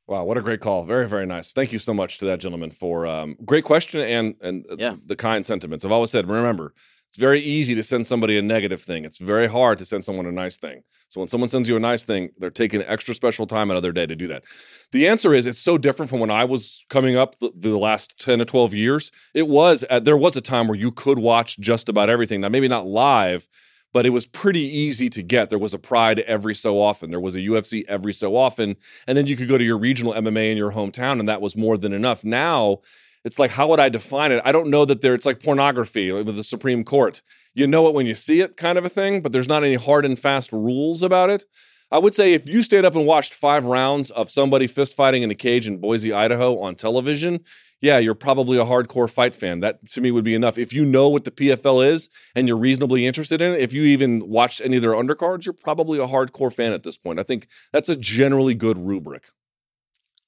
Wow, 0.08 0.24
what 0.26 0.38
a 0.38 0.42
great 0.42 0.60
call! 0.60 0.84
Very, 0.84 1.10
very 1.10 1.26
nice. 1.26 1.52
Thank 1.52 1.72
you 1.72 1.80
so 1.80 1.92
much 1.92 2.20
to 2.20 2.26
that 2.26 2.40
gentleman 2.40 2.70
for 2.70 3.08
um, 3.08 3.36
great 3.44 3.64
question 3.64 4.02
and 4.02 4.36
and 4.42 4.82
uh, 4.82 4.98
the 5.04 5.16
kind 5.16 5.44
sentiments. 5.44 5.84
I've 5.84 5.92
always 5.92 6.12
said, 6.12 6.28
remember, 6.28 6.76
it's 7.16 7.22
very 7.22 7.40
easy 7.40 7.74
to 7.76 7.82
send 7.82 8.06
somebody 8.06 8.38
a 8.38 8.42
negative 8.42 8.82
thing. 8.82 9.06
It's 9.06 9.20
very 9.20 9.48
hard 9.48 9.78
to 9.78 9.86
send 9.86 10.04
someone 10.04 10.26
a 10.26 10.34
nice 10.34 10.58
thing. 10.58 10.82
So 11.08 11.22
when 11.22 11.30
someone 11.30 11.48
sends 11.48 11.70
you 11.70 11.78
a 11.78 11.80
nice 11.80 12.04
thing, 12.04 12.32
they're 12.38 12.50
taking 12.50 12.82
extra 12.82 13.16
special 13.16 13.48
time 13.48 13.72
out 13.72 13.78
of 13.78 13.84
their 13.84 13.94
day 13.94 14.06
to 14.06 14.18
do 14.18 14.28
that. 14.28 14.44
The 14.92 15.08
answer 15.08 15.34
is 15.34 15.48
it's 15.48 15.62
so 15.62 15.78
different 15.78 16.10
from 16.10 16.20
when 16.20 16.30
I 16.30 16.44
was 16.44 16.84
coming 16.90 17.16
up 17.16 17.40
the, 17.40 17.54
the 17.56 17.78
last 17.78 18.20
ten 18.20 18.40
to 18.40 18.46
twelve 18.46 18.74
years. 18.74 19.12
It 19.34 19.48
was 19.48 19.86
there 20.02 20.18
was 20.18 20.36
a 20.36 20.42
time 20.42 20.68
where 20.68 20.78
you 20.78 20.92
could 20.92 21.18
watch 21.18 21.58
just 21.58 21.88
about 21.88 22.10
everything. 22.10 22.42
Now 22.42 22.50
maybe 22.50 22.68
not 22.68 22.86
live 22.86 23.48
but 23.94 24.06
it 24.06 24.10
was 24.10 24.26
pretty 24.26 24.60
easy 24.60 25.10
to 25.10 25.24
get. 25.24 25.50
There 25.50 25.58
was 25.58 25.74
a 25.74 25.80
Pride 25.80 26.20
every 26.20 26.54
so 26.54 26.82
often. 26.82 27.12
There 27.12 27.20
was 27.22 27.38
a 27.38 27.40
UFC 27.40 27.86
every 27.88 28.12
so 28.12 28.36
often. 28.36 28.76
And 29.08 29.18
then 29.18 29.26
you 29.26 29.38
could 29.38 29.48
go 29.48 29.58
to 29.58 29.64
your 29.64 29.78
regional 29.78 30.12
MMA 30.12 30.52
in 30.52 30.58
your 30.58 30.74
hometown, 30.74 31.18
and 31.18 31.30
that 31.30 31.40
was 31.40 31.56
more 31.56 31.78
than 31.78 31.94
enough. 31.94 32.22
Now, 32.26 32.80
it's 33.26 33.40
like, 33.40 33.52
how 33.52 33.68
would 33.68 33.80
I 33.80 33.90
define 33.90 34.32
it? 34.32 34.42
I 34.46 34.52
don't 34.52 34.70
know 34.70 34.86
that 34.86 35.02
there, 35.02 35.16
it's 35.16 35.26
like 35.26 35.44
pornography 35.44 36.12
with 36.12 36.36
the 36.36 36.44
Supreme 36.44 36.84
Court. 36.84 37.22
You 37.56 37.66
know 37.66 37.88
it 37.88 37.96
when 37.96 38.06
you 38.06 38.14
see 38.14 38.40
it, 38.40 38.56
kind 38.56 38.78
of 38.78 38.86
a 38.86 38.90
thing, 38.90 39.22
but 39.22 39.32
there's 39.32 39.50
not 39.50 39.64
any 39.64 39.76
hard 39.76 40.06
and 40.06 40.18
fast 40.18 40.52
rules 40.52 41.02
about 41.02 41.32
it. 41.32 41.44
I 41.92 41.98
would 41.98 42.14
say 42.14 42.34
if 42.34 42.48
you 42.48 42.62
stayed 42.62 42.86
up 42.86 42.96
and 42.96 43.06
watched 43.06 43.34
five 43.34 43.66
rounds 43.66 44.12
of 44.12 44.30
somebody 44.30 44.68
fist 44.68 44.96
fighting 44.96 45.24
in 45.24 45.32
a 45.32 45.36
cage 45.36 45.68
in 45.68 45.80
Boise, 45.80 46.14
Idaho 46.14 46.60
on 46.60 46.76
television, 46.76 47.40
yeah, 47.82 47.98
you're 47.98 48.16
probably 48.16 48.58
a 48.58 48.66
hardcore 48.66 49.10
fight 49.10 49.36
fan. 49.36 49.60
That 49.60 49.88
to 49.92 50.02
me 50.02 50.12
would 50.12 50.24
be 50.24 50.36
enough. 50.36 50.58
If 50.58 50.74
you 50.74 50.86
know 50.86 51.10
what 51.10 51.24
the 51.24 51.32
PFL 51.32 51.92
is 51.92 52.10
and 52.36 52.48
you're 52.48 52.58
reasonably 52.58 53.06
interested 53.06 53.42
in 53.42 53.54
it, 53.54 53.62
if 53.62 53.74
you 53.74 53.84
even 53.84 54.28
watched 54.28 54.62
any 54.62 54.78
of 54.78 54.82
their 54.82 54.92
undercards, 54.92 55.46
you're 55.46 55.54
probably 55.54 56.00
a 56.00 56.08
hardcore 56.08 56.54
fan 56.54 56.74
at 56.74 56.84
this 56.84 56.98
point. 56.98 57.20
I 57.20 57.24
think 57.24 57.48
that's 57.72 57.90
a 57.90 57.96
generally 57.96 58.56
good 58.56 58.78
rubric. 58.78 59.30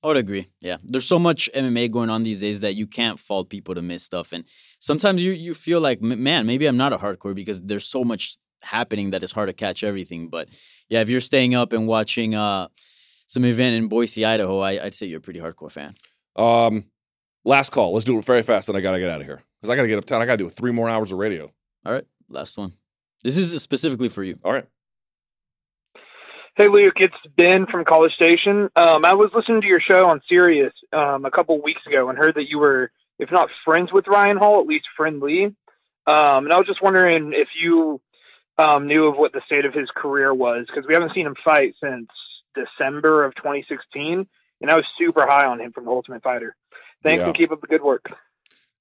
I 0.07 0.11
would 0.11 0.17
agree. 0.17 0.47
Yeah, 0.61 0.77
there's 0.85 1.05
so 1.05 1.19
much 1.19 1.49
MMA 1.53 1.91
going 1.91 2.09
on 2.09 2.23
these 2.23 2.39
days 2.39 2.61
that 2.61 2.75
you 2.75 2.87
can't 2.87 3.19
fault 3.19 3.49
people 3.49 3.75
to 3.75 3.81
miss 3.81 4.03
stuff, 4.03 4.31
and 4.31 4.45
sometimes 4.79 5.21
you 5.21 5.33
you 5.33 5.53
feel 5.53 5.81
like, 5.81 6.01
man, 6.01 6.45
maybe 6.45 6.65
I'm 6.65 6.77
not 6.77 6.93
a 6.93 6.97
hardcore 6.97 7.35
because 7.35 7.61
there's 7.61 7.85
so 7.85 8.05
much 8.05 8.37
happening 8.63 9.11
that 9.11 9.21
it's 9.21 9.33
hard 9.33 9.49
to 9.49 9.53
catch 9.53 9.83
everything. 9.83 10.29
But 10.29 10.47
yeah, 10.87 11.01
if 11.01 11.09
you're 11.09 11.19
staying 11.19 11.55
up 11.55 11.73
and 11.73 11.87
watching 11.87 12.35
uh, 12.35 12.69
some 13.25 13.43
event 13.43 13.75
in 13.75 13.89
Boise, 13.89 14.23
Idaho, 14.23 14.61
I, 14.61 14.81
I'd 14.85 14.93
say 14.93 15.07
you're 15.07 15.17
a 15.17 15.21
pretty 15.21 15.41
hardcore 15.41 15.69
fan. 15.69 15.93
Um, 16.37 16.85
last 17.43 17.71
call. 17.73 17.91
Let's 17.91 18.05
do 18.05 18.17
it 18.17 18.23
very 18.23 18.43
fast, 18.43 18.69
and 18.69 18.77
I 18.77 18.81
gotta 18.81 18.99
get 18.99 19.09
out 19.09 19.19
of 19.19 19.27
here 19.27 19.41
because 19.59 19.69
I 19.69 19.75
gotta 19.75 19.89
get 19.89 19.97
uptown. 19.97 20.21
I 20.21 20.25
gotta 20.25 20.37
do 20.37 20.49
three 20.49 20.71
more 20.71 20.87
hours 20.89 21.11
of 21.11 21.17
radio. 21.17 21.51
All 21.85 21.91
right, 21.91 22.05
last 22.29 22.57
one. 22.57 22.71
This 23.25 23.35
is 23.35 23.61
specifically 23.61 24.07
for 24.07 24.23
you. 24.23 24.39
All 24.45 24.53
right. 24.53 24.67
Hey 26.57 26.69
Luke, 26.69 26.95
it's 26.97 27.15
Ben 27.35 27.67
from 27.67 27.85
College 27.85 28.13
Station. 28.13 28.71
Um, 28.75 29.05
I 29.05 29.13
was 29.13 29.29
listening 29.35 29.61
to 29.61 29.67
your 29.67 29.79
show 29.79 30.07
on 30.07 30.23
Sirius 30.27 30.73
um, 30.91 31.23
a 31.23 31.29
couple 31.29 31.61
weeks 31.61 31.85
ago 31.85 32.09
and 32.09 32.17
heard 32.17 32.33
that 32.33 32.49
you 32.49 32.57
were, 32.57 32.89
if 33.19 33.31
not 33.31 33.51
friends 33.63 33.93
with 33.93 34.07
Ryan 34.07 34.37
Hall, 34.37 34.59
at 34.59 34.65
least 34.65 34.87
friendly. 34.97 35.45
Um, 35.45 35.53
and 36.07 36.51
I 36.51 36.57
was 36.57 36.65
just 36.65 36.81
wondering 36.81 37.33
if 37.35 37.49
you 37.61 38.01
um, 38.57 38.87
knew 38.87 39.05
of 39.05 39.17
what 39.17 39.33
the 39.33 39.41
state 39.45 39.65
of 39.65 39.73
his 39.75 39.91
career 39.91 40.33
was 40.33 40.65
because 40.65 40.87
we 40.87 40.95
haven't 40.95 41.13
seen 41.13 41.27
him 41.27 41.35
fight 41.45 41.75
since 41.79 42.09
December 42.55 43.23
of 43.23 43.35
2016, 43.35 44.27
and 44.59 44.71
I 44.71 44.75
was 44.75 44.85
super 44.97 45.27
high 45.27 45.45
on 45.45 45.61
him 45.61 45.73
from 45.73 45.85
the 45.85 45.91
Ultimate 45.91 46.23
Fighter. 46.23 46.55
Thanks 47.03 47.19
Yeah. 47.19 47.27
and 47.27 47.35
keep 47.35 47.51
up 47.51 47.61
the 47.61 47.67
good 47.67 47.83
work. 47.83 48.09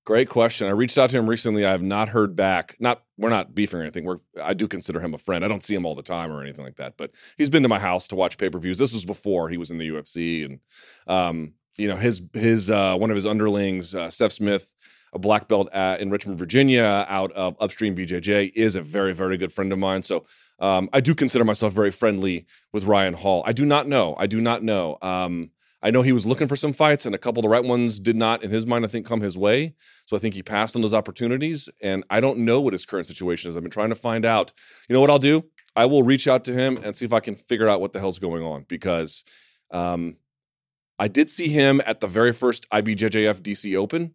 Great 0.07 0.29
question. 0.29 0.69
I 0.69 0.71
reached 0.71 0.97
out 0.99 1.11
to 1.11 1.19
him 1.19 1.29
recently. 1.29 1.67
I 1.67 1.73
have 1.73 1.83
not 1.83 2.09
heard 2.09 2.37
back. 2.37 2.77
Not 2.79 3.03
we're 3.19 3.29
not 3.29 3.57
beefing 3.57 3.81
or 3.81 3.83
anything. 3.83 4.05
We're 4.05 4.21
I 4.41 4.55
do 4.55 4.69
consider 4.69 5.01
him 5.01 5.15
a 5.15 5.19
friend. 5.19 5.45
I 5.45 5.49
don't 5.49 5.65
see 5.65 5.75
him 5.75 5.85
all 5.85 5.97
the 5.97 6.03
time 6.03 6.31
or 6.31 6.41
anything 6.41 6.65
like 6.65 6.77
that. 6.77 6.97
But 6.97 7.11
he's 7.37 7.51
been 7.51 7.65
to 7.65 7.69
my 7.69 7.81
house 7.81 8.07
to 8.09 8.15
watch 8.15 8.39
pay 8.39 8.49
per 8.49 8.61
views. 8.61 8.79
This 8.79 8.95
was 8.95 9.05
before 9.05 9.49
he 9.49 9.59
was 9.59 9.73
in 9.73 9.79
the 9.79 9.89
UFC, 9.89 10.45
and 10.45 10.61
um, 11.09 11.55
you 11.77 11.89
know 11.89 11.97
his 11.97 12.23
his 12.35 12.71
uh, 12.71 12.95
one 12.95 13.11
of 13.11 13.17
his 13.17 13.27
underlings, 13.27 13.97
uh, 13.97 14.09
Seth 14.09 14.33
Smith. 14.33 14.73
a 15.13 15.19
black 15.19 15.49
belt 15.49 15.69
at, 15.73 16.01
in 16.01 16.11
Richmond, 16.11 16.39
Virginia, 16.39 17.05
out 17.09 17.33
of 17.33 17.57
Upstream 17.59 17.97
BJJ, 17.97 18.53
is 18.55 18.77
a 18.77 18.83
very, 18.83 19.13
very 19.13 19.37
good 19.37 19.53
friend 19.53 19.73
of 19.73 19.79
mine. 19.79 20.03
So 20.03 20.25
um, 20.61 20.89
I 20.93 21.01
do 21.01 21.17
consider 21.17 21.45
myself 21.45 21.73
very 21.73 21.91
friendly 21.91 22.47
with 22.73 22.85
Ryan 22.85 23.15
Hall. 23.15 23.43
I 23.45 23.53
do 23.53 23.65
not 23.65 23.89
know. 23.89 24.15
I 24.19 24.27
do 24.27 24.41
not 24.41 24.63
know. 24.63 24.99
Um, 25.03 25.51
I 25.83 25.91
know 25.91 26.03
he 26.03 26.13
was 26.13 26.25
looking 26.25 26.49
for 26.49 26.57
some 26.57 26.73
fights, 26.73 27.07
and 27.07 27.15
a 27.15 27.19
couple 27.19 27.41
of 27.41 27.43
the 27.43 27.49
right 27.49 27.65
ones 27.65 28.01
did 28.01 28.17
not, 28.17 28.43
in 28.43 28.51
his 28.51 28.67
mind, 28.67 28.85
I 28.85 28.89
think, 28.89 29.07
come 29.07 29.21
his 29.21 29.37
way. 29.37 29.75
So 30.07 30.17
I 30.17 30.21
think 30.21 30.35
he 30.35 30.43
passed 30.43 30.75
on 30.75 30.83
those 30.83 30.95
opportunities. 30.95 31.69
And 31.83 32.03
I 32.09 32.21
don't 32.21 32.39
know 32.39 32.61
what 32.61 32.73
his 32.73 32.87
current 32.87 33.07
situation 33.07 33.51
is. 33.51 33.57
I've 33.57 33.63
been 33.63 33.71
trying 33.71 33.91
to 33.91 33.95
find 33.95 34.25
out. 34.25 34.53
You 34.89 34.95
know 34.95 35.01
what 35.01 35.11
I'll 35.11 35.19
do? 35.19 35.45
I 35.75 35.85
will 35.85 36.03
reach 36.03 36.27
out 36.27 36.45
to 36.45 36.55
him 36.55 36.79
and 36.83 36.97
see 36.97 37.05
if 37.05 37.13
I 37.13 37.21
can 37.21 37.35
figure 37.35 37.69
out 37.69 37.81
what 37.81 37.93
the 37.93 38.01
hell's 38.01 38.19
going 38.19 38.43
on 38.43 38.65
because 38.67 39.23
um, 39.71 40.17
I 40.99 41.09
did 41.09 41.29
see 41.29 41.49
him 41.49 41.83
at 41.85 42.01
the 42.01 42.07
very 42.07 42.33
first 42.33 42.67
IBJJF 42.71 43.41
DC 43.41 43.77
Open, 43.77 44.15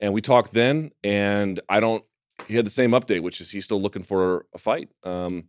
and 0.00 0.12
we 0.12 0.20
talked 0.20 0.52
then. 0.52 0.92
And 1.02 1.58
I 1.68 1.80
don't. 1.80 2.04
He 2.46 2.56
had 2.56 2.66
the 2.66 2.70
same 2.70 2.92
update, 2.92 3.22
which 3.22 3.40
is 3.40 3.50
he's 3.50 3.64
still 3.64 3.80
looking 3.80 4.02
for 4.02 4.46
a 4.54 4.58
fight. 4.58 4.90
Um, 5.02 5.48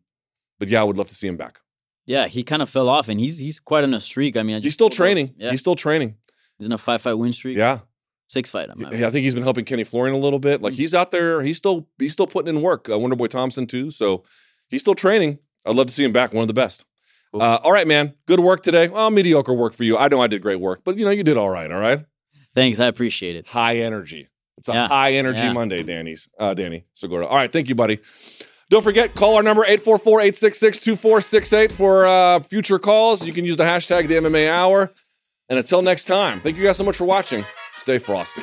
but 0.59 0.67
yeah, 0.67 0.81
I 0.81 0.83
would 0.83 0.97
love 0.97 1.07
to 1.09 1.15
see 1.15 1.27
him 1.27 1.37
back. 1.37 1.59
Yeah, 2.05 2.27
he 2.27 2.43
kind 2.43 2.61
of 2.61 2.69
fell 2.69 2.87
off, 2.87 3.09
and 3.09 3.19
he's 3.19 3.39
he's 3.39 3.59
quite 3.59 3.83
on 3.83 3.93
a 3.93 3.99
streak. 4.01 4.37
I 4.37 4.43
mean, 4.43 4.57
I 4.57 4.59
He's 4.59 4.73
still 4.73 4.89
training. 4.89 5.33
Yeah, 5.37 5.51
He's 5.51 5.59
still 5.59 5.75
training. 5.75 6.15
he's 6.57 6.67
in 6.67 6.71
a 6.71 6.77
five 6.77 7.01
fight 7.01 7.15
win 7.15 7.33
streak. 7.33 7.57
Yeah. 7.57 7.79
six 8.27 8.49
fight. 8.49 8.69
I'm 8.69 8.79
Yeah, 8.79 9.07
I 9.07 9.11
think 9.11 9.23
he's 9.23 9.33
been 9.33 9.43
helping 9.43 9.65
Kenny 9.65 9.83
Florian 9.83 10.15
a 10.15 10.19
little 10.19 10.39
bit. 10.39 10.61
Like 10.61 10.73
he's 10.73 10.93
out 10.93 11.11
there, 11.11 11.41
he's 11.41 11.57
still 11.57 11.87
he's 11.97 12.13
still 12.13 12.27
putting 12.27 12.55
in 12.55 12.61
work. 12.61 12.87
Uh, 12.89 12.93
Wonderboy 12.93 13.29
Thompson 13.29 13.65
too, 13.67 13.91
so 13.91 14.23
he's 14.69 14.81
still 14.81 14.95
training. 14.95 15.39
I'd 15.65 15.75
love 15.75 15.87
to 15.87 15.93
see 15.93 16.03
him 16.03 16.13
back. 16.13 16.33
One 16.33 16.41
of 16.43 16.47
the 16.47 16.53
best. 16.53 16.85
Uh, 17.33 17.59
all 17.63 17.73
right, 17.73 17.87
man. 17.87 18.13
Good 18.27 18.39
work 18.39 18.63
today. 18.63 18.87
Well, 18.87 19.09
mediocre 19.11 19.53
work 19.53 19.73
for 19.73 19.83
you. 19.83 19.97
I 19.97 20.07
know 20.07 20.21
I 20.21 20.27
did 20.27 20.41
great 20.41 20.59
work, 20.61 20.81
but 20.85 20.97
you 20.97 21.03
know 21.03 21.11
you 21.11 21.23
did 21.23 21.37
all 21.37 21.49
right. 21.49 21.69
All 21.69 21.79
right. 21.79 22.05
Thanks, 22.53 22.79
I 22.79 22.85
appreciate 22.85 23.35
it. 23.35 23.47
High 23.47 23.77
energy. 23.77 24.29
It's 24.57 24.69
a 24.69 24.73
Yeah, 24.73 24.87
high 24.87 25.13
energy 25.13 25.41
yeah. 25.43 25.51
Monday, 25.51 25.83
Danny's. 25.83 26.29
Uh, 26.39 26.53
Danny 26.53 26.85
Segura. 26.93 27.25
All 27.27 27.35
right, 27.35 27.51
thank 27.51 27.67
you, 27.67 27.75
buddy. 27.75 27.99
Don't 28.69 28.83
forget, 28.83 29.13
call 29.13 29.35
our 29.35 29.43
number 29.43 29.63
844-866-2468 29.65 31.71
for 31.71 32.07
uh, 32.07 32.39
future 32.39 32.79
calls. 32.79 33.23
You 33.25 33.31
can 33.31 33.45
use 33.45 33.57
the 33.57 33.63
hashtag 33.63 34.07
the 34.07 34.15
MMA 34.15 34.49
hour. 34.49 34.89
And 35.49 35.59
until 35.59 35.83
next 35.83 36.05
time, 36.05 36.39
thank 36.39 36.57
you 36.57 36.63
guys 36.63 36.77
so 36.77 36.83
much 36.83 36.97
for 36.97 37.05
watching. 37.05 37.45
Stay 37.73 37.99
frosty. 37.99 38.41